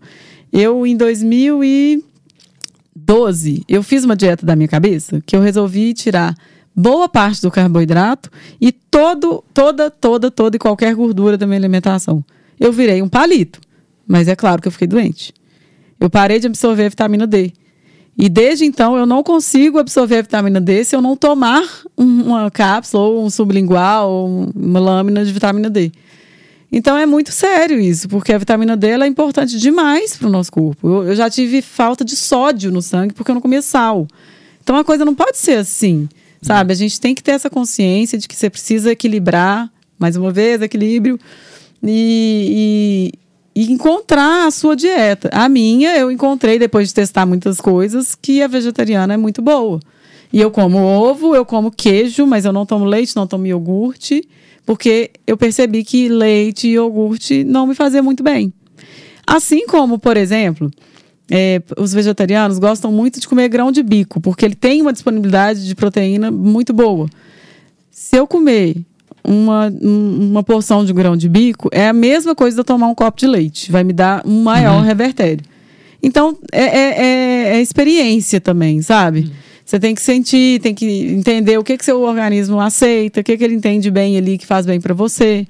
Eu, 0.53 0.87
em 0.87 0.95
2012, 0.95 3.63
eu 3.67 3.83
fiz 3.83 4.05
uma 4.05 4.15
dieta 4.15 4.45
da 4.45 4.55
minha 4.55 4.69
cabeça 4.69 5.21
que 5.25 5.35
eu 5.35 5.41
resolvi 5.41 5.93
tirar 5.93 6.33
boa 6.73 7.09
parte 7.09 7.41
do 7.41 7.51
carboidrato 7.51 8.29
e 8.61 8.71
todo, 8.71 9.43
toda, 9.53 9.91
toda, 9.91 10.31
toda 10.31 10.55
e 10.55 10.59
qualquer 10.59 10.95
gordura 10.95 11.37
da 11.37 11.45
minha 11.45 11.59
alimentação. 11.59 12.23
Eu 12.57 12.71
virei 12.71 13.01
um 13.01 13.09
palito, 13.09 13.59
mas 14.09 14.27
é 14.27 14.35
claro 14.35 14.59
que 14.61 14.67
eu 14.67 14.71
fiquei 14.71 14.87
doente. 14.87 15.31
Eu 15.99 16.09
parei 16.09 16.39
de 16.39 16.47
absorver 16.47 16.85
a 16.85 16.89
vitamina 16.89 17.27
D. 17.27 17.53
E 18.17 18.27
desde 18.27 18.65
então 18.65 18.97
eu 18.97 19.05
não 19.05 19.21
consigo 19.23 19.77
absorver 19.79 20.17
a 20.17 20.21
vitamina 20.23 20.59
D 20.59 20.83
se 20.83 20.95
eu 20.95 21.01
não 21.01 21.15
tomar 21.15 21.63
um- 21.97 22.23
uma 22.23 22.51
cápsula 22.51 23.03
ou 23.03 23.23
um 23.25 23.29
sublingual 23.29 24.09
ou 24.09 24.49
uma 24.55 24.79
lâmina 24.79 25.23
de 25.23 25.31
vitamina 25.31 25.69
D. 25.69 25.91
Então 26.71 26.97
é 26.97 27.05
muito 27.05 27.31
sério 27.31 27.79
isso, 27.79 28.09
porque 28.09 28.33
a 28.33 28.37
vitamina 28.37 28.75
D 28.75 28.87
é 28.87 29.07
importante 29.07 29.57
demais 29.57 30.17
para 30.17 30.27
o 30.27 30.31
nosso 30.31 30.51
corpo. 30.51 30.87
Eu, 30.87 31.03
eu 31.09 31.15
já 31.15 31.29
tive 31.29 31.61
falta 31.61 32.03
de 32.03 32.15
sódio 32.15 32.71
no 32.71 32.81
sangue 32.81 33.13
porque 33.13 33.31
eu 33.31 33.35
não 33.35 33.41
comia 33.41 33.61
sal. 33.61 34.07
Então 34.63 34.75
a 34.75 34.83
coisa 34.83 35.05
não 35.05 35.15
pode 35.15 35.37
ser 35.37 35.57
assim, 35.59 36.07
sabe? 36.41 36.73
A 36.73 36.75
gente 36.75 36.99
tem 36.99 37.15
que 37.15 37.23
ter 37.23 37.31
essa 37.31 37.49
consciência 37.49 38.17
de 38.17 38.27
que 38.27 38.35
você 38.35 38.49
precisa 38.49 38.91
equilibrar, 38.91 39.71
mais 39.97 40.15
uma 40.15 40.31
vez, 40.31 40.61
equilíbrio, 40.61 41.17
e, 41.83 43.11
e- 43.13 43.19
e 43.59 43.73
encontrar 43.73 44.47
a 44.47 44.51
sua 44.51 44.73
dieta. 44.73 45.29
A 45.33 45.49
minha, 45.49 45.93
eu 45.97 46.09
encontrei 46.09 46.57
depois 46.57 46.87
de 46.87 46.93
testar 46.93 47.25
muitas 47.25 47.59
coisas 47.59 48.15
que 48.15 48.41
a 48.41 48.47
vegetariana 48.47 49.15
é 49.15 49.17
muito 49.17 49.41
boa. 49.41 49.81
E 50.31 50.39
eu 50.39 50.49
como 50.49 50.77
ovo, 50.77 51.35
eu 51.35 51.43
como 51.43 51.69
queijo, 51.69 52.25
mas 52.25 52.45
eu 52.45 52.53
não 52.53 52.65
tomo 52.65 52.85
leite, 52.85 53.13
não 53.17 53.27
tomo 53.27 53.45
iogurte, 53.45 54.23
porque 54.65 55.11
eu 55.27 55.35
percebi 55.35 55.83
que 55.83 56.07
leite 56.07 56.69
e 56.69 56.75
iogurte 56.75 57.43
não 57.43 57.67
me 57.67 57.75
faziam 57.75 58.01
muito 58.01 58.23
bem. 58.23 58.53
Assim 59.27 59.67
como, 59.67 59.99
por 59.99 60.15
exemplo, 60.15 60.71
é, 61.29 61.61
os 61.77 61.93
vegetarianos 61.93 62.59
gostam 62.59 62.93
muito 62.93 63.19
de 63.19 63.27
comer 63.27 63.49
grão 63.49 63.73
de 63.73 63.83
bico, 63.83 64.21
porque 64.21 64.45
ele 64.45 64.55
tem 64.55 64.81
uma 64.81 64.93
disponibilidade 64.93 65.67
de 65.67 65.75
proteína 65.75 66.31
muito 66.31 66.71
boa. 66.71 67.09
Se 67.91 68.15
eu 68.15 68.25
comer 68.25 68.77
uma, 69.29 69.71
um- 69.81 70.29
uma 70.31 70.43
porção 70.43 70.83
de 70.83 70.91
grão 70.91 71.15
de 71.15 71.29
bico, 71.29 71.69
é 71.71 71.87
a 71.87 71.93
mesma 71.93 72.33
coisa 72.33 72.55
de 72.55 72.59
eu 72.61 72.65
tomar 72.65 72.87
um 72.87 72.95
copo 72.95 73.19
de 73.19 73.27
leite. 73.27 73.71
Vai 73.71 73.83
me 73.83 73.93
dar 73.93 74.23
um 74.25 74.41
maior 74.43 74.81
revertério. 74.83 75.45
Então, 76.01 76.37
é, 76.51 76.63
é- 76.63 77.01
é- 77.01 77.57
é 77.57 77.61
experiência 77.61 78.41
também, 78.41 78.81
sabe? 78.81 79.31
Você 79.65 79.79
tem 79.79 79.93
que 79.93 80.01
sentir, 80.01 80.59
tem 80.61 80.73
que 80.73 80.85
entender 80.85 81.57
o 81.59 81.63
que 81.63 81.77
que 81.77 81.85
seu 81.85 82.01
organismo 82.01 82.59
aceita, 82.59 83.21
o 83.21 83.23
que 83.23 83.37
que 83.37 83.43
ele 83.43 83.53
entende 83.53 83.91
bem 83.91 84.17
ali 84.17 84.37
que 84.37 84.45
faz 84.47 84.65
bem 84.65 84.81
para 84.81 84.93
você, 84.95 85.45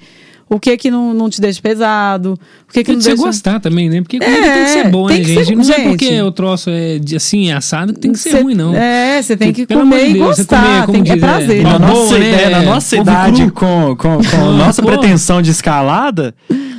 o 0.50 0.60
que 0.60 0.76
que 0.78 0.90
não, 0.90 1.14
não 1.14 1.30
te 1.30 1.40
deixa 1.40 1.62
pesado, 1.62 2.34
o 2.68 2.74
que 2.74 2.80
que 2.80 2.86
Tem 2.86 2.94
não 2.96 3.00
que 3.00 3.04
você 3.04 3.10
deixa... 3.12 3.24
gostar 3.24 3.60
também, 3.60 3.90
né? 3.90 4.02
Porque 4.02 4.18
comida 4.20 4.38
É, 4.38 4.54
tem 4.54 4.64
que 4.64 4.70
ser 4.72 4.90
boa, 4.90 5.10
né, 5.12 5.18
que 5.18 5.24
gente? 5.26 5.46
ser- 5.46 5.56
Não 5.56 5.62
é 5.62 5.66
gente. 5.66 5.90
porque 5.90 6.22
o 6.22 6.32
troço 6.32 6.70
é 6.70 7.00
assim, 7.16 7.50
é 7.50 7.54
assado 7.54 7.94
que 7.94 8.00
tem 8.00 8.12
que 8.12 8.20
ser 8.20 8.32
Cê- 8.32 8.42
ruim, 8.42 8.56
não. 8.56 8.74
É, 8.76 9.22
você 9.22 9.38
tem 9.38 9.54
que 9.54 9.66
Pelo 9.68 9.82
comer 9.82 10.10
e 10.10 10.14
Deus, 10.14 10.38
gostar, 10.38 10.86
comer, 10.86 11.04
tem, 11.04 11.12
é 11.12 11.16
diz, 11.16 11.24
é, 11.24 11.28
prazer. 11.28 11.64
Na 11.64 11.78
boa, 11.80 11.90
nossa, 11.94 12.18
né? 12.20 12.30
ideia, 12.34 12.50
na 12.50 12.62
nossa 12.64 12.98
idade, 12.98 13.42
cru. 13.44 13.52
com, 13.54 13.96
com, 13.96 14.18
com 14.24 14.38
a 14.50 14.52
nossa 14.54 14.82
Pô. 14.82 14.88
pretensão 14.88 15.42
de 15.42 15.52
escalada, 15.52 16.34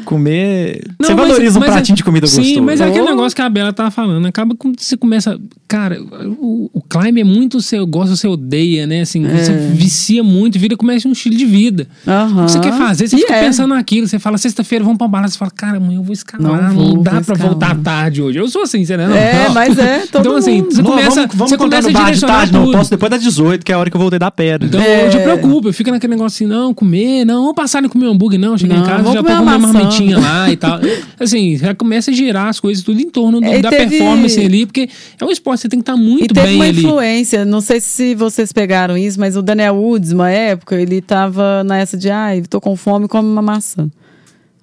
comer. 0.05 0.81
Não, 0.99 1.07
você 1.09 1.15
mas- 1.15 1.29
valoriza 1.29 1.59
um 1.59 1.61
mas 1.61 1.69
é- 1.71 1.73
pratinho 1.73 1.97
de 1.97 2.05
comida 2.05 2.27
gostoso. 2.27 2.47
Sim, 2.47 2.61
mas 2.61 2.81
é 2.81 2.85
aquele 2.85 3.03
Oh. 3.03 3.11
negócio 3.11 3.37
que 3.37 3.43
a 3.43 3.49
Bela 3.49 3.73
tava 3.73 3.91
falando. 3.91 4.27
Acaba 4.27 4.55
quando 4.57 4.81
você 4.81 4.97
começa. 4.97 5.39
Cara, 5.69 6.01
o, 6.03 6.69
o 6.73 6.83
climb 6.83 7.19
é 7.21 7.25
muito 7.25 7.61
você 7.61 7.79
gosta, 7.85 8.17
você 8.17 8.27
odeia, 8.27 8.87
né? 8.87 9.03
Assim, 9.03 9.23
você 9.25 9.53
vicia 9.73 10.23
muito, 10.25 10.59
vira 10.59 10.77
começa 10.77 11.07
um 11.07 11.13
estilo 11.13 11.37
de 11.37 11.45
vida. 11.45 11.87
Aham. 12.07 12.43
O 12.43 12.47
que 12.47 12.53
você 12.53 12.61
quer 12.61 12.73
fazer, 12.77 13.09
você 13.09 13.17
E 13.17 13.21
fica 13.21 13.35
é. 13.35 13.41
pensando 13.45 13.60
naquilo. 13.67 14.07
Você 14.07 14.19
fala, 14.19 14.39
sexta-feira, 14.39 14.85
vamos 14.85 14.99
pra 14.99 15.09
balada. 15.09 15.31
Você 15.31 15.39
fala, 15.39 15.51
cara, 15.51 15.77
amanhã 15.79 15.99
eu 15.99 16.03
vou 16.03 16.13
escalar. 16.13 16.63
Não 16.63 16.69
Não, 16.69 16.75
vou, 16.95 17.03
dá 17.03 17.11
vou 17.13 17.23
pra 17.23 17.35
escalar. 17.35 17.53
voltar 17.53 17.77
tarde 17.83 18.23
hoje. 18.23 18.39
Eu 18.39 18.49
sou 18.49 18.63
assim, 18.63 18.85
você 18.85 18.97
não 18.97 19.15
É, 19.15 19.45
Não. 19.45 19.55
mas 19.55 19.79
é, 19.79 20.07
todo 20.07 20.21
Então, 20.21 20.37
assim, 20.37 20.63
mundo. 20.63 20.73
você 20.75 20.83
Não, 20.83 20.91
começa, 20.91 21.15
vamos, 21.15 21.35
vamos 21.35 21.51
você 21.51 21.57
começa 21.59 21.83
no 21.83 21.89
a 21.89 21.93
bar 21.93 21.99
de 22.01 22.05
direcionar 22.07 22.35
tarde, 22.39 22.53
não. 22.53 22.65
tudo. 22.67 22.79
Posso 22.79 22.91
depois 22.91 23.11
das 23.11 23.23
18, 23.23 23.65
que 23.65 23.73
é 23.73 23.75
a 23.75 23.79
hora 23.79 23.91
que 23.91 23.97
eu 23.97 24.01
voltei 24.01 24.19
da 24.19 24.31
pedra. 24.31 24.67
Então 24.69 24.81
É. 24.81 25.07
eu 25.07 25.11
te 25.11 25.19
preocupo, 25.19 25.69
eu 25.69 25.73
fico 25.73 25.91
naquele 25.91 26.11
negócio 26.15 26.37
assim, 26.45 26.47
não, 26.53 26.73
comer, 26.75 27.25
não, 27.25 27.41
vamos 27.41 27.55
passar 27.55 27.85
e 27.85 27.89
comer 27.89 28.07
um 28.07 28.11
hambúrguer, 28.13 28.39
não, 28.41 28.57
cheguei 28.57 28.77
em 28.77 28.81
Não, 28.81 28.87
casa, 28.87 29.13
já 29.13 29.23
com 29.23 29.33
uma 29.33 29.59
marmitinha 29.59 30.19
lá 30.19 30.51
e 30.51 30.57
tal. 30.57 30.79
Assim, 31.21 31.57
já 31.57 31.75
começa 31.75 32.11
a 32.11 32.15
girar 32.15 32.47
as 32.49 32.59
coisas 32.59 32.83
tudo 32.83 32.99
em 33.01 33.11
torno 33.11 33.41
do- 33.41 33.47
É, 33.47 33.59
e 33.59 33.63
da 33.63 33.69
teve- 33.71 33.99
performance 33.99 34.41
ali, 34.41 34.65
porque 34.65 34.89
é 35.21 35.25
um 35.25 35.31
esporte, 35.31 35.61
você 35.63 35.69
tem 35.69 35.79
que 35.81 35.83
estar 35.83 35.97
E 35.97 36.01
muito 36.01 36.33
teve 36.35 36.47
bem 36.47 36.57
uma 36.57 36.65
ali. 36.65 36.79
influência, 36.85 37.45
não 37.45 37.61
sei 37.61 37.81
se 37.81 38.15
vocês 38.15 38.53
pegaram 38.53 38.97
isso, 38.97 39.21
mas 39.21 39.37
o 39.37 39.43
Daniel 39.43 39.75
Woods, 39.77 40.13
uma 40.13 40.31
época, 40.31 40.77
ele 40.81 41.01
tava 41.03 41.63
nessa 41.65 41.97
de, 41.97 42.11
ai, 42.11 42.43
tô 42.49 42.61
com 42.61 42.75
fome, 42.77 43.07
come 43.07 43.29
uma 43.29 43.43
maçã. 43.51 43.89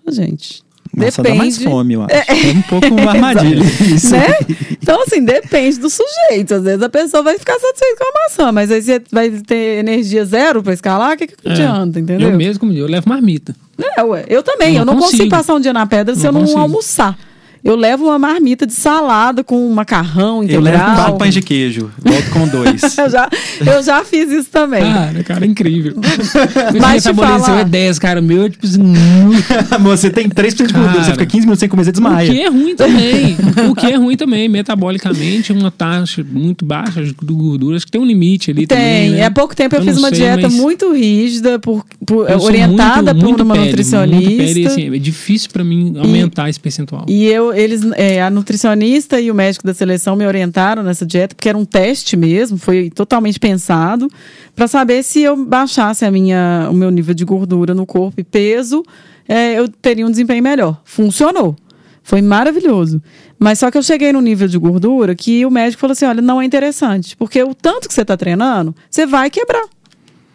Gente, 0.09 0.63
Nossa, 0.95 1.21
depende. 1.21 1.38
dá 1.38 1.43
mais 1.43 1.57
fome, 1.61 1.93
eu 1.95 2.03
acho. 2.07 2.13
É, 2.15 2.51
um 2.55 2.61
pouco 2.63 2.88
uma 2.88 3.11
armadilha. 3.11 3.61
Isso. 3.63 4.11
né? 4.11 4.25
Então, 4.71 5.01
assim, 5.03 5.23
depende 5.23 5.79
do 5.79 5.89
sujeito. 5.89 6.53
Às 6.55 6.63
vezes 6.63 6.81
a 6.81 6.89
pessoa 6.89 7.21
vai 7.23 7.38
ficar 7.38 7.59
satisfeita 7.59 7.97
com 7.97 8.05
a 8.05 8.23
maçã, 8.23 8.51
mas 8.53 8.71
aí 8.71 8.81
você 8.81 9.01
vai 9.11 9.29
ter 9.29 9.79
energia 9.79 10.23
zero 10.25 10.63
pra 10.63 10.73
escalar, 10.73 11.13
o 11.15 11.17
que, 11.17 11.27
que 11.27 11.35
É. 11.45 11.51
adianta, 11.51 11.99
entendeu? 11.99 12.29
Eu 12.31 12.38
mesmo, 12.38 12.71
eu 12.71 12.88
levo 12.88 13.09
marmita. 13.09 13.53
É, 13.97 14.01
ué. 14.03 14.25
Eu 14.29 14.41
também. 14.41 14.73
Não 14.73 14.79
eu 14.79 14.85
não 14.85 14.93
consigo. 14.95 15.11
consigo. 15.17 15.29
passar 15.29 15.55
um 15.55 15.59
dia 15.59 15.73
na 15.73 15.85
pedra 15.85 16.15
se 16.15 16.21
Não 16.21 16.27
eu 16.29 16.31
não 16.33 16.41
consigo. 16.41 16.59
almoçar. 16.59 17.17
Eu 17.64 17.76
levo 17.76 18.05
uma 18.05 18.20
marmita 18.20 18.66
de 18.66 18.74
salada 18.74 19.43
com 19.43 19.68
macarrão 19.74 20.43
Eu 20.43 20.62
levo 20.62 20.78
integral. 20.78 20.95
quatro 20.95 21.18
pães 21.18 21.34
de 21.34 21.41
queijo, 21.41 21.91
volto 22.03 22.30
com 22.32 22.47
dois. 22.47 22.82
eu, 22.97 23.10
já, 23.10 23.30
eu 23.66 23.84
já 23.84 24.03
fiz 24.05 24.32
isso 24.32 24.49
também. 24.51 24.82
Cara, 24.82 25.24
cara, 25.24 25.45
é 25.45 25.47
incrível. 25.47 25.93
Mas 26.80 27.03
te 27.03 27.10
metabolismo 27.10 27.45
falar- 27.45 27.60
é 27.62 27.66
10, 27.66 27.99
cara. 27.99 28.20
O 28.20 28.24
meu 28.24 28.43
é 28.45 28.49
tipo 28.49 28.66
assim. 28.66 28.82
Você 29.84 30.10
tem 30.10 30.30
3% 30.30 30.68
de 30.68 30.74
gordura, 30.74 31.03
você 31.03 31.12
fica 31.12 31.26
15 31.26 31.41
minutos 31.45 31.60
sem 31.60 31.70
comer, 31.70 31.84
você 31.84 31.89
O 31.89 31.93
desmaia. 31.93 32.30
que 32.32 32.41
é 32.41 32.49
ruim 32.49 32.76
também. 32.76 33.38
o 33.70 33.76
que 33.76 33.86
é 33.86 33.95
ruim 33.95 34.16
também, 34.18 34.47
metabolicamente, 34.49 35.51
uma 35.53 35.72
taxa 35.72 36.26
muito 36.30 36.66
baixa 36.66 37.03
de 37.03 37.14
gordura. 37.14 37.76
Acho 37.78 37.86
que 37.86 37.91
tem 37.91 38.01
um 38.01 38.05
limite 38.05 38.51
ali 38.51 38.66
Tem. 38.68 38.78
também. 38.78 39.10
né? 39.12 39.26
Há 39.26 39.32
pouco 39.32 39.55
tempo 39.55 39.76
eu, 39.76 39.80
Eu 39.80 39.86
fiz 39.86 39.97
uma 39.97 40.10
sei, 40.10 40.20
dieta 40.20 40.43
mas- 40.43 40.53
muito 40.53 40.91
rígida, 40.93 41.60
por, 41.60 41.86
por- 42.05 42.30
orientada 42.41 43.14
muito, 43.14 43.26
muito 43.26 43.38
por 43.38 43.43
uma 43.45 43.53
pele, 43.55 43.66
nutricionista. 43.68 44.16
Muito 44.30 44.38
pele, 44.38 44.62
e, 44.64 44.68
assim, 44.68 44.95
é 44.95 44.99
difícil 44.99 45.49
pra 45.51 45.64
mim 45.64 45.93
aumentar 45.97 46.49
esse 46.49 46.60
percentual. 46.60 47.05
E 47.08 47.26
eu, 47.26 47.47
eles, 47.54 47.82
é, 47.95 48.22
a 48.22 48.30
nutricionista 48.30 49.20
e 49.20 49.30
o 49.32 49.36
médico 49.36 49.66
da 49.66 49.74
seleção 49.74 50.16
me 50.16 50.26
orientaram 50.26 50.84
nessa 50.84 51.06
dieta, 51.06 51.36
porque 51.36 51.50
era 51.50 51.58
um 51.58 51.66
teste 51.66 52.16
mesmo, 52.16 52.58
foi 52.58 52.89
totalmente 52.89 53.39
pensado, 53.39 54.08
para 54.56 54.68
saber 54.68 55.04
se 55.04 55.22
eu 55.22 55.36
baixasse 55.36 56.06
a 56.06 56.12
minha, 56.12 56.68
o 56.72 56.74
meu 56.74 56.89
nível 56.91 57.14
de 57.14 57.26
gordura 57.26 57.74
no 57.74 57.86
corpo 57.86 58.20
e 58.20 58.24
peso, 58.24 58.84
é, 59.28 59.54
eu 59.60 59.68
teria 59.68 60.06
um 60.06 60.12
desempenho 60.12 60.41
melhor. 60.41 60.82
Funcionou. 60.86 61.56
Foi 62.02 62.22
maravilhoso. 62.22 63.02
Mas 63.38 63.60
só 63.60 63.70
que 63.70 63.78
eu 63.78 63.84
cheguei 63.84 64.14
no 64.14 64.22
nível 64.22 64.48
de 64.48 64.58
gordura 64.58 65.14
que 65.14 65.45
o 65.45 65.52
médico 65.52 65.82
falou 65.82 65.91
assim: 65.91 66.06
olha, 66.06 66.22
não 66.22 66.41
é 66.41 66.45
interessante, 66.45 67.18
porque 67.18 67.43
o 67.43 67.54
tanto 67.54 67.88
que 67.88 67.93
você 67.93 68.02
está 68.02 68.16
treinando, 68.16 68.74
você 68.89 69.06
vai 69.06 69.30
quebrar. 69.30 69.66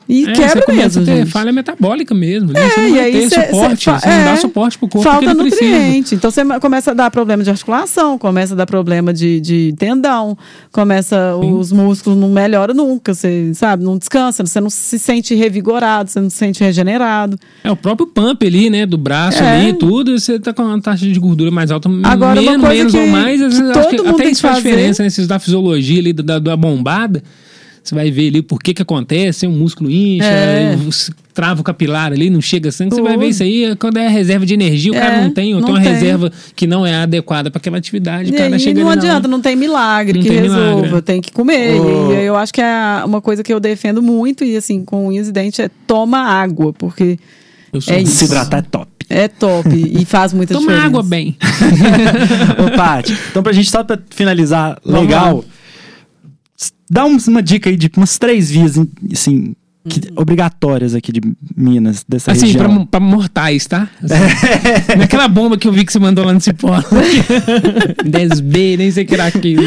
E 0.08 0.24
É, 0.28 0.32
quebra 0.32 0.64
você 0.66 0.72
mesmo. 0.72 1.04
gente. 1.04 1.30
falha 1.30 1.52
metabólica 1.52 2.14
mesmo. 2.14 2.50
ali. 2.50 2.58
É, 2.58 2.68
você 2.70 2.80
não 2.80 2.88
e 2.88 2.92
vai 2.92 3.00
aí 3.00 3.12
ter 3.12 3.28
cê- 3.30 3.46
suporte, 3.46 3.84
cê 3.84 3.90
você 3.90 4.06
não 4.08 4.14
é, 4.14 4.24
dá 4.24 4.36
suporte 4.36 4.78
pro 4.78 4.88
corpo 4.88 5.08
Falta 5.08 5.20
que 5.26 5.30
ele 5.40 5.50
precisa. 5.50 5.70
nutriente. 5.70 6.14
Então 6.14 6.30
você 6.30 6.44
começa 6.60 6.90
a 6.90 6.94
dar 6.94 7.10
problema 7.10 7.42
de 7.44 7.50
articulação, 7.50 8.18
começa 8.18 8.54
a 8.54 8.56
dar 8.56 8.66
problema 8.66 9.12
de, 9.12 9.40
de 9.40 9.74
tendão, 9.78 10.36
começa 10.70 11.36
os 11.36 11.70
músculos 11.72 12.18
não 12.18 12.28
melhoram 12.30 12.74
nunca, 12.74 13.14
você 13.14 13.52
sabe, 13.54 13.84
não 13.84 13.96
descansa, 13.96 14.44
você 14.44 14.60
não 14.60 14.70
se 14.70 14.98
sente 14.98 15.34
revigorado, 15.34 16.10
você 16.10 16.20
não 16.20 16.30
se 16.30 16.36
sente 16.36 16.62
regenerado. 16.62 17.38
É 17.62 17.70
o 17.70 17.76
próprio 17.76 18.06
pump 18.06 18.44
ali, 18.46 18.68
né? 18.70 18.84
Do 18.86 18.98
braço 18.98 19.42
É. 19.42 19.60
ali, 19.62 19.72
tudo. 19.74 20.18
Você 20.18 20.38
tá 20.38 20.52
com 20.52 20.62
uma 20.62 20.80
taxa 20.80 21.06
de 21.06 21.18
gordura 21.20 21.50
mais 21.50 21.70
alta. 21.70 21.88
Agora, 22.02 22.40
uma 22.40 22.50
menos, 22.50 22.66
coisa 22.66 22.78
menos 22.78 22.92
que- 22.92 22.98
ou 22.98 23.06
mais. 23.08 23.42
Às 23.42 23.58
vezes, 23.58 23.70
acho 23.70 23.80
todo 23.80 23.90
que 23.90 23.96
mundo 24.02 24.14
até 24.14 24.22
tem 24.24 24.32
isso 24.32 24.40
que 24.42 24.48
faz 24.48 24.56
fazer. 24.62 24.70
diferença, 24.70 25.02
né? 25.02 25.26
Da 25.26 25.38
fisiologia 25.38 26.00
ali, 26.00 26.12
da, 26.12 26.38
da 26.38 26.56
bombada. 26.56 27.22
Você 27.84 27.96
vai 27.96 28.10
ver 28.12 28.28
ali 28.28 28.42
por 28.42 28.60
que 28.62 28.72
que 28.72 28.80
acontece, 28.82 29.44
o 29.46 29.50
músculo 29.50 29.90
incha, 29.90 30.24
É. 30.24 30.78
trava 31.34 31.62
o 31.62 31.64
capilar 31.64 32.12
ali, 32.12 32.30
não 32.30 32.40
chega 32.40 32.70
sangue. 32.70 32.94
Você 32.94 33.02
vai 33.02 33.16
ver 33.16 33.28
isso 33.30 33.42
aí 33.42 33.74
quando 33.76 33.96
é 33.96 34.06
reserva 34.08 34.46
de 34.46 34.54
energia, 34.54 34.92
o 34.92 34.94
cara 34.94 35.16
É, 35.16 35.22
não 35.24 35.30
tem, 35.30 35.52
ou 35.54 35.60
não 35.60 35.66
tem 35.66 35.74
uma 35.76 35.82
tem. 35.82 35.92
reserva 35.92 36.30
que 36.54 36.64
não 36.66 36.86
é 36.86 36.94
adequada 36.94 37.50
para 37.50 37.58
aquela 37.58 37.78
atividade. 37.78 38.30
E 38.30 38.34
o 38.34 38.36
cara 38.38 38.54
aí 38.54 38.60
chega 38.60 38.80
não 38.80 38.88
ali, 38.88 38.98
adianta, 39.00 39.26
não 39.26 39.40
tem 39.40 39.56
milagre 39.56 40.18
Não 40.18 40.22
que 40.22 40.28
tem 40.28 40.40
resolva, 40.42 40.76
milagre, 40.76 40.98
é. 40.98 41.00
tem 41.00 41.20
que 41.20 41.32
comer. 41.32 41.74
E 41.74 42.24
eu 42.24 42.36
acho 42.36 42.52
que 42.54 42.60
é 42.60 43.02
uma 43.04 43.20
coisa 43.20 43.42
que 43.42 43.52
eu 43.52 43.58
defendo 43.58 44.00
muito, 44.00 44.44
e 44.44 44.56
assim, 44.56 44.84
com 44.84 45.08
unhas 45.08 45.26
e 45.26 45.32
dentes, 45.32 45.58
é 45.58 45.68
toma 45.84 46.18
água, 46.20 46.72
porque 46.72 47.18
Eu 47.72 47.80
sou 47.80 47.94
É 47.94 48.00
isso. 48.02 48.12
Se 48.14 48.24
hidratar 48.26 48.58
é 48.58 48.62
top. 48.62 48.88
é 49.10 49.26
top 49.28 49.68
e 49.74 50.04
faz 50.04 50.32
muita 50.32 50.54
Toma 50.54 50.66
diferença. 50.66 50.86
água 50.86 51.02
bem. 51.02 51.36
Ô, 52.64 52.76
Paty, 52.76 53.16
então 53.30 53.42
pra 53.42 53.52
gente 53.52 53.70
só 53.70 53.82
pra 53.82 53.98
finalizar 54.10 54.78
Vamos 54.84 55.00
legal, 55.02 55.44
dá 56.92 57.04
uma 57.06 57.42
dica 57.42 57.70
aí 57.70 57.76
de 57.76 57.90
umas 57.96 58.18
três 58.18 58.50
vias, 58.50 58.78
assim, 59.12 59.54
que- 59.88 60.00
obrigatórias 60.14 60.94
aqui 60.94 61.10
de 61.10 61.20
Minas, 61.56 62.04
dessa 62.08 62.32
Assim, 62.32 62.46
região. 62.46 62.86
pra, 62.86 62.98
pra 62.98 63.00
mortais, 63.00 63.66
tá? 63.66 63.88
Assim, 64.02 64.14
Naquela 64.98 65.26
bomba 65.26 65.56
que 65.56 65.66
eu 65.66 65.72
vi 65.72 65.84
que 65.84 65.92
você 65.92 65.98
mandou 65.98 66.24
lá 66.24 66.32
no 66.32 66.40
Cipó. 66.40 66.70
10B, 68.04 68.76
nem 68.78 68.90
sei 68.90 69.04
o 69.04 69.06
que 69.06 69.14
era 69.14 69.26
aquilo. 69.26 69.62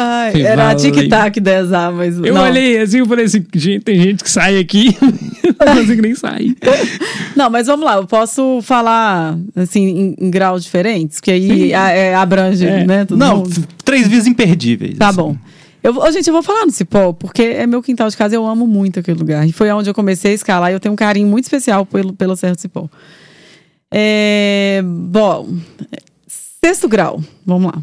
Ai, 0.00 0.30
Falei, 0.32 0.46
era 0.46 0.74
tic-tac 0.76 1.40
10A, 1.40 1.92
mas. 1.92 2.18
Eu 2.18 2.34
não. 2.34 2.42
olhei 2.42 2.78
assim, 2.78 2.98
eu 2.98 3.06
falei 3.06 3.24
assim, 3.24 3.44
gente, 3.54 3.82
tem 3.82 4.00
gente 4.00 4.22
que 4.22 4.30
sai 4.30 4.58
aqui, 4.58 4.96
não 5.58 5.76
consigo 5.76 6.02
nem 6.02 6.14
sair. 6.14 6.56
Não, 7.34 7.50
mas 7.50 7.66
vamos 7.66 7.84
lá, 7.84 7.96
eu 7.96 8.06
posso 8.06 8.60
falar 8.62 9.36
assim 9.56 10.14
em, 10.20 10.26
em 10.26 10.30
graus 10.30 10.62
diferentes, 10.62 11.20
que 11.20 11.30
aí 11.32 11.74
a- 11.74 11.90
é, 11.90 12.14
abrange, 12.14 12.64
É. 12.64 12.84
né? 12.84 13.04
todo 13.04 13.18
Não, 13.18 13.38
mundo. 13.38 13.64
três 13.84 14.06
vias 14.06 14.26
imperdíveis. 14.26 14.96
Tá 14.98 15.08
assim. 15.08 15.16
bom. 15.16 15.36
Eu, 15.82 16.12
gente, 16.12 16.26
eu 16.26 16.32
vou 16.32 16.42
falar 16.42 16.66
no 16.66 16.72
Cipó, 16.72 17.12
porque 17.12 17.42
é 17.42 17.66
meu 17.66 17.82
quintal 17.82 18.08
de 18.08 18.16
casa, 18.16 18.34
eu 18.34 18.44
amo 18.46 18.66
muito 18.66 18.98
aquele 19.00 19.18
lugar. 19.18 19.46
E 19.46 19.52
foi 19.52 19.70
onde 19.70 19.88
eu 19.88 19.94
comecei 19.94 20.32
a 20.32 20.34
escalar 20.34 20.70
e 20.70 20.74
eu 20.74 20.80
tenho 20.80 20.92
um 20.92 20.96
carinho 20.96 21.28
muito 21.28 21.44
especial 21.44 21.86
pelo, 21.86 22.12
pela 22.12 22.34
Serra 22.36 22.54
do 22.54 22.60
Cipó. 22.60 22.88
É, 23.92 24.82
bom, 24.84 25.48
sexto 26.26 26.88
grau, 26.88 27.22
vamos 27.46 27.72
lá. 27.72 27.82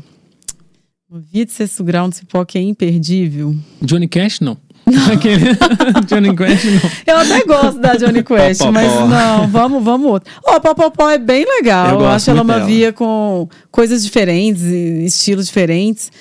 Uma 1.09 1.19
via 1.31 1.45
de 1.45 1.51
sexto 1.51 1.83
grau 1.83 2.07
no 2.07 2.13
Cipó 2.13 2.43
que 2.45 2.57
é 2.57 2.61
imperdível. 2.61 3.55
Johnny 3.81 4.07
Cash, 4.07 4.39
não. 4.41 4.57
Aquele... 5.11 5.45
Johnny 6.05 6.35
Cash, 6.35 6.63
não. 6.65 6.91
Eu 7.07 7.17
até 7.17 7.43
gosto 7.45 7.79
da 7.79 7.95
Johnny 7.95 8.21
Quest, 8.25 8.59
Popopó. 8.59 8.71
mas 8.71 8.91
não, 9.09 9.47
vamos, 9.47 9.83
vamos 9.83 10.07
outro. 10.07 10.31
Ó, 10.45 10.59
Popopó 10.59 11.09
é 11.09 11.17
bem 11.17 11.43
legal. 11.45 11.95
Eu 11.95 11.99
Eu, 12.01 12.07
acho 12.07 12.29
ela 12.29 12.41
uma 12.43 12.55
dela. 12.55 12.65
via 12.67 12.93
com 12.93 13.47
coisas 13.71 14.03
diferentes, 14.03 14.61
estilos 14.61 15.47
diferentes. 15.47 16.11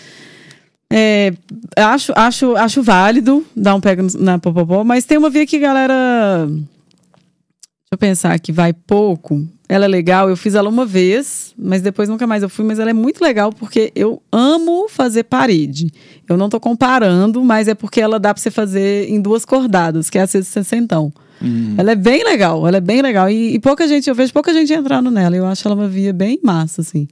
É, 0.91 1.32
acho, 1.76 2.12
acho, 2.14 2.57
acho 2.57 2.82
válido 2.82 3.45
dar 3.57 3.74
um 3.74 3.80
pega 3.80 4.05
na 4.18 4.39
Popopó, 4.39 4.85
mas 4.85 5.05
tem 5.05 5.18
uma 5.18 5.30
via 5.30 5.47
que, 5.47 5.59
galera. 5.59 6.47
Deixa 6.47 7.93
eu 7.93 7.99
pensar 7.99 8.39
que 8.39 8.53
vai 8.53 8.72
pouco. 8.72 9.47
Ela 9.66 9.87
é 9.87 9.89
legal, 9.89 10.28
eu 10.28 10.37
fiz 10.37 10.55
ela 10.55 10.68
uma 10.68 10.85
vez, 10.85 11.55
mas 11.59 11.80
depois 11.80 12.09
nunca 12.09 12.26
mais 12.26 12.43
eu 12.43 12.51
fui, 12.51 12.64
mas 12.64 12.78
ela 12.78 12.91
é 12.91 12.93
muito 12.93 13.22
legal 13.22 13.51
porque 13.51 13.91
eu 13.95 14.22
amo 14.30 14.89
fazer 14.89 15.24
parede. 15.24 15.91
Eu 16.28 16.37
não 16.37 16.51
tô 16.51 16.61
comparando, 16.61 17.43
mas 17.43 17.66
é 17.66 17.74
porque 17.74 18.01
ela 18.01 18.20
dá 18.20 18.35
pra 18.35 18.43
você 18.43 18.51
fazer 18.51 19.09
em 19.09 19.20
duas 19.20 19.45
cordadas, 19.45 20.11
que 20.11 20.18
é 20.18 20.22
a 20.22 20.26
60. 20.26 21.01
Hum. 21.43 21.74
Ela 21.78 21.93
é 21.93 21.97
bem 21.97 22.22
legal, 22.22 22.68
ela 22.68 22.76
é 22.76 22.80
bem 22.80 23.01
legal. 23.01 23.30
E, 23.30 23.55
e 23.55 23.59
pouca 23.59 23.89
gente, 23.89 24.09
eu 24.09 24.14
vejo 24.14 24.32
pouca 24.32 24.53
gente 24.53 24.72
entrando 24.72 25.11
nela. 25.11 25.35
Eu 25.35 25.47
acho 25.47 25.66
ela 25.66 25.74
uma 25.74 25.89
via 25.89 26.12
bem 26.12 26.39
massa, 26.43 26.82
assim. 26.82 27.09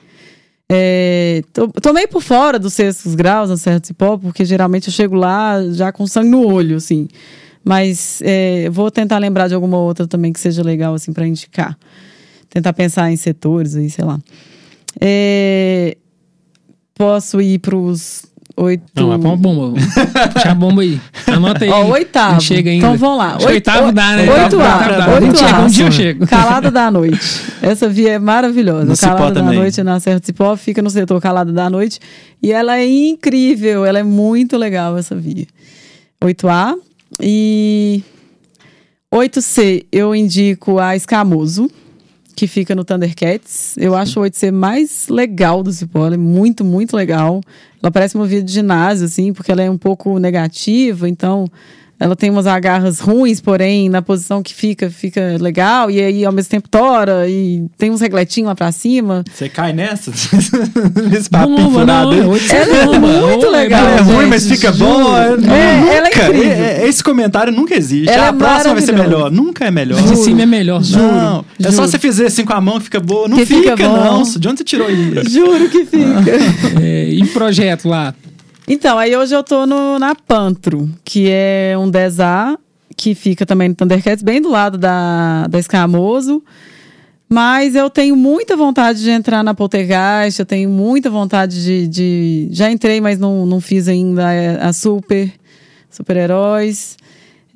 É, 0.74 1.42
tô, 1.52 1.68
tô 1.68 1.92
meio 1.92 2.08
por 2.08 2.22
fora 2.22 2.58
dos 2.58 2.72
sextos 2.72 3.14
graus 3.14 3.50
na 3.50 3.58
Serra 3.58 3.78
do 3.78 3.86
Cipó, 3.86 4.16
porque 4.16 4.42
geralmente 4.42 4.88
eu 4.88 4.92
chego 4.92 5.14
lá 5.14 5.62
já 5.70 5.92
com 5.92 6.06
sangue 6.06 6.30
no 6.30 6.46
olho, 6.46 6.76
assim. 6.76 7.08
Mas 7.62 8.22
é, 8.24 8.70
vou 8.70 8.90
tentar 8.90 9.18
lembrar 9.18 9.48
de 9.48 9.54
alguma 9.54 9.76
outra 9.76 10.06
também 10.06 10.32
que 10.32 10.40
seja 10.40 10.62
legal, 10.62 10.94
assim, 10.94 11.12
para 11.12 11.26
indicar. 11.26 11.78
Tentar 12.48 12.72
pensar 12.72 13.12
em 13.12 13.16
setores 13.16 13.76
aí, 13.76 13.90
sei 13.90 14.02
lá. 14.02 14.18
É, 14.98 15.98
posso 16.94 17.40
ir 17.42 17.58
pros 17.58 18.24
oito. 18.56 18.82
Não, 18.94 19.08
vai 19.08 19.18
pra 19.18 19.28
uma 19.28 19.36
bomba. 19.36 19.80
Puxa 20.32 20.50
a 20.50 20.54
bomba 20.54 20.82
aí. 20.82 21.00
Anota 21.26 21.64
aí. 21.64 21.70
Ó, 21.70 21.84
o 21.84 21.90
oitavo. 21.90 22.34
Não 22.34 22.40
chega 22.40 22.70
ainda. 22.70 22.86
Então 22.86 22.96
vamos 22.98 23.18
lá. 23.18 23.36
Que 23.36 23.46
oitavo 23.46 23.92
dá, 23.92 24.16
né? 24.16 24.22
Oito 24.22 24.56
Oitavo 24.56 24.62
A. 24.62 25.14
Oito 25.14 25.26
Um 25.26 25.32
dia 25.32 25.38
chega, 25.38 25.56
A. 25.56 25.60
um 25.62 25.66
dia 25.66 25.86
eu 25.86 25.92
chego. 25.92 26.26
Calada 26.26 26.70
da 26.70 26.90
Noite. 26.90 27.20
Essa 27.60 27.88
via 27.88 28.12
é 28.12 28.18
maravilhosa. 28.18 28.84
No 28.84 28.96
Cipó 28.96 29.14
Calada 29.14 29.34
da 29.34 29.40
também. 29.42 29.58
Noite 29.58 29.82
na 29.82 30.00
Serra 30.00 30.20
do 30.20 30.26
Cipó 30.26 30.56
fica 30.56 30.80
no 30.82 30.90
setor 30.90 31.20
Calada 31.20 31.52
da 31.52 31.68
Noite. 31.70 32.00
E 32.42 32.52
ela 32.52 32.78
é 32.78 32.86
incrível. 32.86 33.84
Ela 33.84 33.98
é 34.00 34.02
muito 34.02 34.56
legal, 34.56 34.96
essa 34.96 35.14
via. 35.14 35.46
8A. 36.22 36.74
E 37.20 38.02
8C, 39.12 39.84
eu 39.92 40.14
indico 40.14 40.78
a 40.78 40.96
Escamoso, 40.96 41.70
que 42.34 42.46
fica 42.46 42.74
no 42.74 42.82
Thundercats. 42.84 43.76
Eu 43.76 43.94
acho 43.94 44.18
o 44.18 44.22
8C 44.24 44.50
mais 44.50 45.08
legal 45.08 45.62
do 45.62 45.70
Cipó. 45.70 46.06
Ela 46.06 46.14
é 46.14 46.18
muito, 46.18 46.64
muito 46.64 46.96
legal. 46.96 47.42
Ela 47.82 47.90
parece 47.90 48.14
uma 48.14 48.26
via 48.26 48.42
de 48.42 48.52
ginásio, 48.52 49.06
assim, 49.06 49.32
porque 49.32 49.50
ela 49.50 49.62
é 49.62 49.68
um 49.70 49.76
pouco 49.76 50.18
negativa, 50.18 51.08
então 51.08 51.46
ela 52.02 52.16
tem 52.16 52.30
umas 52.30 52.46
agarras 52.46 52.98
ruins, 52.98 53.40
porém, 53.40 53.88
na 53.88 54.02
posição 54.02 54.42
que 54.42 54.52
fica, 54.54 54.90
fica 54.90 55.36
legal, 55.40 55.90
e 55.90 56.00
aí 56.00 56.24
ao 56.24 56.32
mesmo 56.32 56.50
tempo 56.50 56.68
tora, 56.68 57.28
e 57.28 57.64
tem 57.78 57.90
uns 57.90 58.00
regletinhos 58.00 58.48
lá 58.48 58.54
pra 58.54 58.72
cima. 58.72 59.22
Você 59.32 59.48
cai 59.48 59.72
nessa? 59.72 60.10
Nesse 61.10 61.30
papinho 61.30 61.70
furado 61.70 62.12
não, 62.12 62.34
é 62.34 62.38
Ela 62.54 62.96
é 62.96 62.98
muito 62.98 63.48
legal, 63.50 63.80
Ela 63.86 63.94
é 63.94 63.98
gente, 63.98 64.12
ruim, 64.12 64.26
mas 64.26 64.46
fica 64.48 64.72
juro. 64.72 64.90
bom. 65.04 65.16
É, 65.16 65.30
nunca. 65.36 65.52
ela 65.54 66.06
é 66.06 66.10
incrível. 66.10 66.42
É- 66.52 66.88
esse 66.88 67.04
comentário 67.04 67.52
nunca 67.52 67.74
existe. 67.76 68.08
Ela 68.10 68.24
Ah, 68.24 68.26
é 68.26 68.28
a 68.30 68.32
próxima 68.32 68.74
vai 68.74 68.82
ser 68.82 68.92
melhor. 68.92 69.30
Nunca 69.30 69.64
é 69.64 69.70
melhor. 69.70 70.02
De 70.02 70.16
cima 70.16 70.42
é 70.42 70.46
melhor. 70.46 70.82
Não, 70.90 71.44
é 71.60 71.64
só 71.64 71.70
juro. 71.70 71.88
você 71.88 71.98
fazer 71.98 72.26
assim 72.26 72.44
com 72.44 72.52
a 72.52 72.60
mão 72.60 72.78
que 72.78 72.84
fica 72.84 73.00
boa. 73.00 73.28
Não 73.28 73.36
Que 73.36 73.46
fica, 73.46 73.76
fica 73.76 73.88
não. 73.88 74.22
De 74.22 74.48
onde 74.48 74.58
você 74.58 74.64
tirou 74.64 74.90
isso? 74.90 75.30
Juro 75.30 75.68
que 75.68 75.84
fica. 75.84 76.80
É, 76.82 77.08
e 77.10 77.24
projeto 77.26 77.88
lá? 77.88 78.14
Então, 78.66 78.98
aí 78.98 79.14
hoje 79.16 79.34
eu 79.34 79.42
tô 79.42 79.66
no, 79.66 79.98
na 79.98 80.14
Pantro, 80.14 80.88
que 81.04 81.28
é 81.28 81.74
um 81.76 81.90
10A, 81.90 82.56
que 82.96 83.14
fica 83.14 83.44
também 83.44 83.68
no 83.68 83.74
Thundercats, 83.74 84.22
bem 84.22 84.40
do 84.40 84.48
lado 84.50 84.78
da, 84.78 85.46
da 85.48 85.58
Escamoso. 85.58 86.42
Mas 87.28 87.74
eu 87.74 87.88
tenho 87.88 88.14
muita 88.14 88.56
vontade 88.56 89.02
de 89.02 89.10
entrar 89.10 89.42
na 89.42 89.54
Poltergeist, 89.54 90.38
eu 90.38 90.46
tenho 90.46 90.68
muita 90.68 91.08
vontade 91.08 91.64
de. 91.64 91.88
de- 91.88 92.48
já 92.50 92.70
entrei, 92.70 93.00
mas 93.00 93.18
não, 93.18 93.46
não 93.46 93.58
fiz 93.60 93.88
ainda 93.88 94.30
é, 94.32 94.62
a 94.62 94.72
Super, 94.72 95.32
Super-Heróis. 95.90 96.96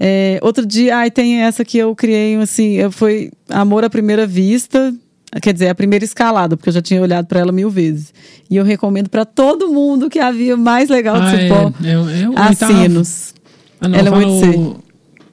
É, 0.00 0.38
outro 0.42 0.64
dia, 0.66 0.96
ai, 0.96 1.10
tem 1.10 1.42
essa 1.42 1.62
que 1.64 1.76
eu 1.78 1.94
criei, 1.94 2.36
assim, 2.36 2.72
eu 2.74 2.90
foi 2.90 3.30
Amor 3.50 3.84
à 3.84 3.90
Primeira 3.90 4.26
Vista, 4.26 4.94
quer 5.40 5.52
dizer, 5.52 5.68
a 5.68 5.74
primeira 5.74 6.04
escalada, 6.04 6.56
porque 6.56 6.68
eu 6.68 6.72
já 6.74 6.82
tinha 6.82 7.00
olhado 7.00 7.26
para 7.26 7.40
ela 7.40 7.52
mil 7.52 7.70
vezes. 7.70 8.12
E 8.50 8.56
eu 8.56 8.64
recomendo 8.64 9.08
para 9.08 9.24
todo 9.24 9.68
mundo 9.68 10.08
que 10.08 10.18
havia 10.18 10.56
mais 10.56 10.88
legal 10.88 11.20
de 11.20 11.26
Ah, 11.26 11.30
Cipó, 11.30 11.72
é, 11.84 11.88
é, 11.88 11.92
é 12.22 12.28
o 12.28 12.38
a 12.38 12.48
oitavo. 12.48 12.72
Sinos. 12.72 13.34
Ah, 13.80 13.88
não, 13.88 13.98
Ela 13.98 14.08
é 14.08 14.10
muito 14.10 14.85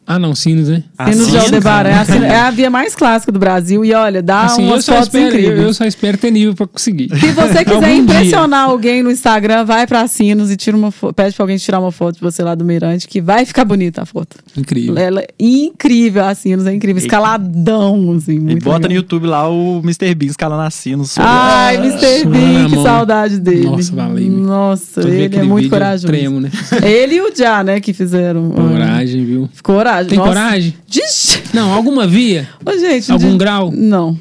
Ah, 0.06 0.20
não, 0.20 0.36
Sinos, 0.36 0.68
né? 0.70 0.84
Sinos 1.12 1.30
de 1.32 1.38
Aldebaran. 1.38 1.90
É, 1.90 1.94
a, 1.94 2.16
é 2.26 2.40
a 2.42 2.52
via 2.52 2.70
mais 2.70 2.94
clássica 2.96 3.32
do 3.32 3.40
Brasil. 3.40 3.86
E 3.86 3.94
olha, 3.94 4.22
dá 4.22 4.44
Assim, 4.44 4.64
eu 4.64 4.68
umas 4.68 4.84
só, 4.84 4.94
fotos 4.96 5.08
espero, 5.08 5.26
eu, 5.26 5.30
incríveis. 5.40 5.62
eu 5.62 5.74
só 5.74 5.86
espero 5.86 6.18
ter 6.18 6.32
nível 6.32 6.54
pra 6.56 6.68
conseguir. 6.68 7.10
Se 7.18 7.28
você 7.32 7.60
quiser 7.64 7.70
Algum 7.76 7.82
dia. 7.88 7.96
impressionar 7.96 8.70
alguém 8.70 9.02
no 9.02 9.10
Instagram, 9.10 9.64
vai 9.66 9.88
pra 9.88 10.06
Sinos 10.08 10.52
e 10.52 10.58
tira 10.58 10.76
uma 10.76 10.92
pede 11.16 11.36
pra 11.36 11.44
alguém 11.44 11.58
tirar 11.58 11.80
uma 11.80 11.92
foto 11.92 12.16
de 12.16 12.22
você 12.22 12.44
lá 12.44 12.54
do 12.54 12.66
Mirante, 12.66 13.08
que 13.08 13.22
vai 13.22 13.46
ficar 13.46 13.64
bonita 13.66 14.02
a 14.02 14.06
foto. 14.06 14.36
Incrível. 14.58 14.98
Ela 14.98 15.22
é 15.22 15.28
incrível, 15.40 16.26
a 16.26 16.36
Sinos 16.36 16.68
é 16.68 16.74
incrível. 16.74 17.02
Escaladão, 17.02 18.14
assim, 18.18 18.36
E 18.50 18.56
bota 18.60 18.80
no 18.80 18.88
legal. 18.90 18.92
YouTube 18.92 19.28
lá 19.28 19.50
o 19.50 19.80
Mr. 19.84 20.14
Bean 20.16 20.30
escalando 20.30 20.64
no 20.98 21.06
sol. 21.06 21.24
Ai, 21.26 21.78
Mr. 21.78 22.00
Suando 22.22 22.30
Bean, 22.30 22.66
que 22.70 22.76
mão. 22.76 22.84
saudade 22.84 23.40
dele. 23.40 23.66
Nossa, 23.68 23.96
valeu. 23.96 24.30
Nossa, 24.32 25.02
ele 25.08 25.36
é 25.36 25.44
muito 25.44 25.56
vídeo, 25.64 25.66
eu 25.68 25.70
corajoso. 25.70 26.08
Tremo, 26.08 26.40
né? 26.42 26.50
Ele 26.82 27.16
e 27.16 27.22
o 27.22 27.34
Já, 27.36 27.64
né, 27.64 27.80
que 27.80 27.94
fizeram. 27.94 28.50
Coragem, 28.50 29.24
viu? 29.26 29.50
Coragem. 29.64 29.93
Tem 30.08 30.18
Nossa. 30.18 30.30
coragem? 30.30 30.74
Diz- 30.88 31.40
Não, 31.54 31.72
alguma 31.74 32.08
via? 32.08 32.48
Ô, 32.66 32.72
gente. 32.78 33.12
Algum 33.12 33.32
de- 33.32 33.38
grau? 33.38 33.72
Não. 33.74 34.18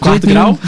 Quarto 0.00 0.26
grau? 0.26 0.58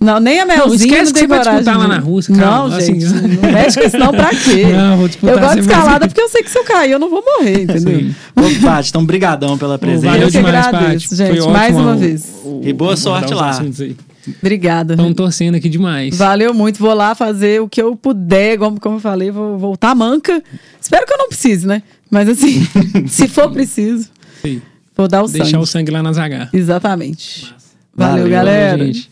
Não, 0.00 0.20
nem 0.20 0.38
a 0.38 0.46
Melzinha 0.46 0.66
Não, 0.68 0.74
esquece 0.74 0.96
não 1.06 1.06
que 1.06 1.12
tem 1.14 1.22
você 1.22 1.26
vai 1.26 1.38
coragem. 1.38 1.58
disputar 1.64 1.78
lá 1.78 1.88
não. 1.88 1.96
na 1.96 2.00
Rússia, 2.00 2.32
Não, 2.32 2.40
calma, 2.40 2.76
assim, 2.76 3.00
gente. 3.00 3.12
Não 3.42 3.52
mexe 3.52 3.80
com 3.80 3.86
isso 3.86 3.98
não, 3.98 4.12
pra 4.12 4.30
quê? 4.30 4.66
Não, 4.72 4.96
vou 4.98 5.08
disputar 5.08 5.34
Eu 5.34 5.40
gosto 5.40 5.56
de 5.56 5.62
você, 5.62 5.68
mas- 5.68 5.78
escalada 5.78 6.06
porque 6.06 6.20
eu 6.20 6.28
sei 6.28 6.42
que 6.44 6.50
se 6.50 6.58
eu 6.58 6.64
cair 6.64 6.92
eu 6.92 6.98
não 7.00 7.10
vou 7.10 7.22
morrer, 7.24 7.62
entendeu? 7.62 7.98
Sim. 7.98 8.14
Paty, 8.62 8.88
então 8.90 9.04
brigadão 9.04 9.58
pela 9.58 9.76
presença. 9.78 10.06
Valeu 10.06 10.22
Eu 10.22 10.30
que 10.30 10.36
demais, 10.36 10.66
agradeço, 10.68 11.16
gente, 11.16 11.40
Foi 11.40 11.52
mais 11.52 11.74
ótimo 11.74 11.88
uma 11.88 11.96
vez. 11.96 12.24
E 12.62 12.72
boa 12.72 12.96
sorte 12.96 13.34
lá. 13.34 13.60
Obrigada. 14.40 14.94
Estão 14.94 15.12
torcendo 15.14 15.54
aqui 15.54 15.68
demais. 15.68 16.16
Valeu 16.16 16.52
muito. 16.54 16.78
Vou 16.78 16.94
lá 16.94 17.14
fazer 17.14 17.60
o 17.60 17.68
que 17.68 17.80
eu 17.80 17.94
puder, 17.96 18.58
como, 18.58 18.80
como 18.80 18.96
eu 18.96 19.00
falei, 19.00 19.30
vou 19.30 19.58
voltar 19.58 19.94
manca. 19.94 20.42
Espero 20.80 21.06
que 21.06 21.12
eu 21.12 21.18
não 21.18 21.28
precise, 21.28 21.66
né? 21.66 21.82
Mas 22.10 22.28
assim, 22.28 22.66
se 23.08 23.28
for 23.28 23.50
preciso, 23.50 24.08
Sim. 24.42 24.60
vou 24.96 25.08
dar 25.08 25.22
o 25.22 25.28
Deixar 25.28 25.44
sangue. 25.50 25.62
o 25.62 25.66
sangue 25.66 25.90
lá 25.90 26.02
nas 26.02 26.18
H. 26.18 26.50
Exatamente. 26.52 27.54
Valeu, 27.94 28.16
Valeu, 28.24 28.30
galera. 28.30 28.84
gente. 28.86 29.10